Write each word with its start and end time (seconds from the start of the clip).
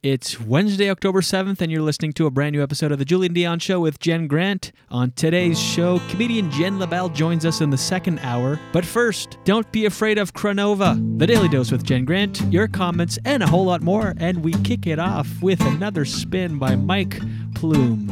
It's 0.00 0.40
Wednesday, 0.40 0.88
October 0.90 1.22
7th, 1.22 1.60
and 1.60 1.72
you're 1.72 1.82
listening 1.82 2.12
to 2.12 2.26
a 2.26 2.30
brand 2.30 2.54
new 2.54 2.62
episode 2.62 2.92
of 2.92 3.00
The 3.00 3.04
Julian 3.04 3.32
Dion 3.32 3.58
Show 3.58 3.80
with 3.80 3.98
Jen 3.98 4.28
Grant. 4.28 4.70
On 4.90 5.10
today's 5.10 5.58
show, 5.58 5.98
comedian 6.08 6.52
Jenn 6.52 6.78
Labelle 6.78 7.08
joins 7.08 7.44
us 7.44 7.60
in 7.60 7.70
the 7.70 7.76
second 7.76 8.20
hour. 8.20 8.60
But 8.72 8.84
first, 8.84 9.38
don't 9.42 9.70
be 9.72 9.86
afraid 9.86 10.16
of 10.16 10.34
Cronova, 10.34 11.18
the 11.18 11.26
Daily 11.26 11.48
Dose 11.48 11.72
with 11.72 11.82
Jen 11.82 12.04
Grant, 12.04 12.40
your 12.42 12.68
comments, 12.68 13.18
and 13.24 13.42
a 13.42 13.48
whole 13.48 13.64
lot 13.64 13.82
more. 13.82 14.14
And 14.18 14.44
we 14.44 14.52
kick 14.62 14.86
it 14.86 15.00
off 15.00 15.26
with 15.42 15.60
another 15.62 16.04
spin 16.04 16.60
by 16.60 16.76
Mike 16.76 17.20
Plume. 17.56 18.06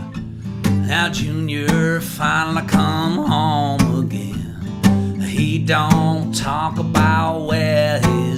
Now 0.89 1.09
Junior 1.13 2.01
finally 2.01 2.67
come 2.67 3.27
home 3.27 4.07
again. 4.07 5.21
He 5.21 5.61
don't 5.61 6.35
talk 6.35 6.81
about 6.81 7.47
where. 7.47 8.01
He 8.01 8.33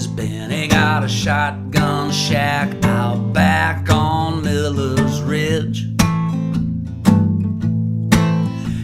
got 0.81 1.03
a 1.03 1.09
shotgun 1.09 2.13
shack 2.13 2.73
out 2.85 3.33
back 3.33 3.91
on 3.91 4.45
Miller's 4.45 5.21
Ridge. 5.23 5.80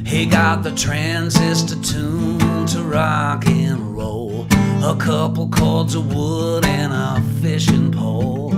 He 0.04 0.26
got 0.26 0.64
the 0.64 0.72
transistor 0.74 1.80
tuned 1.82 2.68
to 2.70 2.82
rock 2.82 3.46
and 3.46 3.96
roll. 3.96 4.44
A 4.82 4.96
couple 4.98 5.48
cords 5.50 5.94
of 5.94 6.12
wood 6.12 6.64
and 6.64 6.92
a 6.92 7.22
fishing 7.40 7.92
pole. 7.92 8.52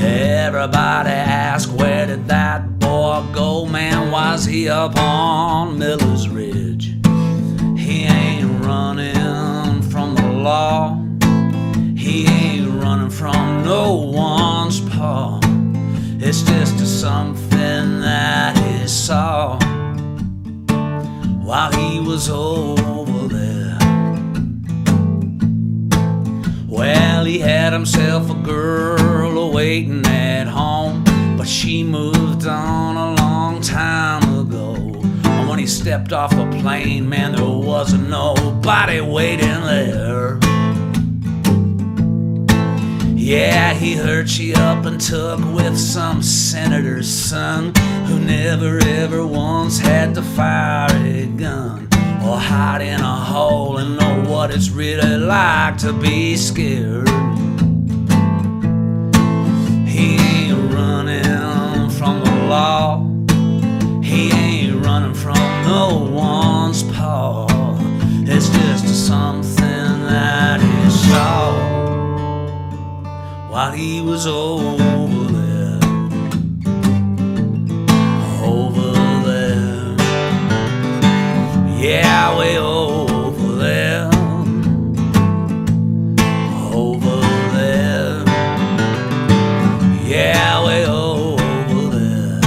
Everybody 0.00 1.10
ask 1.10 1.68
where 1.70 2.08
did 2.08 2.26
that 2.26 2.80
boy 2.80 3.24
go, 3.32 3.66
man? 3.66 4.10
Was 4.10 4.44
he 4.44 4.68
up 4.68 4.96
on 4.96 5.78
Miller's 5.78 6.28
Ridge? 6.28 6.96
He 7.78 8.02
ain't 8.02 8.64
running 8.64 9.82
from 9.82 10.16
the 10.16 10.32
law. 10.32 11.00
He 11.96 12.26
ain't 12.26 12.59
running 12.90 13.08
from 13.08 13.62
no 13.62 13.94
one's 13.94 14.80
paw. 14.80 15.38
It's 16.18 16.42
just 16.42 16.80
a 16.80 16.86
something 16.86 18.00
that 18.00 18.58
he 18.58 18.88
saw 18.88 19.60
while 21.46 21.70
he 21.70 22.00
was 22.00 22.28
over 22.28 23.28
there. 23.28 23.78
Well, 26.66 27.24
he 27.26 27.38
had 27.38 27.72
himself 27.72 28.28
a 28.28 28.34
girl 28.34 29.52
waiting 29.52 30.04
at 30.06 30.48
home, 30.48 31.04
but 31.38 31.46
she 31.46 31.84
moved 31.84 32.44
on 32.48 32.96
a 32.96 33.22
long 33.22 33.60
time 33.60 34.24
ago. 34.36 34.74
And 34.74 35.48
when 35.48 35.60
he 35.60 35.66
stepped 35.68 36.12
off 36.12 36.32
the 36.32 36.58
plane, 36.60 37.08
man, 37.08 37.36
there 37.36 37.44
wasn't 37.44 38.08
nobody 38.08 39.00
waiting 39.00 39.60
there. 39.60 40.49
Yeah, 43.30 43.74
he 43.74 43.94
hurt 43.94 44.28
she 44.28 44.54
up 44.54 44.86
and 44.86 45.00
took 45.00 45.38
with 45.54 45.78
some 45.78 46.20
senator's 46.20 47.08
son 47.08 47.72
who 48.06 48.18
never 48.18 48.80
ever 48.80 49.24
once 49.24 49.78
had 49.78 50.16
to 50.16 50.22
fire 50.22 50.88
a 50.96 51.26
gun 51.26 51.88
or 52.24 52.36
hide 52.36 52.82
in 52.82 53.00
a 53.00 53.14
hole 53.14 53.78
and 53.78 53.96
know 53.96 54.24
what 54.28 54.50
it's 54.50 54.70
really 54.70 55.16
like 55.16 55.78
to 55.78 55.92
be 55.92 56.36
scared. 56.36 57.08
He 59.86 60.16
ain't 60.16 60.74
running 60.74 61.88
from 61.90 62.24
the 62.24 62.34
law. 62.48 63.06
He 64.02 64.32
ain't 64.32 64.84
running 64.84 65.14
from 65.14 65.38
no 65.68 66.10
one's 66.10 66.82
paw. 66.82 67.46
It's 68.26 68.48
just 68.48 69.06
something 69.06 70.06
that 70.08 70.60
he 70.60 70.90
saw 70.90 71.49
while 73.60 73.72
he 73.72 74.00
was 74.00 74.26
over 74.26 75.24
there. 75.38 75.78
Over 78.42 78.90
there. 79.28 79.96
Yeah, 81.78 82.38
way 82.38 82.56
over 82.56 83.56
there. 83.56 84.06
Over 86.72 87.20
there. 87.56 88.24
Yeah, 90.06 90.64
way 90.64 90.86
over 90.86 91.82
there. 91.98 92.40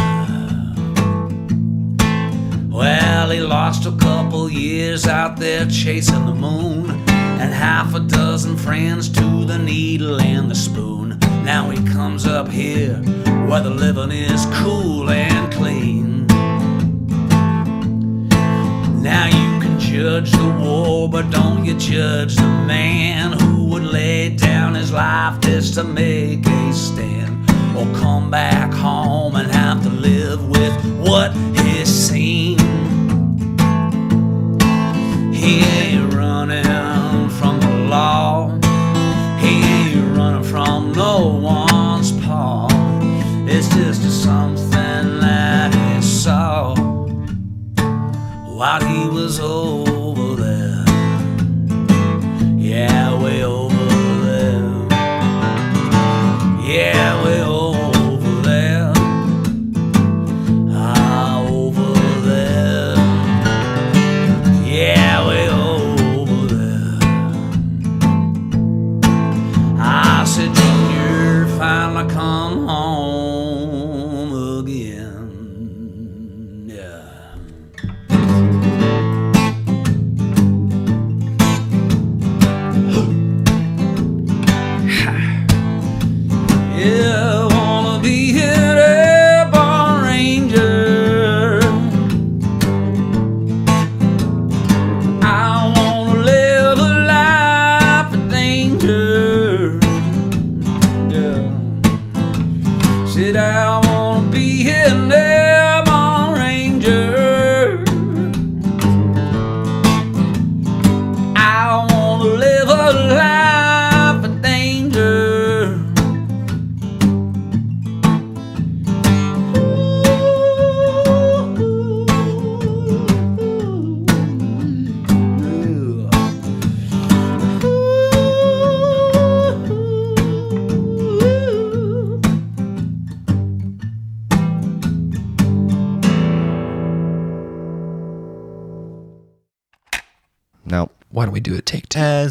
Well, 2.72 3.30
he 3.30 3.40
lost 3.40 3.86
a 3.86 3.96
couple 3.98 4.50
years 4.50 5.06
out 5.06 5.38
there 5.38 5.68
chasing 5.68 6.26
the 6.26 6.34
moon, 6.34 6.90
and 7.42 7.54
half 7.54 7.94
a 7.94 8.00
dozen 8.00 8.58
friends 8.58 9.10
to 9.10 9.46
the 9.46 9.60
needle 9.60 10.20
and 10.20 10.50
the 10.50 10.56
spoon. 10.56 11.03
Now 11.44 11.70
he 11.70 11.84
comes 11.92 12.26
up 12.26 12.48
here 12.48 12.96
where 13.48 13.62
the 13.62 13.70
living 13.70 14.12
is 14.12 14.46
cool 14.54 15.10
and 15.10 15.52
clean. 15.54 16.26
Now 19.02 19.26
you 19.26 19.62
can 19.62 19.78
judge 19.78 20.32
the 20.32 20.50
war, 20.60 21.10
but 21.10 21.30
don't 21.30 21.66
you 21.66 21.78
judge 21.78 22.38
the 22.38 22.48
man 22.48 23.34
who 23.34 23.66
would 23.66 23.84
lay 23.84 24.30
down 24.30 24.74
his 24.76 24.94
life 24.94 25.42
just 25.42 25.74
to 25.74 25.84
make 25.84 26.48
a 26.48 26.74
stand, 26.74 27.50
or 27.78 27.86
come 28.00 28.32
back 28.32 28.74
home 28.74 29.36
and 29.36 29.53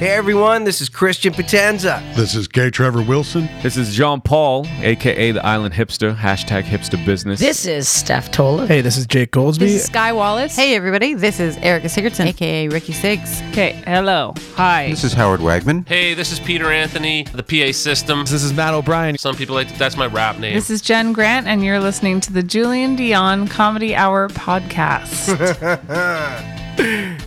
Hey 0.00 0.12
everyone, 0.12 0.64
this 0.64 0.80
is 0.80 0.88
Christian 0.88 1.34
Potenza. 1.34 2.00
This 2.16 2.34
is 2.34 2.48
Gay 2.48 2.70
Trevor 2.70 3.02
Wilson. 3.02 3.50
This 3.62 3.76
is 3.76 3.94
Jean 3.94 4.22
Paul, 4.22 4.66
aka 4.80 5.30
the 5.30 5.44
Island 5.44 5.74
Hipster. 5.74 6.16
Hashtag 6.16 6.62
Hipster 6.62 7.04
Business. 7.04 7.38
This 7.38 7.66
is 7.66 7.86
Steph 7.86 8.30
Tola. 8.30 8.66
Hey, 8.66 8.80
this 8.80 8.96
is 8.96 9.06
Jake 9.06 9.30
Goldsbie. 9.30 9.58
This 9.58 9.72
is 9.72 9.84
Sky 9.84 10.14
Wallace. 10.14 10.56
Hey 10.56 10.74
everybody, 10.74 11.12
this 11.12 11.38
is 11.38 11.58
Erica 11.58 11.88
Sigurdson, 11.88 12.28
aka 12.28 12.68
Ricky 12.68 12.94
Sigs. 12.94 13.46
Okay, 13.50 13.72
hello. 13.86 14.32
Hi. 14.54 14.88
This 14.88 15.04
is 15.04 15.12
Howard 15.12 15.40
Wagman. 15.40 15.86
Hey, 15.86 16.14
this 16.14 16.32
is 16.32 16.40
Peter 16.40 16.72
Anthony, 16.72 17.24
the 17.34 17.42
PA 17.42 17.70
system. 17.70 18.20
This 18.20 18.42
is 18.42 18.54
Matt 18.54 18.72
O'Brien. 18.72 19.18
Some 19.18 19.36
people 19.36 19.54
like 19.54 19.76
that's 19.76 19.98
my 19.98 20.06
rap 20.06 20.38
name. 20.38 20.54
This 20.54 20.70
is 20.70 20.80
Jen 20.80 21.12
Grant, 21.12 21.46
and 21.46 21.62
you're 21.62 21.78
listening 21.78 22.20
to 22.22 22.32
the 22.32 22.42
Julian 22.42 22.96
Dion 22.96 23.46
Comedy 23.48 23.94
Hour 23.94 24.30
podcast. 24.30 25.36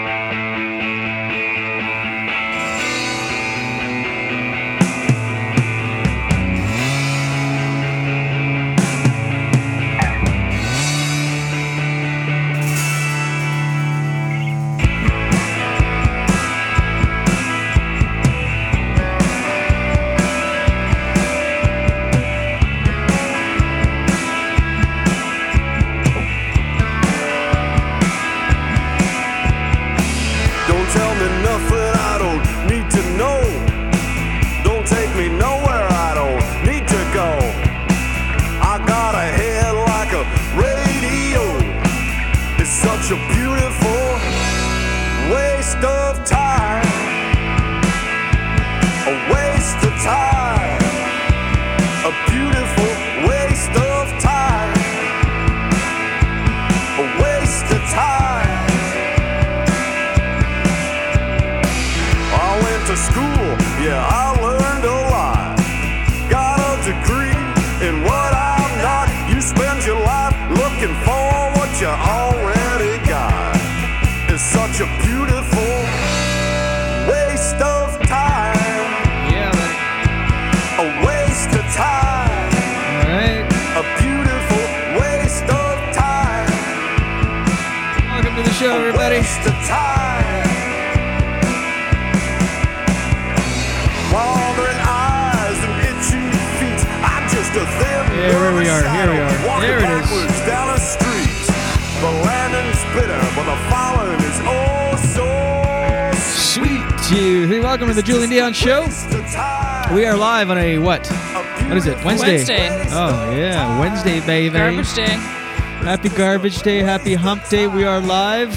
Welcome 107.71 107.87
to 107.87 107.93
the 107.93 108.03
Julian 108.03 108.29
Dion 108.29 108.51
Show. 108.51 108.81
waste 108.81 109.13
of 109.13 109.25
time. 109.31 109.95
We 109.95 110.05
are 110.05 110.17
live 110.17 110.49
on 110.49 110.57
a 110.57 110.77
what? 110.77 111.07
What 111.07 111.77
is 111.77 111.87
it? 111.87 112.03
Wednesday. 112.03 112.35
Wednesday. 112.35 112.67
Oh 112.91 113.31
yeah, 113.33 113.79
Wednesday, 113.79 114.19
baby. 114.19 114.57
Garbage 114.57 114.93
day. 114.93 115.05
Happy 115.05 116.09
Garbage 116.09 116.61
Day, 116.63 116.79
Happy 116.79 117.13
Hump 117.13 117.47
Day. 117.47 117.67
We 117.67 117.85
are 117.85 118.01
live. 118.01 118.51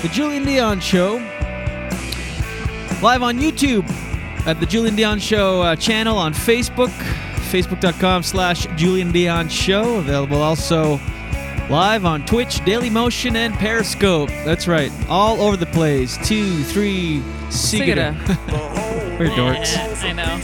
The 0.00 0.08
Julian 0.12 0.44
Dion 0.44 0.78
Show. 0.78 1.16
Live 3.02 3.24
on 3.24 3.40
YouTube 3.40 3.90
at 4.46 4.60
the 4.60 4.66
Julian 4.66 4.94
Dion 4.94 5.18
Show 5.18 5.60
uh, 5.62 5.74
channel 5.74 6.16
on 6.16 6.32
Facebook. 6.32 6.90
Facebook.com 7.50 8.22
slash 8.22 8.68
Julian 8.76 9.10
Dion 9.10 9.48
Show. 9.48 9.96
Available 9.96 10.40
also 10.40 11.00
live 11.70 12.04
on 12.04 12.24
Twitch, 12.26 12.64
Daily 12.64 12.90
Motion, 12.90 13.36
and 13.36 13.54
Periscope. 13.54 14.28
That's 14.44 14.66
right. 14.68 14.92
All 15.08 15.40
over 15.40 15.56
the 15.56 15.66
place. 15.66 16.16
Two, 16.26 16.62
three, 16.64 17.20
Sigida. 17.48 18.14
We're 19.18 19.28
dorks. 19.28 19.76
I 20.02 20.12
know. 20.12 20.40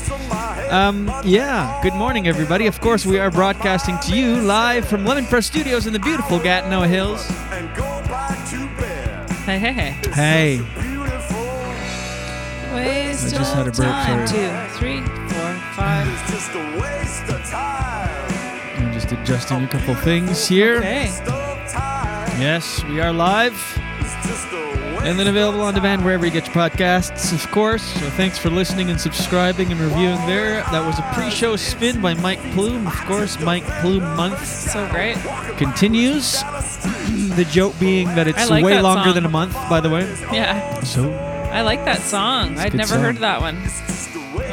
Um, 0.71 1.11
yeah, 1.25 1.81
good 1.83 1.95
morning, 1.95 2.29
everybody. 2.29 2.67
Of 2.67 2.81
course, 2.81 3.07
we 3.07 3.19
are 3.19 3.31
broadcasting 3.31 3.99
to 4.01 4.17
you 4.17 4.37
live 4.43 4.87
from 4.87 5.05
Lemon 5.05 5.25
Press 5.25 5.47
Studios 5.47 5.87
in 5.87 5.93
the 5.93 5.99
beautiful 5.99 6.39
Gatineau 6.39 6.83
Hills. 6.83 7.27
And 7.51 7.75
go 7.75 7.83
back 7.83 8.49
to 8.51 8.69
bed. 8.81 9.31
Hey, 9.31 9.59
hey, 9.59 9.73
hey. 9.73 10.13
Hey, 10.13 10.61
Waste 12.75 13.35
I 13.35 13.39
just 13.39 13.55
had 13.55 13.67
a 13.67 13.73
burp, 13.73 13.87
time. 13.87 14.29
Two, 14.29 14.79
three, 14.79 15.01
four, 15.01 15.55
five. 15.75 16.07
It's 16.07 16.31
just 16.31 16.55
a 16.55 16.81
waste 16.81 17.25
of 17.33 17.51
time. 17.51 17.78
Adjusting 19.29 19.65
a 19.65 19.69
couple 19.69 19.95
things 19.95 20.49
here. 20.49 20.79
Okay. 20.79 21.05
Waste 21.05 21.23
of 21.25 21.71
time. 21.71 22.41
Yes, 22.41 22.83
we 22.85 22.99
are 22.99 23.13
live 23.13 23.53
It's 24.01 24.27
just 24.27 24.51
a 24.55 24.57
waste 24.57 25.05
and 25.05 25.19
then 25.19 25.27
available 25.27 25.61
on 25.61 25.75
demand 25.75 26.03
wherever 26.03 26.25
you 26.25 26.33
get 26.33 26.47
your 26.47 26.55
podcasts, 26.55 27.35
of 27.35 27.51
course. 27.51 27.83
So 27.83 28.09
thanks 28.09 28.39
for 28.39 28.49
listening 28.49 28.89
and 28.89 28.99
subscribing 28.99 29.71
and 29.71 29.79
reviewing 29.79 30.17
there. 30.25 30.63
That 30.73 30.83
was 30.87 30.99
a 30.99 31.03
pre-show 31.13 31.57
spin 31.57 32.01
by 32.01 32.15
Mike 32.15 32.41
Plume. 32.53 32.87
Of 32.87 32.95
course, 33.05 33.39
Mike 33.41 33.65
Plume 33.83 34.03
month 34.17 34.47
So 34.47 34.89
great. 34.89 35.19
continues. 35.59 36.43
the 37.37 37.47
joke 37.51 37.79
being 37.79 38.09
that 38.15 38.29
it's 38.29 38.49
like 38.49 38.65
way 38.65 38.77
that 38.77 38.83
longer 38.83 39.11
song. 39.11 39.15
than 39.15 39.27
a 39.27 39.29
month, 39.29 39.53
by 39.69 39.83
the 39.83 39.91
way. 39.91 40.05
Yeah. 40.33 40.81
So 40.85 41.13
I 41.13 41.61
like 41.61 41.85
that 41.85 42.01
song. 42.01 42.57
I'd 42.57 42.73
never 42.73 42.95
song. 42.95 43.03
heard 43.03 43.17
that 43.19 43.43
one. 43.43 43.63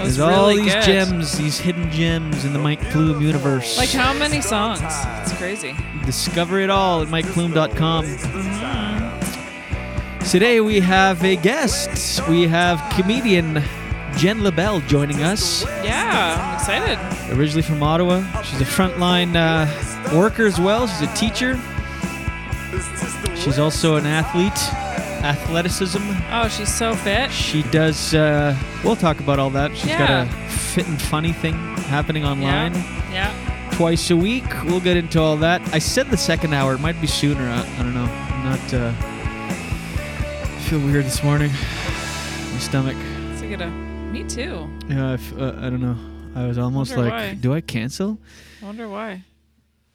There's 0.05 0.19
all 0.19 0.47
these 0.49 0.73
good. 0.73 0.83
gems, 0.83 1.37
these 1.37 1.57
hidden 1.57 1.89
gems 1.91 2.45
in 2.45 2.53
the 2.53 2.59
Mike 2.59 2.79
Plume 2.91 3.21
universe. 3.21 3.77
Like 3.77 3.89
how 3.89 4.13
many 4.13 4.39
songs? 4.39 4.79
It's 4.83 5.33
crazy. 5.33 5.75
Discover 6.05 6.59
it 6.59 6.69
all 6.69 7.01
at 7.01 7.07
MikePlume.com. 7.07 8.05
Mm-hmm. 8.05 9.15
Today 10.29 10.61
we 10.61 10.79
have 10.79 11.23
a 11.23 11.35
guest. 11.35 12.27
We 12.29 12.43
have 12.47 12.81
comedian 12.95 13.63
Jenn 14.15 14.43
Labelle 14.43 14.79
joining 14.81 15.23
us. 15.23 15.65
Yeah, 15.83 16.37
I'm 16.39 16.53
excited. 16.55 16.99
Originally 17.37 17.63
from 17.63 17.81
Ottawa. 17.81 18.23
She's 18.43 18.61
a 18.61 18.65
frontline 18.65 19.35
uh, 19.35 19.65
worker 20.15 20.45
as 20.45 20.59
well. 20.59 20.87
She's 20.87 21.01
a 21.01 21.13
teacher. 21.15 21.59
She's 23.35 23.59
also 23.59 23.95
an 23.95 24.05
athlete, 24.05 24.53
athleticism. 25.25 25.99
Oh, 26.31 26.47
she's 26.47 26.73
so 26.73 26.95
fit. 26.95 27.31
She 27.31 27.63
does, 27.63 28.13
uh, 28.13 28.55
we'll 28.83 28.95
talk 28.95 29.19
about 29.19 29.39
all 29.39 29.49
that. 29.51 29.75
She's 29.75 29.91
got 29.91 30.27
a 30.27 30.31
fit 30.49 30.87
and 30.87 31.01
funny 31.01 31.33
thing 31.33 31.53
happening 31.87 32.25
online 32.25 32.73
Yeah. 33.11 33.31
twice 33.73 34.09
a 34.11 34.15
week. 34.15 34.45
We'll 34.65 34.79
get 34.81 34.97
into 34.97 35.19
all 35.21 35.37
that. 35.37 35.61
I 35.73 35.79
said 35.79 36.09
the 36.11 36.17
second 36.17 36.53
hour. 36.53 36.75
It 36.75 36.79
might 36.79 36.99
be 37.01 37.07
sooner. 37.07 37.41
I, 37.47 37.61
I 37.79 37.83
don't 37.83 37.93
know. 37.93 38.03
I'm 38.05 38.43
not. 38.45 38.73
Uh, 38.73 38.93
I 39.49 40.59
feel 40.69 40.79
weird 40.79 41.05
this 41.05 41.23
morning. 41.23 41.51
My 41.51 42.59
stomach. 42.59 42.95
It's 43.33 43.41
a 43.41 43.47
good. 43.47 43.61
Uh, 43.61 43.69
me 43.69 44.23
too. 44.23 44.67
Yeah, 44.87 45.11
I, 45.11 45.13
f- 45.13 45.37
uh, 45.37 45.53
I 45.57 45.69
don't 45.69 45.81
know. 45.81 45.97
I 46.35 46.47
was 46.47 46.57
almost 46.57 46.95
Wonder 46.95 47.11
like, 47.11 47.21
why. 47.29 47.33
do 47.35 47.53
I 47.53 47.61
cancel? 47.61 48.17
I 48.61 48.65
wonder 48.65 48.87
why. 48.89 49.23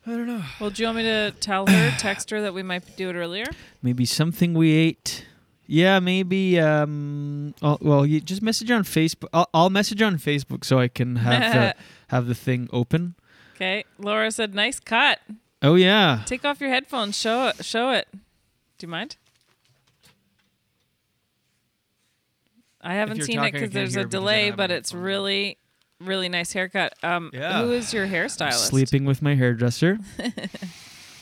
I 0.06 0.10
don't 0.10 0.26
know. 0.26 0.42
Well, 0.58 0.70
do 0.70 0.82
you 0.82 0.86
want 0.88 0.98
me 0.98 1.02
to 1.04 1.32
tell 1.40 1.66
her, 1.66 1.90
text 1.98 2.30
her 2.30 2.40
that 2.42 2.54
we 2.54 2.62
might 2.62 2.96
do 2.96 3.10
it 3.10 3.14
earlier? 3.14 3.46
Maybe 3.82 4.04
something 4.04 4.54
we 4.54 4.72
ate. 4.72 5.26
Yeah, 5.66 6.00
maybe. 6.00 6.58
Um. 6.58 7.54
Well, 7.62 8.04
you 8.04 8.20
just 8.20 8.42
message 8.42 8.70
on 8.70 8.82
Facebook. 8.82 9.28
I'll, 9.32 9.48
I'll 9.54 9.70
message 9.70 10.02
on 10.02 10.16
Facebook 10.16 10.64
so 10.64 10.80
I 10.80 10.88
can 10.88 11.16
have 11.16 11.52
the, 11.52 11.74
have 12.08 12.26
the 12.26 12.34
thing 12.34 12.68
open. 12.72 13.14
Okay. 13.54 13.84
Laura 13.98 14.32
said, 14.32 14.52
"Nice 14.54 14.80
cut. 14.80 15.20
Oh 15.62 15.76
yeah. 15.76 16.22
Take 16.26 16.44
off 16.44 16.60
your 16.60 16.70
headphones. 16.70 17.16
Show 17.16 17.48
it. 17.48 17.64
Show 17.64 17.92
it. 17.92 18.08
Do 18.12 18.86
you 18.86 18.88
mind?" 18.88 19.16
I 22.82 22.94
haven't 22.94 23.22
seen 23.22 23.38
it 23.38 23.40
talking, 23.40 23.52
because 23.52 23.70
there's 23.70 23.96
a 23.96 24.00
because 24.00 24.14
I 24.14 24.18
don't 24.18 24.22
delay, 24.22 24.50
but 24.50 24.70
it's 24.70 24.94
really, 24.94 25.58
really 26.00 26.28
nice 26.28 26.52
haircut. 26.52 26.94
Um, 27.02 27.30
Yeah. 27.32 27.62
who 27.62 27.72
is 27.72 27.92
your 27.92 28.06
hairstylist? 28.06 28.66
Sleeping 28.68 29.04
with 29.04 29.22
my 29.22 29.34
hairdresser. 29.34 29.98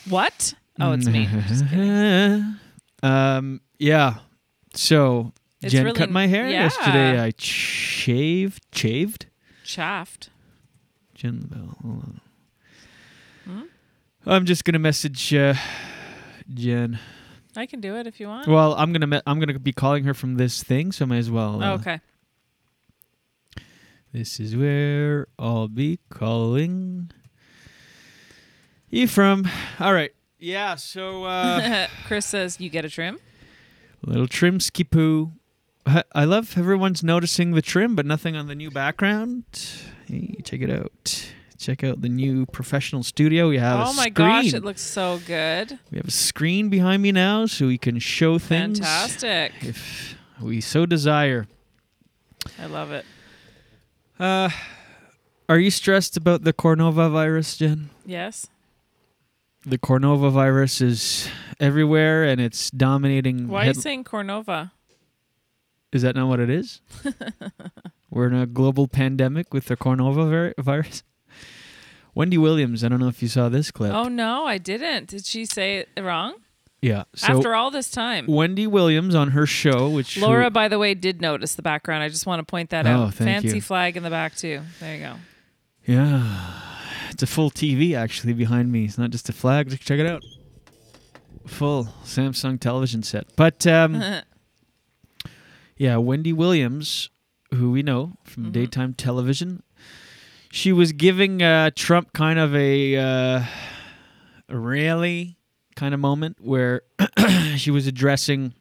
What? 0.08 0.54
Oh, 0.80 0.92
it's 0.92 1.06
me. 1.06 1.28
Um. 3.02 3.61
Yeah. 3.78 4.14
So 4.75 5.32
It's 5.61 5.73
Jen 5.73 5.85
really 5.85 5.97
cut 5.97 6.11
my 6.11 6.26
hair 6.26 6.49
yeah. 6.49 6.62
yesterday. 6.64 7.20
I 7.20 7.32
shaved. 7.38 8.64
Shaved. 8.75 9.26
Shaft. 9.62 10.30
Jen 11.14 11.40
Bell. 11.47 11.76
Hold 11.82 12.02
on. 12.02 12.20
Hmm? 13.44 13.62
I'm 14.26 14.47
just 14.47 14.64
gonna 14.64 14.78
message 14.78 15.32
uh, 15.35 15.54
Jen. 16.54 16.99
I 17.56 17.66
can 17.66 17.80
do 17.80 17.94
it 17.97 18.06
if 18.06 18.18
you 18.18 18.26
want. 18.28 18.47
Well, 18.49 18.75
I'm 18.75 18.92
gonna 18.92 19.06
me- 19.06 19.20
I'm 19.26 19.38
gonna 19.40 19.58
be 19.58 19.73
calling 19.73 20.04
her 20.04 20.14
from 20.14 20.37
this 20.37 20.62
thing, 20.62 20.90
so 20.92 21.04
I 21.04 21.08
might 21.08 21.18
as 21.18 21.30
well. 21.30 21.62
Oh, 21.62 21.66
uh, 21.66 21.75
okay. 21.75 22.00
This 24.12 24.40
is 24.40 24.56
where 24.56 25.26
I'll 25.38 25.68
be 25.68 25.98
calling 26.08 27.10
you 28.88 29.06
from. 29.06 29.46
All 29.78 29.92
right. 29.92 30.12
Yeah. 30.38 30.76
So 30.76 31.24
uh, 31.24 31.86
Chris 32.06 32.26
says 32.26 32.58
you 32.60 32.70
get 32.70 32.84
a 32.84 32.88
trim. 32.88 33.18
little 34.04 34.26
trim 34.28 34.60
ski 34.60 34.84
poo. 34.84 35.32
I- 35.86 36.24
love 36.24 36.56
everyone's 36.58 37.02
noticing 37.02 37.52
the 37.52 37.62
trim, 37.62 37.94
but 37.96 38.04
nothing 38.06 38.36
on 38.36 38.46
the 38.46 38.54
new 38.54 38.70
background. 38.70 39.44
Hey, 40.06 40.36
check 40.44 40.60
it 40.60 40.70
out. 40.70 41.30
Check 41.58 41.82
out 41.82 42.02
the 42.02 42.08
new 42.08 42.46
professional 42.46 43.02
studio. 43.02 43.48
We 43.48 43.58
have 43.58 43.80
a 43.80 43.82
Oh 43.90 43.92
my 43.94 44.02
screen. 44.04 44.12
gosh, 44.14 44.52
it 44.54 44.64
looks 44.64 44.80
so 44.82 45.18
good. 45.26 45.78
we 45.90 45.96
have 45.98 46.06
a 46.06 46.10
screen 46.12 46.68
behind 46.68 47.02
me 47.02 47.10
now, 47.10 47.46
so 47.46 47.66
we 47.66 47.78
can 47.78 47.98
show 47.98 48.38
things 48.38 48.78
Fantastic. 48.78 49.52
if 49.62 50.14
we 50.40 50.60
so 50.60 50.86
desire. 50.86 51.46
I 52.60 52.66
love 52.66 52.92
it. 52.92 53.04
Uh, 54.18 54.50
are 55.48 55.58
you 55.58 55.70
stressed 55.70 56.16
about 56.16 56.44
the 56.44 56.52
Cornova 56.52 57.10
virus, 57.10 57.56
Jen? 57.56 57.90
Yes. 58.04 58.48
The 59.64 59.78
Cornova 59.78 60.30
virus 60.30 60.80
is 60.80 61.28
everywhere, 61.60 62.25
and 62.25 62.40
it's 62.40 62.70
dominating. 62.70 63.48
Why 63.48 63.64
are 63.64 63.66
you 63.68 63.75
saying 63.75 64.04
Cornova? 64.04 64.72
Is 65.92 66.02
that 66.02 66.14
not 66.14 66.28
what 66.28 66.40
it 66.40 66.50
is? 66.50 66.80
We're 68.10 68.26
in 68.28 68.34
a 68.34 68.46
global 68.46 68.88
pandemic 68.88 69.52
with 69.52 69.66
the 69.66 69.76
Cornova 69.76 70.28
vir- 70.28 70.54
virus. 70.58 71.02
Wendy 72.14 72.38
Williams, 72.38 72.82
I 72.82 72.88
don't 72.88 73.00
know 73.00 73.08
if 73.08 73.22
you 73.22 73.28
saw 73.28 73.48
this 73.48 73.70
clip. 73.70 73.92
Oh 73.92 74.08
no, 74.08 74.44
I 74.44 74.58
didn't. 74.58 75.08
Did 75.08 75.25
she 75.25 75.44
say 75.46 75.87
it 75.94 76.00
wrong? 76.00 76.34
Yeah. 76.80 77.04
So 77.14 77.37
After 77.38 77.54
all 77.54 77.70
this 77.70 77.90
time. 77.90 78.26
Wendy 78.26 78.66
Williams 78.66 79.14
on 79.14 79.32
her 79.32 79.47
show, 79.47 79.88
which 79.88 80.16
Laura, 80.18 80.50
by 80.50 80.68
the 80.68 80.78
way, 80.78 80.94
did 80.94 81.20
notice 81.20 81.54
the 81.54 81.62
background. 81.62 82.02
I 82.02 82.08
just 82.08 82.26
want 82.26 82.40
to 82.40 82.44
point 82.50 82.70
that 82.70 82.87
Oh, 82.87 82.90
out. 83.04 83.14
Fancy 83.14 83.56
you. 83.56 83.61
flag 83.62 83.97
in 83.97 84.02
the 84.02 84.11
back 84.11 84.37
too. 84.37 84.62
There 84.80 84.94
you 84.94 85.00
go. 85.02 85.14
Yeah. 85.87 86.62
It's 87.11 87.23
a 87.23 87.26
full 87.26 87.50
TV 87.50 87.97
actually 87.97 88.32
behind 88.35 88.70
me. 88.70 88.85
It's 88.85 88.99
not 88.99 89.11
just 89.11 89.28
a 89.28 89.32
flag. 89.32 89.70
Check 89.80 89.99
it 89.99 90.06
out. 90.06 90.23
Full 91.47 91.88
Samsung 92.04 92.61
television 92.61 93.02
set. 93.02 93.26
But 93.35 93.66
um, 93.66 94.02
yeah, 95.76 95.97
Wendy 95.97 96.32
Williams, 96.32 97.11
who 97.54 97.70
we 97.70 97.82
know 97.82 98.12
from 98.25 98.44
Mm-hmm. 98.44 98.52
daytime 98.52 98.94
television, 98.94 99.62
she 100.50 100.73
was 100.73 100.92
giving 100.92 101.42
uh, 101.42 101.70
Trump 101.75 102.12
kind 102.12 102.38
of 102.38 102.54
a, 102.54 102.97
uh, 102.97 103.44
a 104.50 104.58
rally 104.58 105.38
kind 105.78 105.94
of 105.94 106.00
moment 106.00 106.37
where 106.40 106.82
she 107.56 107.70
was 107.70 107.87
addressing 107.87 108.52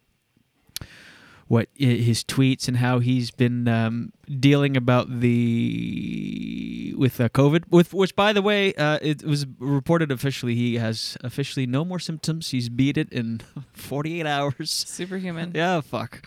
what 1.48 1.68
his 1.74 2.24
tweets 2.24 2.68
and 2.68 2.78
how 2.78 3.00
he's 3.00 3.32
been 3.32 3.68
um, 3.68 4.12
dealing 4.40 4.78
about 4.78 5.22
the 5.22 6.94
with 6.96 7.20
uh, 7.20 7.30
COVID. 7.30 7.64
With 7.72 7.92
which, 7.92 8.16
by 8.16 8.34
the 8.34 8.44
way, 8.44 8.74
uh, 8.76 9.00
it 9.02 9.24
was 9.24 9.48
reported 9.58 10.12
officially 10.12 10.54
he 10.54 10.76
has 10.76 11.18
officially 11.24 11.66
no 11.66 11.84
more 11.84 11.98
symptoms. 12.00 12.52
He's 12.52 12.70
beat 12.70 12.98
it 12.98 13.12
in 13.12 13.42
48 13.74 14.28
hours. 14.28 14.70
Superhuman. 14.70 15.54
Yeah, 15.56 15.82
fuck. 15.82 16.24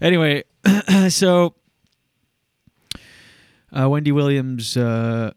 Anyway, 0.00 0.42
so 1.08 1.54
uh, 3.78 3.88
Wendy 3.88 4.10
Williams, 4.10 4.76
uh, 4.76 5.32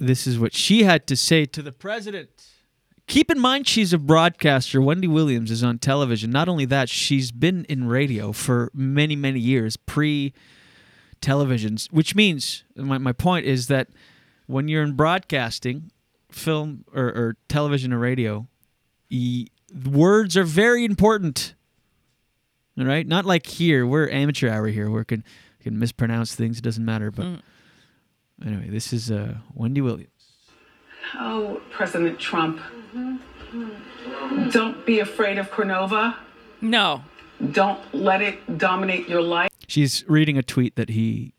this 0.00 0.26
is 0.26 0.36
what 0.36 0.52
she 0.52 0.82
had 0.82 1.06
to 1.06 1.14
say 1.14 1.44
to 1.44 1.62
the 1.62 1.72
president. 1.72 2.55
Keep 3.06 3.30
in 3.30 3.38
mind, 3.38 3.68
she's 3.68 3.92
a 3.92 3.98
broadcaster. 3.98 4.80
Wendy 4.82 5.06
Williams 5.06 5.50
is 5.50 5.62
on 5.62 5.78
television. 5.78 6.30
Not 6.30 6.48
only 6.48 6.64
that, 6.66 6.88
she's 6.88 7.30
been 7.30 7.64
in 7.68 7.86
radio 7.86 8.32
for 8.32 8.70
many, 8.74 9.14
many 9.14 9.38
years, 9.38 9.76
pre 9.76 10.32
televisions, 11.20 11.86
which 11.92 12.14
means 12.16 12.64
my, 12.76 12.98
my 12.98 13.12
point 13.12 13.46
is 13.46 13.68
that 13.68 13.88
when 14.46 14.66
you're 14.68 14.82
in 14.82 14.92
broadcasting, 14.94 15.90
film 16.30 16.84
or, 16.92 17.04
or 17.04 17.36
television 17.48 17.92
or 17.92 17.98
radio, 17.98 18.48
y- 19.10 19.46
words 19.88 20.36
are 20.36 20.44
very 20.44 20.84
important. 20.84 21.54
All 22.78 22.84
right, 22.84 23.06
not 23.06 23.24
like 23.24 23.46
here. 23.46 23.86
We're 23.86 24.10
amateur 24.10 24.50
hour 24.50 24.66
here. 24.66 24.90
We 24.90 25.04
can 25.04 25.24
can 25.60 25.78
mispronounce 25.78 26.34
things. 26.34 26.58
It 26.58 26.62
doesn't 26.64 26.84
matter. 26.84 27.10
But 27.10 27.24
Mm. 27.26 27.40
anyway, 28.44 28.68
this 28.68 28.92
is 28.92 29.10
uh, 29.10 29.36
Wendy 29.54 29.80
Williams. 29.80 30.10
Oh, 31.14 31.60
President 31.70 32.18
Trump. 32.18 32.60
Don't 34.50 34.86
be 34.86 35.00
afraid 35.00 35.38
of 35.38 35.50
Cornova. 35.50 36.16
No. 36.60 37.02
Don't 37.52 37.78
let 37.94 38.22
it 38.22 38.58
dominate 38.58 39.08
your 39.08 39.22
life. 39.22 39.50
She's 39.68 40.04
reading 40.08 40.38
a 40.38 40.42
tweet 40.42 40.76
that 40.76 40.90
he 40.90 41.34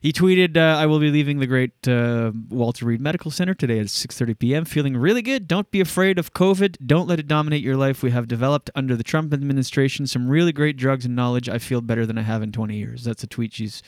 he 0.00 0.12
tweeted. 0.12 0.56
Uh, 0.56 0.78
I 0.78 0.86
will 0.86 0.98
be 0.98 1.10
leaving 1.10 1.38
the 1.38 1.46
great 1.46 1.88
uh, 1.88 2.32
Walter 2.50 2.84
Reed 2.84 3.00
Medical 3.00 3.30
Center 3.30 3.54
today 3.54 3.78
at 3.78 3.86
6:30 3.86 4.38
p.m. 4.38 4.64
Feeling 4.64 4.96
really 4.96 5.22
good. 5.22 5.46
Don't 5.46 5.70
be 5.70 5.80
afraid 5.80 6.18
of 6.18 6.34
COVID. 6.34 6.76
Don't 6.84 7.08
let 7.08 7.18
it 7.18 7.28
dominate 7.28 7.62
your 7.62 7.76
life. 7.76 8.02
We 8.02 8.10
have 8.10 8.28
developed 8.28 8.70
under 8.74 8.96
the 8.96 9.04
Trump 9.04 9.32
administration 9.32 10.06
some 10.06 10.28
really 10.28 10.52
great 10.52 10.76
drugs 10.76 11.04
and 11.06 11.14
knowledge. 11.14 11.48
I 11.48 11.58
feel 11.58 11.80
better 11.80 12.04
than 12.04 12.18
I 12.18 12.22
have 12.22 12.42
in 12.42 12.52
20 12.52 12.76
years. 12.76 13.04
That's 13.04 13.22
a 13.22 13.26
tweet 13.26 13.54
she's 13.54 13.82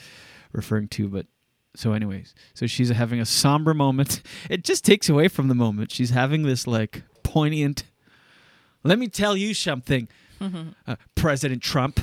referring 0.53 0.89
to. 0.89 1.09
But 1.09 1.27
so, 1.77 1.93
anyways, 1.93 2.35
so 2.55 2.67
she's 2.67 2.89
having 2.89 3.21
a 3.21 3.25
somber 3.27 3.75
moment. 3.75 4.23
It 4.51 4.65
just 4.65 4.85
takes 4.85 5.09
away 5.09 5.29
from 5.29 5.49
the 5.49 5.55
moment. 5.55 5.91
She's 5.93 6.11
having 6.11 6.43
this 6.43 6.67
like 6.67 7.03
poignant. 7.23 7.85
Let 8.83 8.99
me 8.99 9.09
tell 9.09 9.37
you 9.37 9.55
something, 9.55 10.09
uh, 10.41 10.97
President 11.15 11.63
Trump. 11.63 12.01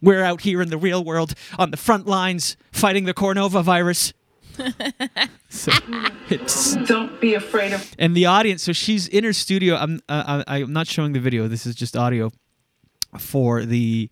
We're 0.00 0.22
out 0.22 0.42
here 0.42 0.62
in 0.62 0.68
the 0.70 0.78
real 0.78 1.02
world 1.04 1.34
on 1.58 1.70
the 1.72 1.76
front 1.76 2.06
lines 2.06 2.56
fighting 2.72 3.04
the 3.04 3.14
Cornova 3.14 3.62
virus. 3.64 4.12
so 5.48 5.72
it's 6.30 6.74
Don't 6.86 7.20
be 7.20 7.34
afraid 7.34 7.72
of. 7.72 7.94
and 7.98 8.16
the 8.16 8.26
audience. 8.26 8.62
So 8.62 8.72
she's 8.72 9.06
in 9.08 9.24
her 9.24 9.32
studio. 9.32 9.76
I'm 9.76 10.00
uh, 10.08 10.42
I, 10.46 10.58
I'm 10.62 10.72
not 10.72 10.86
showing 10.88 11.12
the 11.12 11.20
video. 11.20 11.46
This 11.48 11.66
is 11.66 11.74
just 11.74 11.96
audio 11.96 12.30
for 13.18 13.64
the 13.64 14.10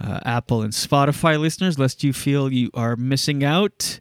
uh, 0.00 0.20
Apple 0.24 0.62
and 0.62 0.72
Spotify 0.72 1.38
listeners, 1.38 1.78
lest 1.78 2.04
you 2.04 2.12
feel 2.12 2.52
you 2.52 2.70
are 2.74 2.96
missing 2.96 3.42
out. 3.44 4.00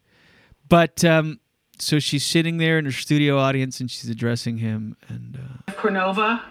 But 0.67 1.03
um, 1.03 1.39
so 1.77 1.99
she's 1.99 2.25
sitting 2.25 2.57
there 2.57 2.79
in 2.79 2.85
her 2.85 2.91
studio 2.91 3.37
audience 3.37 3.79
and 3.79 3.89
she's 3.89 4.09
addressing 4.09 4.57
him. 4.57 4.95
And 5.07 5.39
uh, 5.67 5.71
Cronova. 5.73 6.41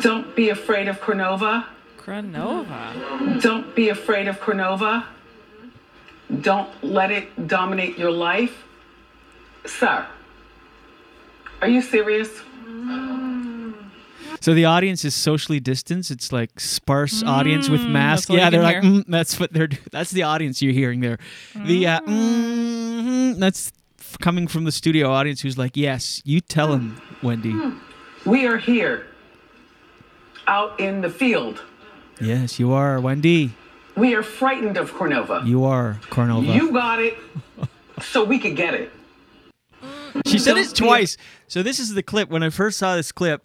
Don't 0.00 0.34
be 0.36 0.50
afraid 0.50 0.88
of 0.88 1.00
Cronova. 1.00 1.64
Cronova. 1.98 3.42
Don't 3.42 3.74
be 3.74 3.88
afraid 3.88 4.28
of 4.28 4.40
Cronova. 4.40 5.04
Don't 6.40 6.68
let 6.84 7.10
it 7.10 7.46
dominate 7.46 7.98
your 7.98 8.10
life. 8.10 8.64
Sir, 9.66 10.06
are 11.60 11.68
you 11.68 11.82
serious? 11.82 12.30
So 14.40 14.54
the 14.54 14.64
audience 14.64 15.04
is 15.04 15.14
socially 15.14 15.60
distanced. 15.60 16.10
It's 16.10 16.32
like 16.32 16.58
sparse 16.60 17.22
audience 17.22 17.68
with 17.68 17.80
Mm, 17.80 17.90
masks. 17.90 18.30
Yeah, 18.30 18.50
they're 18.50 18.62
like, 18.62 18.76
mm, 18.82 19.04
that's 19.08 19.38
what 19.40 19.52
they're. 19.52 19.66
do- 19.68 19.76
That's 19.90 20.10
the 20.10 20.22
audience 20.24 20.60
you're 20.62 20.72
hearing 20.72 21.00
there. 21.00 21.18
The 21.54 21.86
uh, 21.86 22.00
mm, 22.00 23.38
that's 23.38 23.72
f- 23.98 24.18
coming 24.20 24.46
from 24.48 24.64
the 24.64 24.72
studio 24.72 25.10
audience 25.10 25.40
who's 25.40 25.58
like, 25.58 25.76
yes, 25.76 26.20
you 26.24 26.40
tell 26.40 26.72
him, 26.72 27.00
Wendy. 27.22 27.54
We 28.24 28.46
are 28.46 28.58
here 28.58 29.06
out 30.46 30.78
in 30.80 31.00
the 31.00 31.10
field. 31.10 31.62
Yes, 32.20 32.58
you 32.58 32.72
are, 32.72 33.00
Wendy. 33.00 33.54
We 33.96 34.14
are 34.14 34.22
frightened 34.22 34.76
of 34.76 34.92
Cornova. 34.92 35.46
You 35.46 35.64
are, 35.64 35.98
Cornova. 36.10 36.54
You 36.54 36.72
got 36.72 37.00
it 37.00 37.16
so 38.00 38.24
we 38.24 38.38
could 38.38 38.56
get 38.56 38.74
it. 38.74 38.92
She 40.26 40.38
said 40.38 40.56
it 40.56 40.74
twice. 40.74 41.16
So 41.48 41.62
this 41.62 41.78
is 41.78 41.94
the 41.94 42.02
clip. 42.02 42.28
When 42.30 42.42
I 42.42 42.50
first 42.50 42.78
saw 42.78 42.96
this 42.96 43.12
clip, 43.12 43.42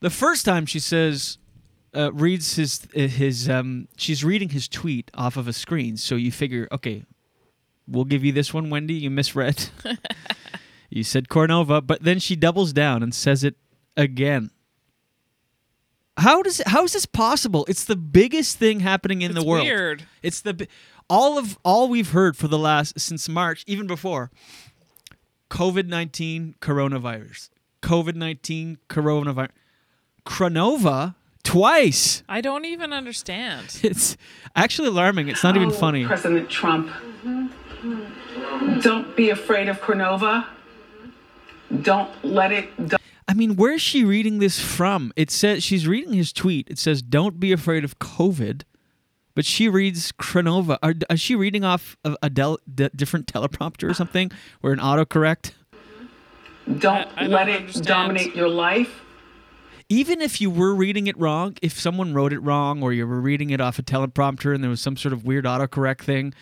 the 0.00 0.10
first 0.10 0.44
time 0.44 0.66
she 0.66 0.78
says, 0.78 1.38
uh, 1.94 2.12
reads 2.12 2.56
his 2.56 2.86
his 2.92 3.48
um, 3.48 3.88
she's 3.96 4.22
reading 4.24 4.50
his 4.50 4.68
tweet 4.68 5.10
off 5.14 5.36
of 5.36 5.48
a 5.48 5.52
screen. 5.52 5.96
So 5.96 6.14
you 6.14 6.30
figure, 6.30 6.68
okay, 6.72 7.04
we'll 7.88 8.04
give 8.04 8.24
you 8.24 8.32
this 8.32 8.54
one, 8.54 8.70
Wendy. 8.70 8.94
You 8.94 9.10
misread. 9.10 9.68
you 10.90 11.02
said 11.02 11.28
Cornova, 11.28 11.84
but 11.84 12.02
then 12.02 12.18
she 12.18 12.36
doubles 12.36 12.72
down 12.72 13.02
and 13.02 13.14
says 13.14 13.42
it 13.44 13.56
again. 13.96 14.50
How 16.16 16.42
does 16.42 16.62
how 16.66 16.84
is 16.84 16.92
this 16.92 17.06
possible? 17.06 17.64
It's 17.68 17.84
the 17.84 17.96
biggest 17.96 18.58
thing 18.58 18.80
happening 18.80 19.22
in 19.22 19.32
It's 19.32 19.40
the 19.40 19.46
world. 19.46 19.64
weird. 19.64 20.04
It's 20.22 20.40
the 20.40 20.68
all 21.08 21.38
of 21.38 21.58
all 21.64 21.88
we've 21.88 22.10
heard 22.10 22.36
for 22.36 22.46
the 22.46 22.58
last 22.58 23.00
since 23.00 23.28
March, 23.28 23.64
even 23.66 23.86
before. 23.86 24.30
COVID 25.50 25.86
nineteen 25.86 26.54
coronavirus. 26.60 27.50
COVID 27.82 28.14
nineteen 28.14 28.78
coronavirus. 28.88 29.48
Cronova 30.30 31.16
twice. 31.42 32.22
I 32.28 32.40
don't 32.40 32.64
even 32.64 32.92
understand. 32.92 33.78
It's 33.82 34.16
actually 34.54 34.88
alarming. 34.88 35.28
It's 35.28 35.42
not 35.42 35.56
even 35.56 35.68
Oh, 35.70 35.72
funny. 35.72 36.04
President 36.06 36.48
Trump. 36.48 36.88
Don't 38.80 39.16
be 39.16 39.30
afraid 39.30 39.68
of 39.68 39.80
Cornova. 39.80 40.46
Don't 41.82 42.10
let 42.24 42.52
it. 42.52 42.88
do- 42.88 42.96
I 43.28 43.34
mean, 43.34 43.56
where's 43.56 43.80
she 43.82 44.04
reading 44.04 44.38
this 44.38 44.58
from? 44.60 45.12
It 45.16 45.30
says 45.30 45.62
she's 45.62 45.86
reading 45.86 46.12
his 46.14 46.32
tweet. 46.32 46.68
It 46.68 46.78
says, 46.78 47.00
"Don't 47.02 47.38
be 47.40 47.52
afraid 47.52 47.84
of 47.84 47.98
COVID," 48.00 48.62
but 49.34 49.44
she 49.44 49.68
reads 49.68 50.10
Cronova. 50.12 50.78
Are, 50.82 50.94
is 51.10 51.20
she 51.20 51.34
reading 51.36 51.64
off 51.64 51.96
of 52.04 52.16
a 52.22 52.28
del- 52.30 52.58
d- 52.72 52.88
different 52.94 53.26
teleprompter 53.26 53.88
or 53.88 53.94
something, 53.94 54.30
or 54.62 54.72
an 54.72 54.78
autocorrect? 54.80 55.52
Don't 56.78 57.08
I 57.16 57.22
don't 57.22 57.30
let 57.30 57.48
it 57.48 57.56
understand. 57.60 57.86
dominate 57.86 58.34
your 58.36 58.48
life. 58.48 59.00
Even 59.90 60.22
if 60.22 60.40
you 60.40 60.48
were 60.48 60.72
reading 60.72 61.08
it 61.08 61.18
wrong, 61.18 61.56
if 61.60 61.78
someone 61.78 62.14
wrote 62.14 62.32
it 62.32 62.38
wrong 62.38 62.80
or 62.80 62.92
you 62.92 63.06
were 63.06 63.20
reading 63.20 63.50
it 63.50 63.60
off 63.60 63.78
a 63.78 63.82
teleprompter 63.82 64.54
and 64.54 64.62
there 64.62 64.70
was 64.70 64.80
some 64.80 64.96
sort 64.96 65.12
of 65.12 65.24
weird 65.24 65.44
autocorrect 65.44 65.98
thing, 65.98 66.32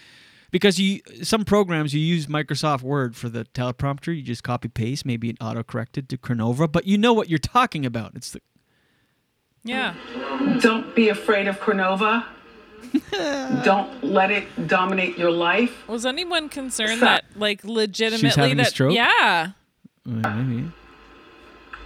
because 0.50 0.78
you 0.78 1.00
some 1.22 1.44
programs 1.46 1.94
you 1.94 2.00
use 2.00 2.26
Microsoft 2.26 2.82
Word 2.82 3.16
for 3.16 3.30
the 3.30 3.46
teleprompter, 3.46 4.14
you 4.14 4.22
just 4.22 4.42
copy 4.42 4.68
paste, 4.68 5.06
maybe 5.06 5.30
it 5.30 5.38
autocorrected 5.38 6.08
to 6.08 6.18
Cronova, 6.18 6.70
but 6.70 6.86
you 6.86 6.98
know 6.98 7.14
what 7.14 7.30
you're 7.30 7.38
talking 7.38 7.86
about. 7.86 8.12
It's 8.14 8.30
the 8.30 8.42
Yeah. 9.64 9.94
Don't 10.60 10.94
be 10.94 11.08
afraid 11.08 11.48
of 11.48 11.58
Cornova. 11.58 12.26
Don't 13.64 14.04
let 14.04 14.30
it 14.30 14.68
dominate 14.68 15.16
your 15.18 15.30
life. 15.30 15.88
Was 15.88 16.06
anyone 16.06 16.48
concerned 16.48 17.02
that, 17.02 17.24
like, 17.34 17.64
legitimately 17.64 18.28
She's 18.28 18.36
having 18.36 18.60
a 18.60 18.64
stroke? 18.66 18.94
Yeah. 18.94 19.52
maybe. 20.04 20.70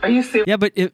Are 0.02 0.08
you 0.08 0.22
serious? 0.22 0.46
Yeah, 0.46 0.56
but 0.56 0.72
it, 0.74 0.92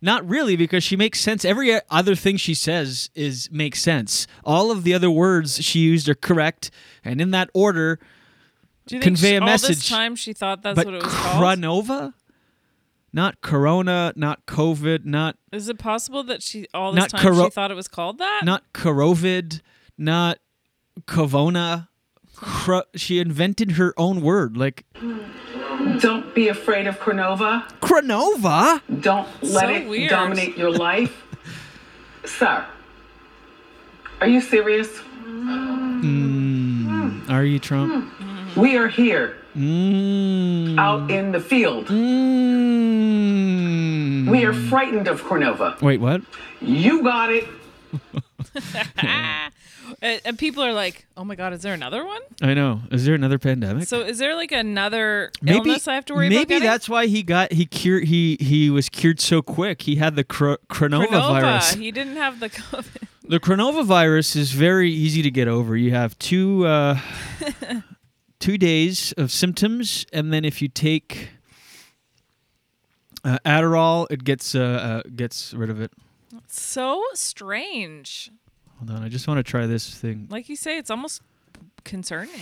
not 0.00 0.28
really 0.28 0.56
because 0.56 0.84
she 0.84 0.96
makes 0.96 1.20
sense. 1.20 1.44
Every 1.44 1.78
other 1.90 2.14
thing 2.14 2.36
she 2.36 2.54
says 2.54 3.10
is 3.14 3.48
makes 3.50 3.80
sense. 3.80 4.26
All 4.44 4.70
of 4.70 4.84
the 4.84 4.94
other 4.94 5.10
words 5.10 5.62
she 5.62 5.80
used 5.80 6.08
are 6.08 6.14
correct 6.14 6.70
and 7.04 7.20
in 7.20 7.30
that 7.32 7.50
order. 7.54 7.98
Do 8.86 8.96
you 8.96 9.02
think 9.02 9.16
convey 9.16 9.30
she- 9.30 9.36
a 9.36 9.40
all 9.40 9.58
this 9.58 9.88
time 9.88 10.14
she 10.16 10.32
thought 10.32 10.62
that's 10.62 10.76
but 10.76 10.86
what 10.86 10.94
it 10.94 11.02
was 11.02 11.12
called? 11.12 11.58
Cronova, 11.58 12.12
not 13.12 13.40
Corona, 13.40 14.12
not 14.14 14.46
COVID, 14.46 15.04
not 15.04 15.36
Is 15.52 15.68
it 15.68 15.78
possible 15.78 16.22
that 16.24 16.42
she 16.42 16.66
all 16.72 16.92
this 16.92 17.00
Not 17.02 17.10
time 17.10 17.20
coro- 17.20 17.44
she 17.44 17.50
thought 17.50 17.70
it 17.70 17.74
was 17.74 17.88
called 17.88 18.18
that? 18.18 18.42
not 18.44 18.72
Corovid, 18.72 19.60
not 19.98 20.38
Covona. 21.06 21.88
Cro- 22.36 22.82
she 22.94 23.18
invented 23.18 23.72
her 23.72 23.92
own 23.96 24.20
word, 24.20 24.56
like 24.56 24.84
hmm. 24.96 25.18
Don't 26.00 26.34
be 26.34 26.48
afraid 26.48 26.86
of 26.86 26.98
Cornova. 27.00 27.64
Cronova. 27.80 28.80
Don't 29.00 29.26
let 29.42 29.68
So 29.68 29.74
it 29.74 29.88
weird. 29.88 30.10
dominate 30.10 30.56
your 30.56 30.70
life. 30.88 31.22
Sir, 32.24 32.64
are 34.20 34.28
you 34.28 34.40
serious? 34.40 34.88
Mm, 36.02 37.28
are 37.30 37.44
you 37.44 37.58
Trump? 37.58 38.12
We 38.56 38.76
are 38.76 38.88
here 38.88 39.36
Mm, 39.56 40.78
out 40.78 41.10
in 41.10 41.32
the 41.32 41.40
field. 41.40 41.86
mm. 41.86 41.96
We 44.30 44.44
are 44.44 44.52
frightened 44.52 45.08
of 45.08 45.22
Cornova. 45.22 45.80
Wait, 45.80 45.98
what? 45.98 46.20
You 46.60 47.02
got 47.02 47.30
it. 47.32 47.48
and, 50.02 50.20
and 50.24 50.38
people 50.38 50.62
are 50.62 50.72
like, 50.72 51.06
"Oh 51.16 51.24
my 51.24 51.34
god, 51.34 51.52
is 51.52 51.62
there 51.62 51.74
another 51.74 52.04
one?" 52.04 52.20
I 52.42 52.54
know. 52.54 52.80
Is 52.90 53.04
there 53.04 53.14
another 53.14 53.38
pandemic? 53.38 53.88
So 53.88 54.00
is 54.00 54.18
there 54.18 54.34
like 54.34 54.52
another 54.52 55.30
maybe 55.42 55.70
illness 55.70 55.88
I 55.88 55.94
have 55.94 56.04
to 56.06 56.14
worry 56.14 56.28
maybe 56.28 56.42
about? 56.42 56.48
getting? 56.48 56.66
that's 56.68 56.88
why 56.88 57.06
he 57.06 57.22
got 57.22 57.52
he 57.52 57.66
cured 57.66 58.04
he 58.04 58.36
he 58.40 58.70
was 58.70 58.88
cured 58.88 59.20
so 59.20 59.42
quick. 59.42 59.82
He 59.82 59.96
had 59.96 60.16
the 60.16 60.24
cro- 60.24 60.58
Cronova 60.68 61.10
virus. 61.10 61.74
He 61.74 61.90
didn't 61.90 62.16
have 62.16 62.40
the 62.40 62.50
COVID. 62.50 63.02
The 63.28 63.40
Cronova 63.40 63.84
virus 63.84 64.36
is 64.36 64.52
very 64.52 64.88
easy 64.92 65.20
to 65.22 65.32
get 65.32 65.48
over. 65.48 65.76
You 65.76 65.90
have 65.90 66.16
two 66.20 66.64
uh, 66.64 67.00
two 68.38 68.56
days 68.56 69.10
of 69.18 69.32
symptoms, 69.32 70.06
and 70.12 70.32
then 70.32 70.44
if 70.44 70.62
you 70.62 70.68
take 70.68 71.30
uh, 73.24 73.38
Adderall, 73.44 74.06
it 74.10 74.22
gets 74.22 74.54
uh, 74.54 75.02
uh, 75.04 75.08
gets 75.16 75.52
rid 75.54 75.70
of 75.70 75.80
it. 75.80 75.90
so 76.46 77.02
strange. 77.14 78.30
Hold 78.78 78.90
on, 78.90 79.02
I 79.02 79.08
just 79.08 79.26
want 79.26 79.38
to 79.38 79.42
try 79.42 79.66
this 79.66 79.94
thing. 79.94 80.26
Like 80.30 80.48
you 80.48 80.56
say, 80.56 80.78
it's 80.78 80.90
almost 80.90 81.22
concerning. 81.84 82.40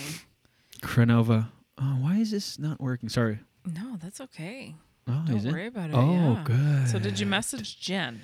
Cronova. 0.82 1.48
Oh, 1.78 1.96
why 2.00 2.16
is 2.16 2.30
this 2.30 2.58
not 2.58 2.80
working? 2.80 3.08
Sorry. 3.08 3.38
No, 3.66 3.96
that's 4.02 4.20
okay. 4.20 4.74
Oh, 5.08 5.22
Don't 5.26 5.36
is 5.36 5.44
it? 5.44 5.52
worry 5.52 5.66
about 5.66 5.90
it. 5.90 5.94
Oh, 5.94 6.12
yeah. 6.12 6.42
good. 6.44 6.88
So 6.88 6.98
did 6.98 7.18
you 7.20 7.26
message 7.26 7.78
Jen? 7.80 8.20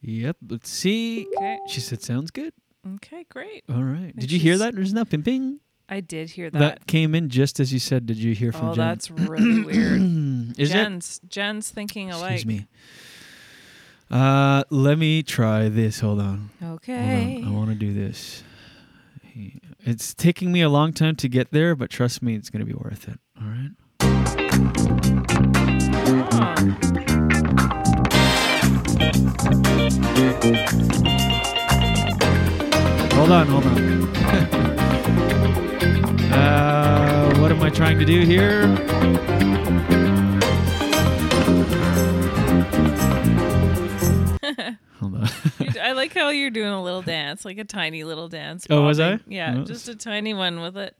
Yep. 0.00 0.36
Let's 0.48 0.70
see. 0.70 1.26
Okay. 1.36 1.58
She 1.68 1.80
said, 1.80 2.02
"Sounds 2.02 2.30
good." 2.30 2.52
Okay, 2.96 3.24
great. 3.28 3.62
All 3.68 3.82
right. 3.84 4.12
And 4.12 4.18
Did 4.18 4.32
you 4.32 4.38
hear 4.40 4.58
that? 4.58 4.74
There's 4.74 4.92
that 4.92 5.08
ping 5.10 5.22
ping. 5.22 5.60
I 5.88 6.00
did 6.00 6.30
hear 6.30 6.50
that. 6.50 6.58
That 6.58 6.86
came 6.86 7.14
in 7.14 7.28
just 7.28 7.60
as 7.60 7.72
you 7.72 7.78
said. 7.78 8.06
Did 8.06 8.16
you 8.16 8.34
hear 8.34 8.50
from 8.50 8.60
Jen? 8.60 8.68
oh, 8.70 8.74
Jen? 8.74 8.88
that's 8.88 9.10
really 9.10 9.62
weird. 9.62 10.00
Is 10.58 10.70
it? 10.70 10.72
Jen's 10.72 11.20
Jen's 11.28 11.70
thinking 11.70 12.10
alike. 12.10 12.32
Excuse 12.34 12.60
me. 12.60 12.66
Uh, 14.12 14.62
let 14.70 14.98
me 14.98 15.22
try 15.22 15.68
this. 15.70 16.00
Hold 16.00 16.20
on. 16.20 16.50
Hold 16.60 16.74
Okay. 16.76 17.40
on. 17.42 17.48
I 17.48 17.50
want 17.50 17.70
to 17.70 17.74
do 17.74 17.92
this. 17.94 18.42
It's 19.80 20.14
taking 20.14 20.52
me 20.52 20.60
a 20.60 20.68
long 20.68 20.92
time 20.92 21.16
to 21.16 21.28
get 21.28 21.50
there, 21.50 21.74
but 21.74 21.88
trust 21.90 22.22
me, 22.22 22.34
it's 22.34 22.50
going 22.50 22.60
to 22.60 22.66
be 22.66 22.74
worth 22.74 23.08
it. 23.08 23.18
All 23.40 23.48
right. 23.48 24.82
Hold 33.14 33.30
on, 33.30 33.46
hold 33.46 33.64
on. 33.66 33.78
uh, 36.32 37.34
what 37.38 37.52
am 37.52 37.62
I 37.62 37.70
trying 37.70 37.98
to 37.98 38.04
do 38.04 38.20
here? 38.22 38.62
Hold 45.02 45.14
on. 45.16 45.28
I 45.82 45.92
like 45.92 46.14
how 46.14 46.28
you're 46.30 46.50
doing 46.50 46.72
a 46.72 46.82
little 46.82 47.02
dance, 47.02 47.44
like 47.44 47.58
a 47.58 47.64
tiny 47.64 48.04
little 48.04 48.28
dance. 48.28 48.66
Oh, 48.70 48.82
was 48.82 49.00
I? 49.00 49.18
Yeah, 49.26 49.56
Oh. 49.58 49.64
just 49.64 49.88
a 49.88 49.94
tiny 49.96 50.32
one 50.34 50.60
with 50.60 50.76
a. 50.76 50.92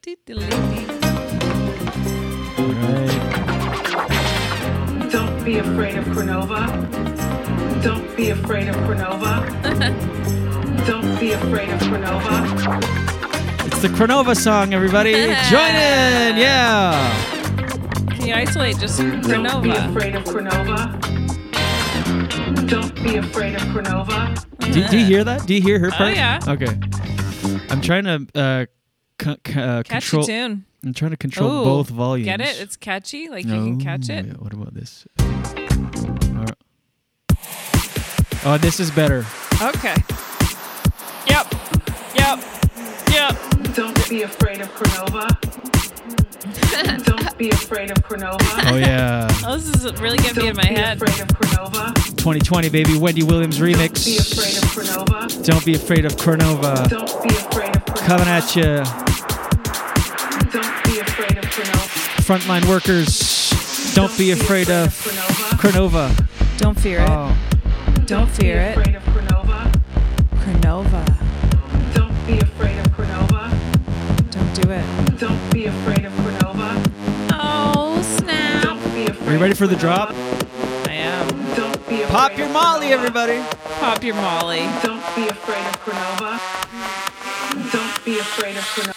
Don't 5.10 5.44
be 5.44 5.58
afraid 5.58 5.96
of 5.96 6.04
Cornova. 6.06 7.82
Don't 7.82 8.16
be 8.16 8.30
afraid 8.30 8.68
of 8.68 8.76
Cornova. 8.76 9.42
Don't 10.86 11.20
be 11.20 11.32
afraid 11.32 11.68
of 11.68 11.80
Cronova. 11.80 13.66
It's 13.66 13.82
the 13.82 13.88
Cronova 13.88 14.36
song, 14.36 14.74
everybody. 14.74 15.12
Join 15.50 15.74
in. 15.74 16.36
Yeah. 16.36 16.96
Can 18.16 18.26
you 18.28 18.34
isolate 18.34 18.78
just 18.78 18.98
Cronova? 19.00 19.48
Don't 19.48 19.62
be 19.62 19.70
afraid 19.70 20.14
of 20.14 20.24
Cronova. 20.24 21.41
Don't 22.66 22.94
be 23.02 23.16
afraid 23.16 23.54
of 23.54 23.62
Cronova. 23.62 24.44
Do, 24.72 24.88
do 24.88 24.98
you 24.98 25.04
hear 25.06 25.24
that? 25.24 25.46
Do 25.46 25.54
you 25.54 25.60
hear 25.62 25.78
her 25.78 25.90
Oh, 25.98 26.06
yeah. 26.08 26.38
Okay. 26.46 26.78
I'm 27.68 27.80
trying 27.80 28.04
to 28.04 28.26
uh, 28.34 28.66
co- 29.18 29.36
co- 29.44 29.60
uh, 29.60 29.82
Catchy 29.82 30.08
control. 30.10 30.24
tune. 30.24 30.64
I'm 30.84 30.94
trying 30.94 31.10
to 31.12 31.16
control 31.16 31.50
Ooh, 31.60 31.64
both 31.64 31.88
volumes. 31.88 32.24
Get 32.26 32.40
it? 32.40 32.60
It's 32.60 32.76
catchy. 32.76 33.28
Like 33.28 33.44
you 33.44 33.52
can 33.52 33.80
catch 33.80 34.08
Oh, 34.10 34.14
it. 34.14 34.26
yeah, 34.26 34.32
What 34.34 34.52
about 34.52 34.74
this? 34.74 35.06
Alright. 35.20 36.56
Oh, 38.44 38.58
this 38.60 38.80
is 38.80 38.90
better. 38.90 39.24
Okay. 39.62 39.94
Yep. 41.28 41.54
Yep. 42.16 42.38
Yep. 43.10 43.74
Don't 43.74 44.08
be 44.10 44.22
afraid 44.22 44.60
of 44.60 44.68
Cronova. 44.74 45.28
Don't 47.04 47.38
be 47.38 47.50
afraid 47.50 47.90
of 47.90 47.98
Cronova. 47.98 48.70
Oh 48.70 48.76
yeah. 48.76 49.28
Oh, 49.44 49.56
this 49.56 49.84
is 49.84 50.00
really 50.00 50.18
getting 50.18 50.42
me 50.42 50.48
in 50.50 50.56
my 50.56 50.62
Don't 50.62 50.74
be 50.74 50.80
head. 50.80 50.96
afraid 51.02 51.20
of 51.20 51.28
Cronova. 51.28 51.94
2020, 52.16 52.68
baby. 52.68 52.96
Wendy 52.98 53.22
Williams 53.22 53.58
remix. 53.58 54.04
Be 54.04 54.18
afraid 54.18 54.56
of 54.56 54.64
Cronova. 54.70 55.44
Don't 55.44 55.64
be 55.64 55.74
afraid 55.74 56.04
of 56.04 56.12
Cronova. 56.16 56.88
Don't 56.88 57.22
be 57.22 57.34
afraid 57.34 57.76
of 57.76 57.84
Cronova. 57.84 58.06
Coming 58.06 58.28
at 58.28 58.56
you, 58.56 58.62
Don't 60.52 60.84
be 60.84 61.00
afraid 61.00 61.38
of 61.38 61.44
Cronova. 61.50 62.22
frontline 62.22 62.68
workers. 62.68 63.92
Don't 63.94 64.16
be 64.16 64.30
afraid 64.30 64.68
of 64.70 64.88
Cronova. 65.58 66.10
Don't 66.58 66.78
fear 66.78 67.00
it. 67.00 67.10
Oh. 67.10 67.36
Don't 68.06 68.30
fear 68.30 68.60
it. 68.60 68.76
Afraid 68.78 68.94
of 68.96 69.02
Cronova. 69.04 69.72
Cronova. 70.44 71.94
Don't 71.94 72.26
be 72.26 72.38
afraid 72.38 72.78
of 72.78 72.86
Cronova. 72.92 73.50
Don't 74.30 74.54
do 74.62 74.70
it. 74.70 75.18
Don't 75.18 75.52
be 75.52 75.66
afraid 75.66 76.04
of 76.04 76.12
Are 79.32 79.36
you 79.36 79.40
ready 79.40 79.54
for 79.54 79.66
the 79.66 79.76
drop? 79.76 80.10
I 80.10 80.92
am. 80.92 81.26
Don't 81.56 81.88
be. 81.88 82.02
Pop 82.02 82.36
your 82.36 82.50
Molly, 82.50 82.88
everybody. 82.88 83.42
Pop 83.80 84.04
your 84.04 84.14
Molly. 84.16 84.58
Don't 84.82 85.00
be 85.16 85.26
afraid 85.26 85.66
of 85.68 85.80
Cronova. 85.80 86.38
Don't 87.72 88.04
be 88.04 88.18
afraid 88.18 88.58
of 88.58 88.64
Cronova. 88.64 88.92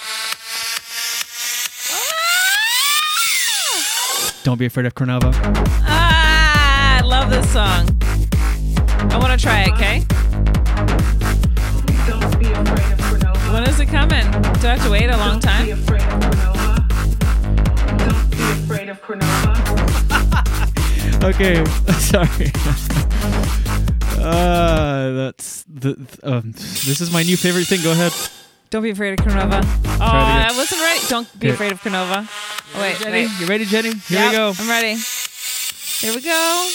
Don't 4.43 4.58
be 4.58 4.65
afraid 4.65 4.86
of 4.86 4.93
Cronova. 4.93 5.32
Ah, 5.88 6.98
I 6.98 7.02
love 7.06 7.30
this 7.30 7.50
song. 7.54 7.88
I 9.13 9.17
want 9.17 9.32
to 9.32 9.38
try 9.41 9.62
it, 9.62 9.71
okay? 9.71 10.04
Don't 12.10 12.38
be 12.38 12.52
afraid 12.52 12.91
of 12.91 13.00
Cronova. 13.00 13.54
When 13.54 13.63
is 13.69 13.80
it 13.80 13.86
coming? 13.86 14.30
Do 14.60 14.67
I 14.67 14.76
have 14.76 14.84
to 14.84 14.89
wait 14.89 15.10
a 15.10 15.15
long 15.15 15.39
Don't 15.39 15.65
be 15.65 15.71
time? 15.71 15.80
afraid 15.80 16.02
of 16.02 16.19
Cronova. 16.19 16.76
Don't 18.00 18.30
be 18.32 18.43
afraid 18.65 18.89
of 18.89 19.02
Cronova. 19.02 19.54
Okay, 21.25 21.65
sorry. 21.99 22.51
Uh, 24.21 25.11
that's 25.11 25.63
the. 25.63 25.95
Um, 26.23 26.51
this 26.51 27.01
is 27.01 27.11
my 27.11 27.23
new 27.23 27.35
favorite 27.35 27.65
thing. 27.67 27.81
Go 27.81 27.91
ahead. 27.93 28.13
Don't 28.69 28.83
be 28.83 28.91
afraid 28.91 29.19
of 29.19 29.25
Cronova. 29.25 29.61
Oh, 29.63 29.95
it 29.95 30.01
I 30.01 30.51
wasn't 30.55 30.81
right. 30.81 31.03
Don't 31.09 31.39
be 31.39 31.47
Okay. 31.47 31.53
afraid 31.55 31.71
of 31.71 31.81
Cronova. 31.81 32.27
Oh, 32.75 32.81
wait, 32.81 32.97
Jenny, 32.99 33.25
wait. 33.27 33.39
you 33.39 33.45
ready, 33.47 33.65
Jenny? 33.65 33.89
Here 33.95 34.19
Yep, 34.19 34.31
we 34.31 34.38
go. 34.38 34.53
I'm 34.59 34.69
ready. 34.69 34.95
Here 35.99 36.13
we 36.13 36.21
go. 36.21 36.69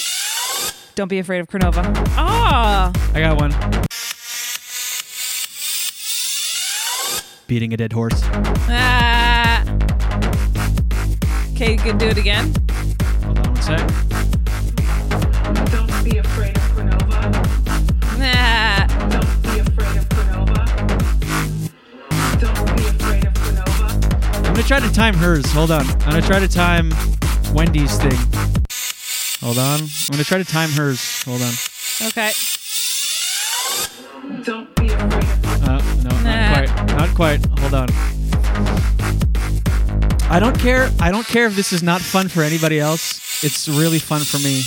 Don't 0.97 1.09
be 1.09 1.19
afraid 1.21 1.41
of 1.41 1.49
Cronova. 1.49 1.83
Ah, 2.17 2.91
I 3.15 3.21
got 3.21 3.39
one. 3.41 3.53
Beating 7.47 7.73
a 7.73 7.77
dead 7.77 7.93
horse. 7.93 8.21
ah. 8.25 9.63
Okay, 11.53 11.73
you 11.73 11.79
can 11.79 11.99
do 11.99 12.07
it 12.07 12.17
again. 12.19 12.53
Hold 13.25 13.39
on 13.41 13.53
one 13.55 13.63
sec. 13.63 14.10
Don't 15.71 16.05
be 16.05 16.19
afraid 16.19 16.57
of 16.57 16.63
Cronova. 16.75 17.21
Nah. 18.19 18.87
Don't 19.09 19.43
be 19.43 19.59
afraid 19.61 19.97
of 19.97 20.09
Cronova. 20.09 20.63
Don't 22.41 22.77
be 22.77 22.87
afraid 22.87 23.25
of 23.27 23.35
Cronova. 23.35 24.37
I'm 24.37 24.43
gonna 24.55 24.63
try 24.63 24.81
to 24.81 24.93
time 24.93 25.15
hers. 25.15 25.51
Hold 25.53 25.71
on. 25.71 25.87
I'm 25.87 25.99
gonna 26.11 26.23
try 26.23 26.39
to 26.39 26.49
time 26.49 26.93
Wendy's 27.53 27.97
thing. 27.99 28.19
Hold 29.41 29.59
on. 29.59 29.81
I'm 29.81 29.89
gonna 30.11 30.25
try 30.25 30.39
to 30.39 30.45
time 30.45 30.71
hers. 30.71 31.23
Hold 31.25 31.43
on. 31.43 31.53
Okay. 32.09 32.33
Don't 34.45 34.75
be 34.77 34.87
afraid 34.87 35.25
of 35.25 35.63
Uh, 35.69 35.83
no, 36.03 36.11
Nah. 36.23 36.31
not 36.31 36.53
quite. 36.55 36.97
Not 36.97 37.15
quite. 37.15 37.47
Hold 37.61 37.75
on. 37.75 37.89
I 40.31 40.39
don't 40.39 40.59
care. 40.59 40.91
I 41.01 41.11
don't 41.11 41.27
care 41.27 41.47
if 41.47 41.57
this 41.57 41.73
is 41.73 41.83
not 41.83 42.01
fun 42.01 42.29
for 42.29 42.43
anybody 42.43 42.79
else. 42.79 43.43
It's 43.43 43.69
really 43.69 43.99
fun 43.99 44.21
for 44.21 44.39
me. 44.39 44.63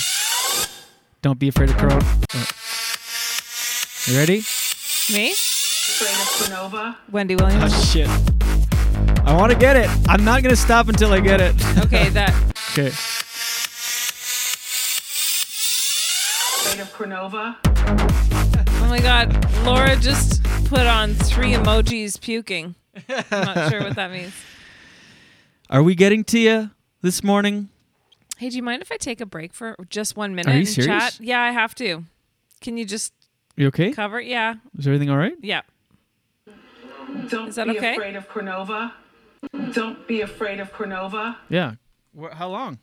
Don't 1.24 1.38
be 1.38 1.48
afraid 1.48 1.70
of 1.70 1.78
Corona. 1.78 2.04
Uh, 2.34 2.44
You 4.04 4.18
ready? 4.18 4.40
Me? 5.10 5.30
afraid 5.32 6.10
of 6.20 6.28
Cronova. 6.36 6.96
Wendy 7.10 7.34
Williams. 7.34 7.72
Oh 7.74 7.82
shit. 7.82 8.10
I 9.26 9.34
want 9.34 9.50
to 9.50 9.56
get 9.56 9.74
it. 9.74 9.88
I'm 10.06 10.22
not 10.22 10.42
gonna 10.42 10.54
stop 10.54 10.88
until 10.88 11.14
I 11.14 11.20
get 11.20 11.40
it. 11.40 11.54
Okay, 11.86 12.10
that. 12.10 12.28
okay. 12.72 12.88
Afraid 16.58 16.80
of 16.80 16.92
Cronova. 16.92 17.56
Oh 18.82 18.86
my 18.90 18.98
God, 19.00 19.32
Laura 19.64 19.96
just 19.96 20.42
put 20.66 20.86
on 20.86 21.14
three 21.14 21.52
emojis 21.52 22.20
puking. 22.20 22.74
I'm 23.08 23.24
not 23.30 23.70
sure 23.70 23.80
what 23.82 23.96
that 23.96 24.10
means. 24.10 24.34
Are 25.70 25.82
we 25.82 25.94
getting 25.94 26.22
to 26.24 26.38
you 26.38 26.70
this 27.00 27.24
morning? 27.24 27.70
Hey, 28.36 28.50
do 28.50 28.56
you 28.56 28.62
mind 28.62 28.82
if 28.82 28.90
I 28.90 28.96
take 28.96 29.20
a 29.20 29.26
break 29.26 29.52
for 29.54 29.76
just 29.90 30.16
one 30.16 30.34
minute 30.34 30.50
Are 30.50 30.54
you 30.54 30.58
and 30.60 30.68
serious? 30.68 30.86
chat? 31.16 31.18
Yeah, 31.20 31.40
I 31.40 31.52
have 31.52 31.74
to. 31.76 32.04
Can 32.60 32.76
you 32.76 32.84
just 32.84 33.12
You 33.56 33.68
okay? 33.68 33.92
cover? 33.92 34.18
it? 34.20 34.26
Yeah. 34.26 34.54
Is 34.78 34.86
everything 34.86 35.10
all 35.10 35.16
right? 35.16 35.34
Yeah. 35.40 35.62
Don't 37.28 37.48
Is 37.48 37.54
that 37.56 37.68
be 37.68 37.76
okay? 37.78 37.92
afraid 37.94 38.16
of 38.16 38.28
Cronova. 38.28 38.92
Don't 39.72 40.06
be 40.08 40.20
afraid 40.22 40.58
of 40.58 40.72
Cronova. 40.72 41.36
Yeah. 41.48 41.74
Wh- 42.18 42.32
how 42.32 42.48
long? 42.48 42.78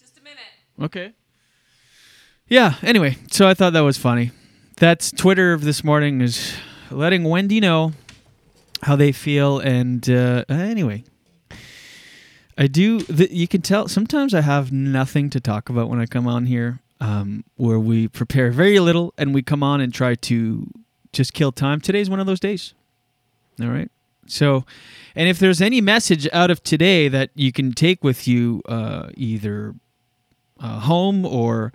Just 0.00 0.18
a 0.18 0.22
minute. 0.22 0.38
Okay. 0.80 1.12
Yeah. 2.48 2.74
Anyway, 2.82 3.18
so 3.30 3.46
I 3.46 3.54
thought 3.54 3.72
that 3.74 3.80
was 3.80 3.98
funny. 3.98 4.30
That's 4.78 5.12
Twitter 5.12 5.52
of 5.52 5.62
this 5.62 5.84
morning 5.84 6.20
is 6.20 6.54
letting 6.90 7.24
Wendy 7.24 7.60
know 7.60 7.92
how 8.82 8.96
they 8.96 9.12
feel, 9.12 9.60
and 9.60 10.08
uh, 10.10 10.44
anyway, 10.48 11.04
I 12.62 12.68
do. 12.68 13.00
Th- 13.00 13.32
you 13.32 13.48
can 13.48 13.60
tell 13.60 13.88
sometimes 13.88 14.32
I 14.34 14.40
have 14.40 14.70
nothing 14.70 15.30
to 15.30 15.40
talk 15.40 15.68
about 15.68 15.88
when 15.88 15.98
I 15.98 16.06
come 16.06 16.28
on 16.28 16.46
here, 16.46 16.78
um, 17.00 17.42
where 17.56 17.80
we 17.80 18.06
prepare 18.06 18.52
very 18.52 18.78
little 18.78 19.12
and 19.18 19.34
we 19.34 19.42
come 19.42 19.64
on 19.64 19.80
and 19.80 19.92
try 19.92 20.14
to 20.14 20.70
just 21.12 21.32
kill 21.32 21.50
time. 21.50 21.80
Today's 21.80 22.08
one 22.08 22.20
of 22.20 22.26
those 22.26 22.38
days. 22.38 22.74
All 23.60 23.66
right. 23.66 23.90
So, 24.28 24.64
and 25.16 25.28
if 25.28 25.40
there's 25.40 25.60
any 25.60 25.80
message 25.80 26.28
out 26.32 26.52
of 26.52 26.62
today 26.62 27.08
that 27.08 27.30
you 27.34 27.50
can 27.50 27.72
take 27.72 28.04
with 28.04 28.28
you, 28.28 28.62
uh, 28.68 29.08
either 29.16 29.74
uh, 30.60 30.78
home 30.78 31.26
or 31.26 31.72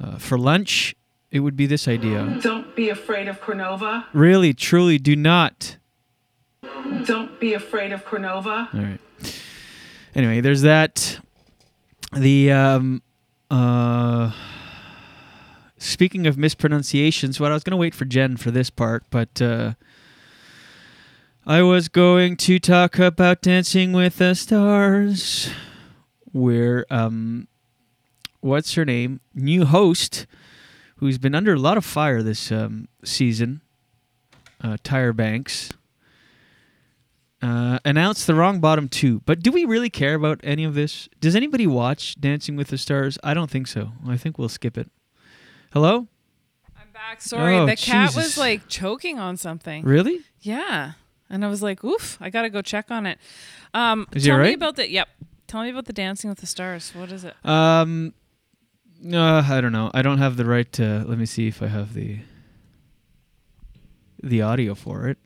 uh, 0.00 0.18
for 0.18 0.38
lunch, 0.38 0.94
it 1.32 1.40
would 1.40 1.56
be 1.56 1.66
this 1.66 1.88
idea. 1.88 2.38
Don't 2.40 2.76
be 2.76 2.88
afraid 2.88 3.26
of 3.26 3.40
Cronova. 3.40 4.04
Really, 4.12 4.54
truly, 4.54 4.96
do 4.96 5.16
not. 5.16 5.76
Don't 7.04 7.40
be 7.40 7.52
afraid 7.52 7.90
of 7.90 8.04
Cronova. 8.04 8.72
All 8.72 8.80
right. 8.80 9.00
Anyway, 10.14 10.40
there's 10.40 10.62
that. 10.62 11.20
The 12.12 12.50
um, 12.50 13.02
uh, 13.50 14.32
speaking 15.78 16.26
of 16.26 16.36
mispronunciations, 16.36 17.38
well, 17.38 17.50
I 17.50 17.54
was 17.54 17.62
going 17.62 17.72
to 17.72 17.76
wait 17.76 17.94
for 17.94 18.04
Jen 18.04 18.36
for 18.36 18.50
this 18.50 18.70
part, 18.70 19.04
but 19.10 19.40
uh, 19.40 19.74
I 21.46 21.62
was 21.62 21.88
going 21.88 22.36
to 22.38 22.58
talk 22.58 22.98
about 22.98 23.42
Dancing 23.42 23.92
with 23.92 24.18
the 24.18 24.34
Stars, 24.34 25.50
where 26.32 26.84
um, 26.90 27.46
what's 28.40 28.74
her 28.74 28.84
name? 28.84 29.20
New 29.34 29.64
host, 29.64 30.26
who's 30.96 31.18
been 31.18 31.34
under 31.36 31.54
a 31.54 31.58
lot 31.58 31.76
of 31.76 31.84
fire 31.84 32.22
this 32.22 32.50
um, 32.50 32.88
season, 33.04 33.60
uh, 34.62 34.76
Tyra 34.82 35.14
Banks 35.14 35.70
uh, 37.42 37.78
announced 37.84 38.26
the 38.26 38.34
wrong 38.34 38.60
bottom 38.60 38.88
two. 38.88 39.20
But 39.26 39.40
do 39.40 39.50
we 39.52 39.64
really 39.64 39.90
care 39.90 40.14
about 40.14 40.40
any 40.42 40.64
of 40.64 40.74
this? 40.74 41.08
Does 41.20 41.34
anybody 41.34 41.66
watch 41.66 42.20
Dancing 42.20 42.56
with 42.56 42.68
the 42.68 42.78
Stars? 42.78 43.18
I 43.24 43.32
don't 43.34 43.50
think 43.50 43.66
so. 43.66 43.92
I 44.06 44.16
think 44.16 44.38
we'll 44.38 44.48
skip 44.48 44.76
it. 44.76 44.90
Hello? 45.72 46.08
I'm 46.76 46.90
back. 46.92 47.20
Sorry, 47.22 47.56
Oh, 47.56 47.66
the 47.66 47.76
cat 47.76 48.08
Jesus. 48.10 48.16
was 48.16 48.38
like 48.38 48.68
choking 48.68 49.18
on 49.18 49.36
something. 49.36 49.84
Really? 49.84 50.20
Yeah. 50.40 50.92
And 51.30 51.44
I 51.44 51.48
was 51.48 51.62
like, 51.62 51.84
oof, 51.84 52.18
I 52.20 52.28
got 52.28 52.42
to 52.42 52.50
go 52.50 52.60
check 52.60 52.90
on 52.90 53.06
it. 53.06 53.18
Um, 53.72 54.06
Is 54.12 54.24
tell 54.24 54.38
me 54.38 54.52
about 54.54 54.76
the, 54.76 54.90
yep. 54.90 55.08
Tell 55.46 55.62
me 55.62 55.70
about 55.70 55.86
the 55.86 55.92
Dancing 55.92 56.28
with 56.28 56.40
the 56.40 56.46
Stars. 56.46 56.92
What 56.94 57.10
is 57.12 57.24
it? 57.24 57.34
Um, 57.44 58.12
uh, 59.12 59.44
I 59.48 59.60
don't 59.60 59.72
know. 59.72 59.90
I 59.94 60.02
don't 60.02 60.18
have 60.18 60.36
the 60.36 60.44
right 60.44 60.70
to. 60.72 61.04
Let 61.06 61.18
me 61.18 61.26
see 61.26 61.46
if 61.48 61.62
I 61.62 61.68
have 61.68 61.94
the. 61.94 62.18
the 64.22 64.42
audio 64.42 64.74
for 64.74 65.08
it. 65.08 65.18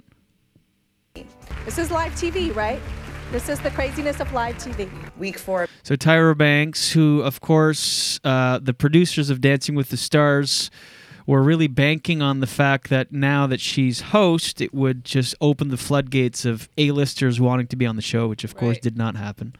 This 1.64 1.78
is 1.78 1.92
live 1.92 2.12
TV, 2.12 2.54
right? 2.54 2.80
This 3.30 3.48
is 3.48 3.60
the 3.60 3.70
craziness 3.70 4.18
of 4.18 4.32
live 4.32 4.56
TV. 4.56 4.90
Week 5.16 5.38
four. 5.38 5.68
So 5.84 5.94
Tyra 5.94 6.36
Banks, 6.36 6.90
who 6.90 7.22
of 7.22 7.40
course 7.40 8.18
uh, 8.24 8.58
the 8.60 8.74
producers 8.74 9.30
of 9.30 9.40
Dancing 9.40 9.76
with 9.76 9.90
the 9.90 9.96
Stars 9.96 10.72
were 11.24 11.40
really 11.40 11.68
banking 11.68 12.20
on 12.20 12.40
the 12.40 12.48
fact 12.48 12.90
that 12.90 13.12
now 13.12 13.46
that 13.46 13.60
she's 13.60 14.00
host, 14.00 14.60
it 14.60 14.74
would 14.74 15.04
just 15.04 15.36
open 15.40 15.68
the 15.68 15.76
floodgates 15.76 16.44
of 16.44 16.68
A-listers 16.76 17.40
wanting 17.40 17.68
to 17.68 17.76
be 17.76 17.86
on 17.86 17.94
the 17.94 18.02
show, 18.02 18.26
which 18.26 18.42
of 18.42 18.56
course 18.56 18.78
did 18.78 18.96
not 18.98 19.16
happen. 19.16 19.54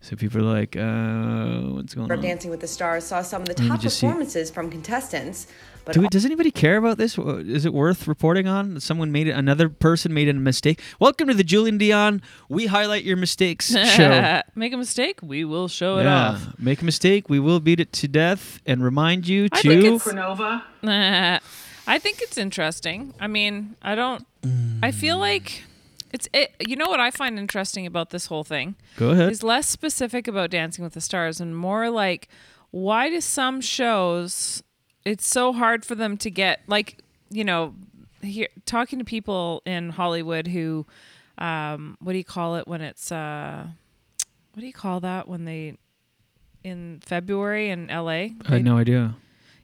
So 0.00 0.14
people 0.16 0.38
are 0.40 0.42
like, 0.60 0.76
uh, 0.76 1.74
"What's 1.74 1.94
going 1.94 2.10
Of 2.10 2.18
on?" 2.18 2.24
Dancing 2.24 2.50
with 2.50 2.60
the 2.60 2.68
Stars 2.68 3.04
saw 3.04 3.20
some 3.22 3.42
of 3.42 3.48
the 3.48 3.54
top 3.54 3.80
just 3.80 3.98
see. 3.98 4.06
performances 4.06 4.48
from 4.50 4.70
contestants, 4.70 5.48
but 5.84 5.92
Do 5.94 6.00
we, 6.02 6.08
does 6.08 6.24
anybody 6.24 6.52
care 6.52 6.76
about 6.76 6.98
this? 6.98 7.18
Is 7.18 7.64
it 7.64 7.74
worth 7.74 8.06
reporting 8.06 8.46
on? 8.46 8.78
Someone 8.78 9.10
made 9.10 9.26
it. 9.26 9.32
Another 9.32 9.68
person 9.68 10.14
made 10.14 10.28
a 10.28 10.34
mistake. 10.34 10.80
Welcome 11.00 11.26
to 11.28 11.34
the 11.34 11.42
Julian 11.42 11.78
Dion. 11.78 12.22
We 12.48 12.66
highlight 12.66 13.02
your 13.02 13.16
mistakes 13.16 13.66
show. 13.96 14.40
Make 14.54 14.72
a 14.72 14.76
mistake, 14.76 15.18
we 15.20 15.44
will 15.44 15.66
show 15.66 15.98
it 15.98 16.04
yeah, 16.04 16.28
off. 16.30 16.58
make 16.60 16.80
a 16.80 16.84
mistake, 16.84 17.28
we 17.28 17.40
will 17.40 17.58
beat 17.58 17.80
it 17.80 17.92
to 17.94 18.06
death, 18.08 18.60
and 18.66 18.84
remind 18.84 19.26
you 19.26 19.48
I 19.50 19.62
to. 19.62 19.68
think 19.68 19.84
it's- 19.84 20.04
Cronova. 20.04 20.62
I 21.88 21.98
think 21.98 22.20
it's 22.22 22.38
interesting. 22.38 23.14
I 23.18 23.26
mean, 23.26 23.74
I 23.82 23.94
don't. 23.96 24.24
I 24.82 24.92
feel 24.92 25.18
like 25.18 25.64
it's. 26.12 26.28
It, 26.32 26.54
you 26.66 26.76
know 26.76 26.88
what 26.88 27.00
I 27.00 27.10
find 27.10 27.38
interesting 27.38 27.86
about 27.86 28.10
this 28.10 28.26
whole 28.26 28.44
thing? 28.44 28.76
Go 28.96 29.10
ahead. 29.10 29.30
Is 29.30 29.42
less 29.42 29.68
specific 29.68 30.28
about 30.28 30.50
Dancing 30.50 30.84
with 30.84 30.94
the 30.94 31.00
Stars 31.00 31.40
and 31.40 31.56
more 31.56 31.90
like, 31.90 32.28
why 32.70 33.08
do 33.08 33.20
some 33.20 33.60
shows? 33.60 34.62
It's 35.04 35.26
so 35.26 35.52
hard 35.52 35.84
for 35.84 35.94
them 35.94 36.16
to 36.18 36.30
get 36.30 36.60
like 36.66 37.02
you 37.30 37.44
know, 37.44 37.74
here 38.22 38.48
talking 38.66 38.98
to 38.98 39.04
people 39.04 39.62
in 39.64 39.90
Hollywood 39.90 40.48
who, 40.48 40.86
um, 41.38 41.96
what 42.00 42.12
do 42.12 42.18
you 42.18 42.24
call 42.24 42.56
it 42.56 42.66
when 42.66 42.80
it's 42.80 43.12
uh, 43.12 43.66
what 44.52 44.60
do 44.60 44.66
you 44.66 44.72
call 44.72 45.00
that 45.00 45.28
when 45.28 45.44
they 45.44 45.76
in 46.64 47.00
February 47.04 47.70
in 47.70 47.88
LA? 47.88 48.08
I 48.08 48.32
had 48.48 48.64
no 48.64 48.76
idea. 48.76 49.16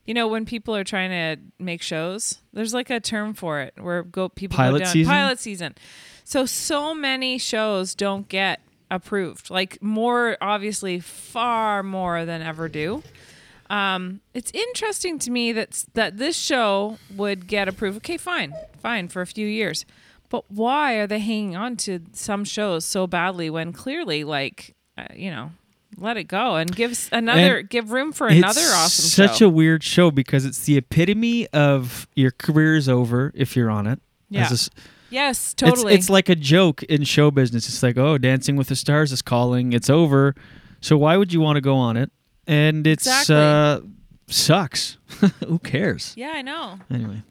You 0.05 0.15
know, 0.15 0.29
when 0.29 0.45
people 0.45 0.77
are 0.77 0.85
trying 0.85 1.11
to 1.11 1.43
make 1.59 1.83
shows, 1.83 2.41
there's 2.53 2.75
like 2.75 2.91
a 2.91 3.01
term 3.01 3.35
for 3.35 3.61
it 3.61 3.75
where 3.79 4.03
go 4.03 4.29
people 4.29 4.57
Pilot 4.57 4.81
go 4.81 4.85
down 4.85 4.93
season? 4.93 5.11
pilot 5.13 5.39
season. 5.39 5.75
So 6.25 6.47
so 6.47 6.95
many 6.95 7.39
shows 7.39 7.95
don't 7.95 8.29
get 8.29 8.61
approved. 8.91 9.51
Like 9.51 9.83
more 9.83 10.37
obviously 10.41 11.01
far 11.01 11.83
more 11.83 12.25
than 12.25 12.43
ever 12.43 12.69
do. 12.69 13.03
Um, 13.71 14.21
it's 14.35 14.51
interesting 14.53 15.19
to 15.21 15.31
me 15.31 15.53
that 15.53 15.85
that 15.95 16.19
this 16.19 16.37
show 16.37 16.99
would 17.15 17.47
get 17.47 17.67
approved. 17.69 17.99
Okay, 17.99 18.19
fine, 18.19 18.55
fine 18.83 19.09
for 19.09 19.23
a 19.23 19.27
few 19.27 19.47
years, 19.47 19.87
but 20.29 20.45
why 20.51 20.95
are 20.95 21.07
they 21.07 21.19
hanging 21.19 21.57
on 21.57 21.77
to 21.79 22.01
some 22.13 22.45
shows 22.45 22.85
so 22.85 23.07
badly 23.07 23.49
when 23.49 23.73
clearly, 23.73 24.23
like, 24.23 24.75
uh, 24.99 25.07
you 25.15 25.31
know, 25.31 25.53
let 25.99 26.17
it 26.17 26.25
go 26.25 26.57
and 26.57 26.75
give 26.75 27.09
another 27.13 27.59
And 27.59 27.69
give 27.71 27.91
room 27.93 28.13
for 28.13 28.27
another 28.27 28.61
awesome. 28.61 29.05
it's 29.05 29.13
such 29.13 29.39
show. 29.39 29.47
a 29.47 29.49
weird 29.49 29.83
show 29.83 30.11
because 30.11 30.45
it's 30.45 30.61
the 30.65 30.77
epitome 30.77 31.47
of 31.49 32.07
your 32.15 32.31
career 32.31 32.77
is 32.77 32.89
over 32.89 33.31
if 33.35 33.57
you're 33.57 33.71
on 33.71 33.87
it. 33.87 34.01
Yeah. 34.31 34.43
As 34.51 34.69
a 34.69 34.71
yes, 35.11 35.53
it's- 35.53 35.55
totally. 35.71 35.95
It's, 35.95 36.11
like 36.11 36.29
a 36.29 36.35
joke 36.35 36.83
in 36.85 37.05
show 37.05 37.31
business. 37.31 37.69
It's 37.69 37.83
like, 37.83 37.97
oh, 37.99 38.19
Dancing 38.19 38.57
with 38.57 38.69
the 38.69 38.77
Stars 38.77 39.13
is 39.13 39.23
calling. 39.23 39.73
It's 39.73 39.89
over. 39.91 40.35
So 40.81 40.97
why 40.97 41.17
would 41.17 41.33
you 41.33 41.41
want 41.41 41.57
to 41.57 41.61
go 41.61 41.77
on 41.77 41.97
it? 41.97 42.11
And 42.47 42.87
it's 42.87 43.07
Exactly. 43.07 43.37
uh, 43.37 43.81
sucks. 44.27 44.99
Who 45.47 45.59
cares? 45.61 46.13
yeah, 46.17 46.33
I 46.35 46.43
know. 46.43 46.79
Anyway, 46.91 47.23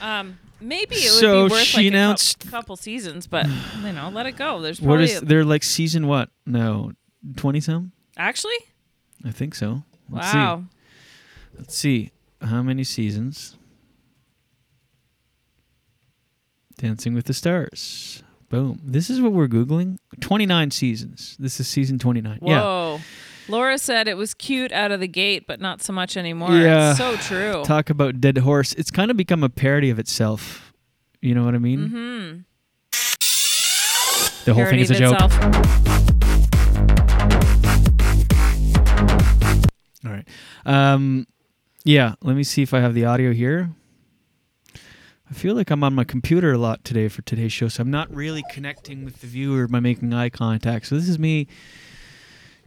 Um, 0.00 0.38
maybe 0.60 0.96
it 0.96 1.10
would 1.10 1.20
So 1.20 1.46
be 1.48 1.52
worth 1.52 1.62
she 1.62 1.76
like 1.76 1.86
a 1.86 1.90
cou- 1.90 1.96
announced- 1.96 2.50
couple 2.50 2.76
seasons, 2.76 3.26
but 3.26 3.46
you 3.84 3.92
know, 3.92 4.10
let 4.12 4.26
it 4.26 4.32
go. 4.36 4.60
There's 4.60 4.80
what 4.80 5.00
is 5.00 5.20
they're 5.20 5.44
like 5.44 5.62
season 5.62 6.06
what? 6.08 6.30
No, 6.46 6.92
twenty 7.36 7.60
some. 7.60 7.92
actually 8.16 8.56
I 9.24 9.30
think 9.30 9.54
so. 9.54 9.84
Let's 10.10 10.34
wow. 10.34 10.56
See. 10.56 11.58
Let's 11.58 11.76
see 11.76 12.10
how 12.40 12.62
many 12.62 12.84
seasons. 12.84 13.56
Dancing 16.76 17.14
with 17.14 17.26
the 17.26 17.34
Stars. 17.34 18.22
Boom. 18.48 18.80
This 18.84 19.08
is 19.08 19.20
what 19.20 19.32
we're 19.32 19.46
googling. 19.46 19.98
Twenty 20.20 20.46
nine 20.46 20.70
seasons. 20.70 21.36
This 21.38 21.60
is 21.60 21.68
season 21.68 21.98
twenty 21.98 22.20
nine. 22.20 22.40
Yeah. 22.42 22.60
Whoa. 22.60 23.00
Laura 23.48 23.78
said 23.78 24.08
it 24.08 24.16
was 24.16 24.34
cute 24.34 24.72
out 24.72 24.90
of 24.90 25.00
the 25.00 25.08
gate, 25.08 25.46
but 25.46 25.60
not 25.60 25.82
so 25.82 25.92
much 25.92 26.16
anymore. 26.16 26.52
Yeah. 26.52 26.90
It's 26.90 26.98
so 26.98 27.16
true. 27.16 27.64
Talk 27.64 27.90
about 27.90 28.20
dead 28.20 28.38
horse. 28.38 28.72
It's 28.74 28.90
kind 28.90 29.10
of 29.10 29.16
become 29.16 29.42
a 29.42 29.48
parody 29.48 29.90
of 29.90 29.98
itself. 29.98 30.72
You 31.20 31.34
know 31.34 31.44
what 31.44 31.54
I 31.54 31.58
mean? 31.58 31.78
mm-hmm. 31.78 32.38
The 34.44 34.54
whole 34.54 34.66
thing 34.66 34.80
is 34.80 34.90
a 34.90 34.94
joke. 34.94 36.11
All 40.04 40.12
right. 40.12 40.26
Um, 40.66 41.26
yeah. 41.84 42.14
Let 42.22 42.36
me 42.36 42.42
see 42.44 42.62
if 42.62 42.74
I 42.74 42.80
have 42.80 42.94
the 42.94 43.04
audio 43.04 43.32
here. 43.32 43.70
I 45.30 45.34
feel 45.34 45.54
like 45.54 45.70
I'm 45.70 45.82
on 45.82 45.94
my 45.94 46.04
computer 46.04 46.52
a 46.52 46.58
lot 46.58 46.84
today 46.84 47.08
for 47.08 47.22
today's 47.22 47.52
show, 47.54 47.68
so 47.68 47.80
I'm 47.82 47.90
not 47.90 48.14
really 48.14 48.44
connecting 48.50 49.02
with 49.04 49.22
the 49.22 49.26
viewer 49.26 49.66
by 49.66 49.80
making 49.80 50.12
eye 50.12 50.28
contact. 50.28 50.86
So 50.86 50.94
this 50.94 51.08
is 51.08 51.18
me 51.18 51.46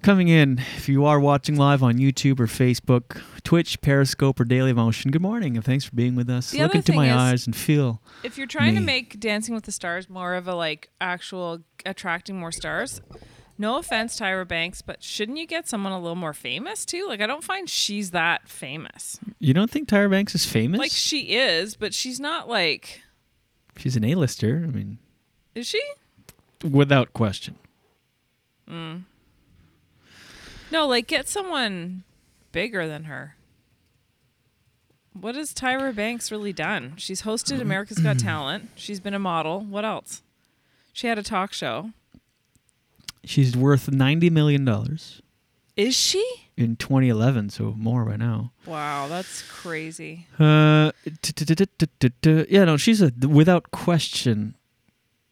coming 0.02 0.30
in. 0.30 0.58
If 0.76 0.90
you 0.90 1.06
are 1.06 1.20
watching 1.20 1.58
live 1.58 1.84
on 1.84 2.00
YouTube 2.00 2.40
or 2.40 2.48
Facebook, 2.48 3.22
Twitch, 3.44 3.80
Periscope, 3.82 4.40
or 4.40 4.46
Daily 4.46 4.74
Motion, 4.74 5.12
good 5.12 5.22
morning 5.22 5.56
and 5.56 5.64
thanks 5.64 5.86
for 5.86 5.96
being 5.96 6.16
with 6.16 6.28
us. 6.28 6.50
The 6.50 6.60
Look 6.64 6.74
into 6.74 6.94
my 6.94 7.10
is- 7.10 7.16
eyes 7.16 7.46
and 7.46 7.56
feel. 7.56 8.02
If 8.24 8.36
you're 8.36 8.48
trying 8.48 8.74
to 8.76 8.82
make 8.82 9.20
Dancing 9.20 9.54
with 9.54 9.66
the 9.66 9.72
Stars 9.72 10.10
more 10.10 10.34
of 10.34 10.48
a 10.48 10.56
like 10.56 10.90
actual 11.00 11.60
attracting 11.86 12.40
more 12.40 12.52
stars, 12.52 13.00
no 13.58 13.78
offense, 13.78 14.20
Tyra 14.20 14.48
Banks, 14.48 14.82
but 14.82 15.02
shouldn't 15.04 15.38
you 15.38 15.48
get 15.48 15.68
someone 15.68 15.92
a 15.94 16.00
little 16.00 16.16
more 16.16 16.34
famous 16.34 16.86
too? 16.86 17.06
Like 17.08 17.22
I 17.22 17.28
don't 17.28 17.44
find 17.44 17.70
she's 17.70 18.12
that 18.12 18.48
famous. 18.50 19.20
You 19.40 19.54
don't 19.54 19.72
think 19.72 19.88
Tyra 19.88 20.10
Banks 20.10 20.36
is 20.36 20.46
famous? 20.46 20.80
Like 20.80 20.92
she 20.92 21.36
is, 21.36 21.76
but 21.76 21.94
she's 21.94 22.20
not 22.20 22.48
like 22.50 23.02
She's 23.78 23.96
an 23.96 24.04
A-lister. 24.06 24.64
I 24.68 24.72
mean, 24.72 24.98
is 25.54 25.68
she? 25.68 25.82
without 26.64 27.14
question. 27.14 27.56
Mm. 28.70 29.04
No, 30.72 30.88
like 30.88 31.08
get 31.08 31.28
someone 31.28 32.04
bigger 32.52 32.88
than 32.88 33.04
her. 33.04 33.36
What 35.14 35.36
has 35.36 35.54
Tyra 35.54 35.96
Banks 35.96 36.32
really 36.32 36.54
done? 36.54 36.94
She's 36.98 37.22
hosted 37.22 37.62
America's 37.62 38.00
Got 38.00 38.20
Talent. 38.20 38.70
She's 38.76 39.00
been 39.00 39.14
a 39.14 39.20
model. 39.20 39.62
What 39.62 39.86
else? 39.86 40.24
She 40.94 41.08
had 41.08 41.18
a 41.20 41.24
talk 41.24 41.54
show. 41.54 41.92
She's 43.26 43.56
worth 43.58 43.90
ninety 43.92 44.30
million 44.30 44.66
dollars 44.66 45.22
Is 45.76 45.96
she? 45.96 46.24
in 46.58 46.78
2011, 46.78 47.50
so 47.50 47.74
more 47.78 48.06
by 48.06 48.16
now. 48.16 48.52
Wow, 48.66 49.08
that's 49.10 49.42
crazy. 49.42 50.26
Uh, 50.40 50.92
t- 51.22 51.34
t- 51.34 51.46
t- 51.46 51.56
t- 51.66 51.88
t- 52.00 52.10
t- 52.22 52.46
yeah, 52.50 52.64
no, 52.64 52.78
she's 52.78 53.02
a 53.02 53.12
without 53.28 53.72
question 53.72 54.56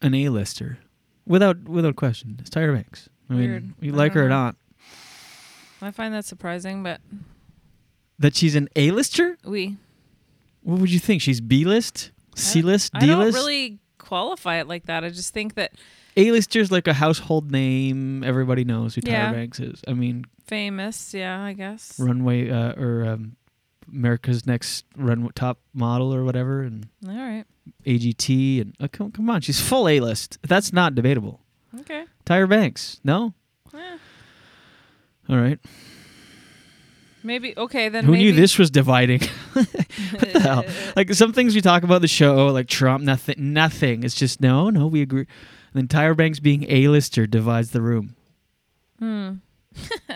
an 0.01 0.13
A-lister, 0.13 0.79
without 1.25 1.63
without 1.63 1.95
question. 1.95 2.35
It's 2.39 2.49
Tyra 2.49 2.75
Banks. 2.75 3.07
I 3.29 3.33
mean, 3.35 3.49
Weird. 3.49 3.73
you 3.79 3.93
I 3.93 3.95
like 3.95 4.13
her 4.13 4.21
or 4.25 4.29
don't 4.29 4.29
know. 4.37 4.43
not, 4.45 4.55
I 5.81 5.91
find 5.91 6.13
that 6.13 6.25
surprising, 6.25 6.83
but 6.83 6.99
that 8.19 8.35
she's 8.35 8.55
an 8.55 8.67
A-lister. 8.75 9.37
we 9.45 9.77
What 10.61 10.79
would 10.79 10.91
you 10.91 10.99
think? 10.99 11.21
She's 11.21 11.39
B-list, 11.41 12.11
C-list, 12.35 12.53
D 12.53 12.61
list? 12.63 12.91
I 12.95 13.05
don't 13.05 13.19
D-list. 13.19 13.35
really 13.37 13.79
qualify 13.97 14.59
it 14.59 14.67
like 14.67 14.85
that. 14.87 15.03
I 15.05 15.09
just 15.09 15.33
think 15.33 15.53
that 15.55 15.71
A-lister's 16.15 16.71
like 16.71 16.87
a 16.87 16.93
household 16.93 17.51
name. 17.51 18.23
Everybody 18.23 18.63
knows 18.63 18.95
who 18.95 19.01
Yeah. 19.03 19.29
Tyra 19.29 19.33
Banks 19.33 19.59
is. 19.59 19.81
I 19.87 19.93
mean, 19.93 20.25
famous, 20.45 21.13
yeah, 21.13 21.41
I 21.41 21.53
guess. 21.53 21.99
runway 21.99 22.49
uh, 22.49 22.73
or 22.73 23.05
um, 23.05 23.35
America's 23.91 24.45
Next 24.45 24.85
Run 24.95 25.29
Top 25.35 25.59
Model 25.73 26.13
or 26.13 26.23
whatever, 26.23 26.61
and 26.61 26.87
All 27.07 27.15
right. 27.15 27.45
AGT 27.85 28.61
and 28.61 28.75
uh, 28.79 28.87
come, 28.91 29.11
come 29.11 29.29
on, 29.29 29.41
she's 29.41 29.59
full 29.59 29.87
A 29.87 29.99
list. 29.99 30.37
That's 30.47 30.71
not 30.73 30.95
debatable. 30.95 31.39
Okay. 31.81 32.05
Tyra 32.25 32.47
Banks, 32.47 32.99
no. 33.03 33.33
Eh, 33.73 33.97
All 35.29 35.37
right. 35.37 35.59
maybe 37.23 37.53
okay 37.57 37.89
then. 37.89 38.05
Who 38.05 38.11
maybe, 38.11 38.25
knew 38.25 38.33
this 38.33 38.59
was 38.59 38.69
dividing? 38.69 39.21
what 39.53 39.67
the 40.33 40.39
hell? 40.39 40.65
Like 40.95 41.13
some 41.13 41.33
things 41.33 41.55
we 41.55 41.61
talk 41.61 41.83
about 41.83 42.01
the 42.01 42.07
show, 42.07 42.47
like 42.47 42.67
Trump, 42.67 43.03
nothing, 43.03 43.53
nothing. 43.53 44.03
It's 44.03 44.13
just 44.15 44.41
no, 44.41 44.69
no, 44.69 44.85
we 44.87 45.01
agree. 45.01 45.25
And 45.73 45.87
then 45.87 45.87
Tyra 45.87 46.15
Banks 46.15 46.39
being 46.39 46.65
A 46.69 46.87
lister 46.87 47.25
divides 47.27 47.71
the 47.71 47.81
room. 47.81 48.15
Hmm. 48.99 49.33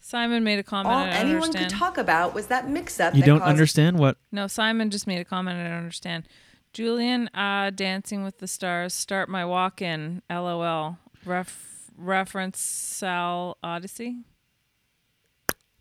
Simon 0.00 0.42
made 0.44 0.58
a 0.58 0.62
comment. 0.62 0.94
all 0.94 1.00
I 1.02 1.06
don't 1.06 1.14
anyone 1.14 1.42
understand. 1.44 1.70
could 1.70 1.78
talk 1.78 1.96
about 1.96 2.34
was 2.34 2.48
that 2.48 2.68
mix-up. 2.68 3.14
You 3.14 3.20
that 3.20 3.26
don't 3.26 3.38
caused- 3.38 3.50
understand 3.50 3.98
what? 3.98 4.16
No, 4.30 4.46
Simon 4.46 4.90
just 4.90 5.06
made 5.06 5.20
a 5.20 5.24
comment. 5.24 5.58
I 5.58 5.64
don't 5.68 5.72
understand. 5.78 6.26
Julian, 6.72 7.28
uh, 7.34 7.70
Dancing 7.70 8.24
with 8.24 8.38
the 8.38 8.46
Stars. 8.48 8.92
Start 8.94 9.28
my 9.28 9.44
walk 9.44 9.80
in. 9.80 10.22
LOL. 10.28 10.98
Ref- 11.24 11.90
reference 11.96 12.58
Salle 12.60 13.56
Odyssée. 13.62 14.22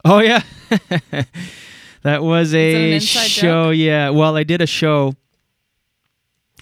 Oh 0.03 0.19
yeah, 0.19 0.41
That 2.03 2.23
was 2.23 2.53
a 2.55 2.95
inside 2.95 3.27
show. 3.27 3.69
Yeah. 3.69 4.09
Well, 4.09 4.35
I 4.35 4.43
did 4.43 4.59
a 4.61 4.65
show. 4.67 5.13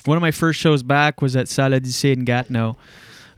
One 0.06 0.18
of 0.18 0.22
my 0.22 0.32
first 0.32 0.60
shows 0.60 0.84
back 0.84 1.22
was 1.22 1.36
at 1.36 1.48
Salle 1.50 1.72
Odyssée 1.72 2.14
in 2.14 2.26
Gatineau. 2.26 2.78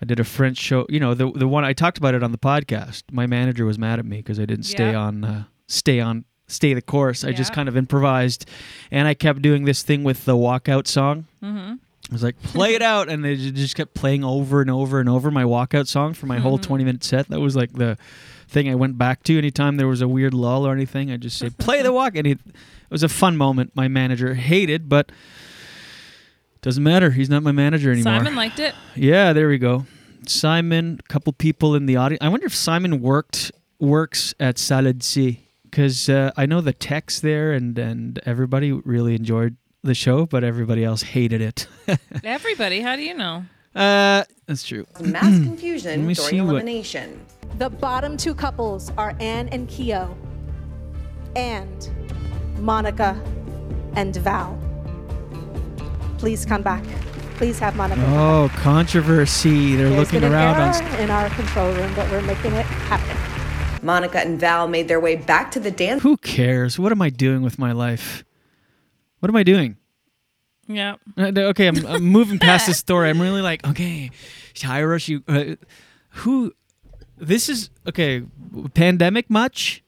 I 0.01 0.05
did 0.05 0.19
a 0.19 0.23
French 0.23 0.57
show. 0.57 0.85
You 0.89 0.99
know, 0.99 1.13
the 1.13 1.31
the 1.31 1.47
one 1.47 1.63
I 1.63 1.73
talked 1.73 1.97
about 1.97 2.15
it 2.15 2.23
on 2.23 2.31
the 2.31 2.37
podcast. 2.37 3.03
My 3.11 3.27
manager 3.27 3.65
was 3.65 3.77
mad 3.77 3.99
at 3.99 4.05
me 4.05 4.17
because 4.17 4.39
I 4.39 4.45
didn't 4.45 4.65
stay 4.65 4.91
Yeah. 4.91 4.99
on 4.99 5.23
uh, 5.23 5.43
stay 5.67 5.99
on 5.99 6.25
stay 6.47 6.73
the 6.73 6.81
course. 6.81 7.23
I 7.23 7.31
just 7.31 7.53
kind 7.53 7.69
of 7.69 7.77
improvised, 7.77 8.45
and 8.91 9.07
I 9.07 9.13
kept 9.13 9.41
doing 9.41 9.65
this 9.65 9.83
thing 9.83 10.03
with 10.03 10.25
the 10.25 10.35
walkout 10.35 10.87
song. 10.87 11.25
Mhm. 11.43 11.79
I 12.09 12.13
was 12.13 12.23
like, 12.23 12.41
play 12.43 12.73
it 12.73 12.81
out, 12.81 13.07
and 13.09 13.23
they 13.23 13.35
just 13.37 13.75
kept 13.75 13.93
playing 13.93 14.23
over 14.23 14.59
and 14.59 14.69
over 14.69 14.99
and 14.99 15.07
over 15.07 15.31
my 15.31 15.43
walkout 15.43 15.87
song 15.87 16.13
for 16.13 16.25
my 16.25 16.39
whole 16.39 16.57
Mhm. 16.59 16.63
twenty 16.63 16.83
minute 16.83 17.03
set. 17.03 17.29
That 17.29 17.39
was 17.39 17.55
like 17.55 17.71
the 17.73 17.97
thing 18.49 18.67
I 18.69 18.75
went 18.75 18.97
back 18.97 19.23
to 19.23 19.37
anytime 19.37 19.77
there 19.77 19.87
was 19.87 20.01
a 20.01 20.07
weird 20.09 20.33
lull 20.33 20.65
or 20.67 20.73
anything. 20.73 21.09
I 21.11 21.15
just 21.17 21.37
say, 21.37 21.49
play 21.51 21.81
the 21.81 21.93
walk, 21.93 22.15
and 22.17 22.27
it, 22.27 22.39
it 22.45 22.55
was 22.91 23.03
a 23.03 23.07
fun 23.09 23.37
moment. 23.37 23.71
My 23.75 23.87
manager 23.87 24.33
hated, 24.33 24.89
but 24.89 25.09
doesn't 26.61 26.83
matter. 26.83 27.11
He's 27.11 27.29
not 27.29 27.43
my 27.43 27.51
manager 27.51 27.91
anymore. 27.91 28.13
Simon 28.13 28.35
liked 28.35 28.59
it. 28.59 28.75
Yeah, 28.95 29.33
there 29.33 29.47
we 29.47 29.57
go. 29.57 29.85
Simon, 30.27 30.99
a 30.99 31.07
couple 31.11 31.33
people 31.33 31.75
in 31.75 31.87
the 31.87 31.95
audience. 31.95 32.23
I 32.23 32.29
wonder 32.29 32.45
if 32.45 32.55
Simon 32.55 33.01
worked 33.01 33.51
works 33.79 34.35
at 34.39 34.59
Salle 34.59 34.85
Odyssée 34.85 35.39
because 35.63 36.07
uh, 36.09 36.31
I 36.37 36.45
know 36.45 36.61
the 36.61 36.73
techs 36.73 37.19
there 37.19 37.51
and 37.51 37.77
and 37.79 38.19
everybody 38.25 38.71
really 38.71 39.15
enjoyed 39.15 39.55
the 39.83 39.95
show, 39.95 40.27
but 40.27 40.43
everybody 40.43 40.83
else 40.83 41.01
hated 41.01 41.41
it. 41.41 41.65
Everybody, 42.23 42.81
how 42.81 42.95
do 42.95 43.01
you 43.01 43.15
know? 43.15 43.45
uh, 43.75 44.23
that's 44.45 44.63
true. 44.63 44.85
Mass 44.99 45.23
confusion 45.43 46.05
me 46.05 46.13
during 46.13 46.29
see 46.29 46.41
what- 46.41 46.51
elimination. 46.51 47.25
The 47.57 47.69
bottom 47.69 48.15
two 48.15 48.35
couples 48.35 48.91
are 48.97 49.15
Anne 49.19 49.47
and 49.49 49.67
Keo, 49.67 50.15
and 51.35 51.89
Monica 52.59 53.19
and 53.95 54.15
Val. 54.17 54.57
Please 56.21 56.45
come 56.45 56.61
back. 56.61 56.83
Please 57.37 57.57
have 57.57 57.75
Monica. 57.75 57.99
Oh, 58.09 58.47
controversy! 58.57 59.75
They're 59.75 59.89
There's 59.89 59.99
looking 59.99 60.19
been 60.19 60.31
an 60.31 60.33
around 60.33 60.61
on. 60.61 60.83
error 60.83 61.01
in 61.01 61.09
our 61.09 61.29
control 61.31 61.73
room, 61.73 61.91
but 61.95 62.11
we're 62.11 62.21
making 62.21 62.53
it 62.53 62.65
happen. 62.67 63.17
Monica 63.83 64.19
and 64.19 64.39
Val 64.39 64.67
made 64.67 64.87
their 64.87 64.99
way 64.99 65.15
back 65.15 65.49
to 65.53 65.59
the 65.59 65.71
dance. 65.71 66.03
Who 66.03 66.17
cares? 66.17 66.77
What 66.77 66.91
am 66.91 67.01
I 67.01 67.09
doing 67.09 67.41
with 67.41 67.57
my 67.57 67.71
life? 67.71 68.23
What 69.19 69.29
am 69.29 69.35
I 69.35 69.41
doing? 69.41 69.77
Yeah. 70.67 70.97
Uh, 71.17 71.31
okay, 71.35 71.65
I'm, 71.67 71.83
I'm 71.87 72.03
moving 72.03 72.37
past 72.37 72.67
this 72.67 72.77
story. 72.77 73.09
I'm 73.09 73.19
really 73.19 73.41
like, 73.41 73.65
okay, 73.67 74.11
Tyra, 74.53 75.01
she, 75.01 75.23
uh, 75.27 75.55
who, 76.09 76.53
this 77.17 77.49
is, 77.49 77.71
okay, 77.87 78.21
pandemic 78.75 79.27
much? 79.27 79.83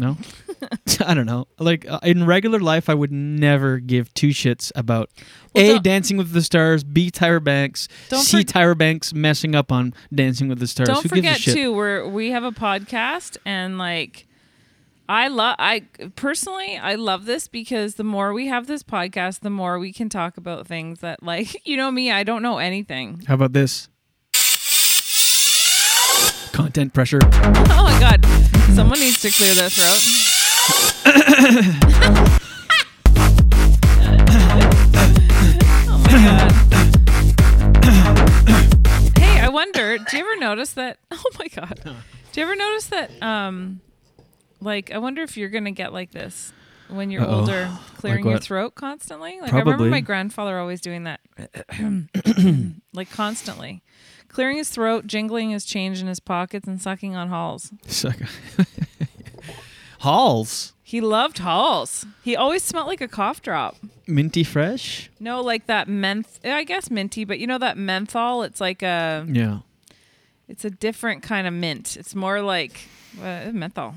No? 0.00 0.16
I 1.06 1.14
don't 1.14 1.26
know. 1.26 1.46
Like, 1.58 1.88
uh, 1.88 2.00
in 2.02 2.24
regular 2.26 2.58
life, 2.58 2.88
I 2.88 2.94
would 2.94 3.12
never 3.12 3.78
give 3.78 4.12
two 4.14 4.28
shits 4.30 4.72
about 4.74 5.10
Well, 5.54 5.64
A, 5.64 5.68
don't- 5.74 5.84
Dancing 5.84 6.16
with 6.16 6.32
the 6.32 6.42
Stars, 6.42 6.82
B, 6.82 7.10
Tyra 7.10 7.42
Banks, 7.44 7.86
Don't 8.08 8.22
C, 8.22 8.38
for- 8.42 8.44
Tyra 8.52 8.76
Banks 8.78 9.12
messing 9.12 9.54
up 9.54 9.70
on 9.70 9.92
Dancing 10.14 10.48
with 10.48 10.58
the 10.58 10.66
Stars. 10.66 10.88
Don't 10.88 11.02
who 11.02 11.08
forget 11.10 11.22
gives 11.34 11.38
a 11.38 11.42
shit? 11.42 11.54
too, 11.54 11.72
we're 11.74 12.08
we 12.08 12.30
have 12.30 12.44
a 12.44 12.50
podcast 12.52 13.36
and 13.44 13.76
like 13.78 14.26
I 15.08 15.28
love 15.28 15.56
I 15.58 15.82
personally 16.16 16.78
I 16.78 16.94
love 16.94 17.26
this 17.26 17.46
because 17.48 17.96
the 17.96 18.04
more 18.04 18.32
we 18.32 18.46
have 18.46 18.66
this 18.68 18.82
podcast, 18.82 19.40
the 19.40 19.50
more 19.50 19.78
we 19.78 19.92
can 19.92 20.08
talk 20.08 20.36
about 20.36 20.66
things 20.66 21.00
that 21.00 21.22
like 21.22 21.54
you 21.66 21.76
know 21.76 21.90
me, 21.90 22.10
I 22.10 22.24
don't 22.24 22.42
know 22.42 22.56
anything. 22.58 23.22
How 23.28 23.34
about 23.34 23.52
this? 23.52 23.88
Content 26.52 26.92
pressure. 26.94 27.20
Oh 27.72 27.84
my 27.84 27.98
god. 28.00 28.49
Someone 28.74 29.00
needs 29.00 29.20
to 29.20 29.30
clear 29.30 29.54
their 29.54 29.70
throat. 29.70 31.10
oh 35.88 35.98
my 36.04 36.12
god. 36.24 36.52
hey, 39.18 39.40
I 39.40 39.48
wonder, 39.52 39.98
do 39.98 40.16
you 40.16 40.22
ever 40.24 40.36
notice 40.40 40.72
that 40.72 40.98
oh 41.10 41.22
my 41.38 41.48
god. 41.48 41.80
Do 41.84 42.40
you 42.40 42.46
ever 42.46 42.56
notice 42.56 42.86
that 42.86 43.10
um 43.22 43.80
like 44.60 44.90
I 44.92 44.98
wonder 44.98 45.22
if 45.22 45.36
you're 45.36 45.48
gonna 45.48 45.70
get 45.72 45.92
like 45.92 46.10
this 46.12 46.52
when 46.88 47.10
you're 47.10 47.22
Uh-oh. 47.22 47.40
older, 47.40 47.70
clearing 47.98 48.26
your 48.26 48.38
throat 48.38 48.74
constantly? 48.74 49.40
Like 49.40 49.52
I 49.52 49.58
remember 49.60 49.84
my 49.86 50.00
grandfather 50.00 50.58
always 50.58 50.80
doing 50.80 51.04
that. 51.04 51.20
like 52.92 53.10
constantly. 53.10 53.82
Clearing 54.30 54.56
his 54.58 54.70
throat, 54.70 55.06
jingling 55.06 55.50
his 55.50 55.64
change 55.64 56.00
in 56.00 56.06
his 56.06 56.20
pockets, 56.20 56.66
and 56.66 56.80
sucking 56.80 57.16
on 57.16 57.28
halls. 57.28 57.72
Suck- 57.86 58.16
Halls. 60.00 60.72
He 60.82 61.00
loved 61.00 61.38
halls. 61.38 62.06
He 62.22 62.34
always 62.34 62.62
smelled 62.62 62.86
like 62.86 63.00
a 63.02 63.08
cough 63.08 63.42
drop. 63.42 63.76
Minty 64.06 64.42
fresh. 64.44 65.10
No, 65.20 65.40
like 65.42 65.66
that 65.66 65.88
menth. 65.88 66.40
I 66.44 66.64
guess 66.64 66.90
minty, 66.90 67.24
but 67.24 67.38
you 67.38 67.46
know 67.46 67.58
that 67.58 67.76
menthol. 67.76 68.42
It's 68.42 68.60
like 68.60 68.82
a. 68.82 69.26
Yeah. 69.28 69.58
It's 70.48 70.64
a 70.64 70.70
different 70.70 71.22
kind 71.22 71.46
of 71.46 71.52
mint. 71.52 71.96
It's 71.96 72.14
more 72.14 72.40
like 72.40 72.88
uh, 73.22 73.50
menthol. 73.52 73.96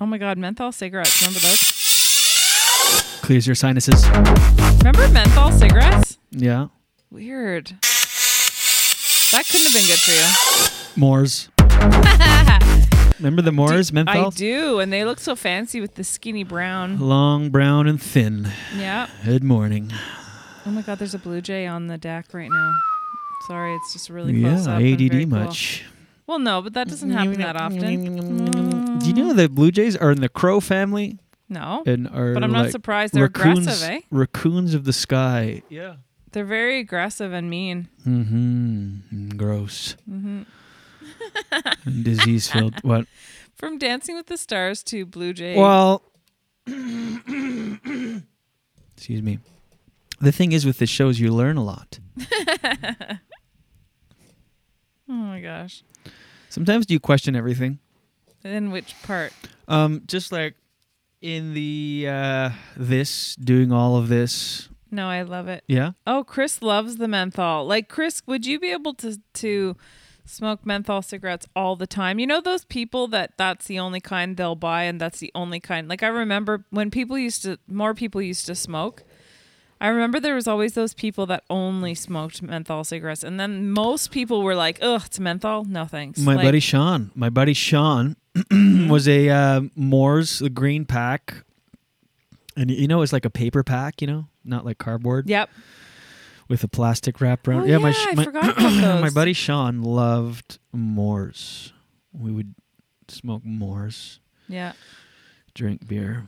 Oh 0.00 0.06
my 0.06 0.18
god, 0.18 0.36
menthol 0.36 0.72
cigarettes. 0.72 1.22
Remember 1.22 1.38
those? 1.40 3.18
Clears 3.22 3.46
your 3.46 3.54
sinuses. 3.54 4.06
Remember 4.08 5.08
menthol 5.08 5.52
cigarettes? 5.52 6.18
Yeah. 6.32 6.68
Weird. 7.10 7.72
That 9.32 9.46
couldn't 9.46 9.64
have 9.64 9.72
been 9.72 9.86
good 9.86 9.98
for 9.98 10.12
you. 10.12 11.00
Mores. 11.00 11.48
Remember 13.18 13.40
the 13.40 13.50
Mores 13.52 13.90
I 13.90 13.94
menthol? 13.94 14.30
do, 14.30 14.78
and 14.78 14.92
they 14.92 15.04
look 15.06 15.20
so 15.20 15.34
fancy 15.34 15.80
with 15.80 15.94
the 15.94 16.04
skinny 16.04 16.44
brown. 16.44 16.98
Long, 16.98 17.48
brown, 17.48 17.86
and 17.86 18.00
thin. 18.00 18.50
Yeah. 18.76 19.08
Good 19.24 19.42
morning. 19.42 19.90
Oh 20.66 20.70
my 20.70 20.82
god, 20.82 20.98
there's 20.98 21.14
a 21.14 21.18
blue 21.18 21.40
jay 21.40 21.66
on 21.66 21.86
the 21.86 21.96
deck 21.96 22.26
right 22.34 22.50
now. 22.50 22.72
Sorry, 23.48 23.74
it's 23.76 23.94
just 23.94 24.10
really 24.10 24.34
yeah, 24.34 24.50
close 24.50 24.66
up. 24.66 24.80
and 24.80 24.98
very 24.98 25.06
ADD 25.22 25.30
cool. 25.30 25.38
much. 25.38 25.84
Well, 26.26 26.38
no, 26.38 26.60
but 26.60 26.74
that 26.74 26.88
doesn't 26.88 27.10
happen 27.10 27.40
that 27.40 27.56
often. 27.56 28.98
Do 28.98 29.06
you 29.06 29.14
know 29.14 29.32
the 29.32 29.48
Blue 29.48 29.70
Jays 29.70 29.96
are 29.96 30.10
in 30.12 30.20
the 30.20 30.28
crow 30.28 30.60
family? 30.60 31.18
No, 31.48 31.82
And 31.86 32.06
are 32.08 32.34
but 32.34 32.44
I'm 32.44 32.52
not 32.52 32.64
like 32.64 32.70
surprised. 32.70 33.14
They're 33.14 33.24
raccoons, 33.24 33.60
aggressive, 33.60 33.88
eh? 33.88 34.00
Raccoons 34.10 34.74
of 34.74 34.84
the 34.84 34.92
sky. 34.92 35.62
Yeah. 35.68 35.96
They're 36.32 36.44
very 36.44 36.80
aggressive 36.80 37.32
and 37.32 37.48
mean. 37.50 37.88
Mm-hmm. 38.06 39.36
Gross. 39.36 39.96
Mm 40.10 40.22
hmm 40.22 40.42
Disease 42.02 42.50
filled. 42.50 42.82
What? 42.82 43.06
From 43.54 43.78
Dancing 43.78 44.16
with 44.16 44.26
the 44.26 44.36
Stars 44.36 44.82
to 44.84 45.06
Blue 45.06 45.32
Jay. 45.32 45.56
Well, 45.56 46.02
excuse 46.66 48.22
me. 49.22 49.38
The 50.20 50.32
thing 50.32 50.52
is 50.52 50.64
with 50.64 50.78
the 50.78 50.86
shows, 50.86 51.20
you 51.20 51.32
learn 51.32 51.56
a 51.56 51.64
lot. 51.64 51.98
oh 55.08 55.08
my 55.08 55.40
gosh. 55.40 55.82
Sometimes 56.48 56.86
do 56.86 56.94
you 56.94 57.00
question 57.00 57.34
everything. 57.34 57.78
In 58.44 58.70
which 58.70 58.94
part? 59.02 59.32
Um, 59.68 60.02
just 60.06 60.32
like 60.32 60.54
in 61.20 61.54
the 61.54 62.06
uh, 62.08 62.50
this 62.76 63.36
doing 63.36 63.72
all 63.72 63.96
of 63.96 64.08
this. 64.08 64.68
No, 64.92 65.08
I 65.08 65.22
love 65.22 65.48
it. 65.48 65.64
Yeah. 65.66 65.92
Oh, 66.06 66.22
Chris 66.22 66.60
loves 66.60 66.98
the 66.98 67.08
menthol. 67.08 67.66
Like 67.66 67.88
Chris, 67.88 68.22
would 68.26 68.44
you 68.44 68.60
be 68.60 68.70
able 68.70 68.92
to 68.94 69.18
to 69.34 69.76
smoke 70.26 70.64
menthol 70.66 71.00
cigarettes 71.00 71.46
all 71.56 71.76
the 71.76 71.86
time? 71.86 72.18
You 72.18 72.26
know 72.26 72.42
those 72.42 72.66
people 72.66 73.08
that 73.08 73.32
that's 73.38 73.66
the 73.66 73.78
only 73.78 74.00
kind 74.00 74.36
they'll 74.36 74.54
buy 74.54 74.84
and 74.84 75.00
that's 75.00 75.18
the 75.18 75.32
only 75.34 75.60
kind. 75.60 75.88
Like 75.88 76.02
I 76.02 76.08
remember 76.08 76.66
when 76.70 76.90
people 76.90 77.16
used 77.16 77.42
to 77.42 77.58
more 77.66 77.94
people 77.94 78.20
used 78.20 78.44
to 78.46 78.54
smoke. 78.54 79.02
I 79.80 79.88
remember 79.88 80.20
there 80.20 80.36
was 80.36 80.46
always 80.46 80.74
those 80.74 80.94
people 80.94 81.26
that 81.26 81.42
only 81.50 81.96
smoked 81.96 82.40
menthol 82.40 82.84
cigarettes, 82.84 83.24
and 83.24 83.40
then 83.40 83.72
most 83.72 84.12
people 84.12 84.42
were 84.42 84.54
like, 84.54 84.78
"Ugh, 84.80 85.02
it's 85.04 85.18
menthol. 85.18 85.64
No 85.64 85.86
thanks." 85.86 86.20
My 86.20 86.36
Like, 86.36 86.44
buddy 86.44 86.60
Sean, 86.60 87.10
my 87.16 87.30
buddy 87.30 87.52
Sean 87.52 88.14
was 88.88 89.08
a 89.08 89.28
uh, 89.28 89.62
Moore's 89.74 90.38
the 90.38 90.50
green 90.50 90.84
pack, 90.84 91.42
and 92.56 92.70
you 92.70 92.86
know 92.86 93.02
it's 93.02 93.12
like 93.12 93.24
a 93.24 93.30
paper 93.30 93.64
pack, 93.64 94.00
you 94.00 94.06
know, 94.06 94.28
not 94.44 94.64
like 94.64 94.78
cardboard. 94.78 95.28
Yep. 95.28 95.50
With 96.48 96.64
a 96.64 96.68
plastic 96.68 97.20
wrap 97.20 97.46
around. 97.48 97.62
Oh, 97.62 97.64
yeah, 97.66 97.78
my 97.78 97.92
sh- 97.92 98.06
I 98.10 98.14
my, 98.14 98.24
forgot 98.24 98.44
about 98.58 99.00
my 99.00 99.10
buddy 99.10 99.32
Sean 99.32 99.82
loved 99.82 100.58
Mores. 100.72 101.72
We 102.12 102.30
would 102.30 102.54
smoke 103.08 103.42
Mores. 103.44 104.20
Yeah. 104.48 104.72
drink 105.54 105.86
beer. 105.86 106.26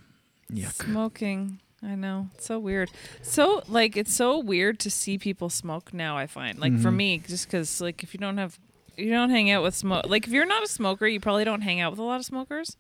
Yuck. 0.53 0.73
Smoking. 0.73 1.59
I 1.83 1.95
know. 1.95 2.29
It's 2.35 2.47
so 2.47 2.59
weird. 2.59 2.91
So 3.23 3.63
like 3.69 3.97
it's 3.97 4.15
so 4.15 4.39
weird 4.39 4.79
to 4.81 4.91
see 4.91 5.19
people 5.19 5.51
smoke 5.51 5.93
now, 5.93 6.17
I 6.17 6.27
find. 6.27 6.59
Like 6.59 6.79
for 6.79 6.91
Mhm. 6.91 6.97
me, 6.97 7.19
just 7.19 7.51
cuz 7.51 7.81
like 7.81 8.03
if 8.03 8.15
you 8.15 8.21
don't 8.21 8.39
have 8.39 8.59
you 8.97 9.11
don't 9.11 9.31
hang 9.31 9.51
out 9.51 9.63
with 9.63 9.75
smoke 9.75 10.07
like 10.07 10.27
if 10.27 10.33
you're 10.33 10.47
not 10.47 10.63
a 10.63 10.69
smoker, 10.69 11.07
you 11.07 11.21
probably 11.21 11.45
don't 11.45 11.61
hang 11.63 11.81
out 11.81 11.91
with 11.91 11.99
a 11.99 12.03
lot 12.03 12.21
of 12.21 12.25
smokers. 12.25 12.77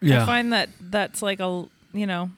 Yeah. 0.00 0.22
I 0.22 0.26
find 0.26 0.52
that 0.52 0.70
that's 0.80 1.22
like 1.22 1.38
a 1.38 1.66
you 1.92 2.06
know, 2.06 2.30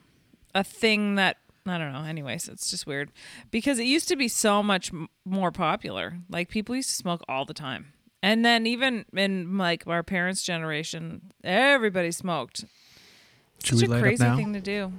a 0.54 0.62
thing 0.64 1.14
that 1.14 1.38
I 1.68 1.78
don't 1.78 1.92
know. 1.92 2.04
Anyways, 2.04 2.48
it's 2.48 2.70
just 2.70 2.86
weird 2.86 3.10
because 3.50 3.78
it 3.78 3.84
used 3.84 4.08
to 4.08 4.16
be 4.16 4.28
so 4.28 4.62
much 4.62 4.92
m- 4.92 5.08
more 5.24 5.50
popular. 5.52 6.18
Like 6.28 6.48
people 6.48 6.74
used 6.76 6.90
to 6.90 6.96
smoke 6.96 7.22
all 7.28 7.44
the 7.44 7.54
time. 7.54 7.92
And 8.22 8.44
then 8.44 8.66
even 8.66 9.04
in 9.12 9.58
like 9.58 9.86
our 9.86 10.02
parents' 10.02 10.42
generation, 10.42 11.32
everybody 11.44 12.10
smoked. 12.10 12.64
Should 13.62 13.78
Such 13.78 13.88
a 13.88 14.00
crazy 14.00 14.24
thing 14.24 14.52
to 14.54 14.60
do. 14.60 14.92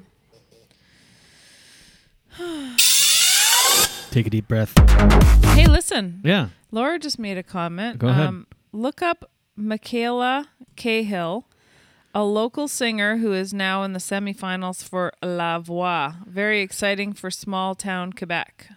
Take 4.12 4.28
a 4.28 4.30
deep 4.30 4.48
breath. 4.48 4.74
Hey, 5.54 5.68
listen. 5.68 6.22
Yeah. 6.24 6.50
Laura 6.72 6.98
just 7.00 7.20
made 7.20 7.38
a 7.38 7.44
comment. 7.44 8.00
Go 8.00 8.08
ahead. 8.08 8.28
Um, 8.28 8.48
look 8.72 9.02
up 9.02 9.30
Michaela 9.56 10.50
Cahill, 10.76 11.46
a 12.14 12.24
local 12.24 12.68
singer 12.68 13.18
who 13.18 13.34
is 13.34 13.54
now 13.54 13.84
in 13.84 13.94
the 13.94 14.00
semifinals 14.00 14.84
for 14.84 15.14
La 15.22 15.60
Voix. 15.60 16.12
Very 16.26 16.62
exciting 16.62 17.14
for 17.14 17.30
small 17.30 17.76
town 17.76 18.14
Quebec. 18.14 18.68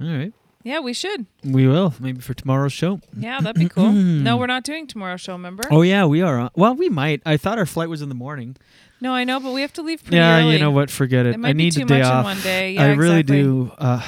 All 0.00 0.06
right. 0.08 0.32
Yeah, 0.64 0.78
we 0.78 0.92
should. 0.92 1.26
We 1.44 1.66
will. 1.66 1.92
Maybe 1.98 2.20
for 2.20 2.34
tomorrow's 2.34 2.72
show. 2.72 3.00
Yeah, 3.16 3.40
that'd 3.40 3.58
be 3.58 3.68
cool. 3.68 3.92
no, 3.92 4.36
we're 4.36 4.46
not 4.46 4.62
doing 4.62 4.86
tomorrow's 4.86 5.20
show, 5.20 5.32
remember? 5.32 5.64
Oh, 5.70 5.82
yeah, 5.82 6.04
we 6.06 6.22
are. 6.22 6.38
On. 6.38 6.50
Well, 6.54 6.74
we 6.74 6.88
might. 6.88 7.20
I 7.26 7.36
thought 7.36 7.58
our 7.58 7.66
flight 7.66 7.88
was 7.88 8.00
in 8.00 8.08
the 8.08 8.14
morning. 8.14 8.56
No, 9.00 9.12
I 9.12 9.24
know, 9.24 9.40
but 9.40 9.52
we 9.52 9.62
have 9.62 9.72
to 9.74 9.82
leave 9.82 10.02
pretty 10.04 10.18
yeah, 10.18 10.38
early. 10.38 10.52
you 10.52 10.58
know 10.60 10.70
what? 10.70 10.88
Forget 10.88 11.26
it. 11.26 11.34
It 11.34 11.44
I 11.44 11.52
need 11.52 11.76
a 11.76 11.84
day 11.84 11.98
much 11.98 12.06
in 12.06 12.12
off. 12.12 12.24
one 12.24 12.40
day. 12.40 12.72
Yeah, 12.74 12.84
I 12.84 12.92
really 12.92 13.20
exactly. 13.20 13.42
do. 13.42 13.72
Uh, 13.76 14.06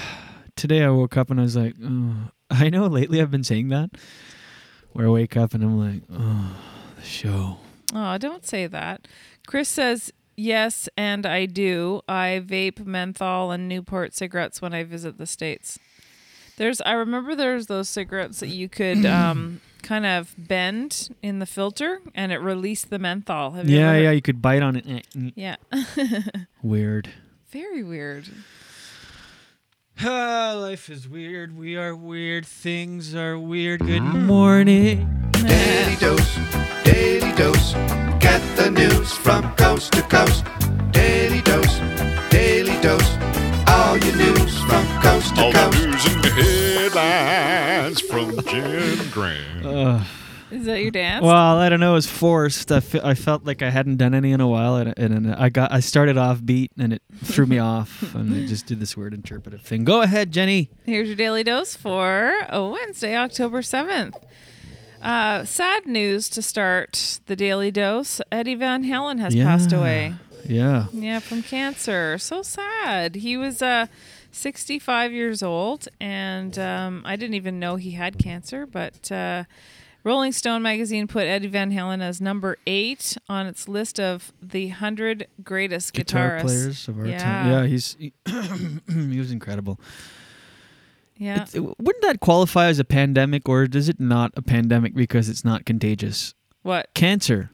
today 0.54 0.84
I 0.84 0.90
woke 0.90 1.16
up 1.16 1.30
and 1.30 1.40
I 1.40 1.42
was 1.42 1.56
like, 1.56 1.74
oh. 1.82 2.14
I 2.50 2.70
know 2.70 2.86
lately 2.86 3.20
I've 3.20 3.32
been 3.32 3.42
saying 3.42 3.68
that, 3.70 3.90
where 4.92 5.06
I 5.06 5.10
wake 5.10 5.36
up 5.36 5.54
and 5.54 5.64
I'm 5.64 5.78
like, 5.78 6.02
oh, 6.12 6.56
the 6.96 7.02
show. 7.02 7.58
Oh, 7.92 8.16
don't 8.18 8.46
say 8.46 8.66
that. 8.66 9.06
Chris 9.46 9.68
says, 9.68 10.12
yes, 10.36 10.88
and 10.96 11.26
I 11.26 11.46
do. 11.46 12.00
I 12.08 12.42
vape 12.44 12.84
menthol 12.86 13.50
and 13.50 13.68
Newport 13.68 14.14
cigarettes 14.14 14.62
when 14.62 14.72
I 14.72 14.84
visit 14.84 15.18
the 15.18 15.26
States. 15.26 15.78
There's, 16.56 16.80
I 16.82 16.92
remember 16.92 17.34
there's 17.34 17.66
those 17.66 17.88
cigarettes 17.88 18.40
that 18.40 18.48
you 18.48 18.68
could 18.68 19.04
um, 19.06 19.60
kind 19.82 20.06
of 20.06 20.34
bend 20.38 21.10
in 21.22 21.40
the 21.40 21.46
filter 21.46 22.00
and 22.14 22.32
it 22.32 22.38
released 22.38 22.90
the 22.90 22.98
menthol. 22.98 23.52
Have 23.52 23.68
you 23.68 23.78
Yeah, 23.78 23.90
ever 23.90 24.02
yeah, 24.02 24.10
you 24.12 24.22
could 24.22 24.40
bite 24.40 24.62
on 24.62 24.76
it. 24.76 25.06
Yeah. 25.34 25.56
Weird. 26.62 27.10
Very 27.50 27.82
weird. 27.84 28.28
Ah, 30.00 30.54
life 30.58 30.90
is 30.90 31.08
weird. 31.08 31.56
We 31.56 31.76
are 31.76 31.94
weird. 31.94 32.44
Things 32.46 33.14
are 33.14 33.38
weird. 33.38 33.80
Good 33.80 34.00
morning. 34.02 35.30
Daily 35.32 35.94
dose, 35.96 36.36
daily 36.94 37.32
dose. 37.32 37.72
Get 38.20 38.42
the 38.56 38.70
news 38.70 39.12
from 39.12 39.42
coast 39.56 39.92
to 39.94 40.02
coast. 40.02 40.44
Daily 40.92 41.40
dose, 41.42 41.78
daily 42.30 42.76
dose. 42.80 43.10
All 43.66 43.98
your 43.98 44.16
news 44.16 44.54
from 44.68 44.84
coast 45.02 45.34
to 45.34 45.40
coast. 45.40 45.40
All 45.40 45.52
the 45.52 45.58
coast. 45.58 45.78
news 45.84 46.04
and 46.14 46.24
headlines 46.24 48.00
from 48.00 48.40
Jen 48.44 49.10
Grant. 49.10 49.66
Ugh. 49.66 50.06
Is 50.52 50.66
that 50.66 50.80
your 50.82 50.92
dance? 50.92 51.24
Well, 51.24 51.58
I 51.58 51.68
don't 51.68 51.80
know. 51.80 51.92
It 51.92 51.94
was 51.94 52.06
forced. 52.06 52.70
I, 52.70 52.78
fe- 52.78 53.00
I 53.02 53.14
felt 53.14 53.44
like 53.44 53.60
I 53.60 53.70
hadn't 53.70 53.96
done 53.96 54.14
any 54.14 54.30
in 54.30 54.40
a 54.40 54.46
while, 54.46 54.76
and, 54.76 54.96
and 54.96 55.34
I 55.34 55.48
got 55.48 55.72
I 55.72 55.80
started 55.80 56.16
off 56.16 56.44
beat, 56.44 56.70
and 56.78 56.92
it 56.92 57.02
threw 57.24 57.46
me 57.46 57.58
off, 57.58 58.14
and 58.14 58.32
I 58.32 58.46
just 58.46 58.66
did 58.66 58.78
this 58.78 58.96
weird 58.96 59.14
interpretive 59.14 59.62
thing. 59.62 59.82
Go 59.82 60.02
ahead, 60.02 60.30
Jenny. 60.30 60.70
Here's 60.84 61.08
your 61.08 61.16
daily 61.16 61.42
dose 61.42 61.74
for 61.74 62.32
oh, 62.50 62.70
Wednesday, 62.70 63.16
October 63.16 63.62
7th. 63.62 64.14
Uh, 65.04 65.44
sad 65.44 65.86
news 65.86 66.30
to 66.30 66.40
start 66.40 67.20
the 67.26 67.36
daily 67.36 67.70
dose. 67.70 68.22
Eddie 68.32 68.54
Van 68.54 68.84
Halen 68.84 69.20
has 69.20 69.34
passed 69.34 69.72
away. 69.72 70.14
Yeah. 70.48 70.86
Yeah, 70.92 71.18
from 71.20 71.42
cancer. 71.42 72.16
So 72.18 72.42
sad. 72.42 73.16
He 73.16 73.36
was 73.36 73.60
uh, 73.60 73.86
65 74.32 75.12
years 75.12 75.42
old, 75.42 75.88
and 76.00 76.58
um, 76.58 77.02
I 77.04 77.16
didn't 77.16 77.34
even 77.34 77.60
know 77.60 77.76
he 77.76 77.92
had 77.92 78.18
cancer. 78.18 78.66
But 78.66 79.12
uh, 79.12 79.44
Rolling 80.04 80.32
Stone 80.32 80.62
magazine 80.62 81.06
put 81.06 81.26
Eddie 81.26 81.48
Van 81.48 81.70
Halen 81.70 82.02
as 82.02 82.20
number 82.20 82.56
eight 82.66 83.16
on 83.28 83.46
its 83.46 83.68
list 83.68 84.00
of 84.00 84.32
the 84.42 84.66
100 84.68 85.28
greatest 85.42 85.92
Guitar 85.92 86.38
guitarists. 86.38 86.42
players 86.42 86.88
of 86.88 86.98
our 86.98 87.06
yeah. 87.06 87.18
time. 87.18 87.50
Yeah, 87.50 87.66
he's 87.66 87.96
he, 87.98 88.12
he 89.10 89.18
was 89.18 89.30
incredible. 89.30 89.78
Yeah. 91.16 91.42
It's- 91.42 91.54
wouldn't 91.54 92.02
that 92.02 92.20
qualify 92.20 92.66
as 92.66 92.78
a 92.78 92.84
pandemic, 92.84 93.48
or 93.48 93.66
does 93.66 93.88
it 93.88 94.00
not 94.00 94.32
a 94.36 94.42
pandemic 94.42 94.94
because 94.94 95.28
it's 95.28 95.44
not 95.44 95.64
contagious? 95.64 96.34
What? 96.62 96.88
Cancer. 96.94 97.50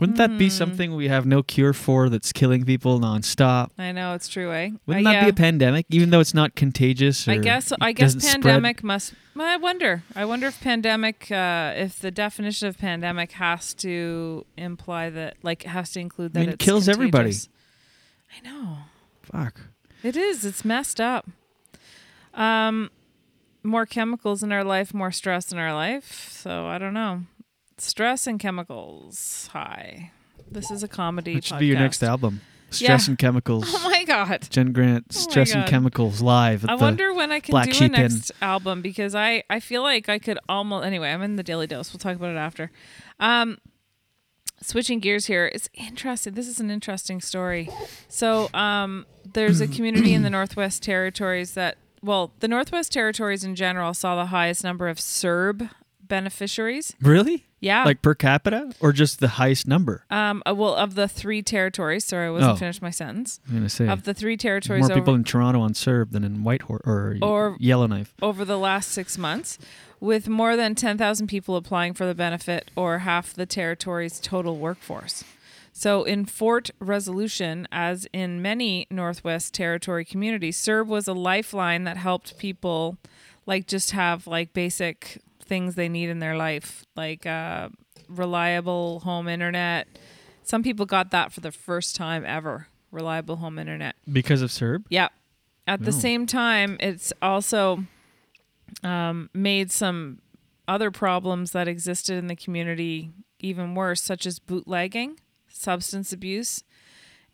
Wouldn't 0.00 0.18
that 0.18 0.30
Hmm. 0.30 0.38
be 0.38 0.50
something 0.50 0.96
we 0.96 1.06
have 1.06 1.26
no 1.26 1.44
cure 1.44 1.72
for 1.72 2.08
that's 2.08 2.32
killing 2.32 2.64
people 2.64 2.98
nonstop? 2.98 3.70
I 3.78 3.92
know 3.92 4.14
it's 4.14 4.26
true, 4.26 4.50
eh? 4.52 4.70
Wouldn't 4.84 5.06
Uh, 5.06 5.12
that 5.12 5.22
be 5.24 5.30
a 5.30 5.32
pandemic, 5.32 5.86
even 5.90 6.10
though 6.10 6.18
it's 6.18 6.34
not 6.34 6.56
contagious? 6.56 7.28
I 7.28 7.38
guess 7.38 7.72
I 7.80 7.92
guess 7.92 8.14
doesn't 8.14 8.20
spread? 8.22 8.42
pandemic 8.42 8.82
must. 8.82 9.14
I 9.38 9.56
wonder. 9.58 10.02
I 10.16 10.24
wonder 10.24 10.48
if 10.48 10.60
pandemic, 10.60 11.30
uh, 11.30 11.72
if 11.76 12.00
the 12.00 12.10
definition 12.10 12.66
of 12.66 12.78
pandemic 12.78 13.32
has 13.32 13.74
to 13.74 14.44
imply 14.56 15.08
that, 15.10 15.36
like, 15.44 15.64
it 15.64 15.68
has 15.68 15.92
to 15.92 16.00
include 16.00 16.32
that 16.32 16.40
I 16.40 16.42
mean, 16.46 16.52
it 16.54 16.58
kills 16.58 16.88
everybody. 16.88 17.34
I 18.36 18.46
know. 18.48 18.78
Fuck. 19.22 19.60
It 20.02 20.16
is. 20.16 20.44
It's 20.44 20.64
messed 20.64 21.00
up. 21.00 21.28
Um, 22.34 22.90
more 23.62 23.86
chemicals 23.86 24.42
in 24.42 24.52
our 24.52 24.64
life, 24.64 24.92
more 24.94 25.12
stress 25.12 25.52
in 25.52 25.58
our 25.58 25.72
life. 25.74 26.28
So 26.32 26.66
I 26.66 26.78
don't 26.78 26.94
know. 26.94 27.22
Stress 27.78 28.26
and 28.26 28.38
chemicals 28.40 29.48
high. 29.52 30.10
This 30.50 30.70
is 30.70 30.82
a 30.82 30.88
comedy. 30.88 31.34
That 31.34 31.44
should 31.44 31.58
be 31.58 31.66
your 31.66 31.78
next 31.78 32.02
album. 32.02 32.40
Stress 32.70 33.06
Yeah. 33.06 33.10
and 33.12 33.18
Chemicals. 33.18 33.64
Oh 33.74 33.88
my 33.90 34.04
god. 34.04 34.46
Jen 34.50 34.72
Grant, 34.72 35.04
Oh 35.10 35.18
Stress 35.18 35.54
and 35.54 35.66
Chemicals 35.68 36.20
live. 36.22 36.64
At 36.64 36.70
I 36.70 36.76
the 36.76 36.82
wonder 36.82 37.12
when 37.12 37.30
I 37.30 37.40
can 37.40 37.52
Black 37.52 37.66
do 37.66 37.72
Sheep 37.74 37.82
a 37.82 37.84
Inn. 37.84 37.92
next 38.12 38.32
album 38.40 38.80
because 38.82 39.14
I 39.14 39.44
I 39.50 39.60
feel 39.60 39.82
like 39.82 40.08
I 40.08 40.18
could 40.18 40.38
almost 40.48 40.86
anyway. 40.86 41.10
I'm 41.10 41.22
in 41.22 41.36
the 41.36 41.42
Daily 41.42 41.66
Dose. 41.66 41.92
We'll 41.92 41.98
talk 41.98 42.16
about 42.16 42.30
it 42.30 42.38
after. 42.38 42.70
Um, 43.20 43.58
switching 44.62 45.00
gears 45.00 45.26
here, 45.26 45.50
it's 45.54 45.68
interesting. 45.74 46.32
This 46.34 46.48
is 46.48 46.60
an 46.60 46.70
interesting 46.70 47.20
story. 47.20 47.68
So 48.08 48.48
um, 48.54 49.06
there's 49.32 49.60
a 49.60 49.68
community 49.68 50.14
in 50.14 50.22
the 50.22 50.30
Northwest 50.38 50.82
Territories 50.82 51.52
that 51.54 51.76
well, 52.02 52.32
the 52.40 52.48
Northwest 52.48 52.92
Territories 52.92 53.44
in 53.44 53.54
general 53.54 53.94
saw 53.94 54.16
the 54.16 54.26
highest 54.26 54.64
number 54.64 54.88
of 54.88 54.98
CERB 54.98 55.70
beneficiaries. 56.02 56.94
Really? 57.00 57.46
Yeah. 57.60 57.84
Like 57.84 58.02
per 58.02 58.14
capita, 58.14 58.72
or 58.80 58.92
just 58.92 59.20
the 59.20 59.28
highest 59.28 59.66
number? 59.68 60.04
Um, 60.10 60.42
uh, 60.46 60.54
well, 60.54 60.74
of 60.74 60.94
the 60.96 61.06
three 61.08 61.42
territories. 61.42 62.04
Sorry, 62.04 62.26
I 62.26 62.30
wasn't 62.30 62.52
Oh. 62.52 62.56
finished 62.56 62.82
my 62.82 62.90
sentence. 62.90 63.40
I'm 63.48 63.54
gonna 63.54 63.68
say 63.68 63.86
of 63.88 64.02
the 64.02 64.12
three 64.12 64.36
territories, 64.36 64.82
More 64.82 64.90
over, 64.92 65.00
people 65.00 65.14
in 65.14 65.24
Toronto 65.24 65.60
on 65.60 65.72
CERB 65.74 66.10
than 66.10 66.24
in 66.24 66.42
Whitehorse 66.44 66.82
or, 66.84 67.16
Or- 67.22 67.56
Yellowknife. 67.60 68.14
over 68.20 68.44
the 68.44 68.58
last 68.58 68.90
six 68.90 69.16
months, 69.16 69.58
with 70.00 70.28
more 70.28 70.56
than 70.56 70.74
10,000 70.74 71.28
people 71.28 71.54
applying 71.56 71.94
for 71.94 72.04
the 72.04 72.14
benefit, 72.16 72.70
or 72.74 72.98
half 73.00 73.32
the 73.32 73.46
territory's 73.46 74.18
total 74.20 74.56
workforce. 74.58 75.22
So, 75.72 76.04
in 76.04 76.26
Fort 76.26 76.70
Resolution, 76.80 77.66
as 77.72 78.06
in 78.12 78.42
many 78.42 78.86
Northwest 78.90 79.54
Territory 79.54 80.04
communities, 80.04 80.58
CERB 80.58 80.86
was 80.86 81.08
a 81.08 81.14
lifeline 81.14 81.84
that 81.84 81.96
helped 81.96 82.36
people, 82.38 82.98
like, 83.46 83.66
just 83.66 83.92
have 83.92 84.26
like 84.26 84.52
basic 84.52 85.18
things 85.40 85.74
they 85.74 85.88
need 85.88 86.08
in 86.10 86.18
their 86.18 86.36
life, 86.36 86.84
like 86.94 87.24
uh, 87.26 87.70
reliable 88.08 89.00
home 89.00 89.28
internet. 89.28 89.88
Some 90.44 90.62
people 90.62 90.84
got 90.86 91.10
that 91.10 91.32
for 91.32 91.40
the 91.40 91.52
first 91.52 91.96
time 91.96 92.22
ever 92.26 92.68
reliable 92.90 93.36
home 93.36 93.58
internet. 93.58 93.96
Because 94.12 94.42
of 94.42 94.50
CERB? 94.50 94.84
Yeah. 94.90 95.08
At 95.66 95.80
the 95.84 95.88
Oh. 95.88 95.98
same 95.98 96.26
time, 96.26 96.76
it's 96.80 97.12
also 97.22 97.84
um, 98.84 99.30
made 99.32 99.70
some 99.70 100.20
other 100.68 100.90
problems 100.90 101.52
that 101.52 101.66
existed 101.68 102.16
in 102.18 102.26
the 102.26 102.36
community 102.36 103.10
even 103.38 103.74
worse, 103.74 104.02
such 104.02 104.26
as 104.26 104.38
bootlegging, 104.38 105.18
substance 105.52 106.12
abuse, 106.12 106.62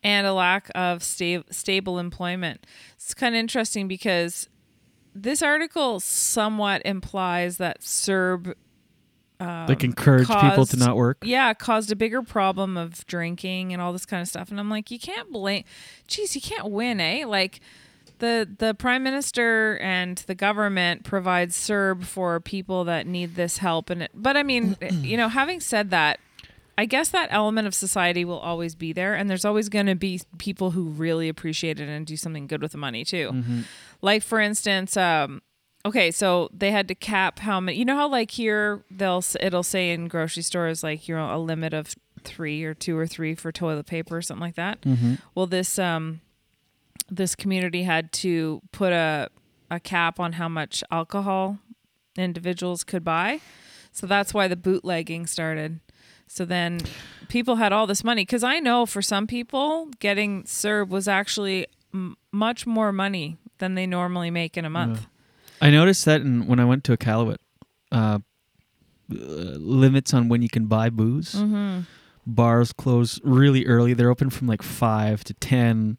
and 0.02 0.26
a 0.26 0.32
lack 0.32 0.70
of 0.74 1.02
sta- 1.02 1.44
stable 1.50 1.98
employment. 1.98 2.66
It's 2.94 3.14
kind 3.14 3.34
of 3.34 3.38
interesting 3.38 3.88
because 3.88 4.48
this 5.14 5.42
article 5.42 6.00
somewhat 6.00 6.82
implies 6.84 7.56
that 7.56 7.80
CERB 7.80 8.54
Like 9.40 9.84
encourage 9.84 10.26
people 10.28 10.66
to 10.66 10.76
not 10.76 10.96
work? 10.96 11.18
Yeah, 11.24 11.54
caused 11.54 11.92
a 11.92 11.96
bigger 11.96 12.22
problem 12.22 12.76
of 12.76 13.06
drinking 13.06 13.72
and 13.72 13.80
all 13.80 13.92
this 13.92 14.04
kind 14.04 14.20
of 14.20 14.28
stuff. 14.28 14.50
And 14.50 14.58
I'm 14.58 14.68
like, 14.68 14.90
you 14.90 14.98
can't 14.98 15.30
blame. 15.30 15.64
Geez, 16.08 16.34
you 16.34 16.40
can't 16.40 16.70
win, 16.70 17.00
eh? 17.00 17.24
Like 17.24 17.60
the 18.18 18.48
the 18.58 18.74
prime 18.74 19.04
minister 19.04 19.78
and 19.78 20.18
the 20.18 20.34
government 20.34 21.04
provides 21.04 21.56
CERB 21.56 22.04
for 22.04 22.40
people 22.40 22.84
that 22.84 23.06
need 23.06 23.36
this 23.36 23.58
help. 23.58 23.90
And 23.90 24.02
it, 24.02 24.10
but 24.12 24.36
I 24.36 24.42
mean, 24.42 24.76
you 24.90 25.16
know, 25.16 25.28
having 25.28 25.60
said 25.60 25.90
that. 25.90 26.20
I 26.78 26.86
guess 26.86 27.08
that 27.10 27.28
element 27.32 27.66
of 27.66 27.74
society 27.74 28.24
will 28.24 28.38
always 28.38 28.74
be 28.76 28.92
there, 28.92 29.14
and 29.14 29.28
there's 29.28 29.44
always 29.44 29.68
going 29.68 29.86
to 29.86 29.96
be 29.96 30.20
people 30.38 30.70
who 30.70 30.84
really 30.90 31.28
appreciate 31.28 31.80
it 31.80 31.88
and 31.88 32.06
do 32.06 32.16
something 32.16 32.46
good 32.46 32.62
with 32.62 32.72
the 32.72 32.78
money 32.78 33.04
too. 33.04 33.30
Mhm. 33.32 33.64
Like 34.00 34.22
for 34.22 34.38
instance, 34.40 34.96
um, 34.96 35.42
okay, 35.84 36.10
so 36.12 36.48
they 36.52 36.70
had 36.70 36.86
to 36.88 36.94
cap 36.94 37.40
how 37.40 37.58
many. 37.58 37.76
You 37.76 37.84
know 37.84 37.96
how 37.96 38.08
like 38.08 38.30
here 38.30 38.84
they'll 38.90 39.24
it'll 39.40 39.64
say 39.64 39.90
in 39.90 40.06
grocery 40.06 40.44
stores 40.44 40.84
like 40.84 41.08
you 41.08 41.16
know 41.16 41.34
a 41.34 41.38
limit 41.38 41.74
of 41.74 41.94
three 42.22 42.62
or 42.64 42.74
two 42.74 42.96
or 42.96 43.06
three 43.08 43.34
for 43.34 43.50
toilet 43.50 43.86
paper 43.86 44.16
or 44.16 44.22
something 44.22 44.40
like 44.46 44.54
that. 44.54 44.80
Mhm. 44.82 45.18
Well, 45.34 45.46
this 45.46 45.78
um, 45.80 46.20
this 47.10 47.34
community 47.34 47.82
had 47.82 48.12
to 48.24 48.60
put 48.70 48.92
a 48.92 49.28
a 49.70 49.80
cap 49.80 50.20
on 50.20 50.34
how 50.34 50.48
much 50.48 50.84
alcohol 50.92 51.58
individuals 52.16 52.84
could 52.84 53.04
buy. 53.04 53.40
So 53.92 54.06
that's 54.06 54.32
why 54.32 54.46
the 54.48 54.56
bootlegging 54.56 55.26
started. 55.26 55.80
So 56.28 56.44
then 56.44 56.80
people 57.28 57.56
had 57.56 57.72
all 57.72 57.86
this 57.86 58.04
money 58.04 58.22
because 58.22 58.44
I 58.44 58.58
know 58.60 58.86
for 58.86 59.02
some 59.02 59.26
people 59.26 59.88
getting 59.98 60.44
CERB 60.44 60.88
was 60.88 61.08
actually 61.08 61.66
m- 61.92 62.16
much 62.32 62.66
more 62.66 62.92
money 62.92 63.36
than 63.58 63.74
they 63.74 63.86
normally 63.86 64.30
make 64.30 64.56
in 64.56 64.64
a 64.64 64.70
month. 64.70 65.06
I 65.60 65.70
noticed 65.70 66.04
that 66.04 66.20
in, 66.20 66.46
when 66.46 66.60
I 66.60 66.64
went 66.64 66.84
to 66.84 66.96
Iqaluit, 66.96 67.38
uh, 67.90 68.18
uh, 69.10 69.14
limits 69.14 70.12
on 70.14 70.28
when 70.28 70.42
you 70.42 70.48
can 70.48 70.66
buy 70.66 70.90
booze. 70.90 71.34
Mhm. 71.34 71.86
Bars 72.26 72.72
close 72.72 73.18
really 73.24 73.64
early. 73.66 73.94
They're 73.94 74.10
open 74.10 74.28
from 74.30 74.46
like 74.46 74.62
five 74.62 75.24
to 75.24 75.34
ten. 75.34 75.96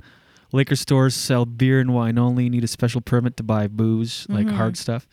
Liquor 0.52 0.76
stores 0.76 1.16
sell 1.16 1.46
beer 1.46 1.80
and 1.80 1.94
wine 1.94 2.18
only. 2.18 2.44
You 2.46 2.50
need 2.52 2.64
a 2.64 2.68
special 2.68 3.02
permit 3.02 3.36
to 3.38 3.44
buy 3.44 3.68
booze, 3.68 4.26
like 4.30 4.46
Mhm. 4.48 4.54
hard 4.56 4.78
stuff. 4.78 5.08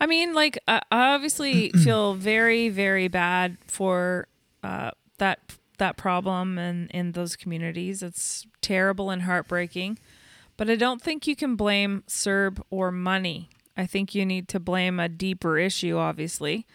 I 0.00 0.06
mean, 0.06 0.34
like 0.34 0.58
I 0.68 0.80
obviously 0.90 1.70
feel 1.84 2.14
very, 2.14 2.68
very 2.68 3.08
bad 3.08 3.56
for 3.66 4.28
uh, 4.62 4.90
that 5.18 5.38
that 5.78 5.96
problem 5.96 6.58
and 6.58 6.90
in 6.90 7.12
those 7.12 7.36
communities. 7.36 8.02
It's 8.02 8.46
terrible 8.62 9.10
and 9.10 9.22
heartbreaking. 9.22 9.98
But 10.56 10.70
I 10.70 10.76
don't 10.76 11.02
think 11.02 11.26
you 11.26 11.36
can 11.36 11.54
blame 11.54 12.02
CERB 12.08 12.62
or 12.70 12.90
money. 12.90 13.50
I 13.76 13.84
think 13.84 14.14
you 14.14 14.24
need 14.24 14.48
to 14.48 14.58
blame 14.60 14.98
a 14.98 15.06
deeper 15.08 15.58
issue, 15.58 15.98
obviously. 15.98 16.66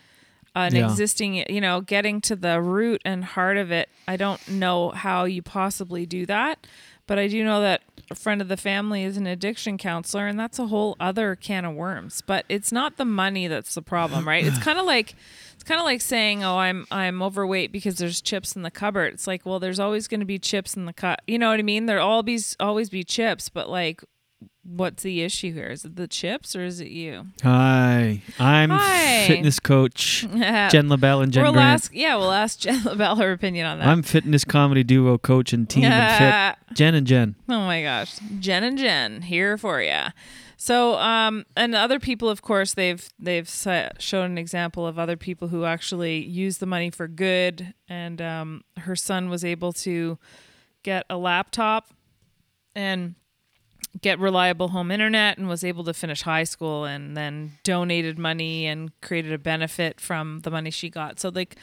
An 0.53 0.76
Yeah. 0.76 0.86
existing, 0.91 1.36
you 1.49 1.61
know, 1.61 1.82
getting 1.82 2.22
to 2.22 2.36
the 2.36 2.61
root 2.61 3.01
and 3.05 3.24
heart 3.24 3.57
of 3.57 3.72
it. 3.72 3.89
I 4.07 4.17
don't 4.17 4.45
know 4.49 4.89
how 4.91 5.24
you 5.24 5.41
possibly 5.41 6.05
do 6.05 6.26
that, 6.28 6.67
but 7.12 7.20
I 7.20 7.28
do 7.28 7.43
know 7.43 7.59
that 7.59 7.82
a 8.09 8.16
friend 8.16 8.41
of 8.41 8.47
the 8.47 8.55
family 8.55 9.03
is 9.03 9.18
an 9.18 9.28
addiction 9.28 9.78
counselor, 9.78 10.28
and 10.28 10.39
that's 10.39 10.59
a 10.59 10.68
whole 10.68 10.95
other 10.97 11.36
can 11.36 11.66
of 11.66 11.76
worms. 11.76 12.24
But 12.26 12.45
it's 12.47 12.72
not 12.72 12.95
the 12.95 13.03
money 13.03 13.49
that's 13.49 13.76
the 13.76 13.82
problem, 13.82 14.26
right? 14.26 14.47
It's 14.47 14.57
kind 14.59 14.80
of 14.80 14.86
like 14.86 15.16
it's 15.53 15.64
kind 15.66 15.82
of 15.82 15.84
like 15.84 15.99
saying, 15.99 16.45
"Oh, 16.45 16.57
I'm 16.57 16.88
I'm 16.89 17.22
overweight 17.22 17.74
because 17.74 17.97
there's 17.97 18.22
chips 18.22 18.55
in 18.55 18.62
the 18.62 18.72
cupboard." 18.72 19.14
It's 19.14 19.28
like, 19.28 19.45
well, 19.45 19.59
there's 19.59 19.78
always 19.78 20.07
going 20.07 20.22
to 20.22 20.26
be 20.26 20.39
chips 20.39 20.78
in 20.78 20.86
the 20.86 20.93
cut. 20.93 21.22
You 21.28 21.38
know 21.38 21.49
what 21.49 21.59
I 21.59 21.64
mean? 21.64 21.86
There'll 21.86 22.07
always 22.07 22.55
always 22.62 22.89
be 22.89 23.03
chips, 23.03 23.49
but 23.49 23.70
like, 23.70 24.05
what's 24.64 25.03
the 25.03 25.22
issue 25.22 25.53
here? 25.53 25.68
Is 25.68 25.86
it 25.86 25.95
the 25.95 26.07
chips 26.07 26.55
or 26.55 26.64
is 26.64 26.80
it 26.80 26.89
you? 26.89 27.28
Hi, 27.43 28.22
I'm 28.39 28.70
Hi. 28.70 29.26
fitness 29.28 29.59
coach 29.59 30.26
Jenn 30.70 30.89
Labelle 30.89 31.22
and 31.22 31.32
Jen 31.32 31.43
we'll 31.43 31.53
Grant. 31.53 31.74
ask, 31.74 31.91
yeah, 31.93 32.16
we'll 32.16 32.32
ask 32.32 32.59
Jen 32.59 32.84
LaBelle 32.86 33.16
her 33.18 33.32
opinion 33.32 33.66
on 33.66 33.80
that. 33.80 33.88
I'm 33.88 34.03
fitness 34.03 34.43
comedy 34.43 34.84
duo 34.84 35.18
coach 35.18 35.53
and 35.53 35.70
team 35.70 35.86
and 35.86 36.55
fit. 36.57 36.76
Jen 36.76 36.95
and 36.95 37.07
Jen. 37.07 37.36
Oh 37.49 37.59
my 37.66 37.82
gosh, 37.84 38.18
Jen 38.39 38.64
and 38.64 38.78
Jen 38.78 39.24
here 39.24 39.57
for 39.57 39.82
you. 39.82 39.99
So, 40.57 40.93
um, 40.99 41.47
and 41.57 41.74
other 41.74 41.99
people, 41.99 42.30
of 42.30 42.43
course, 42.43 42.76
they've 42.76 43.09
they've 43.18 43.49
shown 43.49 44.26
an 44.32 44.38
example 44.38 44.86
of 44.86 44.99
other 44.99 45.18
people 45.18 45.47
who 45.47 45.66
actually 45.66 46.24
use 46.24 46.59
the 46.59 46.68
money 46.68 46.91
for 46.91 47.07
good. 47.07 47.74
And 47.89 48.22
um, 48.22 48.64
her 48.78 48.95
son 48.95 49.30
was 49.32 49.43
able 49.43 49.74
to 49.74 50.20
get 50.84 51.07
a 51.09 51.18
laptop 51.18 51.88
and 52.76 53.16
get 54.02 54.20
reliable 54.20 54.70
home 54.70 54.91
internet 54.91 55.38
and 55.38 55.47
was 55.47 55.64
able 55.64 55.84
to 55.84 55.93
finish 55.93 56.24
high 56.24 56.43
school 56.43 56.86
and 56.86 57.16
then 57.16 57.52
donated 57.64 58.18
money 58.18 58.66
and 58.66 58.91
created 59.02 59.32
a 59.32 59.38
benefit 59.38 59.99
from 60.02 60.39
the 60.39 60.49
money 60.52 60.72
she 60.72 60.89
got. 60.89 61.20
So 61.20 61.30
like 61.30 61.56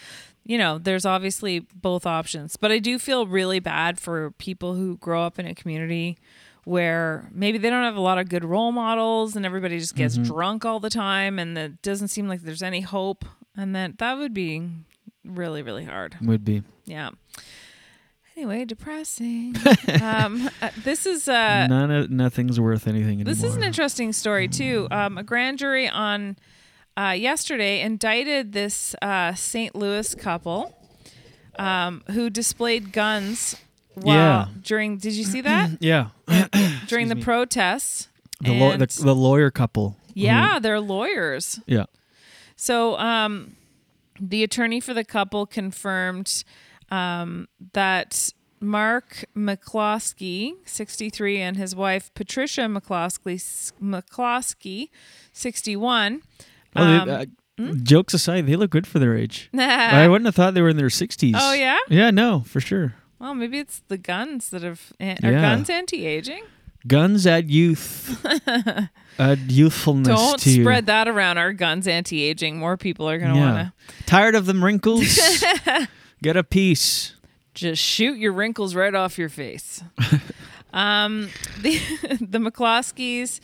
you 0.44 0.56
know, 0.56 0.78
there's 0.78 1.04
obviously 1.04 1.58
both 1.74 2.06
options. 2.06 2.56
But 2.56 2.72
I 2.72 2.78
do 2.78 2.98
feel 2.98 3.26
really 3.26 3.58
bad 3.60 4.00
for 4.00 4.30
people 4.32 4.74
who 4.74 4.96
grow 4.96 5.22
up 5.22 5.38
in 5.38 5.44
a 5.46 5.54
community 5.54 6.16
where 6.64 7.28
maybe 7.32 7.58
they 7.58 7.68
don't 7.68 7.84
have 7.84 7.96
a 7.96 8.00
lot 8.00 8.18
of 8.18 8.28
good 8.30 8.44
role 8.46 8.72
models 8.72 9.36
and 9.36 9.44
everybody 9.44 9.78
just 9.78 9.94
gets 9.94 10.16
Mhm. 10.16 10.24
drunk 10.26 10.64
all 10.64 10.80
the 10.80 10.88
time 10.90 11.38
and 11.38 11.56
it 11.58 11.82
doesn't 11.82 12.08
seem 12.08 12.28
like 12.28 12.40
there's 12.42 12.62
any 12.62 12.80
hope 12.80 13.24
and 13.56 13.74
that 13.76 13.98
that 13.98 14.16
would 14.16 14.32
be 14.32 14.62
really 15.24 15.60
really 15.62 15.84
hard. 15.84 16.16
Would 16.22 16.44
be. 16.46 16.62
Yeah. 16.86 17.10
Anyway, 18.38 18.64
depressing. 18.64 19.56
um, 20.00 20.48
uh, 20.62 20.70
this 20.84 21.06
is 21.06 21.26
uh, 21.28 21.66
None 21.66 21.90
of 21.90 22.08
nothing's 22.08 22.60
worth 22.60 22.86
anything 22.86 23.14
anymore. 23.20 23.34
this 23.34 23.42
is 23.42 23.56
an 23.56 23.64
interesting 23.64 24.12
story 24.12 24.46
too. 24.46 24.86
Um, 24.92 25.18
a 25.18 25.24
grand 25.24 25.58
jury 25.58 25.88
on 25.88 26.36
uh, 26.96 27.16
yesterday 27.18 27.80
indicted 27.80 28.52
this 28.52 28.94
uh, 29.02 29.34
St. 29.34 29.74
Louis 29.74 30.14
couple 30.14 30.72
um, 31.58 32.04
who 32.12 32.30
displayed 32.30 32.92
guns 32.92 33.56
while 33.94 34.14
Yeah. 34.14 34.46
during. 34.62 34.98
Did 34.98 35.14
you 35.14 35.24
see 35.24 35.40
that 35.40 35.70
yeah. 35.80 36.10
during 36.86 37.08
the 37.08 37.16
protests? 37.16 38.06
The, 38.40 38.52
And- 38.52 38.80
the 38.80 39.02
the 39.02 39.16
lawyer 39.16 39.50
couple. 39.50 39.96
who- 40.14 40.20
yeah, 40.20 40.60
they're 40.60 40.78
lawyers. 40.78 41.58
yeah. 41.66 41.86
So, 42.54 42.96
um, 42.98 43.56
the 44.20 44.44
attorney 44.44 44.78
for 44.78 44.94
the 44.94 45.02
couple 45.04 45.44
confirmed 45.44 46.44
um, 46.90 47.48
that 47.72 48.32
Mark 48.60 49.24
McCloskey, 49.36 50.54
63, 50.64 51.40
and 51.40 51.56
his 51.56 51.74
wife 51.76 52.12
Patricia 52.14 52.62
McCloskey, 52.62 53.72
McCloskey 53.82 54.88
61. 55.32 56.22
Well, 56.74 57.06
they- 57.06 57.12
um, 57.12 57.20
uh, 57.20 57.24
Jokes 57.82 58.14
aside, 58.14 58.46
they 58.46 58.54
look 58.54 58.70
good 58.70 58.86
for 58.86 59.00
their 59.00 59.16
age. 59.16 59.50
I 59.58 60.06
wouldn't 60.06 60.26
have 60.26 60.36
thought 60.36 60.54
they 60.54 60.62
were 60.62 60.68
in 60.68 60.76
their 60.76 60.90
sixties. 60.90 61.34
Oh, 61.36 61.52
yeah? 61.52 61.78
Yeah, 61.88 62.12
no, 62.12 62.44
for 62.46 62.60
sure. 62.60 62.94
well, 63.18 63.34
maybe 63.34 63.58
it's 63.58 63.82
the 63.88 63.98
guns 63.98 64.50
that 64.50 64.62
have. 64.62 64.92
Are 65.00 65.04
Yeah. 65.22 65.40
guns 65.40 65.68
anti 65.68 66.06
aging? 66.06 66.44
Guns 66.86 67.26
add 67.26 67.50
youth, 67.50 68.24
add 69.18 69.50
youthfulness 69.50 70.06
Don't 70.16 70.38
to 70.38 70.50
you. 70.50 70.62
spread 70.62 70.86
that 70.86 71.08
around. 71.08 71.38
Our 71.38 71.52
guns 71.52 71.88
anti 71.88 72.22
aging. 72.22 72.58
More 72.60 72.76
people 72.76 73.10
are 73.10 73.18
going 73.18 73.32
to 73.32 73.36
Yeah. 73.40 73.52
want 73.52 73.72
to. 73.98 74.04
Tired 74.04 74.36
of 74.36 74.46
them 74.46 74.64
wrinkles? 74.64 75.02
Get 76.22 76.36
a 76.36 76.44
piece. 76.44 77.14
just 77.54 77.82
shoot 77.82 78.18
your 78.18 78.32
wrinkles 78.32 78.74
right 78.74 78.94
off 78.94 79.18
your 79.18 79.28
face. 79.28 79.82
um, 80.72 81.28
the 81.62 81.78
the 82.20 82.38
McCloskeys, 82.38 83.40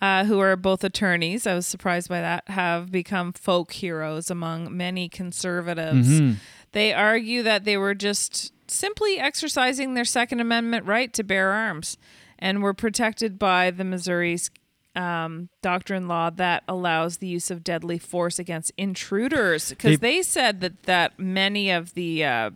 uh, 0.00 0.24
who 0.24 0.38
are 0.38 0.56
both 0.56 0.84
attorneys, 0.84 1.46
I 1.46 1.54
was 1.54 1.66
surprised 1.66 2.08
by 2.08 2.20
that, 2.20 2.48
have 2.48 2.90
become 2.92 3.32
folk 3.32 3.72
heroes 3.72 4.30
among 4.30 4.76
many 4.76 5.08
conservatives. 5.08 6.20
Mhm. 6.20 6.36
They 6.72 6.92
argue 6.92 7.42
that 7.44 7.64
they 7.64 7.76
were 7.76 7.94
just 7.94 8.52
simply 8.70 9.18
exercising 9.18 9.94
their 9.94 10.04
Second 10.04 10.40
Amendment 10.40 10.84
right 10.86 11.12
to 11.14 11.24
bear 11.24 11.52
arms 11.52 11.96
and 12.38 12.62
were 12.62 12.74
protected 12.74 13.38
by 13.38 13.70
the 13.70 13.84
Missouri's 13.84 14.50
um, 14.98 15.48
doctrine 15.62 16.08
law 16.08 16.28
that 16.30 16.64
allows 16.66 17.18
the 17.18 17.26
use 17.28 17.50
of 17.50 17.62
deadly 17.62 17.98
force 17.98 18.38
against 18.38 18.72
intruders. 18.76 19.70
Because 19.70 19.98
They- 20.00 20.16
they, 20.16 20.22
said 20.22 20.60
that 20.60 20.82
that 20.84 21.18
many 21.18 21.70
of 21.70 21.94
the 21.94 22.24
uh, 22.24 22.50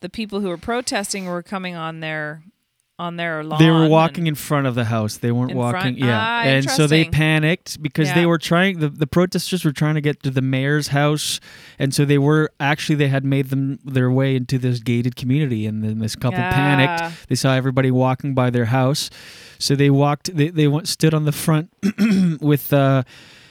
the 0.00 0.08
people 0.08 0.40
who 0.40 0.48
were 0.48 0.56
protesting 0.58 1.26
were 1.26 1.42
coming 1.42 1.76
on 1.76 2.00
their 2.00 2.42
on 3.00 3.16
their 3.16 3.42
lawn. 3.42 3.58
They 3.58 3.70
were 3.70 3.88
walking 3.88 4.26
in 4.26 4.34
front 4.34 4.66
of 4.66 4.74
the 4.74 4.84
house. 4.84 5.16
They 5.16 5.32
weren't 5.32 5.52
In 5.52 5.56
walking. 5.56 5.80
front? 5.80 5.98
Yeah, 5.98 6.18
Ah, 6.20 6.42
and 6.42 6.70
so 6.70 6.86
they 6.86 7.04
panicked 7.06 7.82
because 7.82 8.12
they 8.14 8.26
were 8.26 8.38
trying. 8.38 8.78
The, 8.80 8.88
the 8.90 9.06
protesters 9.06 9.64
were 9.64 9.72
trying 9.72 9.94
to 9.94 10.00
get 10.00 10.22
to 10.22 10.30
the 10.30 10.42
mayor's 10.42 10.88
house, 10.88 11.40
and 11.78 11.94
so 11.94 12.04
they 12.04 12.18
were 12.18 12.50
actually 12.60 12.96
they 12.96 13.08
had 13.08 13.24
made 13.24 13.48
them 13.48 13.78
their 13.84 14.10
way 14.10 14.36
into 14.36 14.58
this 14.58 14.80
gated 14.80 15.16
community, 15.16 15.66
and 15.66 15.82
then 15.82 15.98
this 15.98 16.14
couple 16.14 16.38
Yeah. 16.40 16.52
panicked. 16.52 17.28
They 17.28 17.34
saw 17.34 17.54
everybody 17.54 17.90
walking 17.90 18.34
by 18.34 18.50
their 18.50 18.66
house, 18.66 19.08
so 19.58 19.74
they 19.74 19.90
walked. 19.90 20.36
They 20.36 20.48
they 20.50 20.68
went, 20.68 20.86
stood 20.86 21.14
on 21.14 21.24
the 21.24 21.32
front 21.32 21.70
with. 22.40 22.72
Uh, 22.72 23.02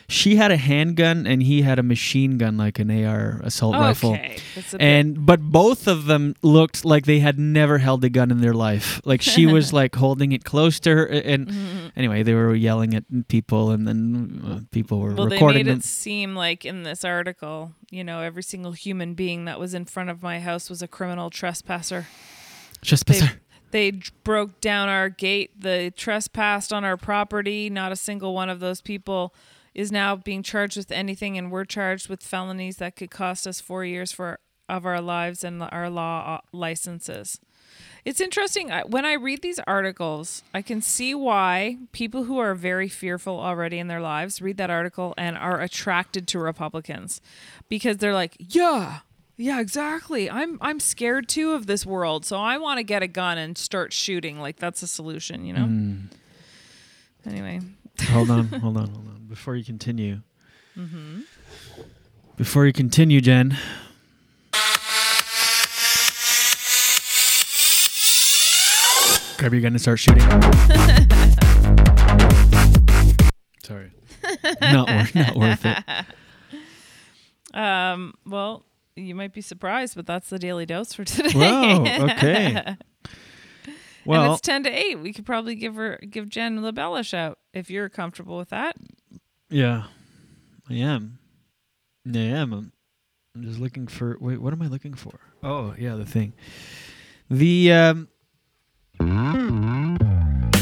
she 0.09 0.35
had 0.35 0.51
a 0.51 0.57
handgun 0.57 1.25
and 1.27 1.41
he 1.43 1.61
had 1.61 1.79
a 1.79 1.83
machine 1.83 2.37
gun, 2.37 2.57
like 2.57 2.79
an 2.79 2.89
AR 2.91 3.39
assault 3.43 3.75
rifle. 3.75 4.13
Okay, 4.13 4.37
that's 4.55 4.73
a 4.73 4.77
bit- 4.77 4.83
And 4.83 5.25
but 5.25 5.39
both 5.41 5.87
of 5.87 6.05
them 6.05 6.35
looked 6.41 6.83
like 6.83 7.05
they 7.05 7.19
had 7.19 7.37
never 7.39 7.77
held 7.77 8.03
a 8.03 8.09
gun 8.09 8.31
in 8.31 8.41
their 8.41 8.53
life. 8.53 8.99
Like 9.05 9.21
she 9.21 9.45
was 9.45 9.71
like 9.81 9.95
holding 9.95 10.31
it 10.31 10.43
close 10.43 10.79
to 10.81 10.89
her, 10.95 11.05
and 11.05 11.47
Mhm. 11.47 11.91
anyway, 11.95 12.23
they 12.23 12.33
were 12.33 12.53
yelling 12.55 12.93
at 12.95 13.03
people, 13.29 13.71
and 13.71 13.87
then 13.87 14.41
uh, 14.45 14.59
people 14.71 14.99
were 14.99 15.13
Well, 15.13 15.27
they 15.29 15.35
recording 15.35 15.65
made 15.65 15.71
them. 15.71 15.77
it 15.79 15.83
seem 15.85 16.35
like 16.35 16.65
in 16.65 16.83
this 16.83 17.05
article, 17.05 17.73
you 17.91 18.03
know, 18.03 18.21
every 18.21 18.43
single 18.43 18.71
human 18.73 19.13
being 19.13 19.45
that 19.45 19.59
was 19.59 19.73
in 19.73 19.85
front 19.85 20.09
of 20.09 20.21
my 20.23 20.39
house 20.39 20.69
was 20.69 20.81
a 20.81 20.87
criminal 20.87 21.29
trespasser. 21.29 22.07
Trespasser. 22.81 23.39
They 23.71 23.91
d- 23.91 24.01
broke 24.23 24.61
down 24.61 24.89
our 24.89 25.09
gate. 25.09 25.51
They 25.61 25.91
trespassed 25.91 26.73
on 26.73 26.83
our 26.83 26.97
property. 26.97 27.69
Not 27.69 27.91
a 27.91 27.95
single 27.95 28.33
one 28.33 28.49
of 28.49 28.59
those 28.59 28.81
people 28.81 29.33
is 29.79 29.93
now 29.93 30.13
being 30.13 30.43
charged 30.43 30.75
with 30.75 30.91
anything, 30.91 31.37
and 31.37 31.49
we're 31.49 31.63
charged 31.63 32.09
with 32.09 32.21
felonies 32.21 32.77
that 32.77 32.97
could 32.97 33.09
cost 33.09 33.47
us 33.47 33.61
four 33.61 33.85
years 33.85 34.11
for 34.11 34.37
of 34.67 34.85
our 34.85 34.99
lives 34.99 35.41
and 35.41 35.63
our 35.63 35.89
law 35.89 36.35
uh, 36.35 36.41
licenses. 36.51 37.39
It's 38.03 38.19
interesting 38.19 38.69
when 38.87 39.05
I 39.05 39.13
read 39.13 39.41
these 39.41 39.57
articles, 39.59 40.43
I 40.53 40.61
can 40.61 40.81
see 40.81 41.15
why 41.15 41.77
people 41.93 42.25
who 42.25 42.39
are 42.39 42.55
very 42.55 42.89
fearful 42.89 43.39
already 43.39 43.79
in 43.79 43.87
their 43.87 44.01
lives 44.01 44.41
read 44.41 44.57
that 44.57 44.69
article 44.69 45.13
and 45.17 45.37
are 45.37 45.61
attracted 45.61 46.27
to 46.27 46.39
Republicans 46.39 47.21
because 47.69 47.97
they're 47.97 48.13
like, 48.13 48.35
"Yeah, 48.37 48.99
yeah, 49.37 49.61
exactly. 49.61 50.29
I'm 50.29 50.57
I'm 50.59 50.81
scared 50.81 51.29
too 51.29 51.53
of 51.53 51.67
this 51.67 51.85
world, 51.85 52.25
so 52.25 52.37
I 52.37 52.57
want 52.57 52.79
to 52.79 52.83
get 52.83 53.01
a 53.01 53.07
gun 53.07 53.37
and 53.37 53.57
start 53.57 53.93
shooting. 53.93 54.41
Like 54.41 54.57
that's 54.57 54.83
a 54.83 54.87
solution, 54.87 55.45
you 55.45 55.53
know." 55.53 55.67
Mm. 55.67 56.07
Anyway, 57.25 57.61
hold 58.09 58.29
on, 58.29 58.47
hold 58.65 58.75
on, 58.77 58.89
hold 58.89 59.07
on. 59.07 59.18
Before 59.29 59.55
you 59.55 59.63
continue, 59.63 60.21
Mm-hmm. 60.77 61.21
Before 62.37 62.65
you 62.65 62.71
continue, 62.73 63.19
Jen. 63.21 63.57
Grab 69.37 69.53
your 69.53 69.61
gun 69.61 69.71
and 69.71 69.79
start 69.81 69.99
shooting. 69.99 70.19
Sorry. 73.63 73.91
Not 74.61 74.89
worth, 74.89 75.15
not 75.15 75.35
worth 75.35 75.65
it. 75.65 75.77
Um. 77.51 78.13
Well, 78.27 78.63
you 78.95 79.15
might 79.15 79.33
be 79.33 79.41
surprised, 79.41 79.95
but 79.95 80.05
that's 80.05 80.29
the 80.29 80.37
daily 80.37 80.67
dose 80.67 80.93
for 80.93 81.03
today. 81.03 81.31
Whoa, 81.31 81.81
okay. 82.11 82.53
and 82.63 82.77
Well- 84.05 84.33
it's 84.33 84.41
ten 84.41 84.61
to 84.65 84.69
eight. 84.69 84.99
We 84.99 85.13
could 85.13 85.25
probably 85.25 85.55
give 85.55 85.73
her 85.73 85.97
give 86.07 86.29
Jenn 86.29 86.61
Labelle 86.61 86.95
a 86.95 87.03
shout 87.03 87.39
if 87.51 87.71
you're 87.71 87.89
comfortable 87.89 88.37
with 88.37 88.49
that. 88.49 88.75
Yeah, 89.49 89.83
I 90.69 90.73
am. 90.75 91.17
I 92.13 92.17
am. 92.17 92.53
I'm, 92.53 92.71
I'm 93.35 93.43
just 93.43 93.59
looking 93.59 93.87
for. 93.87 94.17
Wait, 94.19 94.39
what 94.41 94.53
am 94.53 94.61
I 94.61 94.67
looking 94.67 94.93
for? 94.93 95.19
Oh, 95.43 95.73
yeah, 95.77 95.95
the 95.95 96.05
thing. 96.05 96.33
The 97.29 97.71
um. 97.71 98.07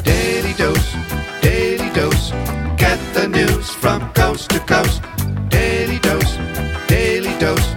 Daily 0.04 0.54
dose, 0.54 0.94
daily 1.42 1.90
dose. 1.94 2.32
Get 2.78 3.00
the 3.14 3.28
news 3.28 3.70
from 3.72 4.12
coast 4.14 4.50
to 4.52 4.60
coast. 4.62 5.02
Daily 5.50 6.00
dose, 6.00 6.36
daily 6.88 7.38
dose. 7.40 7.74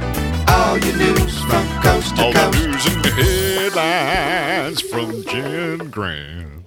All 0.48 0.78
your 0.78 0.96
news 0.96 1.38
from 1.42 1.66
coast 1.82 2.14
to 2.16 2.22
All 2.22 2.32
coast. 2.32 2.58
the 2.58 2.66
news 2.68 2.86
and 2.86 3.06
headlines 3.06 4.80
from 4.82 5.24
Jen 5.24 5.90
Grant. 5.90 6.64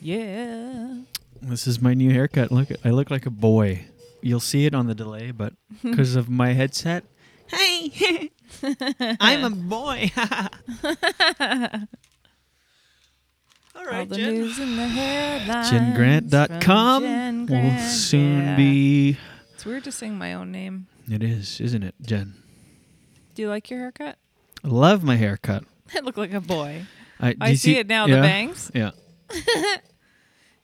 Yeah. 0.00 0.91
This 1.42 1.66
is 1.66 1.82
my 1.82 1.92
new 1.92 2.10
haircut. 2.10 2.52
Look, 2.52 2.68
I 2.84 2.90
look 2.90 3.10
like 3.10 3.26
a 3.26 3.30
boy. 3.30 3.86
You'll 4.20 4.40
see 4.40 4.64
it 4.66 4.74
on 4.74 4.86
the 4.86 4.94
delay, 4.94 5.32
but 5.32 5.54
because 5.82 6.14
of 6.14 6.28
my 6.28 6.52
headset, 6.52 7.04
Hey, 7.48 8.30
I'm 9.20 9.44
a 9.44 9.50
boy. 9.50 10.10
All 13.74 13.86
right, 13.86 14.00
All 14.00 14.06
the 14.06 14.16
news 14.16 14.58
and 14.58 14.78
the 14.78 14.86
headlines. 14.86 15.70
JenGrant.com 15.70 17.02
Jen 17.02 17.40
will 17.40 17.46
Grant, 17.46 17.90
soon 17.90 18.42
yeah. 18.42 18.56
be. 18.56 19.18
It's 19.54 19.66
weird 19.66 19.84
to 19.84 19.92
sing 19.92 20.16
my 20.16 20.34
own 20.34 20.52
name. 20.52 20.86
It 21.10 21.22
is, 21.22 21.60
isn't 21.60 21.82
it, 21.82 21.94
Jen? 22.00 22.34
Do 23.34 23.42
you 23.42 23.48
like 23.48 23.68
your 23.70 23.80
haircut? 23.80 24.16
I 24.64 24.68
love 24.68 25.02
my 25.02 25.16
haircut. 25.16 25.64
I 25.94 26.00
look 26.00 26.16
like 26.16 26.32
a 26.32 26.40
boy. 26.40 26.86
I, 27.20 27.34
I 27.40 27.50
you 27.50 27.56
see 27.56 27.78
it 27.78 27.86
now. 27.86 28.06
The 28.06 28.20
bangs. 28.20 28.70
Yeah. 28.74 28.92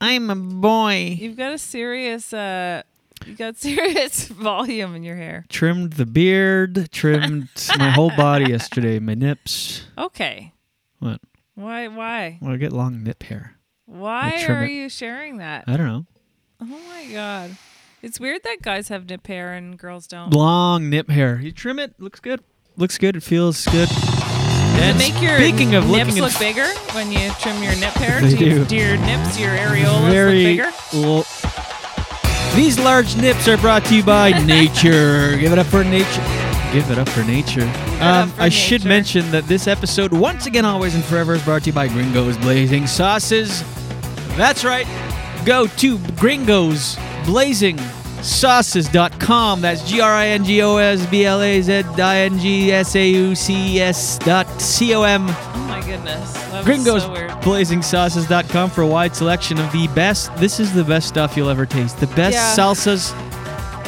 I'm 0.00 0.30
a 0.30 0.36
boy. 0.36 1.16
You've 1.18 1.36
got 1.36 1.52
a 1.52 1.58
serious. 1.58 2.32
uh 2.32 2.82
You 3.26 3.34
got 3.34 3.56
serious 3.68 4.28
volume 4.28 4.94
in 4.94 5.02
your 5.02 5.16
hair. 5.16 5.44
Trimmed 5.48 5.94
the 5.94 6.06
beard, 6.06 6.90
trimmed 6.92 7.48
my 7.78 7.90
whole 7.90 8.10
body 8.16 8.46
yesterday, 8.50 8.98
my 8.98 9.14
nips. 9.14 9.84
Okay. 9.96 10.52
What? 11.00 11.20
Why? 11.54 11.88
Why? 11.88 12.38
Well, 12.40 12.52
I 12.52 12.56
get 12.56 12.72
long 12.72 13.02
nip 13.02 13.22
hair. 13.24 13.56
Why 13.86 14.44
are 14.48 14.64
it. 14.64 14.70
you 14.70 14.88
sharing 14.88 15.38
that? 15.38 15.64
I 15.66 15.76
don't 15.76 15.86
know. 15.86 16.06
Oh 16.60 16.66
my 16.66 17.06
god. 17.12 17.56
It's 18.02 18.20
weird 18.20 18.44
that 18.44 18.62
guys 18.62 18.88
have 18.88 19.08
nip 19.08 19.26
hair 19.26 19.54
and 19.54 19.76
girls 19.76 20.06
don't. 20.06 20.32
Long 20.32 20.88
nip 20.90 21.08
hair. 21.10 21.40
You 21.40 21.50
trim 21.50 21.78
it, 21.80 21.94
looks 21.98 22.20
good. 22.20 22.40
Looks 22.76 22.96
good. 22.98 23.16
It 23.16 23.22
feels 23.24 23.64
good. 23.66 23.88
And 24.80 24.98
make 24.98 25.20
your 25.20 25.36
speaking 25.38 25.74
of 25.74 25.86
nips 25.88 26.08
looking 26.08 26.22
look 26.22 26.32
at 26.34 26.38
bigger 26.40 26.68
when 26.94 27.10
you 27.12 27.30
trim 27.40 27.62
your 27.62 27.74
nip 27.76 27.92
hair? 27.94 28.20
They 28.22 28.34
do, 28.36 28.44
you- 28.44 28.54
do. 28.60 28.64
do 28.64 28.76
your 28.76 28.96
nips, 28.98 29.38
your 29.38 29.50
areolas 29.50 30.10
very 30.10 30.56
look 30.56 30.72
bigger? 30.92 31.06
l- 31.06 32.54
These 32.56 32.78
large 32.78 33.16
nips 33.16 33.46
are 33.48 33.56
brought 33.58 33.84
to 33.86 33.96
you 33.96 34.02
by 34.02 34.30
nature. 34.44 35.36
Give 35.36 35.52
it 35.52 35.58
up 35.58 35.66
for 35.66 35.84
nature. 35.84 36.24
Give 36.72 36.90
it 36.90 36.98
up 36.98 37.08
for 37.08 37.22
nature. 37.24 37.62
Um, 38.00 38.32
I 38.38 38.48
should 38.50 38.84
mention 38.84 39.30
that 39.30 39.44
this 39.44 39.66
episode, 39.66 40.12
once 40.12 40.46
again, 40.46 40.64
always 40.64 40.94
and 40.94 41.02
forever, 41.04 41.34
is 41.34 41.42
brought 41.42 41.62
to 41.62 41.66
you 41.68 41.72
by 41.72 41.88
Gringo's 41.88 42.36
Blazing 42.38 42.86
Sauces. 42.86 43.62
That's 44.36 44.64
right. 44.64 44.86
Go 45.46 45.66
to 45.66 45.98
Gringo's 46.16 46.96
Blazing 47.24 47.78
Sauces.com. 48.22 49.60
That's 49.60 49.88
G 49.88 50.00
R 50.00 50.10
I 50.12 50.28
N 50.28 50.44
G 50.44 50.62
O 50.62 50.76
S 50.76 51.04
B 51.06 51.24
L 51.24 51.40
A 51.42 51.60
Z 51.62 51.82
I 51.98 52.18
N 52.18 52.38
G 52.38 52.72
S 52.72 52.94
A 52.96 53.08
U 53.08 53.34
C 53.34 53.80
S 53.80 54.18
dot 54.18 54.46
C 54.60 54.94
O 54.94 55.02
M. 55.02 55.26
Oh 55.28 55.66
my 55.68 55.80
goodness. 55.86 56.32
That 56.50 56.64
Gringos 56.64 57.02
so. 57.02 57.10
BlazingSauces.com 57.42 58.70
for 58.70 58.82
a 58.82 58.86
wide 58.86 59.14
selection 59.14 59.58
of 59.58 59.70
the 59.72 59.86
best. 59.88 60.34
This 60.36 60.58
is 60.60 60.72
the 60.72 60.84
best 60.84 61.08
stuff 61.08 61.36
you'll 61.36 61.48
ever 61.50 61.66
taste. 61.66 61.98
The 62.00 62.06
best 62.08 62.34
Yeah. 62.34 62.54
salsas, 62.56 63.12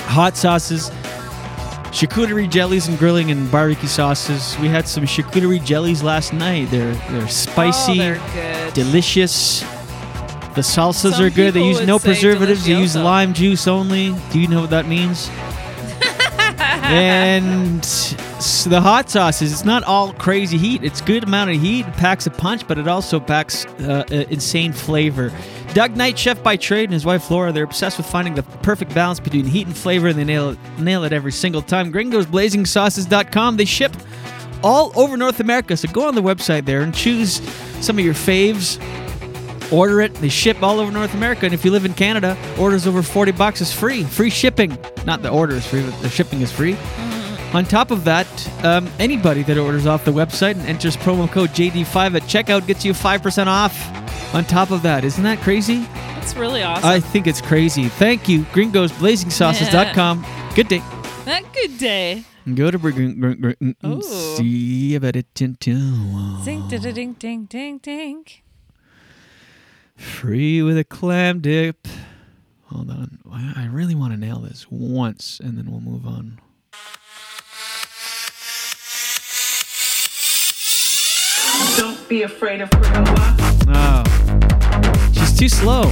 hot 0.07 0.37
sauces, 0.37 0.91
charcuterie 1.91 2.49
jellies, 2.49 2.87
and 2.89 2.99
grilling 2.99 3.31
and 3.31 3.51
barbecue 3.51 3.89
sauces. 3.89 4.57
We 4.61 4.69
had 4.69 4.87
some 4.87 5.05
charcuterie 5.05 5.65
jellies 5.65 6.03
last 6.03 6.33
night. 6.33 6.71
They're 6.71 6.95
they're 7.11 7.29
spicy, 7.29 7.93
Oh, 7.93 7.95
they're 7.97 8.21
good. 8.35 8.75
delicious. 8.75 9.65
The 10.55 10.63
salsas 10.63 11.13
Some 11.13 11.25
are 11.25 11.31
good. 11.31 11.55
They 11.55 11.65
use 11.65 11.87
no 11.87 11.99
preservatives. 11.99 12.67
They 12.67 12.79
use 12.79 12.97
lime 12.97 13.35
juice 13.35 13.69
only. 13.69 14.15
Do 14.33 14.41
you 14.41 14.49
know 14.49 14.63
what 14.63 14.71
that 14.71 14.87
means? 14.87 15.29
and 16.91 17.83
the 18.65 18.81
hot 18.81 19.11
sauces 19.11 19.53
it's 19.53 19.65
not 19.65 19.83
all 19.85 20.13
crazy 20.15 20.57
heat 20.57 20.83
it's 20.83 21.01
good 21.01 21.25
amount 21.25 21.51
of 21.51 21.61
heat 21.61 21.87
it 21.87 21.93
packs 21.95 22.27
a 22.27 22.31
punch 22.31 22.67
but 22.67 22.79
it 22.79 22.89
also 22.89 23.21
packs 23.21 23.67
uh, 23.81 24.05
uh, 24.11 24.15
insane 24.31 24.73
flavor 24.73 25.31
doug 25.75 25.95
knight 25.97 26.19
chef 26.19 26.43
by 26.43 26.57
trade 26.57 26.85
and 26.85 26.93
his 26.93 27.05
wife 27.05 27.31
laura 27.31 27.53
they're 27.53 27.65
obsessed 27.65 27.99
with 27.99 28.07
finding 28.07 28.35
the 28.35 28.43
perfect 28.63 28.95
balance 28.95 29.21
between 29.21 29.45
heat 29.45 29.67
and 29.67 29.77
flavor 29.77 30.09
and 30.09 30.19
they 30.19 30.25
nail 30.25 30.51
it, 30.51 30.59
nail 30.79 31.05
it 31.05 31.13
every 31.13 31.33
single 31.33 31.63
time 31.63 31.91
gringos 31.91 32.27
blazing 32.27 32.65
sauces.com 32.65 33.57
they 33.57 33.65
ship 33.65 33.95
all 34.63 34.91
over 34.99 35.17
north 35.17 35.39
america 35.41 35.77
so 35.77 35.87
go 35.89 36.09
on 36.09 36.15
the 36.15 36.23
website 36.23 36.65
there 36.65 36.81
and 36.81 36.95
choose 36.95 37.41
some 37.85 37.99
of 37.99 38.05
your 38.05 38.15
faves 38.15 38.79
Order 39.73 40.01
it. 40.03 40.15
They 40.15 40.29
ship 40.29 40.63
all 40.63 40.81
over 40.81 40.91
North 40.91 41.15
America, 41.15 41.45
and 41.47 41.55
if 41.55 41.65
you 41.65 41.71
live 41.71 41.85
in 41.85 41.95
Canada, 41.95 42.37
orders 42.59 42.87
over 42.87 43.03
forty 43.03 43.33
bucks 43.33 43.61
is 43.61 43.73
free. 43.73 44.03
Free 44.05 44.31
shipping. 44.31 44.77
Not 45.05 45.23
the 45.23 45.31
order 45.31 45.55
is 45.55 45.67
free, 45.67 45.83
but 45.83 45.99
the 46.03 46.09
shipping 46.09 46.41
is 46.41 46.51
free. 46.51 46.77
On 47.53 47.65
top 47.65 47.91
of 47.91 48.05
that, 48.05 48.27
um, 48.65 48.89
anybody 48.99 49.43
that 49.43 49.59
orders 49.59 49.85
off 49.87 50.05
the 50.05 50.13
website 50.13 50.53
and 50.53 50.63
enters 50.63 50.97
promo 50.97 51.29
code 51.31 51.51
JD5 51.51 52.15
at 52.17 52.23
checkout 52.23 52.67
gets 52.67 52.85
you 52.85 52.95
five 52.95 53.23
percent 53.23 53.49
off. 53.49 53.75
On 54.35 54.45
top 54.45 54.71
of 54.71 54.83
that, 54.83 55.05
isn't 55.05 55.25
that 55.25 55.41
crazy? 55.41 55.79
That's 56.15 56.37
really 56.37 56.63
awesome. 56.63 56.89
I 56.89 57.01
think 57.01 57.27
it's 57.27 57.41
crazy. 57.41 57.89
Thank 57.89 58.29
you, 58.29 58.41
GringosBlazingSauces.com. 58.53 60.25
Good 60.55 60.69
day. 60.69 60.83
That 61.25 61.43
good 61.53 61.79
day. 61.79 62.25
Go 62.55 62.71
to. 62.71 62.79
Bring- 62.79 63.21
Bring- 63.21 63.37
mm, 63.37 63.75
Ooh. 63.85 64.03
See 64.37 64.95
about 64.95 65.17
it. 65.17 65.27
Tin- 65.35 65.57
tin- 65.61 66.43
Zing, 66.45 66.67
da 66.69 66.79
da 66.79 66.93
ding, 66.93 67.13
ding, 67.15 67.45
ding, 67.47 67.79
ding. 67.79 68.25
Free 70.01 70.63
with 70.63 70.79
a 70.79 70.85
clam 70.85 71.41
dip. 71.41 71.87
Hold 72.67 72.91
on. 72.91 73.19
I 73.31 73.53
I 73.57 73.67
really 73.67 73.95
want 73.95 74.13
to 74.15 74.19
nail 74.19 74.39
this 74.39 74.67
once 74.71 75.41
and 75.43 75.59
then 75.59 75.71
we'll 75.71 75.81
move 75.81 76.07
on. 76.07 76.41
Don't 81.77 82.09
be 82.09 82.23
afraid 82.23 82.61
of 82.63 82.71
Cronova. 82.71 83.37
Oh. 83.69 85.13
She's 85.13 85.37
too 85.39 85.49
slow. 85.49 85.83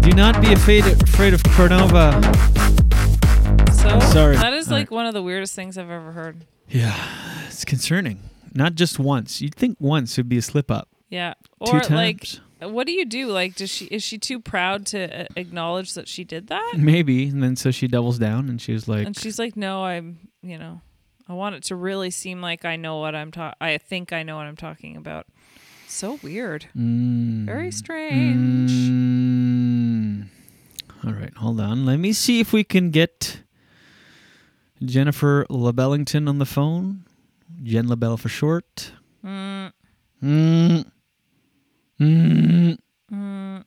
Do 0.00 0.10
not 0.12 0.40
be 0.40 0.52
afraid, 0.52 0.86
afraid 0.86 1.34
of 1.34 1.42
Cronova. 1.42 2.22
So 3.74 3.98
Sorry. 4.12 4.36
that 4.36 4.52
is 4.52 4.68
All 4.68 4.78
like 4.78 4.90
one 4.90 5.06
of 5.06 5.14
the 5.14 5.22
weirdest 5.22 5.54
things 5.54 5.76
I've 5.76 5.90
ever 5.90 6.12
heard. 6.12 6.44
Yeah, 6.68 6.96
it's 7.48 7.64
concerning. 7.64 8.20
Not 8.54 8.74
just 8.76 8.98
once. 8.98 9.40
You'd 9.42 9.54
think 9.54 9.76
once 9.80 10.16
would 10.16 10.28
be 10.28 10.38
a 10.38 10.42
slip 10.42 10.70
up. 10.70 10.88
Yeah. 11.08 11.34
Or 11.60 11.80
like 11.90 12.26
what 12.60 12.86
do 12.86 12.92
you 12.92 13.04
do? 13.04 13.26
Like 13.28 13.54
does 13.54 13.70
she 13.70 13.84
is 13.86 14.02
she 14.02 14.18
too 14.18 14.40
proud 14.40 14.86
to 14.86 15.22
uh, 15.22 15.26
acknowledge 15.36 15.94
that 15.94 16.08
she 16.08 16.24
did 16.24 16.48
that? 16.48 16.74
Maybe. 16.76 17.28
And 17.28 17.42
then 17.42 17.56
so 17.56 17.70
she 17.70 17.86
doubles 17.86 18.18
down 18.18 18.48
and 18.48 18.60
she's 18.60 18.88
like, 18.88 19.06
and 19.06 19.16
she's 19.16 19.38
like, 19.38 19.56
"No, 19.56 19.84
I'm, 19.84 20.30
you 20.42 20.58
know, 20.58 20.80
I 21.28 21.34
want 21.34 21.54
it 21.56 21.64
to 21.64 21.76
really 21.76 22.10
seem 22.10 22.40
like 22.40 22.64
I 22.64 22.76
know 22.76 22.98
what 22.98 23.14
I'm 23.14 23.30
talking 23.30 23.56
I 23.60 23.78
think 23.78 24.12
I 24.12 24.22
know 24.22 24.36
what 24.36 24.46
I'm 24.46 24.56
talking 24.56 24.96
about." 24.96 25.26
So 25.88 26.18
weird. 26.22 26.66
Mm, 26.76 27.44
Very 27.46 27.70
strange. 27.70 28.70
mm. 28.70 30.26
All 31.06 31.12
right, 31.12 31.32
hold 31.36 31.60
on. 31.60 31.86
Let 31.86 31.98
me 31.98 32.12
see 32.12 32.40
if 32.40 32.52
we 32.52 32.64
can 32.64 32.90
get 32.90 33.42
Jennifer 34.84 35.46
LaBellington 35.48 36.28
on 36.28 36.38
the 36.38 36.46
phone. 36.46 37.04
Jenn 37.62 37.88
Labelle 37.88 38.16
for 38.16 38.28
short. 38.28 38.92
Mm. 39.24 39.72
Mm. 40.22 40.90
Mm. 42.00 42.78
Mm. 43.12 43.64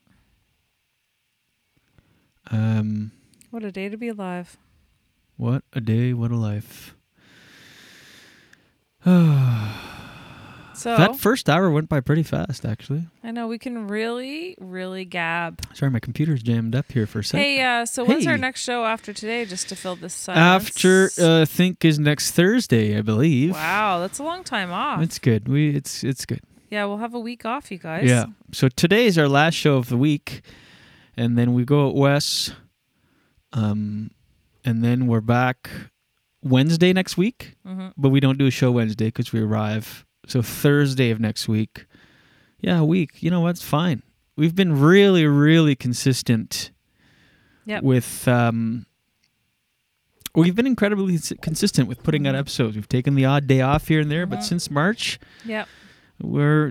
Um, 2.51 3.11
What 3.51 3.63
a 3.63 3.71
day 3.71 3.89
to 3.89 3.97
be 3.97 4.07
alive. 4.09 4.57
what 5.37 5.63
a 5.73 5.81
day, 5.81 6.13
what 6.13 6.31
a 6.31 6.35
life. 6.37 6.95
So 10.79 10.95
that 10.95 11.17
first 11.17 11.49
hour 11.49 11.69
went 11.69 11.89
by 11.89 11.99
pretty 11.99 12.23
fast, 12.23 12.63
actually. 12.63 13.03
I 13.21 13.31
know 13.31 13.47
we 13.47 13.57
can 13.59 13.89
really, 13.89 14.55
really 14.61 15.03
gab. 15.03 15.59
Sorry, 15.75 15.91
my 15.91 15.99
computer's 15.99 16.41
jammed 16.41 16.73
up 16.73 16.89
here 16.89 17.05
for 17.05 17.19
a 17.19 17.23
sec. 17.23 17.37
Hey, 17.37 17.61
uh, 17.61 17.85
so 17.85 18.05
when's 18.05 18.25
our 18.25 18.37
next 18.37 18.61
show 18.63 18.85
after 18.85 19.11
today, 19.11 19.43
just 19.43 19.67
to 19.69 19.75
fill 19.75 19.97
this 19.97 20.13
silence? 20.13 20.69
After, 20.69 21.11
uh, 21.19 21.41
I 21.41 21.45
think 21.45 21.83
is 21.83 21.99
next 21.99 22.31
Thursday, 22.31 22.97
I 22.97 23.01
believe. 23.01 23.51
Wow, 23.51 23.99
that's 23.99 24.19
a 24.19 24.23
long 24.23 24.45
time 24.45 24.71
off. 24.71 25.01
It's 25.01 25.19
good. 25.19 25.49
We 25.49 25.75
it's 25.75 26.01
it's 26.01 26.25
good. 26.25 26.39
Yeah, 26.69 26.85
we'll 26.85 26.97
have 26.97 27.13
a 27.13 27.19
week 27.19 27.45
off, 27.45 27.71
you 27.71 27.77
guys. 27.77 28.07
Yeah. 28.07 28.25
So 28.51 28.69
today 28.69 29.05
is 29.05 29.17
our 29.17 29.27
last 29.27 29.55
show 29.55 29.77
of 29.77 29.89
the 29.89 29.97
week, 29.97 30.41
and 31.17 31.37
then 31.37 31.53
we 31.53 31.65
go 31.65 31.89
at 31.89 31.95
Wes, 31.95 32.51
um, 33.53 34.11
and 34.63 34.83
then 34.83 35.07
we're 35.07 35.21
back 35.21 35.69
Wednesday 36.41 36.93
next 36.93 37.17
week. 37.17 37.55
Mhm. 37.65 37.93
But 37.97 38.09
we 38.09 38.19
don't 38.19 38.37
do 38.37 38.45
a 38.47 38.51
show 38.51 38.71
Wednesday 38.71 39.05
because 39.07 39.33
we 39.33 39.39
arrive. 39.41 40.05
So 40.27 40.41
Thursday 40.41 41.09
of 41.09 41.19
next 41.19 41.47
week. 41.47 41.85
Yeah, 42.59 42.79
a 42.79 42.85
week. 42.85 43.21
You 43.23 43.31
know 43.31 43.41
what's 43.41 43.63
fine. 43.63 44.03
We've 44.35 44.55
been 44.55 44.79
really, 44.79 45.25
really 45.25 45.75
consistent 45.75 46.71
Yep. 47.65 47.83
with. 47.83 48.27
Um, 48.27 48.85
we've 50.35 50.55
been 50.55 50.67
incredibly 50.67 51.17
consistent 51.41 51.87
with 51.87 52.03
putting 52.03 52.23
Mm-hmm. 52.23 52.35
out 52.35 52.39
episodes. 52.39 52.75
We've 52.75 52.87
taken 52.87 53.15
the 53.15 53.25
odd 53.25 53.47
day 53.47 53.61
off 53.61 53.87
here 53.87 53.99
and 54.01 54.11
there, 54.11 54.25
but 54.25 54.43
since 54.43 54.69
March, 54.69 55.19
Yep. 55.45 55.67
We're. 56.21 56.67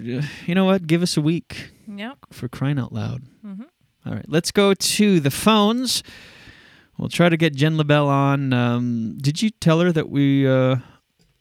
You 0.47 0.55
know 0.55 0.65
what? 0.65 0.87
Give 0.87 1.03
us 1.03 1.17
a 1.17 1.21
week 1.21 1.71
Yep. 1.87 2.19
for 2.33 2.49
crying 2.49 2.79
out 2.79 2.93
loud. 2.93 3.23
Mhm. 3.45 3.65
All 4.07 4.15
right, 4.15 4.25
let's 4.29 4.51
go 4.51 4.75
to 4.75 5.21
the 5.21 5.31
phones. 5.31 6.03
We'll 6.97 7.09
try 7.09 7.29
to 7.29 7.37
get 7.37 7.55
Jenn 7.55 7.77
Labelle 7.77 8.09
on. 8.09 8.53
Um, 8.53 9.19
did 9.21 9.41
you 9.43 9.51
tell 9.51 9.81
her 9.81 9.93
that 9.93 10.09
we 10.09 10.47
uh, 10.49 10.77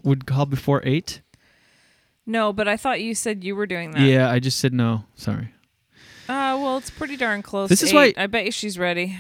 would 0.04 0.26
call 0.26 0.46
before 0.46 0.82
eight? 0.86 1.22
No, 2.26 2.52
but 2.54 2.68
I 2.68 2.76
thought 2.78 3.02
you 3.02 3.16
said 3.16 3.44
you 3.44 3.56
were 3.56 3.66
doing 3.68 3.92
that. 3.92 4.02
Yeah, 4.02 4.30
I 4.30 4.40
just 4.40 4.60
said 4.60 4.74
no. 4.74 5.06
Sorry. 5.16 5.54
Uh, 6.30 6.60
well, 6.62 6.78
it's 6.78 6.90
pretty 6.90 7.16
darn 7.16 7.42
close. 7.42 7.70
This 7.70 7.82
is 7.82 7.94
why- 7.94 8.14
I 8.18 8.28
bet 8.28 8.44
you 8.46 8.52
she's 8.52 8.78
ready. 8.78 9.18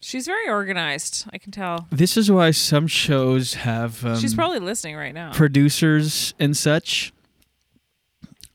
She's 0.00 0.26
very 0.26 0.48
organized. 0.48 1.26
I 1.32 1.38
can 1.38 1.52
tell. 1.52 1.86
This 1.92 2.16
is 2.16 2.30
why 2.30 2.50
some 2.50 2.86
shows 2.88 3.54
have 3.54 4.04
um, 4.04 4.18
she's 4.18 4.34
probably 4.34 4.58
listening 4.58 4.96
right 4.96 5.14
now. 5.14 5.32
producers 5.32 6.34
and 6.40 6.56
such. 6.56 7.12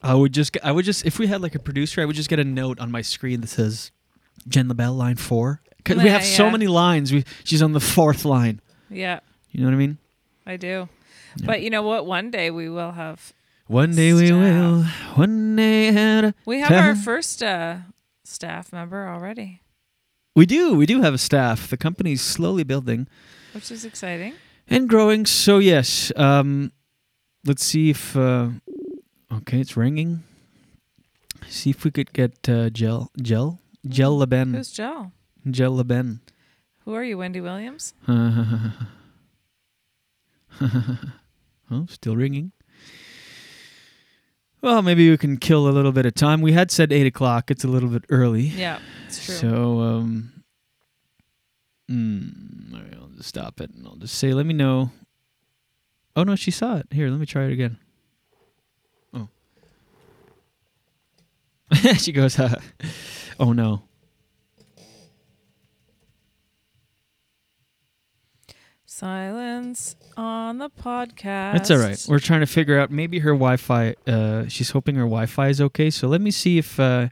I 0.08 0.14
would 0.14 0.34
just, 0.34 0.58
I 0.64 0.72
would 0.72 0.86
just, 0.86 1.06
if 1.06 1.20
we 1.20 1.28
had 1.28 1.42
like 1.42 1.56
a 1.56 1.60
producer, 1.60 2.02
I 2.02 2.06
would 2.06 2.16
just 2.16 2.30
get 2.30 2.40
a 2.40 2.44
note 2.44 2.80
on 2.80 2.90
my 2.92 3.02
screen 3.02 3.42
that 3.42 3.48
says 3.48 3.92
Jenn 4.48 4.68
Labelle 4.68 4.94
line 4.94 5.16
four. 5.18 5.62
Because 5.78 5.98
we 5.98 6.06
Yeah, 6.06 6.14
have 6.14 6.24
so 6.26 6.46
yeah. 6.46 6.52
many 6.52 6.68
lines. 6.68 7.12
We, 7.14 7.24
she's 7.44 7.62
on 7.62 7.74
the 7.74 7.80
fourth 7.80 8.26
line. 8.26 8.62
yeah, 8.90 9.20
You 9.52 9.62
know 9.62 9.68
what 9.68 9.74
I 9.74 9.78
mean? 9.78 9.98
I 10.46 10.58
do. 10.58 10.90
But 11.44 11.62
you 11.62 11.70
know 11.70 11.82
what? 11.84 12.06
One 12.06 12.32
day 12.32 12.50
we 12.52 12.68
will 12.70 12.92
have. 12.92 13.34
One 13.68 13.94
day 13.96 14.14
we 14.14 14.32
will. 14.32 14.84
One 15.16 15.56
day. 15.56 15.90
a 15.90 16.34
We 16.46 16.60
have 16.62 16.72
our 16.72 16.96
first 16.96 17.44
uh, 17.44 17.78
staff 18.24 18.72
member 18.74 19.08
already, 19.08 19.62
We 20.36 20.46
do. 20.46 20.74
We 20.76 20.86
do 20.86 21.02
have 21.02 21.14
a 21.14 21.18
staff. 21.18 21.70
The 21.70 21.78
company's 21.78 22.22
slowly 22.22 22.64
building 22.64 23.08
which 23.54 23.72
is 23.72 23.84
exciting. 23.86 24.34
and 24.70 24.88
growing. 24.88 25.26
So 25.26 25.58
yes, 25.60 26.12
um, 26.16 26.72
let's 27.46 27.64
see 27.64 27.90
if. 27.90 28.16
Uh, 28.16 28.50
okay, 29.32 29.60
it's 29.60 29.78
ringing. 29.78 30.24
See 31.48 31.70
if 31.70 31.84
we 31.84 31.92
could 31.92 32.14
get 32.14 32.50
uh, 32.50 32.70
Gel 32.70 33.12
Gel 33.22 33.60
Gel 33.88 34.18
Leben. 34.18 34.54
Who's 34.54 34.72
Joe? 34.72 35.12
Gel 35.50 35.72
Leben. 35.72 36.22
Who 36.86 36.94
are 36.94 37.04
you, 37.04 37.18
Wendy 37.18 37.42
Williams? 37.42 37.94
oh, 38.08 38.72
still 41.90 42.16
ringing. 42.16 42.54
Well, 44.62 44.82
maybe 44.82 45.10
we 45.10 45.18
can 45.18 45.38
kill 45.38 45.68
a 45.68 45.72
little 45.72 45.92
bit 45.92 46.06
of 46.06 46.16
time. 46.16 46.42
We 46.42 46.54
had 46.54 46.72
said 46.72 46.92
eight 46.92 47.06
o'clock. 47.06 47.52
It's 47.52 47.64
a 47.64 47.68
little 47.68 47.90
bit 47.90 48.06
early. 48.10 48.42
Yeah, 48.42 48.80
it's 49.06 49.26
true. 49.26 49.36
So, 49.36 49.80
um, 49.82 50.44
mm, 51.90 53.00
I'll 53.00 53.10
just 53.10 53.30
stop 53.30 53.62
it 53.62 53.70
and 53.72 53.86
I'll 53.86 53.96
just 53.98 54.16
say, 54.16 54.34
let 54.34 54.46
me 54.46 54.54
know. 54.54 54.92
Oh 56.16 56.24
no, 56.24 56.36
she 56.36 56.50
saw 56.52 56.78
it. 56.78 56.88
Here, 56.92 57.10
let 57.10 57.20
me 57.20 57.26
try 57.26 57.44
it 57.46 57.52
again. 57.52 57.78
she 61.98 62.12
goes, 62.12 62.40
uh, 62.40 62.60
oh 63.40 63.54
no. 63.54 63.84
Silence 68.86 69.96
on 70.16 70.58
the 70.58 70.70
podcast. 70.70 71.54
That's 71.54 71.72
all 71.72 71.78
right. 71.78 72.04
We're 72.10 72.20
trying 72.20 72.40
to 72.40 72.48
figure 72.48 72.80
out 72.80 72.90
maybe 72.90 73.20
her 73.20 73.32
Wi-Fi. 73.32 73.94
Uh, 74.08 74.48
she's 74.48 74.72
hoping 74.72 74.96
her 74.96 75.04
Wi-Fi 75.04 75.50
is 75.50 75.62
okay. 75.62 75.90
So 75.92 76.08
let 76.08 76.20
me 76.20 76.32
see 76.32 76.58
if 76.58 76.80
uh, 76.80 77.10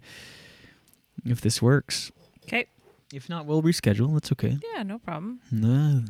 if 1.25 1.41
this 1.41 1.61
works. 1.61 2.11
Okay. 2.45 2.65
If 3.13 3.29
not, 3.29 3.45
we'll 3.45 3.61
reschedule. 3.61 4.13
That's 4.13 4.31
okay. 4.31 4.57
Yeah, 4.73 4.83
no 4.83 4.97
problem. 4.97 5.41
No, 5.51 6.03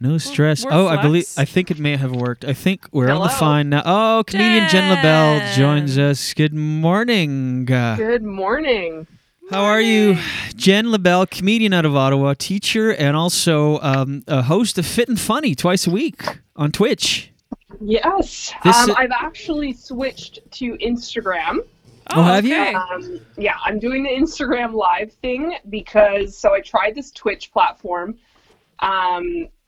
no 0.00 0.18
stress. 0.18 0.64
we're 0.64 0.72
oh, 0.72 0.86
I 0.86 1.00
believe. 1.02 1.26
I 1.36 1.44
think 1.44 1.70
it 1.70 1.78
may 1.78 1.96
have 1.96 2.12
worked. 2.12 2.44
I 2.44 2.52
think 2.54 2.86
we're 2.92 3.10
on 3.10 3.20
the 3.20 3.28
Hello. 3.28 3.38
fine 3.38 3.68
now. 3.70 3.82
Oh, 3.84 4.24
comedian 4.26 4.68
Jenn 4.68 4.88
Labelle 4.94 5.54
joins 5.56 5.98
us. 5.98 6.34
Good 6.34 6.54
morning. 6.54 7.64
Good 7.64 8.22
morning. 8.22 9.06
how 9.50 9.64
are 9.64 9.80
you, 9.80 10.16
Jenn 10.56 10.90
Labelle, 10.90 11.26
comedian 11.26 11.72
out 11.72 11.84
of 11.84 11.96
Ottawa, 11.96 12.34
teacher, 12.38 12.94
and 12.94 13.16
also 13.16 13.78
um, 13.80 14.22
a 14.28 14.42
host 14.42 14.78
of 14.78 14.86
Fit 14.86 15.08
and 15.08 15.18
Funny 15.18 15.54
twice 15.54 15.86
a 15.86 15.90
week 15.90 16.22
on 16.56 16.70
Twitch. 16.70 17.30
Yes, 17.80 18.52
This 18.64 18.76
um, 18.76 18.90
i- 18.90 19.02
I've 19.02 19.12
actually 19.12 19.72
switched 19.72 20.40
to 20.52 20.76
Instagram. 20.78 21.58
Oh, 22.14 22.22
have 22.22 22.44
you? 22.46 22.56
Um, 22.56 23.20
yeah, 23.36 23.56
I'm 23.64 23.78
doing 23.78 24.02
the 24.02 24.08
Instagram 24.10 24.72
live 24.74 25.12
thing 25.12 25.56
because 25.68 26.36
so 26.36 26.54
I 26.54 26.60
tried 26.60 26.94
this 26.94 27.10
Twitch 27.10 27.52
platform 27.52 28.16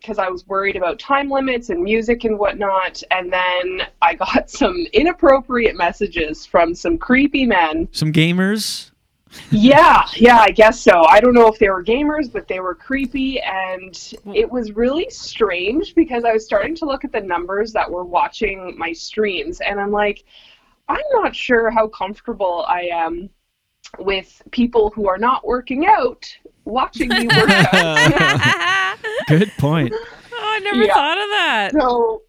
because 0.01 0.19
I 0.19 0.29
was 0.29 0.47
worried 0.47 0.77
about 0.77 0.99
time 0.99 1.31
limits 1.31 1.71
and 1.71 1.83
music 1.83 2.25
and 2.25 2.39
whatnot, 2.39 3.03
and 3.11 3.33
then 3.33 3.87
I 4.03 4.15
got 4.15 4.51
some 4.63 4.77
inappropriate 4.93 5.77
messages 5.77 6.47
from 6.47 6.75
some 6.75 6.99
creepy 6.99 7.47
men. 7.47 7.89
Some 7.93 8.13
gamers. 8.13 8.91
Yeah, 9.51 10.07
yeah, 10.17 10.39
I 10.39 10.51
guess 10.51 10.81
so. 10.81 11.05
I 11.05 11.21
don't 11.21 11.35
know 11.35 11.47
if 11.47 11.59
they 11.59 11.69
were 11.69 11.85
gamers, 11.85 12.33
but 12.33 12.49
they 12.49 12.59
were 12.59 12.75
creepy, 12.75 13.41
and 13.41 13.97
it 14.35 14.51
was 14.51 14.73
really 14.73 15.09
strange 15.09 15.95
because 15.95 16.25
I 16.25 16.33
was 16.33 16.45
starting 16.45 16.75
to 16.77 16.85
look 16.85 17.05
at 17.05 17.13
the 17.13 17.21
numbers 17.21 17.73
that 17.73 17.89
were 17.89 18.05
watching 18.05 18.77
my 18.77 18.93
streams, 18.93 19.61
and 19.61 19.81
I'm 19.81 19.93
like, 19.93 20.25
I'm 20.89 21.05
not 21.13 21.37
sure 21.37 21.71
how 21.71 21.87
comfortable 21.87 22.65
I 22.69 22.89
am 22.91 23.31
with 23.99 24.43
people 24.51 24.91
who 24.91 25.09
are 25.09 25.19
not 25.19 25.47
working 25.47 25.87
out 25.87 26.27
watching 26.71 27.09
me 27.09 27.27
work 27.27 27.75
out. 27.75 28.97
Good 29.29 29.51
point. 29.59 29.93
Oh, 29.93 30.53
I 30.55 30.59
never 30.61 30.85
Yeah. 30.85 30.95
thought 30.95 31.19
of 31.19 31.29
that. 31.31 31.73
So 31.73 32.23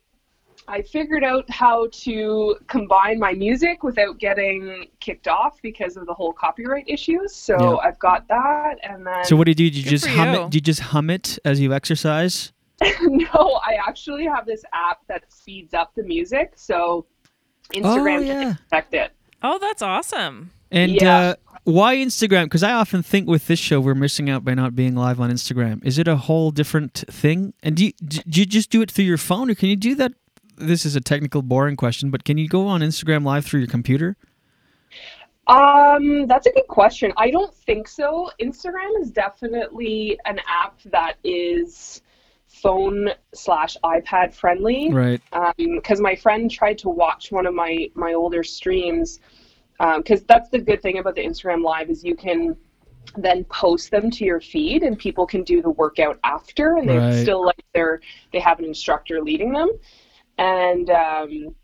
I 0.68 0.82
figured 0.82 1.24
out 1.24 1.50
how 1.50 1.88
to 1.92 2.56
combine 2.68 3.20
my 3.20 3.34
music 3.34 3.84
without 3.84 4.20
getting 4.20 4.88
kicked 5.00 5.28
off 5.28 5.60
because 5.62 5.98
of 5.98 6.06
the 6.06 6.14
whole 6.14 6.32
copyright 6.34 6.86
issues. 6.88 7.34
So 7.36 7.58
Yeah. 7.60 7.88
I've 7.88 8.00
got 8.00 8.28
that, 8.28 8.76
and 8.84 9.06
then 9.06 9.24
So 9.26 9.36
what 9.36 9.46
do 9.46 9.52
you 9.52 9.56
do? 9.56 9.70
Do 9.70 9.80
you 9.80 9.90
just 9.90 10.06
hum 10.08 10.34
you. 10.34 10.42
it? 10.44 10.50
Do 10.52 10.58
you 10.58 10.62
just 10.62 10.80
hum 10.80 11.10
it 11.10 11.38
as 11.46 11.60
you 11.60 11.74
exercise? 11.74 12.54
no, 13.02 13.60
I 13.66 13.78
actually 13.88 14.26
have 14.26 14.46
this 14.46 14.64
app 14.74 15.00
that 15.08 15.32
speeds 15.32 15.74
up 15.74 15.94
the 15.96 16.04
music, 16.04 16.54
so 16.56 17.06
Instagram 17.74 18.18
Oh, 18.18 18.20
yeah. 18.22 18.34
can 18.44 18.58
detect 18.70 18.94
it. 18.94 19.12
Oh, 19.44 19.58
that's 19.60 19.82
awesome. 19.82 20.52
And 20.72 20.92
Yeah. 21.02 21.18
uh, 21.20 21.36
why 21.64 21.96
Instagram? 21.96 22.46
Because 22.46 22.64
I 22.64 22.74
often 22.74 23.04
think 23.04 23.28
with 23.28 23.48
this 23.48 23.60
show 23.60 23.80
we're 23.80 23.96
missing 23.96 24.30
out 24.30 24.44
by 24.44 24.54
not 24.54 24.76
being 24.76 24.96
live 24.96 25.20
on 25.20 25.32
Instagram. 25.32 25.84
Is 25.86 25.98
it 25.98 26.08
a 26.08 26.16
whole 26.16 26.52
different 26.52 27.04
thing? 27.10 27.54
And 27.62 27.76
do 27.76 27.86
you, 27.86 27.94
do 27.94 28.40
you 28.40 28.46
just 28.46 28.70
do 28.70 28.82
it 28.82 28.90
through 28.90 29.06
your 29.06 29.18
phone, 29.18 29.50
or 29.50 29.56
can 29.56 29.70
you 29.70 29.76
do 29.76 29.96
that? 29.96 30.14
This 30.58 30.86
is 30.86 30.96
a 30.96 31.02
technical, 31.02 31.42
boring 31.42 31.76
question, 31.76 32.12
but 32.12 32.24
can 32.24 32.38
you 32.38 32.48
go 32.48 32.68
on 32.68 32.82
Instagram 32.82 33.24
live 33.24 33.46
through 33.46 33.62
your 33.62 33.70
computer? 33.70 34.16
Um, 35.48 36.28
that's 36.28 36.48
a 36.48 36.52
good 36.52 36.68
question. 36.68 37.12
I 37.18 37.32
don't 37.32 37.54
think 37.54 37.88
so. 37.88 38.30
Instagram 38.40 39.02
is 39.02 39.12
definitely 39.12 40.20
an 40.26 40.40
app 40.48 40.82
that 40.86 41.16
is 41.24 42.02
phone 42.48 43.10
slash 43.34 43.76
iPad 43.84 44.34
friendly. 44.34 44.92
Right. 44.92 45.22
Because 45.58 46.00
my 46.00 46.16
friend 46.16 46.50
tried 46.50 46.78
to 46.80 46.90
watch 46.90 47.32
one 47.32 47.46
of 47.46 47.54
my 47.54 47.90
my 47.96 48.14
older 48.14 48.44
streams. 48.44 49.20
Because 49.98 50.24
that's 50.24 50.50
the 50.50 50.60
good 50.60 50.82
thing 50.82 51.00
about 51.00 51.16
the 51.16 51.26
Instagram 51.26 51.64
Live 51.64 51.90
is 51.90 52.04
you 52.04 52.16
can 52.16 52.56
then 53.18 53.44
post 53.46 53.90
them 53.90 54.12
to 54.12 54.24
your 54.24 54.40
feed 54.40 54.84
and 54.84 54.98
people 54.98 55.26
can 55.26 55.44
do 55.44 55.62
the 55.62 55.72
workout 55.72 56.20
after 56.24 56.78
and 56.78 56.88
they 56.88 56.98
Right. 56.98 57.22
still 57.24 57.44
like 57.44 57.64
they're 57.74 58.00
they 58.32 58.40
have 58.40 58.60
an 58.60 58.66
instructor 58.66 59.22
leading 59.22 59.52
them 59.52 59.70
and 60.38 60.90
um, 60.92 61.56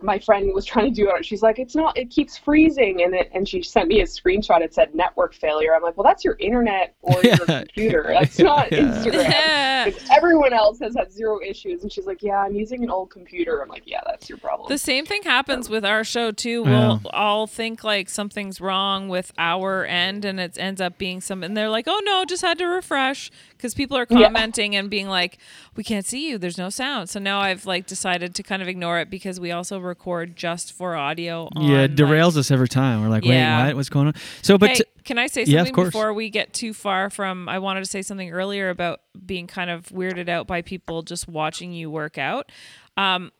my 0.00 0.18
friend 0.18 0.52
was 0.54 0.64
trying 0.64 0.92
to 0.94 1.02
do 1.04 1.10
it. 1.14 1.24
She's 1.24 1.42
like, 1.42 1.58
"It's 1.58 1.74
not. 1.74 1.96
It 1.98 2.10
keeps 2.10 2.38
freezing," 2.38 3.02
and 3.02 3.14
it 3.14 3.30
and 3.34 3.48
she 3.48 3.62
sent 3.62 3.88
me 3.88 4.00
a 4.00 4.04
screenshot. 4.04 4.60
It 4.60 4.72
said 4.72 4.94
network 4.94 5.34
failure. 5.34 5.74
I'm 5.74 5.82
like, 5.82 5.96
"Well, 5.96 6.04
that's 6.04 6.24
your 6.24 6.36
internet 6.38 6.94
or 7.02 7.20
your 7.22 7.36
computer. 7.46 8.04
That's 8.08 8.38
not 8.38 8.70
Yeah. 8.70 8.78
Instagram." 8.82 9.84
Because 9.86 10.08
Everyone 10.10 10.52
else 10.52 10.78
has 10.80 10.94
had 10.96 11.12
zero 11.12 11.40
issues, 11.44 11.82
and 11.82 11.90
she's 11.92 12.06
like, 12.06 12.22
"Yeah, 12.22 12.38
I'm 12.38 12.54
using 12.54 12.84
an 12.84 12.90
old 12.90 13.10
computer." 13.10 13.60
I'm 13.60 13.68
like, 13.68 13.82
"Yeah, 13.86 14.00
that's 14.06 14.28
your 14.28 14.38
problem." 14.38 14.68
The 14.68 14.78
same 14.78 15.04
thing 15.04 15.22
happens 15.24 15.68
with 15.68 15.84
our 15.84 16.04
show 16.04 16.30
too. 16.30 16.62
Yeah. 16.64 16.88
We'll 16.88 17.00
all 17.12 17.46
think 17.48 17.82
like 17.82 18.08
something's 18.08 18.60
wrong 18.60 19.08
with 19.08 19.32
our 19.36 19.84
end, 19.84 20.24
and 20.24 20.38
it 20.38 20.56
ends 20.58 20.80
up 20.80 20.96
being 20.98 21.20
some. 21.20 21.42
And 21.42 21.56
they're 21.56 21.68
like, 21.68 21.86
"Oh 21.88 22.00
no, 22.04 22.24
just 22.24 22.42
had 22.42 22.58
to 22.58 22.66
refresh," 22.66 23.30
because 23.58 23.74
people 23.74 23.98
are 23.98 24.06
Yeah. 24.08 24.22
commenting 24.22 24.74
and 24.74 24.88
being 24.88 25.08
like, 25.08 25.36
"We 25.76 25.84
can't 25.84 26.06
see 26.06 26.28
you. 26.30 26.38
There's 26.38 26.56
no 26.56 26.70
sound." 26.70 27.10
So 27.10 27.20
now 27.20 27.40
I've 27.40 27.66
like 27.66 27.86
decided 27.86 28.34
to 28.36 28.42
kind 28.42 28.62
of 28.62 28.68
ignore 28.68 28.98
it 29.00 29.10
because 29.10 29.38
we 29.38 29.50
also 29.52 29.78
record 29.78 30.34
just 30.36 30.72
for 30.72 30.94
audio. 30.96 31.48
On, 31.54 31.64
yeah, 31.66 31.82
it 31.82 31.94
derails 31.96 32.36
us 32.36 32.50
every 32.50 32.68
time. 32.68 33.02
We're 33.02 33.08
like, 33.08 33.24
Yeah. 33.24 33.58
wait, 33.62 33.66
what? 33.68 33.76
What's 33.76 33.88
going 33.90 34.06
on? 34.06 34.14
So, 34.40 34.56
but 34.56 34.70
hey, 34.70 34.74
t- 34.76 34.84
can 35.04 35.18
I 35.18 35.26
say 35.26 35.44
something 35.44 35.66
of 35.66 35.72
course. 35.72 35.88
before 35.88 36.14
we 36.14 36.30
get 36.30 36.54
too 36.54 36.72
far 36.72 37.10
from? 37.10 37.48
I 37.48 37.58
wanted 37.58 37.80
to 37.80 37.90
say 37.90 38.00
something 38.00 38.30
earlier 38.30 38.70
about 38.70 39.00
being 39.26 39.46
kind 39.46 39.68
of 39.68 39.86
weirded 39.90 40.28
out 40.28 40.46
by 40.46 40.62
people 40.62 41.02
just 41.02 41.28
watching 41.28 41.72
you 41.72 41.90
work 41.90 42.16
out. 42.16 42.50
Um, 42.96 43.32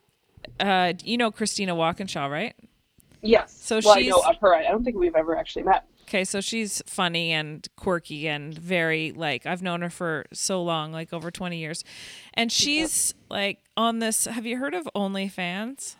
uh, 0.60 0.92
you 1.04 1.16
know 1.16 1.30
Christina 1.30 1.74
Walkinshaw, 1.74 2.26
right? 2.26 2.54
yes. 3.22 3.56
So 3.60 3.80
well, 3.84 3.94
I 3.94 4.00
she's 4.00 4.10
know 4.10 4.20
of 4.20 4.36
her. 4.40 4.54
I 4.54 4.62
don't 4.62 4.84
think 4.84 4.96
we've 4.96 5.14
ever 5.16 5.36
actually 5.36 5.64
met. 5.64 5.84
Okay. 6.08 6.24
So 6.24 6.40
she's 6.40 6.82
funny 6.86 7.32
and 7.32 7.66
quirky 7.76 8.28
and 8.28 8.56
very 8.56 9.12
like 9.12 9.46
I've 9.46 9.62
known 9.62 9.82
her 9.82 9.90
for 9.90 10.24
so 10.32 10.62
long, 10.62 10.92
like 10.92 11.12
over 11.12 11.30
twenty 11.30 11.58
years, 11.58 11.84
and 12.34 12.50
she's 12.50 13.14
like 13.30 13.58
on 13.76 13.98
this. 13.98 14.24
Have 14.24 14.46
you 14.46 14.58
heard 14.58 14.74
of 14.74 14.88
OnlyFans? 14.94 15.96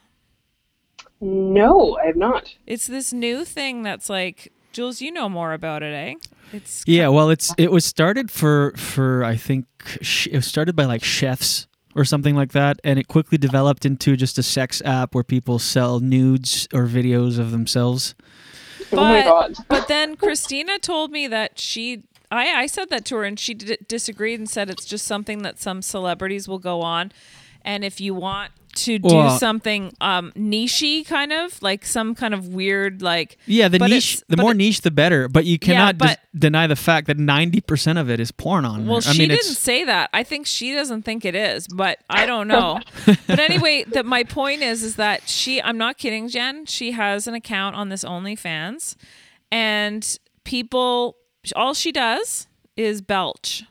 No, 1.21 1.99
I 2.03 2.07
have 2.07 2.17
not. 2.17 2.57
It's 2.67 2.87
this 2.87 3.13
new 3.13 3.45
thing 3.45 3.83
that's 3.83 4.09
like 4.09 4.53
Jules. 4.73 5.01
You 5.01 5.13
know 5.13 5.29
more 5.29 5.53
about 5.53 5.83
it, 5.83 5.93
eh? 5.93 6.15
It's 6.53 6.85
yeah, 6.87 7.09
well, 7.09 7.31
it's 7.31 7.53
it 7.59 7.71
was 7.71 7.85
started 7.85 8.31
for 8.31 8.73
for 8.77 9.25
I 9.25 9.37
think 9.37 9.67
it 10.01 10.35
was 10.35 10.47
started 10.47 10.75
by 10.75 10.85
like 10.85 11.05
chefs 11.05 11.67
or 11.95 12.05
something 12.05 12.35
like 12.35 12.53
that, 12.53 12.81
and 12.85 12.99
it 12.99 13.09
quickly 13.09 13.39
developed 13.39 13.85
into 13.85 14.17
just 14.17 14.39
a 14.39 14.43
sex 14.43 14.81
app 14.85 15.15
where 15.15 15.25
people 15.25 15.59
sell 15.59 16.01
nudes 16.01 16.69
or 16.73 16.87
videos 16.87 17.39
of 17.39 17.51
themselves. 17.51 18.15
Oh 18.93 19.23
but, 19.25 19.65
But 19.69 19.89
then 19.89 20.17
Christina 20.17 20.79
told 20.79 21.11
me 21.11 21.27
that 21.29 21.59
she. 21.59 22.03
I, 22.31 22.63
I 22.63 22.67
said 22.67 22.91
that 22.91 23.05
to 23.07 23.17
her 23.17 23.25
and 23.25 23.39
she 23.39 23.55
d- 23.55 23.79
disagreed 23.89 24.39
and 24.39 24.49
said 24.49 24.69
it's 24.69 24.85
just 24.85 25.07
something 25.07 25.43
that 25.43 25.59
some 25.59 25.81
celebrities 25.81 26.47
will 26.47 26.59
go 26.59 26.83
on. 26.83 27.11
And 27.65 27.85
if 27.85 28.01
you 28.01 28.15
want 28.15 28.53
to 28.85 28.99
do 28.99 29.15
Well- 29.15 29.39
something 29.39 29.93
um, 30.01 30.33
nichey, 30.37 31.07
kind 31.07 31.33
of 31.33 31.61
like 31.63 31.85
some 31.87 32.15
kind 32.15 32.35
of 32.35 32.49
weird, 32.49 33.03
like. 33.03 33.37
Yeah, 33.47 33.69
the 33.69 33.79
niche, 33.79 34.21
the 34.29 34.37
more 34.37 34.55
niche, 34.55 34.81
the 34.83 34.91
better. 34.91 35.29
But 35.29 35.45
you 35.45 35.59
cannot 35.59 35.99
but- 35.99 36.07
dis- 36.33 36.41
deny 36.41 36.67
the 36.67 36.77
fact 36.77 37.07
that 37.09 37.19
ninety 37.19 37.61
percent 37.61 37.99
of 37.99 38.09
it 38.11 38.21
is 38.21 38.31
porn 38.31 38.65
on 38.65 38.87
Well, 38.87 39.01
there. 39.01 39.11
I 39.11 39.13
she 39.13 39.19
mean, 39.21 39.29
didn't 39.31 39.45
say 39.45 39.85
that. 39.85 40.11
I 40.13 40.23
think 40.23 40.47
she 40.47 40.73
doesn't 40.73 41.03
think 41.03 41.25
it 41.25 41.35
is, 41.35 41.67
but 41.69 41.99
I 42.11 42.27
don't 42.27 42.49
know. 42.49 42.81
but 43.27 43.39
anyway, 43.39 43.85
that 43.89 44.07
my 44.07 44.25
point 44.25 44.63
is, 44.63 44.83
is 44.83 44.97
that 44.97 45.29
she. 45.29 45.61
I'm 45.63 45.79
not 45.79 45.99
kidding, 45.99 46.29
Jen. 46.29 46.67
She 46.67 46.93
has 46.93 47.27
an 47.27 47.35
account 47.35 47.77
on 47.77 47.89
this 47.89 48.05
OnlyFans, 48.05 48.97
and 49.51 50.19
people. 50.45 51.17
All 51.57 51.73
she 51.73 51.93
does 51.93 52.47
is 52.77 53.01
belch. 53.01 53.63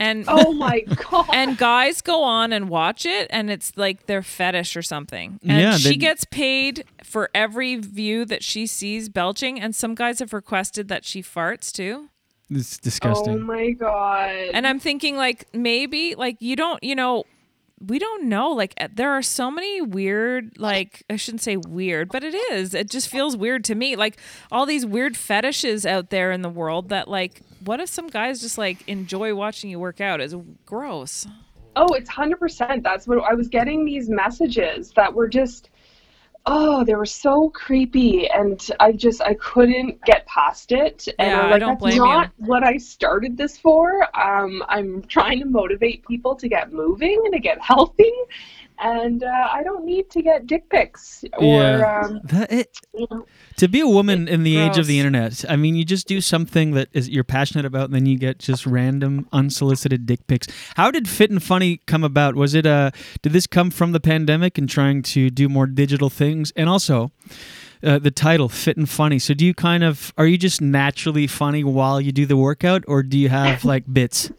And 0.00 0.24
Oh 0.26 0.52
my 0.54 0.80
god! 1.10 1.26
And 1.32 1.56
guys 1.58 2.00
go 2.00 2.22
on 2.24 2.52
and 2.52 2.68
watch 2.68 3.04
it, 3.06 3.28
and 3.30 3.50
it's 3.50 3.72
like 3.76 4.06
their 4.06 4.22
fetish 4.22 4.76
or 4.76 4.82
something. 4.82 5.38
And 5.46 5.60
Yeah, 5.60 5.76
she 5.76 5.90
they- 5.90 5.96
gets 5.96 6.24
paid 6.24 6.84
for 7.04 7.28
every 7.34 7.76
view 7.76 8.24
that 8.24 8.42
she 8.42 8.66
sees 8.66 9.08
belching. 9.08 9.60
And 9.60 9.74
some 9.76 9.94
guys 9.94 10.18
have 10.20 10.32
requested 10.32 10.88
that 10.88 11.04
she 11.04 11.22
farts 11.22 11.70
too. 11.70 12.08
it's 12.50 12.78
oh 12.78 12.80
disgusting. 12.82 13.34
Oh 13.34 13.38
my 13.38 13.70
god! 13.70 14.30
And 14.54 14.66
I'm 14.66 14.80
thinking 14.80 15.16
like 15.16 15.46
maybe 15.54 16.14
like 16.16 16.36
you 16.40 16.56
don't 16.56 16.82
you 16.82 16.94
know 16.96 17.24
we 17.86 17.98
don't 17.98 18.24
know 18.24 18.50
like 18.50 18.74
uh, 18.78 18.88
there 18.92 19.10
are 19.10 19.22
so 19.22 19.50
many 19.50 19.80
weird 19.80 20.58
like 20.58 21.02
I 21.08 21.16
shouldn't 21.16 21.42
say 21.42 21.56
weird 21.56 22.10
but 22.10 22.22
it 22.22 22.34
is 22.52 22.74
it 22.74 22.90
just 22.90 23.08
feels 23.08 23.36
weird 23.36 23.64
to 23.64 23.74
me 23.74 23.96
like 23.96 24.18
all 24.52 24.66
these 24.66 24.84
weird 24.84 25.16
fetishes 25.16 25.86
out 25.86 26.10
there 26.10 26.30
in 26.30 26.42
the 26.42 26.50
world 26.50 26.90
that 26.90 27.08
like 27.08 27.42
what 27.64 27.80
if 27.80 27.88
some 27.88 28.08
guys 28.08 28.40
just 28.40 28.58
like 28.58 28.86
enjoy 28.88 29.34
watching 29.34 29.70
you 29.70 29.78
work 29.78 30.00
out 30.00 30.20
is 30.20 30.34
gross. 30.66 31.26
Oh, 31.76 31.94
it's 31.94 32.10
hundred 32.10 32.38
percent. 32.38 32.82
That's 32.82 33.06
what 33.06 33.18
I 33.18 33.34
was 33.34 33.48
getting 33.48 33.84
these 33.84 34.08
messages 34.08 34.90
that 34.92 35.12
were 35.14 35.28
just 35.28 35.70
oh, 36.46 36.84
they 36.84 36.94
were 36.94 37.06
so 37.06 37.50
creepy 37.50 38.28
and 38.30 38.60
I 38.80 38.92
just 38.92 39.20
I 39.22 39.34
couldn't 39.34 40.02
get 40.04 40.26
past 40.26 40.72
it. 40.72 41.06
And 41.18 41.34
Yeah, 41.34 41.40
I'm 41.40 41.52
I 41.52 41.58
don't 41.58 41.78
that's 41.78 41.80
blame 41.80 42.06
you. 42.06 42.26
not 42.26 42.30
what 42.38 42.64
I 42.64 42.76
started 42.78 43.36
this 43.36 43.58
for. 43.58 44.04
Um 44.18 44.62
I'm 44.68 45.02
trying 45.02 45.38
to 45.40 45.46
motivate 45.46 46.06
people 46.06 46.34
to 46.36 46.48
get 46.48 46.72
moving 46.72 47.20
and 47.24 47.34
to 47.34 47.40
get 47.40 47.60
healthy. 47.60 48.12
And 48.82 49.22
uh, 49.22 49.48
I 49.52 49.62
don't 49.62 49.84
need 49.84 50.08
to 50.10 50.22
get 50.22 50.46
dick 50.46 50.68
pics 50.70 51.22
or 51.38 51.54
Yeah. 51.54 52.00
um, 52.04 52.20
That- 52.24 52.50
it- 52.52 52.76
you 52.94 53.06
know, 53.10 53.26
to 53.56 53.68
be 53.68 53.80
a 53.80 53.86
woman 53.86 54.26
in 54.26 54.42
the 54.42 54.56
age 54.56 54.78
of 54.78 54.86
the 54.86 54.98
internet, 54.98 55.44
I 55.48 55.56
mean, 55.56 55.74
you 55.74 55.84
just 55.84 56.08
do 56.08 56.20
something 56.22 56.70
that 56.72 56.88
is 56.92 57.08
you're 57.10 57.24
passionate 57.24 57.66
about, 57.66 57.84
and 57.86 57.94
then 57.94 58.06
you 58.06 58.16
get 58.18 58.38
just 58.38 58.66
random 58.66 59.28
unsolicited 59.32 60.06
dick 60.06 60.26
pics. 60.26 60.46
How 60.76 60.90
did 60.90 61.08
Fit 61.08 61.30
and 61.30 61.42
Funny 61.42 61.80
come 61.86 62.02
about? 62.02 62.36
Was 62.36 62.54
it 62.54 62.64
uh 62.66 62.90
did 63.22 63.32
this 63.34 63.46
come 63.46 63.70
from 63.70 63.92
the 63.92 64.00
pandemic 64.00 64.56
and 64.56 64.66
trying 64.68 65.02
to 65.14 65.28
do 65.28 65.48
more 65.48 65.66
digital 65.66 66.08
things? 66.08 66.52
And 66.56 66.68
also, 66.70 67.10
uh, 67.82 67.98
the 67.98 68.10
title 68.10 68.48
Fit 68.48 68.76
and 68.78 68.88
Funny. 68.88 69.18
So 69.18 69.34
do 69.34 69.44
you 69.44 69.52
kind 69.54 69.84
of 69.84 70.12
are 70.16 70.26
you 70.26 70.38
just 70.38 70.60
naturally 70.62 71.26
funny 71.26 71.62
while 71.62 72.00
you 72.00 72.12
do 72.12 72.24
the 72.24 72.36
workout, 72.38 72.82
or 72.88 73.02
do 73.02 73.18
you 73.18 73.28
have 73.28 73.62
like 73.72 73.84
bits? 73.92 74.30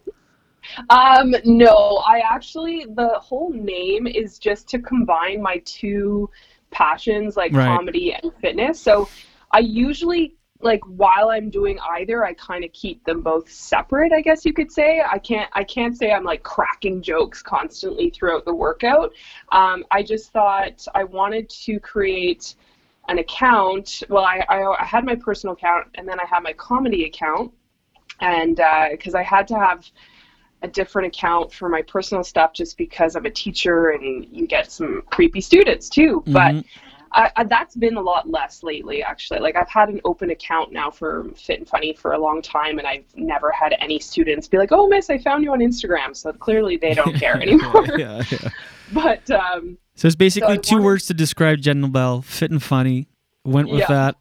Um, 0.90 1.36
no, 1.46 2.04
I 2.08 2.20
actually 2.20 2.86
the 2.96 3.20
whole 3.20 3.52
name 3.52 4.08
is 4.08 4.40
just 4.40 4.68
to 4.70 4.80
combine 4.80 5.42
my 5.42 5.62
two 5.66 6.30
passions 6.72 7.38
like 7.38 7.54
Right. 7.54 7.68
comedy 7.68 8.14
and 8.14 8.34
fitness. 8.42 8.80
So 8.80 9.10
I 9.52 9.60
usually 9.60 10.36
like 10.64 10.82
while 10.86 11.30
I'm 11.32 11.50
doing 11.50 11.80
either, 11.98 12.24
I 12.24 12.34
kind 12.34 12.64
of 12.64 12.72
keep 12.72 13.04
them 13.04 13.22
both 13.22 13.52
separate, 13.52 14.14
I 14.14 14.22
guess 14.22 14.46
you 14.46 14.54
could 14.54 14.72
say. 14.72 15.02
I 15.02 15.18
can't 15.18 15.50
I 15.54 15.64
can't 15.64 15.98
say 15.98 16.12
I'm 16.12 16.24
like 16.24 16.44
cracking 16.44 17.02
jokes 17.02 17.42
constantly 17.42 18.10
throughout 18.12 18.46
the 18.46 18.54
workout. 18.54 19.12
Um, 19.52 19.84
I 19.92 20.04
just 20.04 20.32
thought 20.32 20.86
I 20.94 21.04
wanted 21.04 21.50
to 21.50 21.80
create 21.80 22.56
an 23.08 23.18
account. 23.18 24.04
Well, 24.10 24.24
I, 24.24 24.46
I, 24.48 24.82
I 24.82 24.86
had 24.86 25.04
my 25.04 25.16
personal 25.16 25.54
account 25.54 25.88
and 25.96 26.08
then 26.08 26.20
I 26.20 26.26
had 26.26 26.42
my 26.44 26.54
comedy 26.54 27.06
account. 27.06 27.52
And 28.20 28.62
because 28.92 29.16
I 29.16 29.24
had 29.24 29.48
to 29.48 29.56
have 29.58 29.90
a 30.64 30.68
different 30.68 31.08
account 31.08 31.52
for 31.54 31.70
my 31.70 31.82
personal 31.82 32.24
stuff 32.24 32.54
just 32.54 32.78
because 32.78 33.16
I'm 33.16 33.26
a 33.26 33.32
teacher 33.32 33.90
and 33.90 34.26
you 34.32 34.46
get 34.48 34.72
some 34.72 35.02
creepy 35.10 35.42
students 35.42 35.90
too. 35.90 36.24
But 36.28 36.54
Mhm. 36.56 36.66
I, 37.14 37.30
I, 37.36 37.44
that's 37.44 37.76
been 37.76 37.98
a 37.98 38.02
lot 38.02 38.30
less 38.30 38.64
lately, 38.64 39.04
actually. 39.04 39.40
Like 39.40 39.56
I've 39.58 39.68
had 39.68 39.90
an 39.90 40.00
open 40.06 40.30
account 40.30 40.72
now 40.72 40.90
for 40.90 41.26
Fit 41.36 41.60
and 41.60 41.68
Funny 41.68 41.94
for 41.94 42.14
a 42.14 42.18
long 42.20 42.42
time, 42.42 42.78
and 42.80 42.88
I've 42.88 43.04
never 43.16 43.52
had 43.52 43.76
any 43.80 44.00
students 44.00 44.48
be 44.48 44.58
like, 44.58 44.72
"Oh, 44.72 44.88
Miss, 44.88 45.10
I 45.10 45.18
found 45.18 45.44
you 45.44 45.52
on 45.52 45.60
Instagram." 45.60 46.16
So 46.16 46.32
clearly 46.32 46.78
they 46.78 46.94
don't 46.94 47.14
care 47.16 47.36
anymore. 47.42 47.86
yeah, 47.98 48.24
yeah. 48.32 48.50
But 48.94 49.30
um, 49.32 49.78
So 49.96 50.08
it's 50.08 50.16
basically 50.16 50.54
I 50.54 50.58
two 50.58 50.76
wanted- 50.76 50.86
words 50.86 51.06
to 51.08 51.14
describe 51.14 51.60
Jenn 51.60 51.82
Labelle: 51.82 52.22
fit 52.22 52.50
and 52.52 52.62
funny. 52.64 53.08
Went 53.44 53.70
with 53.70 53.80
Yeah. 53.82 53.88
that. 53.88 54.16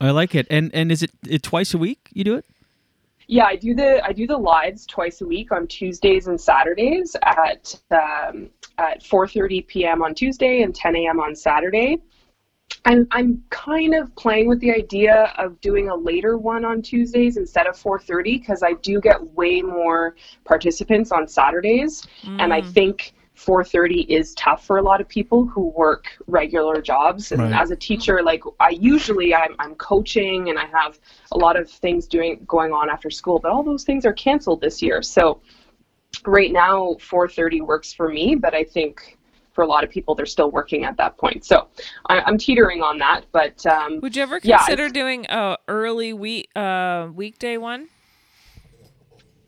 I 0.00 0.10
like 0.10 0.34
it. 0.34 0.46
And 0.50 0.70
and 0.74 0.90
is 0.92 1.02
it, 1.02 1.10
it 1.26 1.42
twice 1.42 1.72
a 1.72 1.78
week 1.78 2.08
you 2.12 2.24
do 2.24 2.34
it? 2.34 2.44
Yeah, 3.26 3.44
I 3.46 3.56
do 3.56 3.74
the 3.74 4.04
I 4.04 4.12
do 4.12 4.26
the 4.26 4.36
lives 4.36 4.86
twice 4.86 5.20
a 5.20 5.26
week 5.26 5.52
on 5.52 5.66
Tuesdays 5.66 6.26
and 6.26 6.40
Saturdays 6.40 7.16
at 7.22 7.80
um, 7.90 8.50
at 8.78 9.02
4:30 9.02 9.66
p.m. 9.66 10.02
on 10.02 10.14
Tuesday 10.14 10.62
and 10.62 10.74
10 10.74 10.96
a.m. 10.96 11.20
on 11.20 11.34
Saturday. 11.34 11.98
I'm 12.84 13.06
I'm 13.12 13.42
kind 13.50 13.94
of 13.94 14.14
playing 14.16 14.48
with 14.48 14.60
the 14.60 14.72
idea 14.72 15.32
of 15.38 15.60
doing 15.60 15.88
a 15.88 15.94
later 15.94 16.36
one 16.36 16.64
on 16.64 16.82
Tuesdays 16.82 17.36
instead 17.36 17.66
of 17.66 17.76
4:30 17.76 18.40
because 18.40 18.62
I 18.62 18.74
do 18.74 19.00
get 19.00 19.22
way 19.34 19.62
more 19.62 20.16
participants 20.44 21.10
on 21.12 21.26
Saturdays, 21.26 22.06
and 22.38 22.52
I 22.52 22.60
Mm. 22.60 22.74
think 22.74 23.14
4:30 23.36 24.06
is 24.08 24.34
tough 24.34 24.64
for 24.64 24.78
a 24.78 24.82
lot 24.82 25.00
of 25.00 25.08
people 25.08 25.44
who 25.46 25.68
work 25.70 26.06
regular 26.26 26.80
jobs. 26.80 27.32
And 27.32 27.40
Right. 27.42 27.52
as 27.60 27.70
a 27.70 27.76
teacher, 27.76 28.22
like 28.22 28.42
I 28.60 28.70
usually 28.70 29.34
I'm 29.34 29.54
I'm 29.58 29.74
coaching 29.74 30.50
and 30.50 30.58
I 30.58 30.66
have 30.66 30.98
a 31.32 31.36
lot 31.38 31.56
of 31.56 31.68
things 31.70 32.06
doing 32.06 32.42
going 32.46 32.72
on 32.72 32.88
after 32.88 33.10
school, 33.10 33.38
but 33.38 33.50
all 33.50 33.62
those 33.62 33.84
things 33.84 34.06
are 34.06 34.12
canceled 34.12 34.60
this 34.60 34.80
year. 34.80 35.02
So 35.02 35.40
right 36.26 36.52
now 36.52 36.94
4:30 37.00 37.60
works 37.60 37.92
for 37.92 38.08
me, 38.08 38.34
but 38.36 38.54
I 38.54 38.62
think 38.64 39.18
for 39.52 39.62
a 39.62 39.66
lot 39.66 39.84
of 39.84 39.90
people 39.90 40.14
they're 40.14 40.26
still 40.26 40.50
working 40.50 40.84
at 40.84 40.96
that 40.96 41.16
point. 41.16 41.44
So 41.44 41.68
I, 42.08 42.20
I'm 42.20 42.38
teetering 42.38 42.82
on 42.82 42.98
that, 42.98 43.24
but 43.32 43.64
um, 43.66 44.00
Would 44.00 44.16
you 44.16 44.22
ever 44.22 44.40
consider 44.40 44.84
it's- 44.84 44.92
doing 44.92 45.26
a 45.28 45.58
early 45.68 46.12
week 46.12 46.50
uh 46.56 47.08
weekday 47.14 47.56
one? 47.56 47.88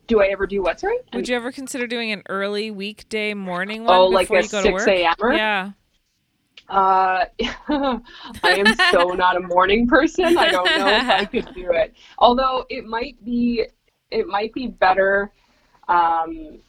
Do 0.07 0.21
I 0.21 0.27
ever 0.27 0.47
do 0.47 0.61
what's 0.63 0.83
right? 0.83 0.99
Would 1.13 1.27
you 1.29 1.35
ever 1.35 1.51
consider 1.51 1.85
doing 1.87 2.11
an 2.11 2.23
early 2.29 2.71
weekday 2.71 3.33
morning 3.33 3.83
one 3.83 3.97
Oh, 3.97 4.07
like 4.07 4.29
a 4.31 4.43
6 4.43 4.87
a.m. 4.87 5.15
Yeah. 5.21 5.71
Uh, 6.69 7.25
I 7.69 7.99
am 8.43 8.75
so 8.91 9.09
not 9.13 9.37
a 9.37 9.41
morning 9.41 9.87
person. 9.87 10.37
I 10.37 10.49
don't 10.49 10.77
know 10.77 10.87
if 10.87 11.09
I 11.09 11.25
could 11.25 11.53
do 11.53 11.71
it. 11.71 11.93
Although 12.17 12.65
it 12.69 12.85
might 12.85 13.23
be, 13.23 13.65
it 14.11 14.27
might 14.27 14.53
be 14.53 14.67
better. 14.67 15.31
Um, 15.87 16.59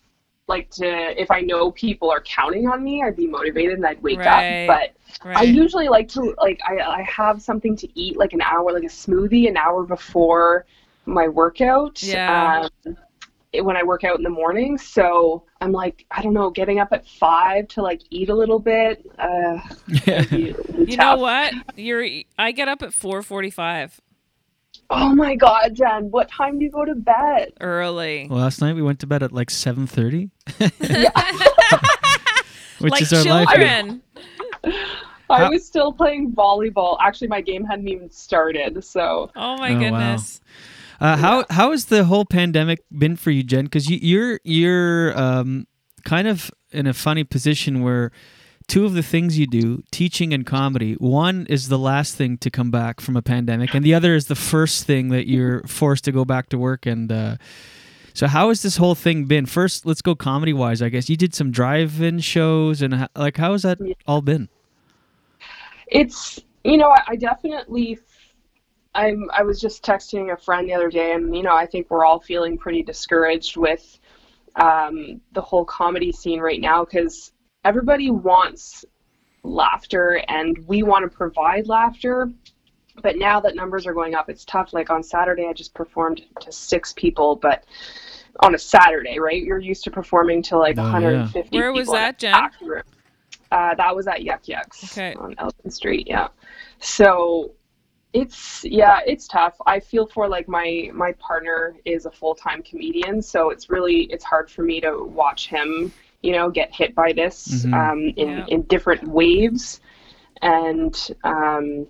like 0.46 0.70
to 0.70 1.20
if 1.20 1.30
I 1.30 1.40
know 1.40 1.70
people 1.72 2.10
are 2.10 2.20
counting 2.22 2.68
on 2.68 2.82
me, 2.82 3.02
I'd 3.02 3.16
be 3.16 3.26
motivated 3.26 3.74
and 3.74 3.86
I'd 3.86 4.02
wake 4.02 4.18
Right, 4.20 4.66
up. 4.66 4.92
But 5.22 5.28
I 5.36 5.42
usually 5.42 5.88
like 5.88 6.08
to 6.10 6.34
like 6.40 6.60
I 6.66 6.78
I 6.78 7.02
have 7.02 7.42
something 7.42 7.76
to 7.76 8.00
eat 8.00 8.16
like 8.16 8.32
an 8.32 8.40
hour, 8.40 8.72
like 8.72 8.84
a 8.84 8.86
smoothie, 8.86 9.48
an 9.48 9.56
hour 9.56 9.84
before 9.84 10.64
my 11.06 11.28
workout. 11.28 12.02
Yeah. 12.02 12.68
Um, 12.86 12.96
when 13.62 13.76
I 13.76 13.82
work 13.82 14.04
out 14.04 14.16
in 14.16 14.22
the 14.22 14.30
morning, 14.30 14.78
so 14.78 15.44
I'm 15.60 15.72
like 15.72 16.06
I 16.10 16.22
don't 16.22 16.34
know, 16.34 16.50
getting 16.50 16.78
up 16.80 16.88
at 16.92 17.06
five 17.06 17.68
to 17.68 17.82
like 17.82 18.02
eat 18.10 18.28
a 18.28 18.34
little 18.34 18.58
bit. 18.58 19.04
Uh, 19.18 19.58
it'd 20.06 20.30
be- 20.30 20.52
be 20.52 20.90
You 20.92 20.96
know 20.96 21.16
what? 21.16 21.52
You're. 21.76 22.06
I 22.38 22.52
get 22.52 22.68
up 22.68 22.82
at 22.82 22.92
four 22.94 23.22
forty-five. 23.22 24.00
Oh 24.90 25.14
my 25.14 25.34
god, 25.34 25.74
Jen! 25.74 26.10
What 26.10 26.30
time 26.30 26.58
do 26.58 26.64
you 26.64 26.70
go 26.70 26.84
to 26.84 26.94
bed? 26.94 27.52
early. 27.60 28.26
Well, 28.30 28.40
last 28.40 28.60
night 28.60 28.74
we 28.74 28.82
went 28.82 29.00
to 29.00 29.06
bed 29.06 29.22
at 29.22 29.32
like 29.32 29.48
7:30. 29.50 30.30
Which 32.80 32.92
like 32.92 33.02
is 33.02 33.12
our 33.12 33.24
life. 33.24 33.48
I 35.30 35.40
How- 35.40 35.50
was 35.50 35.66
still 35.66 35.92
playing 35.92 36.32
volleyball. 36.32 36.96
Actually, 37.00 37.28
my 37.28 37.42
game 37.42 37.64
hadn't 37.64 37.88
even 37.88 38.10
started, 38.10 38.82
so. 38.82 39.30
Oh 39.36 39.58
my 39.58 39.74
Oh, 39.74 39.92
wow. 39.92 40.16
Uh, 41.00 41.16
how 41.16 41.44
how 41.50 41.70
has 41.70 41.86
the 41.86 42.04
whole 42.04 42.24
pandemic 42.24 42.80
been 42.96 43.16
for 43.16 43.30
you, 43.30 43.42
Jen? 43.42 43.64
Because 43.64 43.88
you, 43.88 43.98
you're 44.00 44.40
you're 44.44 45.18
um, 45.18 45.66
kind 46.04 46.26
of 46.26 46.50
in 46.70 46.86
a 46.86 46.92
funny 46.92 47.24
position 47.24 47.82
where 47.82 48.10
two 48.66 48.84
of 48.84 48.94
the 48.94 49.02
things 49.02 49.38
you 49.38 49.46
do, 49.46 49.82
teaching 49.90 50.34
and 50.34 50.44
comedy, 50.44 50.94
one 50.94 51.46
is 51.48 51.68
the 51.68 51.78
last 51.78 52.16
thing 52.16 52.36
to 52.38 52.50
come 52.50 52.70
back 52.70 53.00
from 53.00 53.16
a 53.16 53.22
pandemic, 53.22 53.74
and 53.74 53.84
the 53.84 53.94
other 53.94 54.14
is 54.14 54.26
the 54.26 54.34
first 54.34 54.84
thing 54.84 55.08
that 55.08 55.28
you're 55.28 55.62
forced 55.66 56.04
to 56.04 56.12
go 56.12 56.24
back 56.24 56.48
to 56.48 56.58
work. 56.58 56.84
And 56.84 57.10
uh, 57.12 57.36
so, 58.12 58.26
how 58.26 58.48
has 58.48 58.62
this 58.62 58.76
whole 58.76 58.96
thing 58.96 59.24
been? 59.26 59.46
First, 59.46 59.86
let's 59.86 60.02
go 60.02 60.14
comedy 60.14 60.52
wise. 60.52 60.82
I 60.82 60.88
guess 60.88 61.08
you 61.08 61.16
did 61.16 61.34
some 61.34 61.50
drive-in 61.52 62.18
shows, 62.20 62.82
and 62.82 63.08
like, 63.14 63.36
how 63.36 63.52
has 63.52 63.62
that 63.62 63.78
all 64.06 64.20
been? 64.20 64.48
it's 65.90 66.40
you 66.64 66.76
know 66.76 66.90
I, 66.90 67.02
I 67.08 67.16
definitely 67.16 67.98
i'm 68.98 69.30
i 69.32 69.42
was 69.42 69.60
just 69.60 69.84
texting 69.84 70.32
a 70.32 70.36
friend 70.36 70.68
the 70.68 70.74
other 70.74 70.90
day 70.90 71.12
and 71.12 71.34
you 71.34 71.42
know 71.42 71.54
i 71.54 71.64
think 71.66 71.86
we're 71.90 72.04
all 72.04 72.20
feeling 72.20 72.58
pretty 72.58 72.82
discouraged 72.82 73.56
with 73.56 73.98
um, 74.56 75.20
the 75.34 75.40
whole 75.40 75.64
comedy 75.64 76.10
scene 76.10 76.40
right 76.40 76.60
now 76.60 76.84
because 76.84 77.32
everybody 77.64 78.10
wants 78.10 78.84
laughter 79.44 80.20
and 80.28 80.58
we 80.66 80.82
want 80.82 81.08
to 81.08 81.16
provide 81.16 81.68
laughter 81.68 82.28
but 83.00 83.16
now 83.16 83.38
that 83.38 83.54
numbers 83.54 83.86
are 83.86 83.94
going 83.94 84.14
up 84.16 84.28
it's 84.28 84.44
tough 84.44 84.72
like 84.72 84.90
on 84.90 85.02
saturday 85.02 85.46
i 85.46 85.52
just 85.52 85.74
performed 85.74 86.22
to 86.40 86.50
six 86.50 86.92
people 86.94 87.36
but 87.36 87.64
on 88.40 88.54
a 88.56 88.58
saturday 88.58 89.20
right 89.20 89.44
you're 89.44 89.60
used 89.60 89.84
to 89.84 89.90
performing 89.92 90.42
to 90.42 90.58
like 90.58 90.76
Oh, 90.76 90.82
yeah. 90.82 90.92
150 90.92 91.56
Where 91.56 91.72
was 91.72 91.82
people 91.82 91.94
in 91.94 92.00
that, 92.02 92.18
Jen? 92.18 92.34
Uh, 93.50 93.74
that 93.76 93.94
was 93.96 94.06
at 94.06 94.22
Yuk 94.22 94.46
Yuk's 94.46 94.92
Okay. 94.92 95.14
on 95.14 95.34
Elgin 95.38 95.70
Street. 95.70 96.06
Yeah. 96.06 96.28
So 96.80 97.52
it's 98.12 98.64
yeah, 98.64 99.00
it's 99.06 99.28
tough. 99.28 99.56
I 99.66 99.80
feel 99.80 100.06
for 100.06 100.28
like 100.28 100.48
my 100.48 100.90
my 100.94 101.12
partner 101.12 101.76
is 101.84 102.06
a 102.06 102.10
full 102.10 102.34
time 102.34 102.62
comedian, 102.62 103.20
so 103.20 103.50
it's 103.50 103.68
really 103.70 104.04
it's 104.04 104.24
hard 104.24 104.50
for 104.50 104.62
me 104.62 104.80
to 104.80 105.04
watch 105.04 105.48
him, 105.48 105.92
you 106.22 106.32
know, 106.32 106.50
get 106.50 106.74
hit 106.74 106.94
by 106.94 107.12
this 107.12 107.66
Mhm. 107.66 107.74
um, 107.74 108.00
in 108.16 108.28
Yeah. 108.38 108.44
in 108.48 108.62
different 108.62 109.06
waves, 109.06 109.80
and 110.42 111.14
um, 111.24 111.86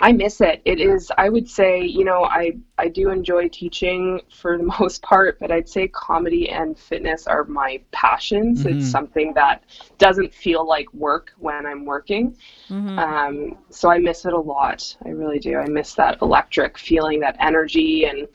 I 0.00 0.12
miss 0.12 0.40
it. 0.40 0.62
It 0.64 0.80
is, 0.80 1.10
I 1.18 1.28
would 1.28 1.48
say, 1.48 1.82
you 1.82 2.04
know, 2.04 2.24
I, 2.24 2.56
I 2.78 2.88
do 2.88 3.10
enjoy 3.10 3.48
teaching 3.48 4.20
for 4.30 4.56
the 4.56 4.62
most 4.80 5.02
part, 5.02 5.38
but 5.40 5.50
I'd 5.50 5.68
say 5.68 5.88
comedy 5.88 6.50
and 6.50 6.78
fitness 6.78 7.26
are 7.26 7.44
my 7.44 7.80
passions. 7.90 8.62
Mhm. 8.62 8.76
It's 8.76 8.90
something 8.90 9.34
that 9.34 9.64
doesn't 9.98 10.32
feel 10.32 10.66
like 10.66 10.92
work 10.94 11.32
when 11.38 11.66
I'm 11.66 11.84
working. 11.84 12.36
Mm-hmm. 12.68 12.98
Um, 12.98 13.58
so 13.70 13.90
I 13.90 13.98
miss 13.98 14.24
it 14.24 14.32
a 14.32 14.40
lot. 14.40 14.96
I 15.04 15.10
really 15.10 15.40
do. 15.40 15.56
I 15.56 15.66
miss 15.66 15.94
that 15.94 16.22
electric 16.22 16.78
feeling, 16.78 17.20
that 17.20 17.36
energy, 17.40 18.04
and 18.04 18.28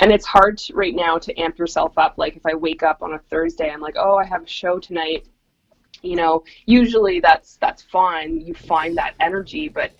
and 0.00 0.12
it's 0.12 0.26
hard 0.26 0.58
to, 0.58 0.74
right 0.74 0.94
now 0.94 1.16
to 1.18 1.40
amp 1.40 1.58
yourself 1.58 1.96
up. 1.96 2.18
Like 2.18 2.36
if 2.36 2.44
I 2.44 2.54
wake 2.54 2.82
up 2.82 3.02
on 3.02 3.14
a 3.14 3.18
Thursday, 3.18 3.70
I'm 3.70 3.80
like, 3.80 3.96
oh, 3.96 4.16
I 4.16 4.24
have 4.26 4.42
a 4.42 4.48
show 4.48 4.78
tonight. 4.78 5.26
You 6.02 6.16
know, 6.16 6.44
usually 6.66 7.20
that's 7.20 7.56
that's 7.56 7.82
fine. 7.82 8.40
You 8.40 8.54
find 8.54 8.96
that 8.98 9.14
energy, 9.20 9.68
but 9.68 9.92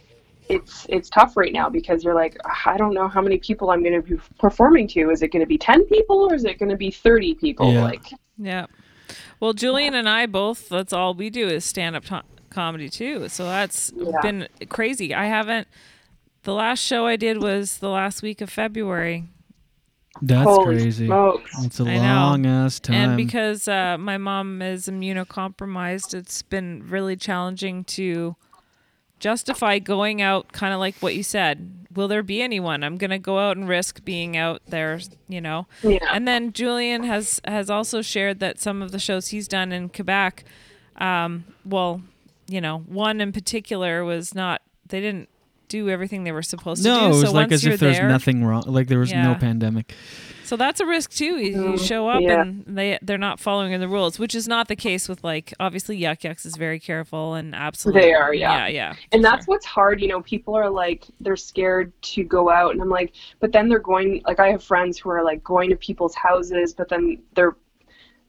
it's 0.53 0.87
it's 0.89 1.09
tough 1.11 1.37
right 1.37 1.53
now 1.53 1.69
because 1.69 2.05
you're 2.05 2.15
like, 2.15 2.37
I 2.67 2.77
don't 2.77 2.95
know 2.95 3.09
how 3.09 3.21
many 3.23 3.39
people 3.39 3.71
I'm 3.71 3.83
going 3.83 4.01
to 4.01 4.03
be 4.03 4.21
performing 4.39 4.87
to. 4.89 5.11
Is 5.11 5.23
it 5.23 5.29
going 5.29 5.41
to 5.41 5.47
be 5.47 5.59
ten 5.59 5.85
people 5.87 6.19
or 6.31 6.35
is 6.35 6.45
it 6.45 6.59
going 6.59 6.69
to 6.71 6.77
be 6.77 6.91
thirty 6.91 7.35
people? 7.35 7.73
Yeah. 7.73 7.83
Like, 7.85 8.05
Yeah. 8.39 8.67
Well, 9.41 9.53
Julian 9.53 9.95
and 9.95 10.09
I 10.09 10.27
both, 10.27 10.69
that's 10.69 10.93
all 10.93 11.15
we 11.15 11.29
do 11.31 11.49
is 11.49 11.65
stand 11.65 11.97
up 11.97 12.05
to- 12.07 12.23
comedy 12.51 12.89
too. 12.89 13.29
So 13.29 13.45
that's 13.45 13.93
Yeah. 13.97 14.13
been 14.23 14.49
crazy. 14.69 15.15
I 15.15 15.27
haven't, 15.27 15.67
the 16.45 16.53
last 16.55 16.79
show 16.81 17.07
I 17.07 17.17
did 17.17 17.43
was 17.43 17.79
the 17.79 17.89
last 17.89 18.23
week 18.23 18.41
of 18.41 18.51
February. 18.51 19.25
That's 20.21 20.45
Holy 20.49 20.77
crazy. 20.77 21.07
smokes. 21.07 21.51
It's 21.65 21.81
a 21.81 21.85
I 21.85 21.97
know. 21.97 22.03
long 22.03 22.47
ass 22.47 22.79
time. 22.79 22.95
And 22.95 23.17
because 23.17 23.67
uh, 23.67 23.97
my 23.99 24.19
mom 24.19 24.61
is 24.63 24.87
immunocompromised, 24.87 26.15
it's 26.15 26.43
been 26.43 26.85
really 26.89 27.17
challenging 27.17 27.85
to 27.85 28.37
justify 29.23 29.79
going 29.79 30.21
out, 30.21 30.53
kind 30.53 30.75
of 30.75 30.81
like 30.81 30.97
what 30.97 31.15
you 31.15 31.23
said. 31.23 31.87
Will 31.95 32.09
there 32.09 32.23
be 32.23 32.43
anyone? 32.43 32.83
I'm 32.83 32.97
going 32.97 33.11
to 33.11 33.19
go 33.19 33.39
out 33.39 33.57
and 33.57 33.69
risk 33.69 34.05
being 34.05 34.37
out 34.37 34.63
there, 34.67 34.99
you 35.29 35.41
know. 35.41 35.67
Yeah. 35.83 36.05
And 36.11 36.27
then 36.27 36.53
Julian 36.53 37.05
has 37.05 37.41
has 37.45 37.71
also 37.71 38.03
shared 38.03 38.41
that 38.41 38.61
some 38.61 38.83
of 38.83 38.91
the 38.91 38.99
shows 38.99 39.29
he's 39.29 39.47
done 39.47 39.73
in 39.73 39.89
Quebec, 39.89 40.45
um, 40.97 41.45
well, 41.65 42.03
you 42.49 42.61
know, 42.61 42.79
one 42.81 43.21
in 43.21 43.33
particular 43.33 44.05
was 44.05 44.35
not. 44.35 44.61
They 44.89 45.01
didn't 45.01 45.29
do 45.73 45.89
everything 45.89 46.25
they 46.25 46.33
were 46.33 46.43
supposed 46.43 46.83
to 46.83 46.89
do. 46.89 46.95
no, 46.95 47.07
it 47.07 47.09
was 47.09 47.21
so 47.23 47.33
like 47.33 47.51
as 47.51 47.65
if 47.65 47.81
there's 47.81 47.97
there, 47.97 48.09
nothing 48.09 48.45
wrong. 48.45 48.63
Like 48.67 48.89
there 48.89 48.99
was 48.99 49.13
no 49.13 49.35
pandemic. 49.35 49.95
so 50.45 50.57
that's 50.57 50.81
a 50.81 50.87
risk 50.87 51.11
too. 51.13 51.39
You, 51.39 51.51
you 51.51 51.73
mm, 51.73 51.81
show 51.87 52.09
up 52.09 52.21
Yeah. 52.21 52.43
and 52.43 52.65
they 52.67 52.99
they're 53.01 53.17
not 53.19 53.41
following 53.41 53.79
the 53.81 53.89
rules, 53.89 54.19
which 54.19 54.35
is 54.35 54.47
not 54.47 54.69
the 54.69 54.77
case 54.77 55.09
with 55.09 55.25
like 55.25 55.55
obviously 55.59 55.97
Yuk 55.97 56.23
Yuk's 56.25 56.45
is 56.45 56.57
very 56.57 56.79
careful 56.79 57.35
and 57.35 57.55
absolutely 57.55 58.03
They 58.03 58.13
are, 58.13 58.35
yeah. 58.35 58.67
yeah, 58.67 58.69
yeah. 58.69 58.95
And 59.13 59.25
that's 59.25 59.47
what's 59.47 59.65
hard, 59.67 60.01
you 60.01 60.09
know, 60.09 60.21
people 60.21 60.55
are 60.55 60.69
like 60.69 61.07
they're 61.21 61.37
scared 61.37 61.93
to 62.03 62.23
go 62.23 62.51
out 62.51 62.73
and 62.73 62.83
I'm 62.83 62.91
like, 62.91 63.15
but 63.41 63.53
then 63.53 63.69
they're 63.71 63.79
going 63.79 64.23
like 64.27 64.41
I 64.41 64.49
have 64.51 64.63
friends 64.63 64.99
who 64.99 65.09
are 65.11 65.25
like 65.25 65.43
going 65.43 65.71
to 65.71 65.77
people's 65.77 66.15
houses, 66.15 66.75
but 66.75 66.89
then 66.91 67.19
their 67.35 67.57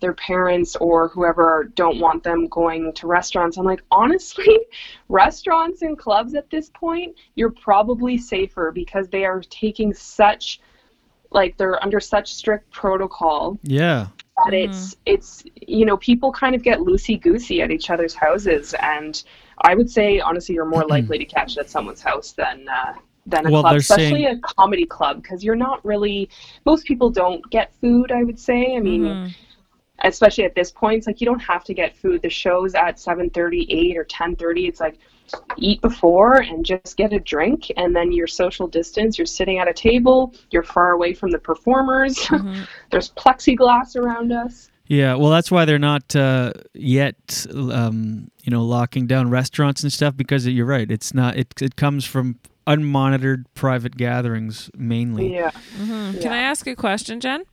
their 0.03 0.13
parents 0.13 0.75
or 0.75 1.07
whoever 1.07 1.71
don't 1.75 1.97
want 1.99 2.23
them 2.23 2.47
going 2.49 2.91
to 2.93 3.07
restaurants. 3.07 3.57
I'm 3.57 3.63
like, 3.65 3.81
honestly, 3.89 4.59
restaurants 5.09 5.81
and 5.81 5.97
clubs 5.97 6.35
at 6.35 6.49
this 6.49 6.69
point, 6.69 7.15
you're 7.35 7.51
probably 7.51 8.17
safer 8.17 8.71
because 8.71 9.07
they 9.07 9.23
are 9.23 9.39
taking 9.49 9.93
such 9.93 10.59
like 11.31 11.57
they're 11.57 11.81
under 11.81 11.99
such 11.99 12.33
strict 12.33 12.69
protocol 12.71 13.57
Yeah. 13.63 14.07
that 14.45 14.53
it's 14.53 14.95
it's 15.05 15.43
you 15.65 15.85
know 15.85 15.97
people 15.97 16.31
kind 16.31 16.53
of 16.53 16.61
get 16.63 16.77
loosey 16.79 17.19
goosey 17.19 17.61
at 17.61 17.71
each 17.71 17.89
other's 17.89 18.13
houses, 18.13 18.75
and 18.81 19.23
I 19.69 19.73
would 19.73 19.89
say 19.89 20.19
honestly 20.19 20.53
you're 20.55 20.65
more 20.77 20.85
likely 20.95 21.17
to 21.17 21.25
catch 21.25 21.53
it 21.53 21.59
at 21.59 21.69
someone's 21.69 22.01
house 22.01 22.33
than 22.33 22.67
uh, 22.69 22.93
than 23.25 23.47
a 23.47 23.51
Well, 23.51 23.61
club, 23.61 23.71
they're 23.71 23.79
especially 23.79 24.23
saying- 24.25 24.41
a 24.43 24.53
comedy 24.59 24.85
club, 24.85 25.23
because 25.23 25.43
you're 25.45 25.55
not 25.67 25.83
really 25.85 26.29
most 26.65 26.85
people 26.85 27.09
don't 27.09 27.41
get 27.49 27.73
food. 27.81 28.11
I 28.11 28.21
would 28.23 28.37
say. 28.39 28.75
I 28.75 28.79
mean. 28.79 29.03
Mm-hmm. 29.03 29.31
Especially 30.03 30.43
at 30.43 30.55
this 30.55 30.71
point, 30.71 30.97
it's 30.99 31.07
like 31.07 31.21
you 31.21 31.25
don't 31.25 31.41
have 31.41 31.63
to 31.65 31.73
get 31.73 31.95
food. 31.95 32.21
The 32.21 32.29
show's 32.29 32.75
at 32.75 32.97
7:30, 32.97 33.65
8 33.69 33.97
or 33.97 34.03
10:30. 34.03 34.67
It's 34.67 34.79
like 34.79 34.97
eat 35.57 35.81
before 35.81 36.35
and 36.35 36.65
just 36.65 36.97
get 36.97 37.13
a 37.13 37.19
drink, 37.19 37.71
and 37.77 37.95
then 37.95 38.11
your 38.11 38.27
social 38.27 38.67
distance. 38.67 39.17
You're 39.17 39.25
sitting 39.25 39.59
at 39.59 39.67
a 39.67 39.73
table. 39.73 40.33
You're 40.51 40.63
far 40.63 40.91
away 40.91 41.13
from 41.13 41.31
the 41.31 41.39
performers. 41.39 42.17
Mm-hmm. 42.33 42.63
There's 42.89 43.11
plexiglass 43.11 43.95
around 43.95 44.31
us. 44.31 44.69
Yeah, 44.87 45.15
well, 45.15 45.29
that's 45.29 45.49
why 45.49 45.65
they're 45.65 45.79
not 45.79 46.15
uh, 46.15 46.51
yet, 46.73 47.45
um, 47.53 48.29
you 48.43 48.51
know, 48.51 48.63
locking 48.63 49.07
down 49.07 49.29
restaurants 49.29 49.83
and 49.83 49.93
stuff 49.93 50.17
because 50.17 50.47
you're 50.47 50.65
right. 50.65 50.89
It's 50.89 51.13
not. 51.13 51.37
It 51.37 51.53
it 51.61 51.75
comes 51.75 52.05
from 52.05 52.39
unmonitored 52.67 53.45
private 53.53 53.97
gatherings 53.97 54.69
mainly. 54.75 55.33
Yeah. 55.33 55.51
Mhm. 55.79 56.21
Can 56.21 56.31
I 56.31 56.39
ask 56.39 56.67
a 56.67 56.75
question, 56.75 57.19
Jen? 57.19 57.43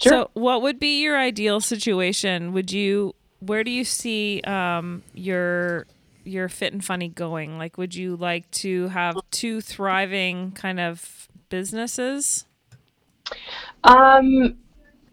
Sure. 0.00 0.12
So, 0.12 0.30
what 0.34 0.62
would 0.62 0.78
be 0.78 1.02
your 1.02 1.18
ideal 1.18 1.60
situation? 1.60 2.52
Would 2.52 2.72
you 2.72 3.14
where 3.40 3.64
do 3.64 3.70
you 3.70 3.84
see 3.84 4.40
um, 4.42 5.02
your 5.14 5.86
your 6.24 6.48
fit 6.48 6.72
and 6.72 6.84
funny 6.84 7.08
going? 7.08 7.58
Like, 7.58 7.76
would 7.76 7.94
you 7.94 8.16
like 8.16 8.50
to 8.52 8.88
have 8.88 9.16
two 9.30 9.60
thriving 9.60 10.52
kind 10.52 10.78
of 10.78 11.28
businesses? 11.48 12.46
Um, 13.84 14.56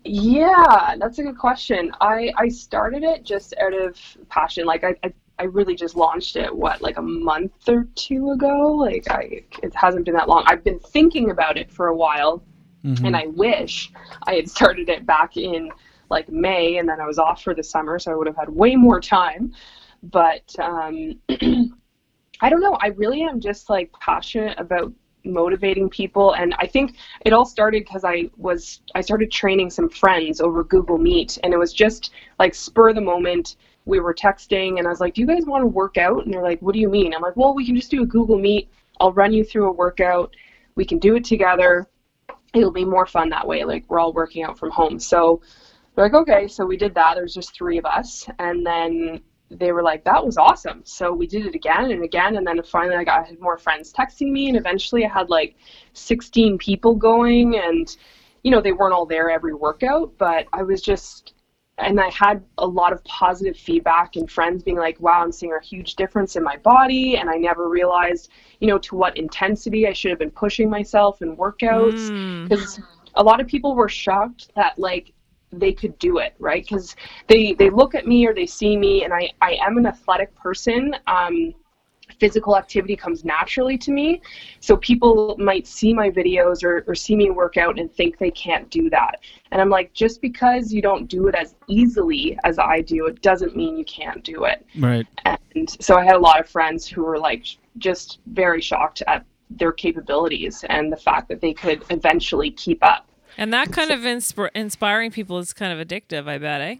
yeah, 0.03 0.95
that's 0.99 1.19
a 1.19 1.23
good 1.23 1.37
question. 1.37 1.91
I 1.99 2.31
I 2.37 2.47
started 2.49 3.03
it 3.03 3.23
just 3.23 3.53
out 3.59 3.73
of 3.73 3.97
passion. 4.29 4.65
Like 4.65 4.83
I, 4.83 4.95
I 5.03 5.13
I 5.39 5.43
really 5.43 5.75
just 5.75 5.95
launched 5.95 6.35
it 6.35 6.55
what 6.55 6.81
like 6.81 6.97
a 6.97 7.01
month 7.01 7.67
or 7.67 7.87
two 7.95 8.31
ago. 8.31 8.75
Like 8.75 9.09
I 9.09 9.43
it 9.63 9.73
hasn't 9.73 10.05
been 10.05 10.15
that 10.15 10.29
long. 10.29 10.43
I've 10.47 10.63
been 10.63 10.79
thinking 10.79 11.31
about 11.31 11.57
it 11.57 11.71
for 11.71 11.87
a 11.87 11.95
while 11.95 12.43
Mhm. 12.85 13.05
and 13.05 13.15
I 13.15 13.27
wish 13.27 13.91
I 14.23 14.35
had 14.35 14.49
started 14.49 14.89
it 14.89 15.05
back 15.05 15.37
in 15.37 15.69
like 16.09 16.29
May 16.29 16.77
and 16.77 16.87
then 16.87 16.99
I 16.99 17.05
was 17.05 17.19
off 17.19 17.43
for 17.43 17.53
the 17.53 17.63
summer 17.63 17.99
so 17.99 18.11
I 18.11 18.15
would 18.15 18.27
have 18.27 18.37
had 18.37 18.49
way 18.49 18.75
more 18.75 18.99
time. 18.99 19.53
But 20.03 20.55
um 20.59 21.19
I 22.41 22.49
don't 22.49 22.61
know. 22.61 22.77
I 22.81 22.87
really 22.87 23.23
am 23.23 23.39
just 23.41 23.69
like 23.69 23.91
passionate 23.99 24.57
about 24.59 24.93
motivating 25.25 25.89
people 25.89 26.33
and 26.35 26.55
I 26.59 26.67
think 26.67 26.95
it 27.25 27.33
all 27.33 27.45
started 27.45 27.83
because 27.83 28.05
I 28.05 28.29
was 28.37 28.81
I 28.95 29.01
started 29.01 29.29
training 29.31 29.69
some 29.69 29.89
friends 29.89 30.39
over 30.39 30.63
Google 30.63 30.97
Meet 30.97 31.37
and 31.43 31.53
it 31.53 31.57
was 31.57 31.73
just 31.73 32.11
like 32.39 32.55
spur 32.55 32.89
of 32.89 32.95
the 32.95 33.01
moment 33.01 33.57
we 33.85 33.99
were 33.99 34.13
texting 34.13 34.77
and 34.77 34.87
I 34.87 34.89
was 34.89 35.01
like, 35.01 35.15
"Do 35.15 35.21
you 35.21 35.27
guys 35.27 35.45
want 35.45 35.63
to 35.63 35.67
work 35.67 35.97
out?" 35.97 36.23
And 36.23 36.33
they're 36.33 36.43
like, 36.43 36.61
"What 36.61 36.73
do 36.73 36.79
you 36.79 36.89
mean?" 36.89 37.13
I'm 37.13 37.21
like, 37.21 37.35
"Well, 37.35 37.53
we 37.53 37.65
can 37.65 37.75
just 37.75 37.91
do 37.91 38.03
a 38.03 38.05
Google 38.05 38.37
Meet. 38.37 38.69
I'll 38.99 39.11
run 39.11 39.33
you 39.33 39.43
through 39.43 39.67
a 39.67 39.71
workout. 39.71 40.33
We 40.75 40.85
can 40.85 40.99
do 40.99 41.15
it 41.15 41.25
together. 41.25 41.87
It'll 42.53 42.71
be 42.71 42.85
more 42.85 43.05
fun 43.05 43.29
that 43.29 43.47
way. 43.47 43.63
Like 43.63 43.85
we're 43.87 43.99
all 43.99 44.13
working 44.13 44.43
out 44.43 44.57
from 44.57 44.71
home." 44.71 44.99
So 44.99 45.41
they're 45.95 46.05
like, 46.05 46.13
"Okay." 46.13 46.47
So 46.47 46.65
we 46.65 46.77
did 46.77 46.93
that. 46.95 47.15
There's 47.15 47.33
just 47.33 47.53
three 47.53 47.77
of 47.77 47.85
us 47.85 48.27
and 48.39 48.65
then 48.65 49.21
they 49.51 49.71
were 49.71 49.83
like, 49.83 50.03
that 50.03 50.23
was 50.23 50.37
awesome. 50.37 50.81
So 50.83 51.11
we 51.11 51.27
did 51.27 51.45
it 51.45 51.55
again 51.55 51.91
and 51.91 52.03
again. 52.03 52.37
And 52.37 52.45
then 52.45 52.61
finally 52.63 52.95
I 52.95 53.03
got 53.03 53.21
I 53.21 53.27
had 53.27 53.39
more 53.39 53.57
friends 53.57 53.91
texting 53.91 54.31
me. 54.31 54.47
And 54.47 54.57
eventually 54.57 55.05
I 55.05 55.09
had 55.09 55.29
like 55.29 55.55
16 55.93 56.57
people 56.57 56.95
going. 56.95 57.57
And, 57.57 57.95
you 58.43 58.51
know, 58.51 58.61
they 58.61 58.71
weren't 58.71 58.93
all 58.93 59.05
there 59.05 59.29
every 59.29 59.53
workout, 59.53 60.13
but 60.17 60.45
I 60.53 60.63
was 60.63 60.81
just, 60.81 61.33
and 61.79 61.99
I 61.99 62.09
had 62.09 62.43
a 62.57 62.67
lot 62.67 62.93
of 62.93 63.03
positive 63.05 63.57
feedback 63.57 64.15
and 64.15 64.29
friends 64.29 64.63
being 64.63 64.77
like, 64.77 64.99
wow, 64.99 65.21
I'm 65.21 65.31
seeing 65.31 65.53
a 65.53 65.63
huge 65.63 65.95
difference 65.95 66.35
in 66.35 66.43
my 66.43 66.57
body. 66.57 67.17
And 67.17 67.29
I 67.29 67.35
never 67.35 67.69
realized, 67.69 68.29
you 68.59 68.67
know, 68.67 68.77
to 68.79 68.95
what 68.95 69.17
intensity 69.17 69.87
I 69.87 69.93
should 69.93 70.11
have 70.11 70.19
been 70.19 70.31
pushing 70.31 70.69
myself 70.69 71.21
in 71.21 71.35
workouts. 71.35 72.09
Mm. 72.09 72.49
Because 72.49 72.79
a 73.15 73.23
lot 73.23 73.39
of 73.39 73.47
people 73.47 73.75
were 73.75 73.89
shocked 73.89 74.51
that, 74.55 74.77
like, 74.77 75.13
they 75.51 75.73
could 75.73 75.97
do 75.97 76.19
it 76.19 76.35
right 76.37 76.63
because 76.63 76.95
they 77.25 77.53
they 77.53 77.71
look 77.71 77.95
at 77.95 78.05
me 78.05 78.27
or 78.27 78.35
they 78.35 78.45
see 78.45 78.77
me 78.77 79.03
and 79.03 79.11
i 79.11 79.27
i 79.41 79.57
am 79.65 79.77
an 79.77 79.87
athletic 79.87 80.35
person 80.35 80.95
um 81.07 81.55
physical 82.19 82.57
activity 82.57 82.95
comes 82.95 83.23
naturally 83.23 83.77
to 83.77 83.91
me 83.91 84.21
so 84.59 84.75
people 84.77 85.35
might 85.39 85.65
see 85.65 85.93
my 85.93 86.09
videos 86.09 86.63
or, 86.63 86.83
or 86.87 86.95
see 86.95 87.15
me 87.15 87.29
work 87.29 87.57
out 87.57 87.79
and 87.79 87.91
think 87.93 88.17
they 88.17 88.31
can't 88.31 88.69
do 88.69 88.89
that 88.89 89.19
and 89.51 89.61
i'm 89.61 89.69
like 89.69 89.93
just 89.93 90.21
because 90.21 90.73
you 90.73 90.81
don't 90.81 91.07
do 91.07 91.27
it 91.27 91.35
as 91.35 91.55
easily 91.67 92.37
as 92.43 92.59
i 92.59 92.81
do 92.81 93.05
it 93.07 93.21
doesn't 93.21 93.55
mean 93.55 93.77
you 93.77 93.85
can't 93.85 94.23
do 94.23 94.43
it 94.43 94.65
Right. 94.77 95.07
and 95.25 95.37
so 95.79 95.97
I 95.97 96.05
had 96.05 96.15
a 96.15 96.19
lot 96.19 96.39
of 96.39 96.47
friends 96.49 96.87
who 96.87 97.03
were 97.03 97.17
like 97.17 97.45
just 97.77 98.19
very 98.27 98.61
shocked 98.61 99.01
at 99.07 99.25
their 99.49 99.71
capabilities 99.71 100.63
and 100.69 100.91
the 100.91 100.97
fact 100.97 101.27
that 101.29 101.41
they 101.41 101.53
could 101.53 101.83
eventually 101.89 102.51
keep 102.51 102.83
up. 102.83 103.07
And 103.37 103.51
that 103.53 103.71
kind 103.71 103.91
of 103.91 104.01
insp- 104.01 104.49
inspiring 104.53 105.11
people 105.11 105.37
is 105.39 105.53
kind 105.53 105.77
of 105.77 105.85
addictive, 105.85 106.27
I 106.27 106.37
bet, 106.37 106.61
eh? 106.61 106.75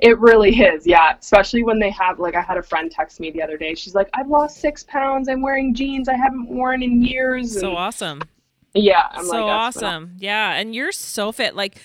It 0.00 0.18
really 0.18 0.50
is, 0.50 0.86
yeah. 0.86 1.16
Especially 1.18 1.62
when 1.62 1.78
they 1.78 1.90
have 1.90 2.18
like 2.18 2.34
I 2.34 2.40
had 2.40 2.56
a 2.56 2.62
friend 2.62 2.90
text 2.90 3.20
me 3.20 3.30
the 3.30 3.42
other 3.42 3.56
day. 3.56 3.74
She's 3.74 3.94
like, 3.94 4.08
"I've 4.14 4.28
lost 4.28 4.58
six 4.58 4.84
pounds. 4.84 5.28
I'm 5.28 5.42
wearing 5.42 5.74
jeans 5.74 6.08
I 6.08 6.16
haven't 6.16 6.48
worn 6.48 6.82
in 6.82 7.02
years." 7.02 7.58
So 7.58 7.68
and- 7.68 7.76
awesome. 7.76 8.22
Yeah, 8.74 9.06
I'm 9.10 9.26
so 9.26 9.32
like, 9.32 9.46
"That's 9.46 9.76
awesome. 9.76 10.16
Yeah, 10.18 10.54
and 10.54 10.74
you're 10.74 10.92
so 10.92 11.30
fit. 11.30 11.54
Like 11.54 11.78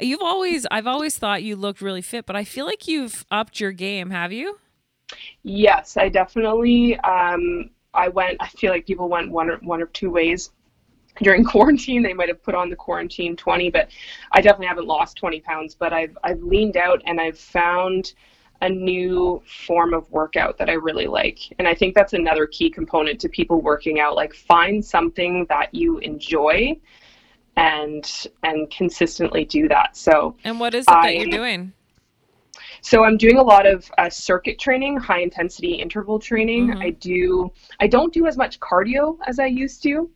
you've 0.00 0.22
always 0.22 0.66
I've 0.70 0.86
always 0.86 1.16
thought 1.16 1.42
you 1.42 1.54
looked 1.56 1.80
really 1.80 2.02
fit, 2.02 2.26
but 2.26 2.34
I 2.34 2.44
feel 2.44 2.66
like 2.66 2.88
you've 2.88 3.24
upped 3.30 3.60
your 3.60 3.72
game, 3.72 4.10
have 4.10 4.32
you? 4.32 4.58
Yes, 5.42 5.96
I 5.96 6.08
definitely. 6.08 6.98
Um, 7.00 7.70
I 7.94 8.08
went. 8.08 8.38
I 8.40 8.48
feel 8.48 8.72
like 8.72 8.86
people 8.86 9.08
went 9.08 9.30
one 9.30 9.50
or 9.50 9.58
one 9.58 9.82
or 9.82 9.86
two 9.86 10.10
ways 10.10 10.50
during 11.22 11.44
quarantine. 11.54 12.02
They 12.02 12.14
might 12.14 12.28
have 12.28 12.42
put 12.42 12.54
on 12.54 12.70
the 12.70 12.76
quarantine 12.76 13.36
twenty, 13.36 13.70
but 13.70 13.90
I 14.32 14.40
definitely 14.40 14.66
haven't 14.66 14.86
lost 14.86 15.16
twenty 15.16 15.40
pounds. 15.40 15.74
But 15.74 15.92
I've 15.92 16.16
I've 16.24 16.42
leaned 16.42 16.76
out 16.76 17.02
and 17.06 17.20
I've 17.20 17.38
found 17.38 18.14
a 18.62 18.68
new 18.68 19.42
form 19.66 19.92
of 19.92 20.08
workout 20.12 20.56
that 20.56 20.70
I 20.70 20.74
really 20.74 21.08
like. 21.08 21.40
And 21.58 21.66
I 21.66 21.74
think 21.74 21.96
that's 21.96 22.12
another 22.12 22.46
key 22.46 22.70
component 22.70 23.20
to 23.22 23.28
people 23.28 23.60
working 23.60 23.98
out. 23.98 24.14
Like 24.14 24.32
find 24.32 24.84
something 24.84 25.46
that 25.48 25.74
you 25.74 25.98
enjoy 25.98 26.78
and 27.56 28.28
and 28.44 28.70
consistently 28.70 29.44
do 29.44 29.68
that. 29.68 29.96
So 29.96 30.36
And 30.44 30.60
what 30.60 30.74
is 30.74 30.84
it 30.84 30.90
that 30.90 31.16
you're 31.16 31.26
doing? 31.26 31.72
so 32.82 33.04
I'm 33.04 33.16
doing 33.16 33.38
a 33.38 33.42
lot 33.42 33.66
of 33.66 33.90
uh, 33.98 34.08
circuit 34.10 34.58
training, 34.58 34.96
high 34.98 35.20
intensity 35.20 35.74
interval 35.74 36.18
training. 36.18 36.68
Mm-hmm. 36.68 36.82
I 36.82 36.90
do. 36.90 37.50
I 37.80 37.86
don't 37.86 38.12
do 38.12 38.26
as 38.26 38.36
much 38.36 38.60
cardio 38.60 39.18
as 39.26 39.38
I 39.38 39.46
used 39.46 39.82
to. 39.84 40.10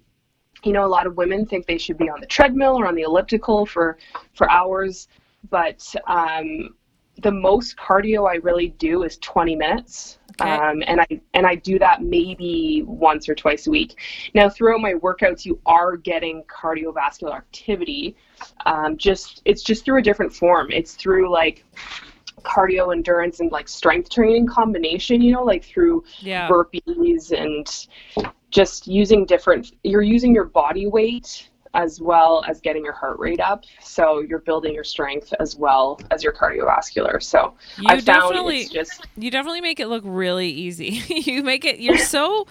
You 0.67 0.73
know, 0.73 0.85
a 0.85 0.89
lot 0.89 1.07
of 1.07 1.17
women 1.17 1.47
think 1.47 1.67
they 1.67 1.79
should 1.79 1.97
be 1.97 2.11
on 2.11 2.21
the 2.21 2.27
treadmill 2.27 2.77
or 2.77 2.87
on 2.87 2.95
the 2.95 3.03
elliptical 3.03 3.67
for 3.67 3.99
for 4.35 4.51
hours, 4.51 5.09
but 5.49 5.95
um, 6.07 6.75
the 7.23 7.31
most 7.31 7.77
cardio 7.77 8.29
I 8.29 8.37
really 8.37 8.69
do 8.69 9.03
is 9.03 9.17
20 9.19 9.57
minutes. 9.57 10.19
Okay. 10.39 10.51
Um, 10.51 10.83
and 10.87 11.01
I 11.01 11.07
and 11.33 11.47
I 11.47 11.55
do 11.55 11.79
that 11.79 12.03
maybe 12.03 12.83
once 12.87 13.27
or 13.29 13.35
twice 13.35 13.67
a 13.67 13.71
week. 13.71 13.99
Now, 14.35 14.51
throughout 14.51 14.81
my 14.81 14.95
workouts, 14.95 15.47
you 15.47 15.59
are 15.65 15.97
getting 15.97 16.43
cardiovascular 16.45 17.35
activity. 17.35 18.17
Um, 18.67 18.99
just 18.99 19.41
it's 19.47 19.63
just 19.63 19.85
through 19.85 20.01
a 20.01 20.03
different 20.03 20.35
form. 20.35 20.71
It's 20.71 20.95
through 20.95 21.33
like 21.33 21.65
cardio 22.47 22.95
endurance 22.95 23.41
and 23.41 23.51
like 23.53 23.69
strength 23.69 24.09
training 24.11 24.47
combination. 24.47 25.21
You 25.21 25.33
know, 25.33 25.45
like 25.45 25.65
through 25.65 26.05
Yeah. 26.21 26.49
burpees 26.49 27.33
and 27.33 27.67
just 28.51 28.87
using 28.87 29.27
different. 29.27 29.73
You're 29.83 30.03
using 30.03 30.35
your 30.35 30.45
body 30.45 30.87
weight 30.87 31.51
as 31.75 32.01
well 32.01 32.43
as 32.49 32.61
getting 32.61 32.83
your 32.83 32.95
heart 32.95 33.19
rate 33.19 33.41
up. 33.41 33.65
So 33.81 34.21
you're 34.21 34.39
building 34.41 34.73
your 34.73 34.85
strength 34.85 35.33
as 35.41 35.57
well 35.57 36.01
as 36.11 36.25
your 36.25 36.33
cardiovascular. 36.33 37.23
So 37.23 37.55
You 37.79 37.91
I 37.91 38.01
found 38.01 38.07
definitely 38.07 38.61
it's 38.61 38.71
just 38.71 39.07
you 39.17 39.31
definitely 39.31 39.61
make 39.61 39.79
it 39.79 39.89
look 39.89 40.03
really 40.07 40.49
easy. 40.49 41.03
you 41.09 41.43
make 41.43 41.65
it 41.65 41.81
you're 41.81 41.99
so 41.99 42.47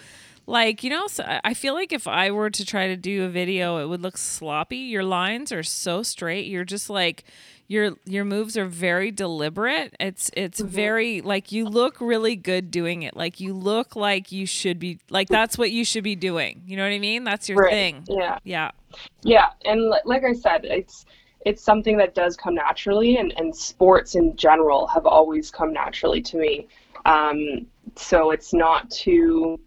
like 0.48 0.84
you 0.84 0.92
know 0.92 1.08
so 1.08 1.26
I 1.44 1.56
feel 1.56 1.74
like 1.74 1.92
if 1.92 2.08
I 2.08 2.30
were 2.30 2.52
to 2.52 2.64
try 2.64 2.88
to 2.88 2.96
do 2.96 3.24
a 3.24 3.30
video 3.30 3.84
it 3.84 3.88
would 3.88 4.02
look 4.04 4.18
sloppy. 4.18 4.78
Your 4.78 5.04
lines 5.04 5.52
are 5.52 5.64
so 5.64 6.04
straight. 6.04 6.46
You're 6.46 6.64
just 6.64 6.90
like 6.90 7.24
your 7.68 7.94
your 8.06 8.26
moves 8.26 8.58
are 8.58 8.66
very 8.66 9.12
deliberate. 9.12 9.96
It's 10.00 10.30
it's 10.36 10.62
Mm-hmm. 10.62 10.70
very 10.70 11.22
like 11.22 11.52
you 11.52 11.66
look 11.68 12.00
really 12.00 12.36
good 12.36 12.72
doing 12.72 13.04
it. 13.04 13.16
Like 13.16 13.40
you 13.40 13.54
look 13.54 13.96
like 13.96 14.32
you 14.32 14.46
should 14.46 14.80
be 14.80 15.00
like 15.10 15.30
that's 15.30 15.58
what 15.58 15.72
you 15.72 15.84
should 15.84 16.04
be 16.04 16.16
doing. 16.16 16.62
You 16.66 16.78
know 16.78 16.84
what 16.84 16.94
I 16.94 17.00
mean? 17.00 17.24
That's 17.24 17.50
your 17.50 17.60
Right. 17.60 17.72
thing. 17.72 18.04
Yeah. 18.08 18.38
Yeah. 18.44 18.72
Yeah, 19.24 19.48
and 19.66 19.90
li- 19.90 20.00
like 20.06 20.24
I 20.24 20.34
said, 20.34 20.64
it's 20.66 21.06
it's 21.46 21.62
something 21.62 21.98
that 21.98 22.16
does 22.16 22.36
come 22.38 22.56
naturally, 22.56 23.18
and, 23.18 23.32
and 23.38 23.56
sports 23.56 24.16
in 24.16 24.36
general 24.36 24.88
have 24.88 25.06
always 25.06 25.52
come 25.52 25.74
naturally 25.74 26.22
to 26.24 26.38
me. 26.38 26.68
Um, 27.06 27.68
so 27.96 28.32
it's 28.32 28.54
not 28.54 28.90
too. 28.90 29.60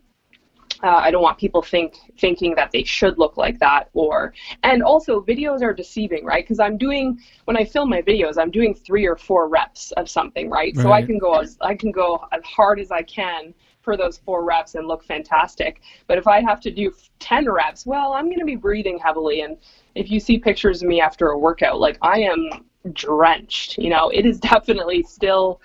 Uh, 0.82 0.88
I 0.88 1.10
don't 1.10 1.22
want 1.22 1.38
people 1.38 1.60
think 1.60 1.96
thinking 2.18 2.54
that 2.54 2.70
they 2.70 2.84
should 2.84 3.18
look 3.18 3.36
like 3.36 3.58
that, 3.58 3.88
or 3.94 4.32
and 4.62 4.82
also 4.82 5.20
videos 5.20 5.62
are 5.62 5.72
deceiving, 5.72 6.24
right? 6.24 6.44
Because 6.44 6.60
I'm 6.60 6.78
doing 6.78 7.18
when 7.46 7.56
I 7.56 7.64
film 7.64 7.90
my 7.90 8.02
videos, 8.02 8.38
I'm 8.38 8.50
doing 8.50 8.74
three 8.74 9.06
or 9.06 9.16
four 9.16 9.48
reps 9.48 9.90
of 9.92 10.08
something, 10.08 10.48
right? 10.48 10.76
So 10.76 10.92
I 10.92 11.02
can 11.02 11.18
go 11.18 11.34
as 11.34 11.58
I 11.60 11.74
can 11.74 11.90
go 11.90 12.24
as 12.32 12.44
hard 12.44 12.78
as 12.78 12.92
I 12.92 13.02
can 13.02 13.54
for 13.88 13.96
those 13.96 14.18
four 14.18 14.44
reps 14.44 14.74
and 14.74 14.86
look 14.86 15.02
fantastic. 15.02 15.80
But 16.08 16.18
if 16.18 16.26
I 16.26 16.42
have 16.42 16.60
to 16.60 16.70
do 16.70 16.92
10 17.20 17.50
reps, 17.50 17.86
well, 17.86 18.12
I'm 18.12 18.26
going 18.26 18.38
to 18.38 18.44
be 18.44 18.54
breathing 18.54 18.98
heavily. 18.98 19.40
And 19.40 19.56
if 19.94 20.10
you 20.10 20.20
see 20.20 20.38
pictures 20.38 20.82
of 20.82 20.88
me 20.88 21.00
after 21.00 21.28
a 21.28 21.38
workout, 21.38 21.80
like 21.80 21.96
I 22.02 22.20
am 22.20 22.50
drenched, 22.92 23.78
you 23.78 23.88
know, 23.88 24.10
it 24.10 24.26
is 24.26 24.40
definitely 24.52 25.04
still 25.04 25.62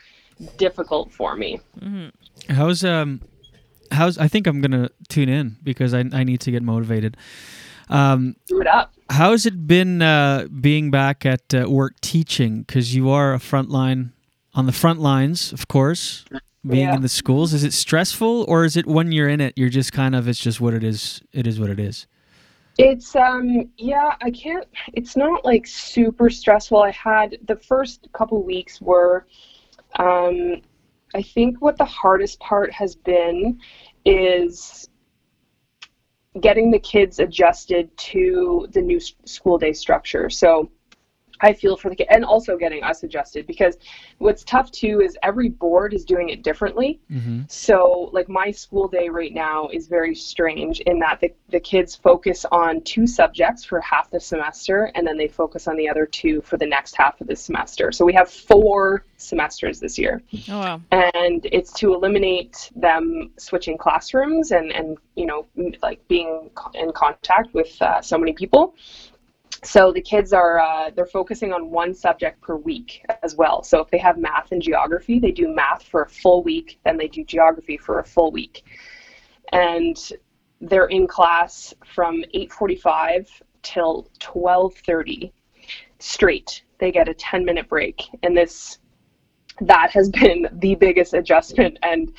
difficult 0.56 1.12
for 1.12 1.36
me. 1.36 1.60
Mm-hmm. 1.82 2.54
How's 2.54 2.86
um, 2.86 3.20
how's 3.94 4.18
I 4.18 4.28
think 4.28 4.48
I'm 4.48 4.62
gonna 4.62 4.90
tune 5.10 5.30
in 5.30 5.58
because 5.64 5.94
I 5.94 6.04
I 6.12 6.24
need 6.24 6.42
to 6.42 6.52
get 6.52 6.64
motivated. 6.64 7.18
Um, 7.90 8.36
Do 8.48 8.62
it 8.62 8.68
up. 8.68 8.94
how's 9.10 9.46
it 9.46 9.68
been 9.68 10.02
uh, 10.02 10.48
being 10.62 10.90
back 10.92 11.26
at 11.26 11.54
uh, 11.54 11.70
work 11.70 12.00
teaching? 12.02 12.64
Because 12.64 12.96
you 12.96 13.10
are 13.10 13.34
a 13.34 13.38
frontline 13.40 14.12
on 14.54 14.66
the 14.66 14.72
front 14.72 15.00
lines, 15.00 15.52
of 15.54 15.68
course. 15.68 16.26
Being 16.66 16.88
Yeah. 16.88 16.96
in 16.96 17.02
the 17.02 17.10
schools, 17.10 17.54
is 17.54 17.66
it 17.66 17.74
stressful 17.74 18.46
or 18.48 18.64
is 18.64 18.78
it 18.78 18.86
when 18.88 19.12
you're 19.12 19.28
in 19.28 19.42
it, 19.42 19.54
you're 19.58 19.68
just 19.70 19.92
kind 19.92 20.16
of 20.16 20.28
it's 20.30 20.40
just 20.40 20.62
what 20.62 20.74
it 20.74 20.82
is. 20.84 21.22
It 21.34 21.46
is 21.46 21.60
what 21.60 21.70
it 21.70 21.80
is. 21.80 22.08
It's 22.78 23.16
um 23.18 23.70
yeah, 23.78 24.16
I 24.22 24.32
can't 24.32 24.66
it's 24.94 25.16
not 25.18 25.44
like 25.44 25.68
super 25.68 26.30
stressful. 26.30 26.82
I 26.82 26.92
had 26.92 27.38
the 27.48 27.58
first 27.58 28.08
couple 28.14 28.42
weeks 28.44 28.80
were 28.82 29.28
um 30.00 30.62
I 31.14 31.22
think 31.22 31.62
what 31.62 31.78
the 31.78 31.86
hardest 31.86 32.40
part 32.40 32.72
has 32.74 32.96
been 32.96 33.60
is 34.06 34.90
getting 36.40 36.72
the 36.72 36.80
kids 36.80 37.20
adjusted 37.20 37.96
to 37.98 38.68
the 38.72 38.82
new 38.82 39.00
school 39.00 39.58
day 39.58 39.74
structure. 39.74 40.30
So 40.30 40.72
I 41.42 41.54
feel 41.54 41.76
for 41.76 41.90
the 41.90 41.96
kid, 41.96 42.08
and 42.10 42.24
also 42.24 42.58
getting 42.58 42.84
us 42.84 43.04
adjusted 43.04 43.48
because 43.48 43.78
what's 44.18 44.44
tough 44.44 44.72
too 44.72 45.02
is 45.02 45.18
every 45.24 45.50
board 45.50 45.94
is 45.94 46.06
doing 46.06 46.30
it 46.30 46.44
differently. 46.44 47.00
So, 47.48 48.10
like 48.14 48.30
my 48.30 48.52
school 48.52 48.88
day 48.88 49.10
right 49.10 49.34
now 49.34 49.68
is 49.70 49.88
very 49.88 50.16
strange 50.16 50.80
in 50.82 51.00
that 51.00 51.20
the, 51.22 51.34
the 51.50 51.60
kids 51.60 51.96
focus 51.96 52.46
on 52.52 52.82
two 52.82 53.08
subjects 53.08 53.64
for 53.64 53.82
half 53.82 54.10
the 54.10 54.20
semester 54.20 54.92
and 54.96 55.06
then 55.06 55.18
they 55.18 55.28
focus 55.28 55.68
on 55.68 55.76
the 55.76 55.90
other 55.90 56.06
two 56.06 56.42
for 56.42 56.58
the 56.58 56.66
next 56.66 56.96
half 56.96 57.20
of 57.20 57.28
the 57.28 57.36
semester. 57.36 57.92
So, 57.92 58.06
we 58.06 58.14
have 58.14 58.30
four 58.30 59.06
semesters 59.18 59.80
this 59.80 59.98
year. 59.98 60.22
Oh 60.50 60.60
wow. 60.60 60.82
And 60.92 61.46
it's 61.52 61.74
to 61.74 61.94
eliminate 61.94 62.72
them 62.76 63.32
switching 63.38 63.78
classrooms 63.78 64.52
and, 64.52 64.72
and 64.72 64.98
you 65.16 65.26
know, 65.26 65.46
like 65.82 66.06
being 66.08 66.50
in 66.74 66.92
contact 66.92 67.54
with 67.54 67.82
uh, 67.82 68.02
so 68.02 68.18
many 68.18 68.34
people 68.34 68.76
so 69.64 69.92
the 69.92 70.02
kids 70.02 70.34
are 70.34 70.60
uh, 70.60 70.90
they're 70.96 71.06
focusing 71.06 71.54
on 71.54 71.70
one 71.70 71.94
subject 71.94 72.42
per 72.42 72.56
week 72.56 73.06
as 73.24 73.36
well. 73.36 73.64
So 73.64 73.80
if 73.80 73.90
they 73.90 73.98
have 73.98 74.18
math 74.18 74.52
and 74.52 74.62
geography 74.62 75.20
they 75.20 75.32
do 75.32 75.48
math 75.48 75.84
for 75.84 76.04
a 76.04 76.10
full 76.10 76.44
week 76.44 76.80
then 76.84 76.98
they 76.98 77.08
do 77.08 77.24
geography 77.24 77.78
for 77.78 78.00
a 78.00 78.04
full 78.04 78.32
week. 78.32 78.64
And 79.52 79.98
they're 80.62 80.88
in 80.88 81.08
class 81.08 81.74
from 81.86 82.24
8.45 82.34 83.28
till 83.62 84.10
12.30 84.20 85.32
straight. 86.00 86.64
They 86.80 86.92
get 86.92 87.10
a 87.10 87.14
10 87.14 87.46
minute 87.46 87.68
break. 87.68 88.04
And 88.24 88.36
this 88.36 88.80
that 89.62 89.92
has 89.92 90.10
been 90.10 90.48
the 90.60 90.76
biggest 90.76 91.14
adjustment 91.14 91.78
and 91.84 92.12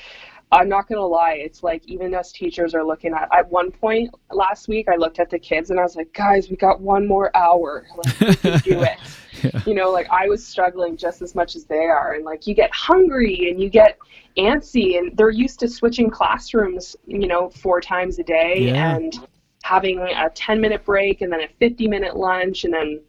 I'm 0.53 0.69
not 0.69 0.89
gonna 0.89 1.05
lie, 1.07 1.35
it's 1.35 1.63
like 1.63 1.83
even 1.87 2.15
us 2.15 2.31
teachers 2.31 2.75
are 2.75 2.85
looking 2.85 3.13
at 3.13 3.29
at 3.33 3.51
one 3.51 3.71
point 3.73 4.11
last 4.31 4.69
week 4.69 4.89
I 4.89 4.97
looked 4.97 5.19
at 5.19 5.29
the 5.31 5.39
kids 5.39 5.71
and 5.71 5.81
I 5.81 5.83
was 5.83 5.97
like, 5.97 6.13
guys, 6.13 6.49
we 6.49 6.57
got 6.57 6.81
one 6.81 7.07
more 7.09 7.37
hour. 7.37 7.87
Like 7.97 8.21
we 8.21 8.35
can 8.37 8.61
do 8.61 8.83
it. 8.83 9.67
You 9.67 9.75
know, 9.75 9.91
like 9.91 10.09
I 10.11 10.29
was 10.29 10.47
struggling 10.47 10.97
just 10.97 11.23
as 11.23 11.35
much 11.35 11.57
as 11.57 11.65
they 11.65 11.85
are 11.87 12.15
and 12.15 12.25
like 12.25 12.47
you 12.47 12.55
get 12.55 12.71
hungry 12.73 13.51
and 13.51 13.61
you 13.61 13.69
get 13.69 13.99
antsy 14.39 14.97
and 14.99 15.17
they're 15.17 15.31
used 15.31 15.59
to 15.61 15.69
switching 15.69 16.09
classrooms, 16.11 16.95
you 17.07 17.27
know, 17.27 17.51
four 17.51 17.81
times 17.81 18.19
a 18.19 18.25
day 18.25 18.69
Yeah. 18.69 18.97
and 18.97 19.27
having 19.65 19.99
a 20.01 20.31
10 20.31 20.61
minute 20.61 20.85
break 20.85 21.21
and 21.23 21.33
then 21.33 21.41
a 21.41 21.49
50 21.59 21.89
minute 21.89 22.17
lunch 22.17 22.65
and 22.65 22.73
then 22.73 23.01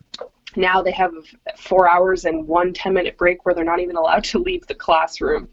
now 0.55 0.81
they 0.81 0.91
have 0.91 1.11
four 1.57 1.89
hours 1.89 2.25
and 2.25 2.47
one 2.47 2.73
10 2.73 2.93
minute 2.93 3.17
break 3.17 3.45
where 3.45 3.53
they're 3.53 3.65
not 3.65 3.79
even 3.81 3.95
allowed 3.97 4.23
to 4.23 4.39
leave 4.39 4.65
the 4.67 4.73
classroom 4.75 5.47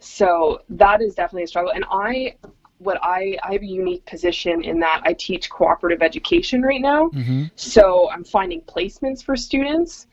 so 0.00 0.60
that 0.68 1.00
is 1.00 1.14
definitely 1.14 1.44
a 1.44 1.46
struggle 1.46 1.72
and 1.72 1.84
i 1.90 2.34
what 2.78 2.98
i 3.02 3.36
i 3.42 3.52
have 3.52 3.62
a 3.62 3.66
unique 3.66 4.04
position 4.06 4.62
in 4.64 4.80
that 4.80 5.00
i 5.04 5.12
teach 5.12 5.48
cooperative 5.50 6.02
education 6.02 6.62
right 6.62 6.80
now 6.80 7.08
Mm-hmm. 7.10 7.44
so 7.54 8.10
i'm 8.10 8.24
finding 8.24 8.60
placements 8.62 9.22
for 9.22 9.36
students 9.36 10.06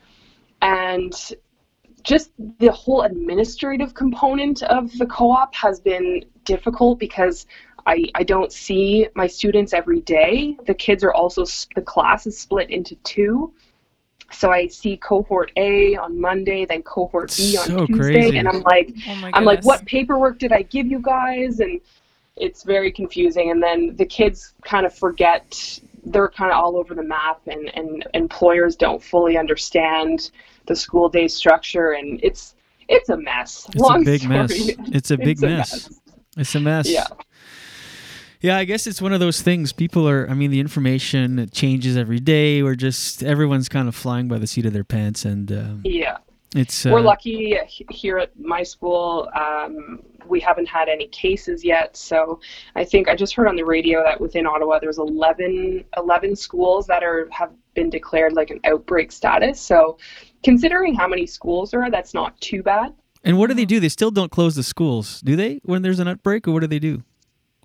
and 0.62 1.14
just 2.04 2.32
the 2.60 2.72
whole 2.72 3.02
administrative 3.02 3.94
component 3.94 4.64
of 4.64 4.92
the 4.98 5.06
co-op 5.06 5.54
has 5.56 5.80
been 5.80 6.24
difficult 6.46 7.00
because 7.00 7.46
I, 7.86 8.06
I 8.16 8.24
don't 8.24 8.52
see 8.52 9.08
my 9.16 9.28
students 9.28 9.74
every 9.74 10.02
day. 10.02 10.58
The 10.66 10.74
kids 10.74 11.04
are 11.06 11.14
also, 11.14 11.46
the 11.76 11.82
class 11.82 12.28
is 12.28 12.38
split 12.38 12.70
into 12.70 12.96
two. 12.98 13.54
So 14.32 14.52
I 14.52 14.68
see 14.68 14.98
cohort 14.98 15.52
A 15.56 15.96
on 15.96 16.20
Monday, 16.20 16.66
then 16.66 16.84
cohort 16.84 17.34
B 17.36 17.58
on 17.58 17.66
So 17.66 17.86
Tuesday, 17.88 18.14
crazy. 18.14 18.38
and 18.38 18.48
I'm 18.48 18.62
like, 18.62 18.94
Oh 19.08 19.30
I'm 19.34 19.46
like, 19.46 19.64
what 19.64 19.86
paperwork 19.86 20.38
did 20.40 20.52
I 20.52 20.64
give 20.64 20.88
you 20.88 21.00
guys? 21.00 21.60
And 21.60 21.80
it's 22.36 22.64
very 22.64 22.92
confusing. 22.92 23.52
And 23.52 23.64
then 23.64 23.96
the 23.96 24.06
kids 24.06 24.54
kind 24.64 24.86
of 24.86 24.94
forget 24.94 25.80
they're 26.06 26.30
kind 26.30 26.52
of 26.52 26.58
all 26.58 26.78
over 26.78 26.94
the 26.96 27.04
map, 27.04 27.42
and, 27.48 27.70
and 27.76 28.06
employers 28.14 28.76
don't 28.76 29.04
fully 29.04 29.38
understand 29.38 30.32
the 30.66 30.76
school 30.76 31.10
day 31.10 31.28
structure, 31.28 31.92
and 31.92 32.20
it's 32.24 32.56
it's 32.90 33.10
a 33.10 33.18
mess. 33.18 33.66
It's 33.74 33.82
Long 33.82 34.02
a 34.02 34.06
big 34.06 34.22
story. 34.22 34.38
mess. 34.38 34.52
It's 34.94 35.12
a 35.12 35.18
big 35.30 35.42
mess. 35.42 35.90
It's 36.38 36.56
a 36.56 36.60
mess. 36.60 36.90
Yeah. 36.90 37.08
Yeah, 38.42 38.58
I 38.58 38.66
guess 38.66 38.86
it's 38.88 39.02
one 39.02 39.14
of 39.14 39.20
those 39.20 39.42
things. 39.42 39.74
People 39.74 40.08
are, 40.08 40.30
I 40.30 40.34
mean, 40.34 40.52
the 40.52 40.60
information 40.60 41.50
changes 41.52 41.98
every 41.98 42.20
day. 42.20 42.62
We're 42.62 42.76
just, 42.76 43.24
everyone's 43.24 43.68
kind 43.70 43.88
of 43.88 43.96
flying 43.96 44.28
by 44.28 44.38
the 44.38 44.48
seat 44.48 44.66
of 44.66 44.74
their 44.74 44.84
pants. 44.84 45.26
And 45.26 45.52
um, 45.52 45.82
Yeah. 45.84 46.18
it's, 46.56 46.86
uh, 46.86 46.92
We're 46.92 47.02
lucky 47.02 47.58
here 47.90 48.20
at 48.20 48.40
my 48.40 48.62
school. 48.64 49.28
Um, 49.36 50.04
we 50.28 50.40
haven't 50.40 50.68
had 50.68 50.88
any 50.90 51.08
cases 51.08 51.64
yet. 51.66 51.98
So 51.98 52.40
I 52.76 52.84
think 52.84 53.08
I 53.10 53.16
just 53.16 53.34
heard 53.34 53.48
on 53.48 53.56
the 53.56 53.64
radio 53.66 54.04
that 54.04 54.20
within 54.22 54.46
Ottawa 54.46 54.78
there's 54.80 54.98
11, 55.00 55.86
11 55.98 56.36
schools 56.36 56.86
that 56.88 57.02
are 57.04 57.28
have 57.32 57.52
been 57.74 57.90
declared 57.90 58.34
like 58.34 58.50
an 58.52 58.60
outbreak 58.66 59.12
status. 59.12 59.60
So 59.60 59.98
considering 60.44 60.94
how 60.94 61.08
many 61.08 61.26
schools 61.26 61.72
there 61.72 61.82
are, 61.82 61.90
that's 61.90 62.14
not 62.14 62.40
too 62.42 62.62
bad. 62.62 62.94
and 63.24 63.38
what 63.40 63.48
do 63.48 63.54
they 63.56 63.66
do? 63.66 63.80
They 63.80 63.90
still 63.90 64.12
don't 64.12 64.32
close 64.32 64.56
the 64.56 64.64
schools, 64.64 65.22
do 65.22 65.36
they, 65.36 65.60
when 65.64 65.82
there's 65.82 66.00
an 66.00 66.08
outbreak? 66.08 66.48
Or 66.48 66.52
what 66.52 66.60
do 66.62 66.68
they 66.68 66.80
do? 66.80 67.04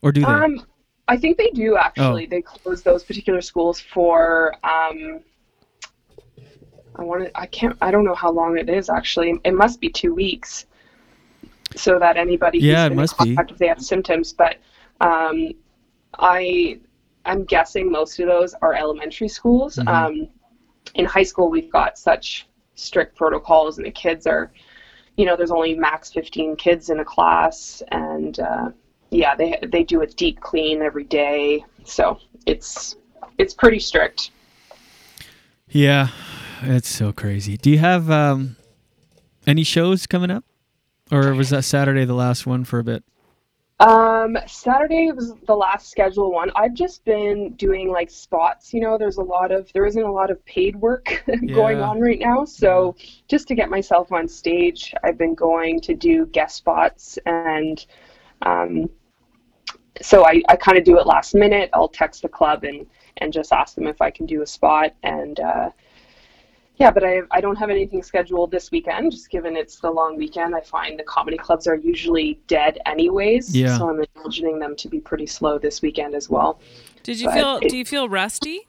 Or 0.02 0.12
do 0.12 0.20
they? 0.20 0.26
Um, 0.26 0.66
I 1.08 1.16
think 1.16 1.38
they 1.38 1.50
do 1.50 1.76
actually. 1.76 2.26
Oh. 2.26 2.30
They 2.30 2.42
close 2.42 2.82
those 2.82 3.02
particular 3.04 3.40
schools 3.40 3.80
for. 3.80 4.54
Um, 4.64 5.20
I 6.96 7.02
want 7.02 7.24
to. 7.24 7.38
I 7.38 7.46
can't. 7.46 7.76
I 7.80 7.90
don't 7.90 8.04
know 8.04 8.14
how 8.14 8.30
long 8.30 8.58
it 8.58 8.68
is 8.68 8.90
actually. 8.90 9.34
It 9.44 9.54
must 9.54 9.80
be 9.80 9.88
two 9.88 10.14
weeks, 10.14 10.66
so 11.74 11.98
that 11.98 12.16
anybody. 12.16 12.58
who's 12.58 12.66
Yeah, 12.68 12.86
it 12.86 12.94
must 12.94 13.18
be. 13.18 13.34
contact 13.34 13.52
if 13.52 13.58
they 13.58 13.68
have 13.68 13.80
symptoms. 13.80 14.32
But 14.32 14.58
um, 15.00 15.52
I, 16.18 16.78
I'm 17.24 17.44
guessing 17.44 17.90
most 17.90 18.18
of 18.20 18.26
those 18.26 18.54
are 18.62 18.74
elementary 18.74 19.28
schools. 19.28 19.76
Mhm. 19.76 19.88
Um, 19.88 20.28
in 20.94 21.04
high 21.04 21.22
school, 21.22 21.48
we've 21.48 21.70
got 21.70 21.96
such 21.96 22.48
strict 22.74 23.16
protocols, 23.16 23.78
and 23.78 23.86
the 23.86 23.90
kids 23.90 24.26
are, 24.26 24.52
you 25.16 25.24
know, 25.24 25.36
there's 25.36 25.50
only 25.50 25.74
max 25.74 26.10
15 26.12 26.56
kids 26.56 26.90
in 26.90 27.00
a 27.00 27.04
class, 27.04 27.82
and 27.88 28.40
uh, 28.40 28.70
yeah, 29.12 29.34
they 29.34 29.58
they 29.62 29.82
do 29.84 30.00
a 30.02 30.06
deep 30.06 30.40
clean 30.40 30.82
every 30.82 31.04
day, 31.04 31.64
so 31.84 32.18
it's 32.46 32.96
it's 33.38 33.54
pretty 33.54 33.78
strict. 33.78 34.30
yeah, 35.68 36.08
it's 36.62 36.88
so 36.88 37.12
crazy. 37.12 37.56
Do 37.56 37.70
you 37.70 37.78
have 37.78 38.10
um, 38.10 38.56
any 39.46 39.64
shows 39.64 40.06
coming 40.06 40.30
up? 40.30 40.44
Or 41.10 41.34
was 41.34 41.50
that 41.50 41.64
Saturday 41.64 42.06
the 42.06 42.14
last 42.14 42.46
one 42.46 42.64
for 42.64 42.78
a 42.78 42.84
bit? 42.84 43.04
Um, 43.80 44.38
Saturday 44.46 45.10
was 45.12 45.34
the 45.46 45.54
last 45.54 45.90
scheduled 45.90 46.32
one. 46.32 46.50
I've 46.54 46.72
just 46.72 47.04
been 47.04 47.52
doing 47.54 47.90
like 47.90 48.10
spots. 48.10 48.72
You 48.72 48.80
know, 48.80 48.96
there's 48.96 49.18
a 49.18 49.22
lot 49.22 49.52
of 49.52 49.70
there 49.74 49.84
isn't 49.84 50.02
a 50.02 50.10
lot 50.10 50.30
of 50.30 50.42
paid 50.46 50.76
work 50.76 51.22
going 51.52 51.80
on 51.80 52.00
right 52.00 52.18
now. 52.18 52.46
So 52.46 52.96
just 53.28 53.46
to 53.48 53.54
get 53.54 53.68
myself 53.68 54.10
on 54.10 54.26
stage, 54.26 54.94
I've 55.04 55.18
been 55.18 55.34
going 55.34 55.80
to 55.82 55.94
do 55.94 56.26
guest 56.26 56.56
spots 56.56 57.18
and 57.26 57.84
um, 58.42 58.88
so 60.00 60.24
I, 60.26 60.42
I 60.48 60.56
kind 60.56 60.78
of 60.78 60.84
do 60.84 60.98
it 60.98 61.06
last 61.06 61.34
minute. 61.34 61.70
I'll 61.72 61.88
text 61.88 62.22
the 62.22 62.28
club 62.28 62.64
and 62.64 62.86
and 63.18 63.32
just 63.32 63.52
ask 63.52 63.74
them 63.74 63.86
if 63.86 64.00
I 64.00 64.10
can 64.10 64.24
do 64.26 64.40
a 64.42 64.46
spot 64.46 64.94
and 65.02 65.38
uh, 65.40 65.70
yeah, 66.76 66.90
but 66.90 67.04
I 67.04 67.20
I 67.30 67.40
don't 67.42 67.56
have 67.56 67.68
anything 67.70 68.02
scheduled 68.02 68.50
this 68.50 68.70
weekend. 68.70 69.12
Just 69.12 69.28
given 69.30 69.56
it's 69.56 69.78
the 69.78 69.90
long 69.90 70.16
weekend, 70.16 70.54
I 70.54 70.60
find 70.62 70.98
the 70.98 71.04
comedy 71.04 71.36
clubs 71.36 71.66
are 71.66 71.76
usually 71.76 72.40
dead 72.46 72.78
anyways. 72.86 73.54
Yeah. 73.54 73.76
So 73.76 73.90
I'm 73.90 74.02
imagining 74.16 74.58
them 74.58 74.74
to 74.76 74.88
be 74.88 74.98
pretty 74.98 75.26
slow 75.26 75.58
this 75.58 75.82
weekend 75.82 76.14
as 76.14 76.30
well. 76.30 76.60
Did 77.02 77.20
you 77.20 77.26
But 77.26 77.34
feel? 77.34 77.56
it- 77.60 77.68
do 77.68 77.76
you 77.76 77.84
feel 77.84 78.08
rusty? 78.08 78.66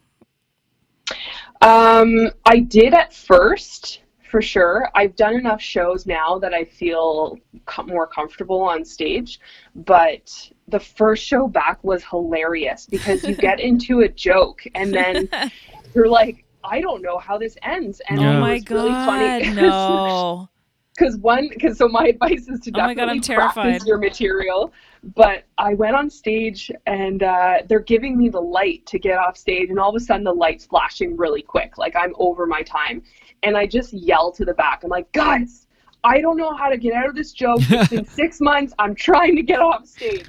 Um, 1.61 2.29
I 2.45 2.59
did 2.59 2.93
at 2.93 3.13
first, 3.13 4.01
for 4.29 4.41
sure. 4.41 4.89
I've 4.95 5.15
done 5.15 5.35
enough 5.35 5.61
shows 5.61 6.05
now 6.05 6.37
that 6.39 6.53
I 6.53 6.65
feel 6.65 7.37
co- 7.65 7.83
more 7.83 8.07
comfortable 8.07 8.61
on 8.61 8.83
stage. 8.83 9.39
But 9.75 10.51
the 10.67 10.79
first 10.79 11.23
show 11.25 11.47
back 11.47 11.83
was 11.83 12.03
hilarious 12.03 12.85
because 12.85 13.23
you 13.23 13.35
get 13.35 13.59
into 13.69 14.01
a 14.01 14.07
joke 14.09 14.61
and 14.75 14.93
then 14.93 15.29
you're 15.95 16.07
like, 16.07 16.45
I 16.63 16.79
don't 16.81 17.01
know 17.01 17.17
how 17.17 17.37
this 17.37 17.57
ends. 17.61 18.01
And 18.09 18.19
Oh 18.19 18.23
it 18.23 18.39
my 18.39 18.53
was 18.53 18.69
really 18.69 18.91
funny. 18.91 19.45
God, 19.45 19.55
no. 19.61 20.49
Because 20.95 21.17
one, 21.17 21.49
because 21.49 21.77
so 21.79 21.87
my 21.87 22.05
advice 22.07 22.47
is 22.47 22.59
to 22.61 22.71
Oh 22.75 22.77
my 22.79 22.93
definitely 22.93 23.19
God, 23.19 23.35
practice 23.35 23.53
terrified. 23.63 23.87
your 23.87 23.97
material. 23.97 24.71
But 25.15 25.43
I 25.57 25.73
went 25.73 25.95
on 25.95 26.09
stage 26.09 26.71
and 26.85 27.23
uh, 27.23 27.57
they're 27.67 27.79
giving 27.79 28.17
me 28.17 28.29
the 28.29 28.39
light 28.39 28.85
to 28.85 28.99
get 28.99 29.17
off 29.17 29.35
stage, 29.35 29.69
and 29.69 29.77
all 29.79 29.89
of 29.89 29.95
a 29.95 29.99
sudden 29.99 30.23
the 30.23 30.31
light's 30.33 30.65
flashing 30.65 31.17
really 31.17 31.41
quick, 31.41 31.77
like 31.77 31.95
I'm 31.95 32.13
over 32.19 32.45
my 32.45 32.61
time, 32.61 33.03
and 33.41 33.57
I 33.57 33.65
just 33.65 33.91
yell 33.91 34.31
to 34.33 34.45
the 34.45 34.53
back. 34.53 34.83
I'm 34.83 34.89
like, 34.91 35.11
guys, 35.11 35.67
I 36.05 36.21
don't 36.21 36.37
know 36.37 36.53
how 36.55 36.69
to 36.69 36.77
get 36.77 36.93
out 36.93 37.09
of 37.09 37.15
this 37.15 37.33
joke. 37.33 37.59
It's 37.69 37.89
been 37.89 38.05
six 38.05 38.39
months. 38.39 38.73
I'm 38.79 38.93
trying 38.95 39.35
to 39.35 39.41
get 39.41 39.59
off 39.59 39.85
stage. 39.87 40.25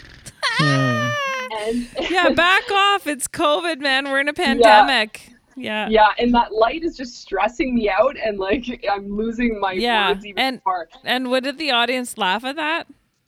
And 0.60 1.88
yeah, 2.10 2.30
back 2.30 2.70
off. 2.70 3.06
It's 3.06 3.28
COVID, 3.28 3.80
man. 3.80 4.06
We're 4.10 4.20
in 4.20 4.28
a 4.28 4.32
pandemic. 4.32 5.30
Yeah. 5.56 5.88
Yeah, 5.88 6.08
and 6.18 6.34
that 6.34 6.52
light 6.52 6.82
is 6.82 6.96
just 6.96 7.20
stressing 7.20 7.74
me 7.76 7.88
out, 7.88 8.16
and 8.18 8.38
like 8.38 8.84
I'm 8.90 9.08
losing 9.16 9.60
my 9.60 9.72
Yeah, 9.72 10.10
words 10.12 10.26
even 10.26 10.42
and 10.42 10.60
more. 10.66 10.88
and 11.04 11.30
what 11.30 11.44
did 11.44 11.58
the 11.58 11.70
audience 11.70 12.18
laugh 12.18 12.44
at 12.44 12.56
that? 12.56 12.86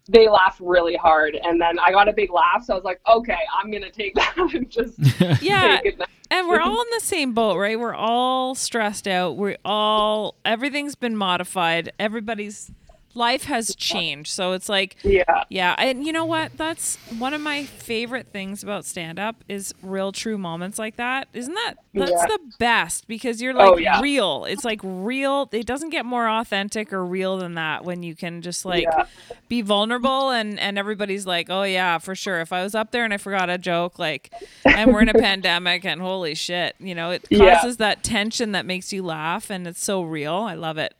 they 0.09 0.29
laughed 0.29 0.61
really 0.61 0.95
hard, 0.95 1.35
and 1.35 1.61
then 1.61 1.79
I 1.81 1.91
got 1.91 2.09
a 2.09 2.13
big 2.13 2.31
laugh, 2.31 2.65
so 2.65 2.75
I 2.75 2.77
was 2.77 2.85
like, 2.85 3.01
okay, 3.09 3.39
I'm 3.61 3.71
gonna 3.73 3.91
take 3.91 4.15
that 4.17 4.35
and 4.37 4.69
just 4.71 4.99
Yeah. 5.43 5.81
take 5.83 5.95
it. 5.95 6.01
And 6.29 6.49
we're 6.49 6.61
all 6.61 6.81
in 6.81 6.87
the 6.93 7.01
same 7.05 7.33
boat, 7.35 7.57
right? 7.57 7.79
We're 7.79 7.95
all 7.95 8.57
stressed 8.57 9.07
out. 9.07 9.37
We're 9.37 9.59
all 9.65 10.35
everything's 10.45 10.97
been 10.97 11.17
modified. 11.17 11.93
Everybody's 12.01 12.73
life 13.17 13.45
has 13.45 13.75
changed. 13.75 14.31
So 14.31 14.53
it's 14.53 14.69
like 14.69 14.97
Yeah. 15.03 15.45
Yeah, 15.49 15.75
and 15.79 16.05
you 16.07 16.13
know 16.13 16.25
what? 16.25 16.57
That's 16.57 16.97
one 17.19 17.33
of 17.35 17.41
my 17.41 17.65
favorite 17.65 18.29
things 18.33 18.63
about 18.63 18.85
stand 18.85 19.19
up 19.19 19.43
is 19.49 19.75
real 19.83 20.13
true 20.13 20.39
moments 20.39 20.79
like 20.79 20.97
that. 20.97 21.29
Isn't 21.33 21.55
that 21.55 21.75
that's 21.95 22.11
Yeah. 22.11 22.27
the 22.27 22.39
best 22.59 23.09
because 23.09 23.41
you're 23.41 23.55
oh, 23.55 23.59
like 23.59 23.69
Oh, 23.73 23.77
yeah. 23.79 24.01
real. 24.01 24.45
It's 24.45 24.65
like 24.65 24.81
real. 24.83 25.49
It 25.53 25.67
doesn't 25.67 25.91
get 25.91 26.05
more 26.05 26.29
authentic 26.29 26.93
or 26.93 27.05
real 27.05 27.39
than 27.39 27.55
that 27.55 27.85
when 27.85 28.03
you 28.03 28.15
can 28.15 28.43
just 28.43 28.65
like 28.65 28.85
Yeah. 28.85 29.07
be 29.49 29.63
vulnerable 29.63 30.31
and 30.31 30.59
and 30.61 30.79
everybody's 30.79 31.27
like, 31.27 31.49
"Oh 31.51 31.63
yeah, 31.63 31.99
for 31.99 32.15
sure. 32.15 32.41
If 32.41 32.53
I 32.53 32.63
was 32.63 32.75
up 32.75 32.91
there 32.91 33.05
and 33.05 33.15
I 33.15 33.17
forgot 33.17 33.49
a 33.49 33.59
joke 33.59 33.99
like 33.99 34.33
and 34.65 34.93
we're 34.93 35.01
in 35.03 35.09
a 35.09 35.15
pandemic 35.29 35.85
and 35.85 36.01
holy 36.01 36.35
shit, 36.35 36.75
you 36.79 36.95
know, 36.95 37.11
it 37.13 37.27
causes 37.33 37.79
that 37.79 38.03
tension 38.03 38.53
that 38.53 38.67
makes 38.67 38.93
you 38.93 39.03
laugh 39.03 39.51
and 39.51 39.67
it's 39.67 39.83
so 39.83 40.03
real. 40.03 40.35
I 40.35 40.55
love 40.55 40.77
it. 40.79 40.95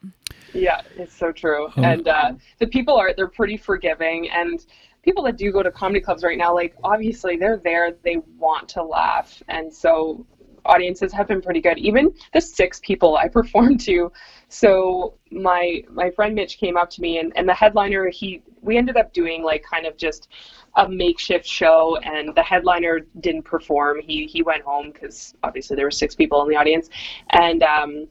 Yeah, 0.57 0.83
it's 0.97 1.15
so 1.15 1.33
true. 1.33 1.69
Oh. 1.77 1.83
And 1.83 2.09
uh, 2.09 2.33
the 2.59 2.67
people 2.67 2.95
are 2.95 3.15
they're 3.15 3.29
pretty 3.29 3.57
forgiving 3.57 4.31
and 4.31 4.65
people 5.07 5.23
that 5.23 5.37
do 5.37 5.53
go 5.53 5.63
to 5.63 5.71
comedy 5.71 6.01
clubs 6.01 6.25
right 6.25 6.37
now, 6.37 6.53
like 6.53 6.75
obviously 6.83 7.37
they're 7.37 7.61
there, 7.63 7.93
they 8.03 8.17
want 8.39 8.69
to 8.69 8.83
laugh. 8.83 9.41
And 9.49 9.73
so 9.73 10.27
audiences 10.67 11.13
have 11.13 11.29
been 11.29 11.41
pretty 11.41 11.61
good. 11.61 11.79
Even 11.79 12.13
the 12.33 12.41
six 12.41 12.81
people 12.81 13.17
I 13.17 13.29
performed 13.41 13.81
to. 13.83 14.13
So 14.49 15.15
my 15.31 15.85
my 15.91 16.11
friend 16.11 16.35
Mitch 16.35 16.59
came 16.59 16.77
up 16.77 16.91
to 16.91 17.01
me 17.01 17.19
and, 17.19 17.33
and 17.37 17.49
the 17.49 17.55
headliner 17.55 18.09
he 18.09 18.43
we 18.63 18.77
ended 18.77 18.97
up 18.97 19.13
doing 19.13 19.45
like 19.45 19.63
kind 19.63 19.87
of 19.87 19.97
just 19.97 20.29
a 20.75 20.89
makeshift 20.89 21.47
show 21.47 21.99
and 22.03 22.35
the 22.35 22.43
headliner 22.43 23.01
didn't 23.21 23.43
perform. 23.43 24.01
He 24.01 24.27
he 24.27 24.43
went 24.43 24.63
home 24.63 24.91
because 24.93 25.35
obviously 25.45 25.77
there 25.77 25.87
were 25.87 25.91
six 25.93 26.17
people 26.17 26.43
in 26.43 26.49
the 26.49 26.57
audience. 26.57 26.89
And 27.31 27.63
um 27.63 28.09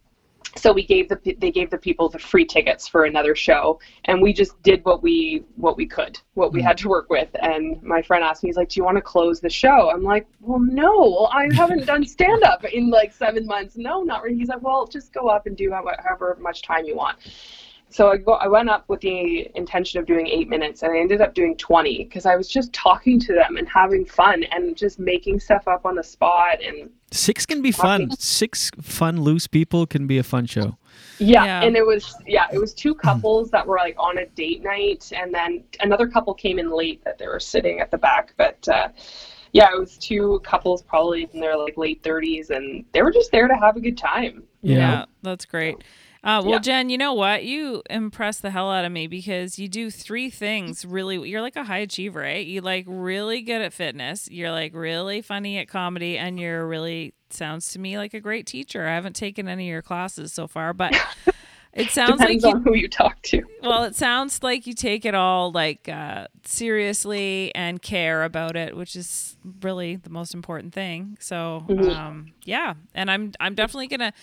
so 0.56 0.72
we 0.72 0.86
gave 0.86 1.10
the 1.10 1.36
they 1.40 1.52
gave 1.52 1.70
the 1.70 1.78
people 1.78 2.10
the 2.10 2.20
free 2.20 2.46
tickets 2.46 2.88
for 2.88 3.06
another 3.06 3.36
show 3.36 3.80
and 4.06 4.22
we 4.22 4.32
just 4.32 4.62
did 4.64 4.84
what 4.86 5.04
we 5.04 5.44
what 5.56 5.76
we 5.78 5.86
could 5.86 6.20
what 6.34 6.54
we 6.54 6.62
hmm. 6.62 6.68
had 6.68 6.78
to 6.78 6.90
work 6.90 7.10
with. 7.10 7.30
And 7.42 7.82
my 7.84 8.02
friend 8.02 8.24
asked 8.24 8.44
me 8.44 8.50
he's 8.50 8.58
like 8.58 8.70
do 8.70 8.80
you 8.80 8.84
want 8.84 8.98
to 8.98 9.02
close 9.02 9.40
the 9.40 9.50
show? 9.50 9.90
I'm 9.92 10.04
like 10.04 10.28
well 10.42 10.60
no 10.60 11.28
i 11.32 11.48
haven't 11.54 11.86
done 11.86 12.06
stand 12.06 12.44
up 12.44 12.64
in 12.64 12.90
like 12.90 13.14
seven 13.14 13.46
months. 13.46 13.76
No 13.78 14.04
not 14.04 14.24
really. 14.24 14.38
He's 14.38 14.50
like 14.50 14.62
well 14.62 14.88
just 14.88 15.14
go 15.14 15.28
up 15.28 15.46
and 15.46 15.58
do 15.58 15.72
however 15.72 15.96
however 16.04 16.38
much 16.40 16.62
time 16.62 16.86
you 16.86 16.96
want 16.96 17.18
so 17.96 18.12
I, 18.12 18.18
go, 18.18 18.34
I 18.34 18.50
went 18.50 18.70
up 18.70 18.84
with 18.90 19.00
the 19.00 19.50
intention 19.56 20.02
of 20.02 20.06
doing 20.06 20.28
eight 20.28 20.50
minutes 20.50 20.84
and 20.84 20.92
I 20.92 21.00
ended 21.00 21.22
up 21.22 21.34
doing 21.34 21.56
20 21.56 22.04
because 22.04 22.26
I 22.26 22.36
was 22.36 22.50
just 22.50 22.74
talking 22.74 23.22
to 23.22 23.34
them 23.34 23.56
and 23.56 23.70
having 23.70 24.04
fun 24.06 24.44
and 24.52 24.76
just 24.76 25.00
making 25.00 25.40
stuff 25.40 25.66
up 25.66 25.86
on 25.86 25.96
the 25.96 26.04
spot 26.04 26.62
and 26.62 26.90
Six 27.12 27.46
can 27.46 27.62
be 27.62 27.72
fun. 27.72 28.12
Six 28.20 28.70
fun, 28.82 29.22
loose 29.22 29.48
people 29.48 29.86
can 29.88 30.08
be 30.08 30.18
a 30.18 30.24
fun 30.24 30.46
show. 30.46 30.78
Yeah, 31.20 31.46
Yeah. 31.46 31.62
and 31.64 31.78
it 31.78 31.86
was 31.86 32.14
yeah, 32.28 32.48
it 32.52 32.58
was 32.58 32.74
two 32.74 32.94
couples 32.96 33.50
that 33.52 33.66
were 33.66 33.78
like 33.78 33.96
on 33.98 34.18
a 34.18 34.26
date 34.26 34.62
night, 34.62 35.14
and 35.16 35.34
then 35.34 35.64
another 35.80 36.08
couple 36.10 36.34
came 36.34 36.60
in 36.60 36.70
late 36.70 37.02
that 37.06 37.18
they 37.18 37.28
were 37.28 37.40
sitting 37.40 37.80
at 37.80 37.92
the 37.92 37.98
back. 37.98 38.34
But 38.36 38.68
uh, 38.68 38.90
yeah, 39.54 39.70
it 39.74 39.80
was 39.80 39.98
two 39.98 40.42
couples 40.44 40.82
probably 40.82 41.30
in 41.32 41.40
their 41.40 41.56
like 41.58 41.78
late 41.78 42.04
thirties, 42.04 42.50
and 42.50 42.84
they 42.92 43.02
were 43.02 43.12
just 43.12 43.32
there 43.32 43.48
to 43.48 43.56
have 43.56 43.78
a 43.78 43.80
good 43.80 43.98
time. 43.98 44.44
you 44.62 44.76
Yeah, 44.76 44.90
know? 44.92 45.06
that's 45.22 45.46
great. 45.46 45.78
Uh, 46.26 46.42
well, 46.44 46.54
Yeah. 46.54 46.60
Jen, 46.60 46.90
you 46.90 46.98
know 46.98 47.14
what? 47.14 47.44
You 47.46 47.84
impress 47.90 48.40
the 48.40 48.50
hell 48.50 48.72
out 48.72 48.84
of 48.84 48.92
me 48.92 49.06
because 49.06 49.60
you 49.60 49.68
do 49.70 49.92
three 49.92 50.30
things 50.32 50.84
really. 50.84 51.30
You're 51.30 51.42
like 51.42 51.56
a 51.56 51.64
high 51.64 51.78
achiever, 51.80 52.20
right? 52.22 52.46
You 52.46 52.62
like 52.62 52.86
really 52.88 53.42
good 53.44 53.62
at 53.62 53.72
fitness. 53.74 54.28
You're 54.32 54.52
like 54.52 54.74
really 54.74 55.22
funny 55.22 55.60
at 55.60 55.68
comedy, 55.68 56.18
and 56.18 56.40
you're 56.40 56.68
really 56.68 57.14
sounds 57.30 57.72
to 57.74 57.80
me 57.80 57.98
like 57.98 58.14
a 58.16 58.20
great 58.20 58.48
teacher. 58.48 58.88
I 58.88 58.96
haven't 58.96 59.16
taken 59.16 59.48
any 59.48 59.70
of 59.70 59.72
your 59.72 59.82
classes 59.84 60.34
so 60.34 60.48
far, 60.48 60.74
but 60.74 60.96
it 61.74 61.92
sounds 61.92 62.20
Depends 62.22 62.44
like 62.44 62.52
you, 62.54 62.58
on 62.58 62.64
who 62.64 62.74
you 62.74 62.88
talk 62.88 63.22
to. 63.24 63.44
well, 63.62 63.84
it 63.84 63.96
sounds 63.96 64.42
like 64.42 64.66
you 64.66 64.74
take 64.74 65.06
it 65.06 65.14
all 65.14 65.52
like 65.52 65.88
uh, 65.88 66.26
seriously 66.44 67.54
and 67.54 67.82
care 67.82 68.24
about 68.24 68.56
it, 68.56 68.76
which 68.76 68.96
is 68.96 69.38
really 69.62 69.96
the 69.96 70.10
most 70.10 70.34
important 70.34 70.74
thing. 70.74 71.18
So, 71.20 71.64
Mhm. 71.68 71.96
um, 71.96 72.34
yeah, 72.46 72.74
and 72.96 73.12
I'm 73.12 73.32
I'm 73.40 73.54
definitely 73.54 73.88
gonna 73.88 74.14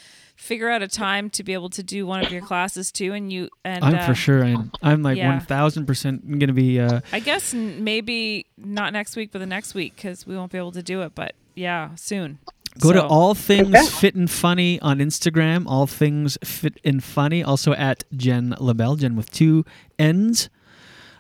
figure 0.43 0.69
out 0.69 0.83
a 0.83 0.89
time 0.89 1.31
to 1.31 1.45
be 1.45 1.53
able 1.53 1.71
to 1.71 1.83
do 1.83 2.07
one 2.07 2.25
of 2.25 2.33
your 2.33 2.43
classes 2.43 2.91
too. 2.91 3.13
And 3.13 3.33
you 3.33 3.49
and 3.65 3.85
I'm 3.85 3.95
uh, 3.95 4.07
for 4.07 4.15
sure. 4.15 4.45
I'm, 4.45 4.73
I'm 4.83 5.03
like 5.03 5.17
yeah. 5.17 5.29
one 5.29 5.41
thousand 5.41 5.87
percent 5.87 6.27
going 6.27 6.49
to 6.49 6.53
be. 6.53 6.81
Uh, 6.81 7.01
I 7.13 7.21
guess 7.21 7.55
n- 7.55 7.85
maybe 7.85 8.47
not 8.59 8.93
next 8.93 9.17
week, 9.17 9.31
but 9.33 9.39
the 9.39 9.47
next 9.47 9.75
week 9.75 9.97
because 9.97 10.27
we 10.27 10.37
won't 10.37 10.53
be 10.53 10.59
able 10.59 10.73
to 10.73 10.83
do 10.83 11.03
it. 11.03 11.15
But 11.15 11.35
yeah, 11.55 11.95
soon. 11.95 12.39
Go 12.81 12.93
to 12.93 13.05
all 13.05 13.35
things 13.35 13.95
fit 14.01 14.15
and 14.15 14.31
funny 14.31 14.81
on 14.81 14.99
Instagram. 14.99 15.67
All 15.67 15.87
things 15.87 16.39
fit 16.43 16.81
and 16.85 17.05
funny. 17.05 17.45
Also 17.45 17.75
at 17.75 18.05
Jenn 18.17 18.55
Labelle. 18.59 18.97
Jen 18.97 19.15
with 19.15 19.31
two 19.31 19.65
N's. 19.99 20.49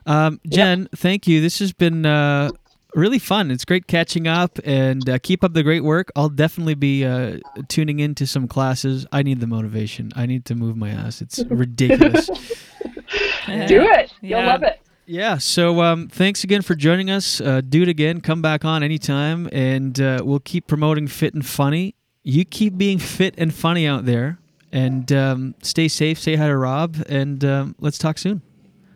Um, 0.06 0.40
Jen, 0.48 0.88
thank 0.96 1.28
you. 1.28 1.40
This 1.40 1.58
has 1.60 1.72
been 1.72 2.06
uh, 2.06 2.50
really 2.94 3.18
fun. 3.18 3.50
It's 3.50 3.64
great 3.64 3.86
catching 3.86 4.26
up 4.26 4.58
and 4.64 5.08
uh, 5.08 5.18
keep 5.22 5.42
up 5.44 5.52
the 5.54 5.62
great 5.62 5.84
work. 5.84 6.10
I'll 6.16 6.28
definitely 6.28 6.74
be 6.74 7.04
uh, 7.04 7.38
tuning 7.68 8.00
into 8.00 8.26
some 8.26 8.46
classes. 8.48 9.06
I 9.12 9.22
need 9.22 9.40
the 9.40 9.46
motivation. 9.46 10.12
I 10.16 10.26
need 10.26 10.44
to 10.46 10.54
move 10.54 10.76
my 10.76 10.90
ass. 10.90 11.20
It's 11.22 11.38
ridiculous. 11.50 12.26
Do 12.26 13.82
it. 13.82 14.12
You'll 14.20 14.40
Yeah. 14.40 14.46
love 14.46 14.62
it. 14.62 14.80
Yeah. 15.06 15.38
So 15.38 15.82
um, 15.82 16.08
thanks 16.08 16.44
again 16.44 16.62
for 16.62 16.74
joining 16.74 17.10
us. 17.10 17.40
Uh, 17.40 17.60
do 17.60 17.82
it 17.82 17.88
again. 17.88 18.20
Come 18.20 18.40
back 18.40 18.64
on 18.64 18.82
anytime, 18.82 19.48
and 19.52 20.00
uh, 20.00 20.20
we'll 20.24 20.38
keep 20.40 20.66
promoting 20.66 21.08
fit 21.08 21.34
and 21.34 21.44
funny. 21.44 21.94
You 22.22 22.44
keep 22.44 22.78
being 22.78 22.98
fit 22.98 23.34
and 23.36 23.52
funny 23.52 23.86
out 23.86 24.04
there, 24.04 24.38
and 24.70 25.10
um, 25.12 25.54
stay 25.62 25.88
safe. 25.88 26.20
Say 26.20 26.36
hi 26.36 26.46
to 26.46 26.56
Rob, 26.56 26.96
and 27.08 27.44
um, 27.44 27.74
let's 27.80 27.98
talk 27.98 28.16
soon. 28.16 28.42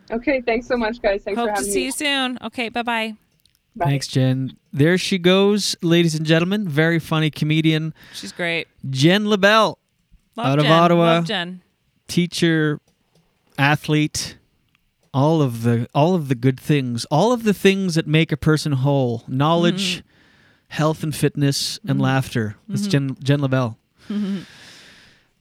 Okay, 0.09 0.39
thanks 0.41 0.65
so 0.65 0.77
much, 0.77 1.01
guys. 1.01 1.23
Thanks 1.23 1.39
for 1.39 1.49
Hope 1.49 1.57
to 1.57 1.63
see 1.65 1.75
me. 1.79 1.85
you 1.85 1.91
soon. 1.91 2.37
Okay, 2.41 2.69
bye 2.69 2.83
bye. 2.83 3.26
Thanks, 3.79 4.07
Jen. 4.07 4.57
There 4.73 4.97
she 4.97 5.17
goes, 5.17 5.75
ladies 5.81 6.15
and 6.15 6.25
gentlemen. 6.25 6.67
Very 6.67 6.99
funny 6.99 7.29
comedian, 7.29 7.93
She's 8.13 8.31
great. 8.31 8.67
Jenn 8.89 9.29
Labelle, 9.29 9.77
Love 10.35 10.45
out 10.47 10.59
of 10.59 10.65
Ottawa. 10.65 11.03
Love 11.15 11.25
Jen. 11.25 11.61
teacher, 12.07 12.79
athlete, 13.57 14.37
all 15.13 15.41
of 15.41 15.63
the 15.63 15.87
all 15.95 16.15
of 16.15 16.27
the 16.27 16.35
good 16.35 16.59
things, 16.59 17.05
all 17.05 17.31
of 17.31 17.43
the 17.43 17.53
things 17.53 17.95
that 17.95 18.07
make 18.07 18.31
a 18.31 18.37
person 18.37 18.71
whole: 18.73 19.23
knowledge, 19.27 20.03
health 20.69 21.01
and 21.03 21.15
fitness, 21.15 21.79
and 21.87 21.99
Mhm. 21.99 22.03
laughter. 22.03 22.55
That's 22.67 22.87
Mhm. 22.87 22.91
Jen 22.91 23.17
Jenn 23.23 23.41
Labelle. 23.41 23.77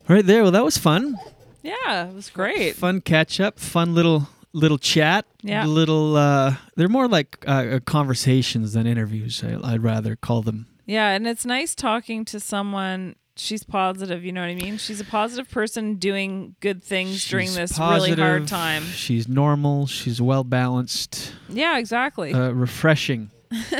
Right 0.08 0.24
there. 0.24 0.42
Well, 0.42 0.52
that 0.52 0.64
was 0.64 0.78
fun. 0.78 1.16
Yeah, 1.62 2.06
it 2.08 2.14
was 2.14 2.30
great. 2.30 2.76
Fun 2.76 3.00
catch 3.00 3.40
up. 3.40 3.58
Fun 3.58 3.94
little 3.94 4.28
little 4.57 4.78
chat. 4.78 5.27
Yeah. 5.43 5.66
Little. 5.66 6.16
Uh, 6.16 6.57
they're 6.77 6.89
more 6.89 7.09
like 7.09 7.45
uh, 7.47 7.81
conversations 7.85 8.73
than 8.73 8.87
interviews. 8.87 9.45
I, 9.45 9.73
I'd 9.73 9.83
rather 9.83 10.16
call 10.16 10.43
them. 10.43 10.66
Yeah, 10.87 11.11
and 11.11 11.27
it's 11.27 11.45
nice 11.45 11.74
talking 11.74 12.24
to 12.27 12.41
someone. 12.41 13.16
She's 13.39 13.65
positive, 13.65 14.24
you 14.24 14.33
know 14.33 14.41
what 14.41 14.49
I 14.49 14.55
mean? 14.55 14.78
She's 14.78 14.99
a 14.99 15.05
positive 15.05 15.51
person 15.51 15.97
doing 15.97 16.57
good 16.61 16.83
things 16.83 17.28
during 17.28 17.49
She's 17.49 17.57
this 17.57 17.78
really 17.78 18.12
hard 18.12 18.49
time. 18.49 18.83
She's 18.85 19.28
normal. 19.28 19.87
She's 19.87 20.23
well 20.23 20.43
balanced. 20.43 21.35
Yeah, 21.51 21.77
exactly. 21.77 22.33
Uh, 22.33 22.53
refreshing. 22.53 23.31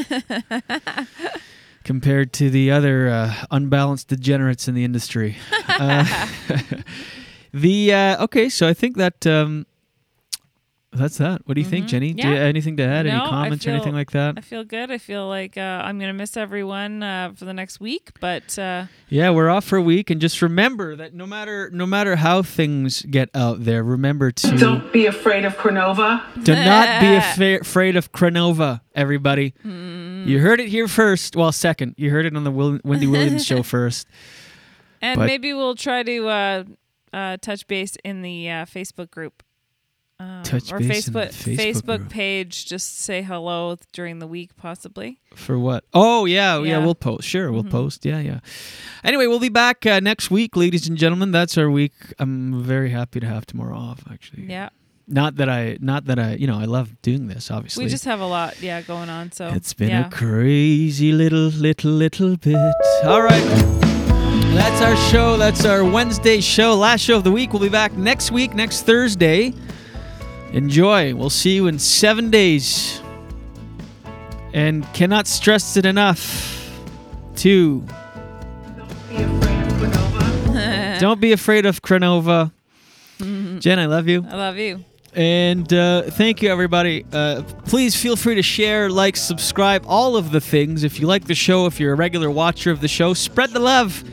compared 1.85 2.32
to 2.35 2.51
the 2.51 2.70
other 2.70 3.09
uh, 3.09 3.32
unbalanced 3.51 4.09
degenerates 4.09 4.69
in 4.69 4.74
the 4.74 4.85
industry. 4.85 5.36
Uh, 5.78 6.27
the 7.53 7.93
uh, 7.93 8.24
okay, 8.24 8.48
so 8.48 8.66
I 8.66 8.73
think 8.73 8.97
that 8.97 9.27
um, 9.27 9.66
that's 10.97 11.18
that. 11.18 11.43
What 11.47 11.55
do 11.55 11.60
you 11.60 11.66
think, 11.66 11.86
Jenny? 11.86 12.12
Do 12.12 12.23
you 12.23 12.28
Mm-hmm. 12.28 12.43
Yeah. 12.43 12.48
anything 12.48 12.77
to 12.78 12.82
add? 12.82 13.06
No, 13.06 13.12
Any 13.12 13.20
I 13.20 13.28
comments 13.28 13.66
or 13.66 13.70
anything 13.70 13.94
like 13.94 14.10
that? 14.12 14.35
I 14.36 14.40
feel 14.40 14.64
good. 14.64 14.90
I 14.90 14.98
feel 14.98 15.28
like 15.28 15.56
uh, 15.56 15.60
I'm 15.85 15.98
going 15.98 16.09
to 16.09 16.12
miss 16.12 16.36
everyone 16.36 17.02
uh, 17.02 17.32
for 17.36 17.44
the 17.44 17.55
next 17.55 17.78
week, 17.81 18.10
but 18.20 18.59
uh, 18.59 18.86
Yeah, 19.09 19.31
we're 19.31 19.48
off 19.48 19.64
for 19.64 19.77
a 19.77 19.82
week, 19.82 20.10
and 20.10 20.20
just 20.20 20.43
remember 20.43 20.97
that 20.97 21.14
no 21.14 21.27
matter 21.27 21.70
no 21.73 21.86
matter 21.86 22.16
how 22.16 22.43
things 22.43 23.02
get 23.02 23.31
out 23.35 23.64
there, 23.64 23.82
remember 23.85 24.31
to 24.32 24.56
Don't 24.56 24.93
be 24.93 25.06
afraid 25.06 25.44
of 25.44 25.56
Cronova. 25.56 26.23
do 26.44 26.55
not 26.55 27.01
be 27.01 27.06
affa- 27.20 27.60
afraid 27.60 27.97
of 27.97 28.12
Cronova. 28.12 28.81
Everybody, 28.94 29.55
Mm. 29.64 30.27
you 30.27 30.40
heard 30.40 30.59
it 30.60 30.68
here 30.68 30.89
first. 30.89 31.36
Well, 31.36 31.52
second, 31.52 31.94
you 31.98 32.10
heard 32.10 32.24
it 32.27 32.35
on 32.36 32.44
the 32.44 32.51
Will- 32.51 32.81
Wendy 32.85 33.06
Williams 33.06 33.44
show 33.44 33.62
first. 33.77 34.06
and 35.02 35.18
But- 35.18 35.27
maybe 35.27 35.52
we'll 35.52 35.74
try 35.74 36.02
to 36.02 36.27
uh, 36.28 36.64
uh, 37.12 37.36
touch 37.43 37.66
base 37.66 37.97
in 38.05 38.23
the 38.23 38.48
uh, 38.51 38.64
Facebook 38.64 39.10
group. 39.10 39.43
Um, 40.18 40.43
Touch 40.44 40.72
or 40.72 40.78
base 40.78 41.10
Facebook 41.10 41.28
Facebook 41.28 41.56
Facebook 41.56 42.09
page. 42.09 42.64
Just 42.64 43.01
say 43.01 43.20
hello 43.20 43.76
during 43.93 44.18
the 44.18 44.26
week, 44.26 44.56
possibly. 44.56 45.20
For 45.34 45.59
what? 45.59 45.84
Oh 45.93 46.24
yeah, 46.24 46.56
yeah. 46.59 46.78
Yeah. 46.78 46.78
we'll 46.78 46.94
post. 46.94 47.28
Sure, 47.28 47.52
we'll 47.52 47.64
Mhm. 47.64 47.70
post. 47.70 48.06
Yeah, 48.06 48.20
yeah. 48.20 48.40
Anyway, 49.05 49.26
we'll 49.26 49.40
be 49.40 49.51
back 49.51 49.84
uh, 49.84 50.01
next 50.01 50.30
week, 50.30 50.56
ladies 50.56 50.88
and 50.88 50.97
gentlemen. 50.97 51.32
That's 51.32 51.59
our 51.59 51.70
week. 51.70 51.93
I'm 52.18 52.62
very 52.62 52.90
happy 52.90 53.20
to 53.20 53.26
have 53.26 53.44
tomorrow 53.44 53.76
off. 53.76 54.05
Actually, 54.10 54.44
Yeah. 54.48 54.70
Not 55.09 55.36
that 55.36 55.48
I, 55.48 55.76
not 55.80 56.06
that 56.06 56.18
I, 56.18 56.34
you 56.34 56.47
know, 56.48 56.59
I 56.59 56.64
love 56.64 57.01
doing 57.02 57.28
this. 57.28 57.48
Obviously, 57.51 57.84
We 57.84 57.90
just 57.90 58.06
have 58.06 58.18
a 58.20 58.26
lot, 58.26 58.60
yeah, 58.60 58.80
going 58.80 59.09
on. 59.09 59.30
So 59.30 59.48
It's 59.48 59.72
been 59.74 59.90
yeah. 59.90 60.06
a 60.09 60.10
crazy 60.10 61.12
little, 61.12 61.48
little, 61.51 61.93
little 61.93 62.36
bit. 62.36 62.56
All 63.05 63.22
right. 63.22 63.44
That's 64.56 64.80
our 64.82 64.97
show. 65.12 65.36
That's 65.36 65.64
our 65.64 65.84
Wednesday 65.84 66.40
show. 66.40 66.74
Last 66.74 67.02
show 67.02 67.18
of 67.18 67.24
the 67.24 67.30
week. 67.30 67.52
We'll 67.52 67.62
be 67.62 67.68
back 67.68 67.93
next 67.93 68.32
week, 68.32 68.55
next 68.55 68.82
Thursday. 68.82 69.52
Enjoy. 70.52 71.14
We'll 71.14 71.31
see 71.31 71.55
you 71.55 71.66
in 71.66 71.78
seven 71.78 72.31
days. 72.31 73.01
And 74.52 74.90
cannot 74.94 75.27
stress 75.27 75.77
it 75.77 75.85
enough. 75.85 76.55
To 77.36 77.85
don't 80.98 81.20
be 81.20 81.32
afraid 81.32 81.66
of 81.66 81.82
Cronova. 81.82 82.52
Jen, 83.18 83.78
I 83.78 83.86
love 83.86 84.09
you. 84.09 84.24
I 84.28 84.36
love 84.36 84.56
you. 84.56 84.85
And 85.14 85.73
uh, 85.73 86.02
thank 86.02 86.43
you, 86.43 86.51
everybody. 86.51 87.05
Uh, 87.10 87.43
please 87.64 87.97
feel 87.97 88.16
free 88.16 88.35
to 88.35 88.43
share, 88.43 88.90
like, 88.90 89.16
subscribe, 89.16 89.85
all 89.86 90.16
of 90.16 90.31
the 90.31 90.40
things. 90.40 90.85
If 90.85 91.01
you 91.01 91.06
like 91.06 91.24
the 91.24 91.35
show, 91.35 91.66
if 91.66 91.81
you're 91.81 91.94
a 91.94 91.97
regular 91.97 92.31
watcher 92.31 92.70
of 92.70 92.81
the 92.81 92.89
show, 92.89 93.14
spread 93.14 93.51
the 93.51 93.60
love. 93.60 94.05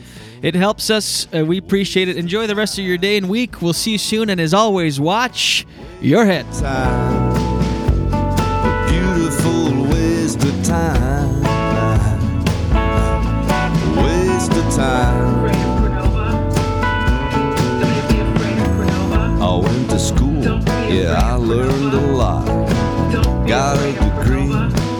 It 0.44 0.54
helps 0.54 0.90
us. 0.90 1.26
Uh, 1.34 1.42
we 1.42 1.56
appreciate 1.56 2.06
it. 2.06 2.18
Enjoy 2.18 2.46
the 2.46 2.54
rest 2.54 2.78
of 2.78 2.84
your 2.84 2.98
day 2.98 3.16
and 3.16 3.30
week. 3.30 3.62
We'll 3.62 3.72
see 3.72 3.92
you 3.92 3.98
soon. 3.98 4.28
And 4.28 4.38
as 4.38 4.52
always, 4.52 5.00
watch 5.00 5.66
your 6.02 6.26
head. 6.26 6.44
Beautiful 8.90 9.84
waste 9.88 10.44
of 10.44 10.62
time. 10.62 11.40
Waste 13.96 14.52
of 14.52 14.74
time. 14.74 15.44
I 19.40 19.56
went 19.62 19.90
to 19.90 19.98
school, 19.98 20.42
yeah, 20.92 21.20
I 21.22 21.36
learned 21.36 21.94
a 21.94 22.00
lot. 22.12 22.44
Got 23.48 23.78
a 23.78 23.92
degree 23.92 24.52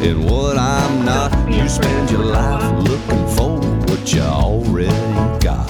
in 0.08 0.24
what 0.24 0.56
I'm 0.56 1.04
not. 1.04 1.30
You 1.52 1.68
spend 1.68 2.10
your 2.10 2.24
life 2.24 2.88
looking 2.88 3.26
for 3.28 3.33
you 4.12 4.20
already 4.20 4.88
got. 5.40 5.68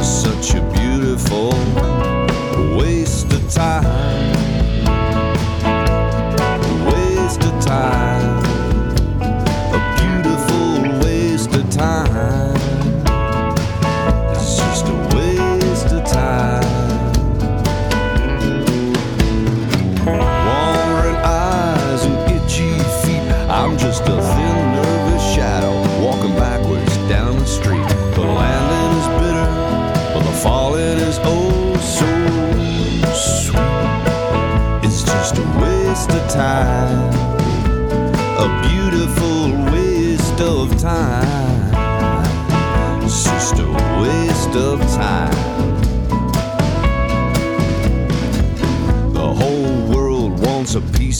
Such 0.00 0.54
a 0.54 0.62
beautiful 0.72 1.50
waste 2.76 3.32
of 3.32 3.50
time. 3.50 3.84
Waste 6.86 7.42
of 7.42 7.64
time. 7.64 8.13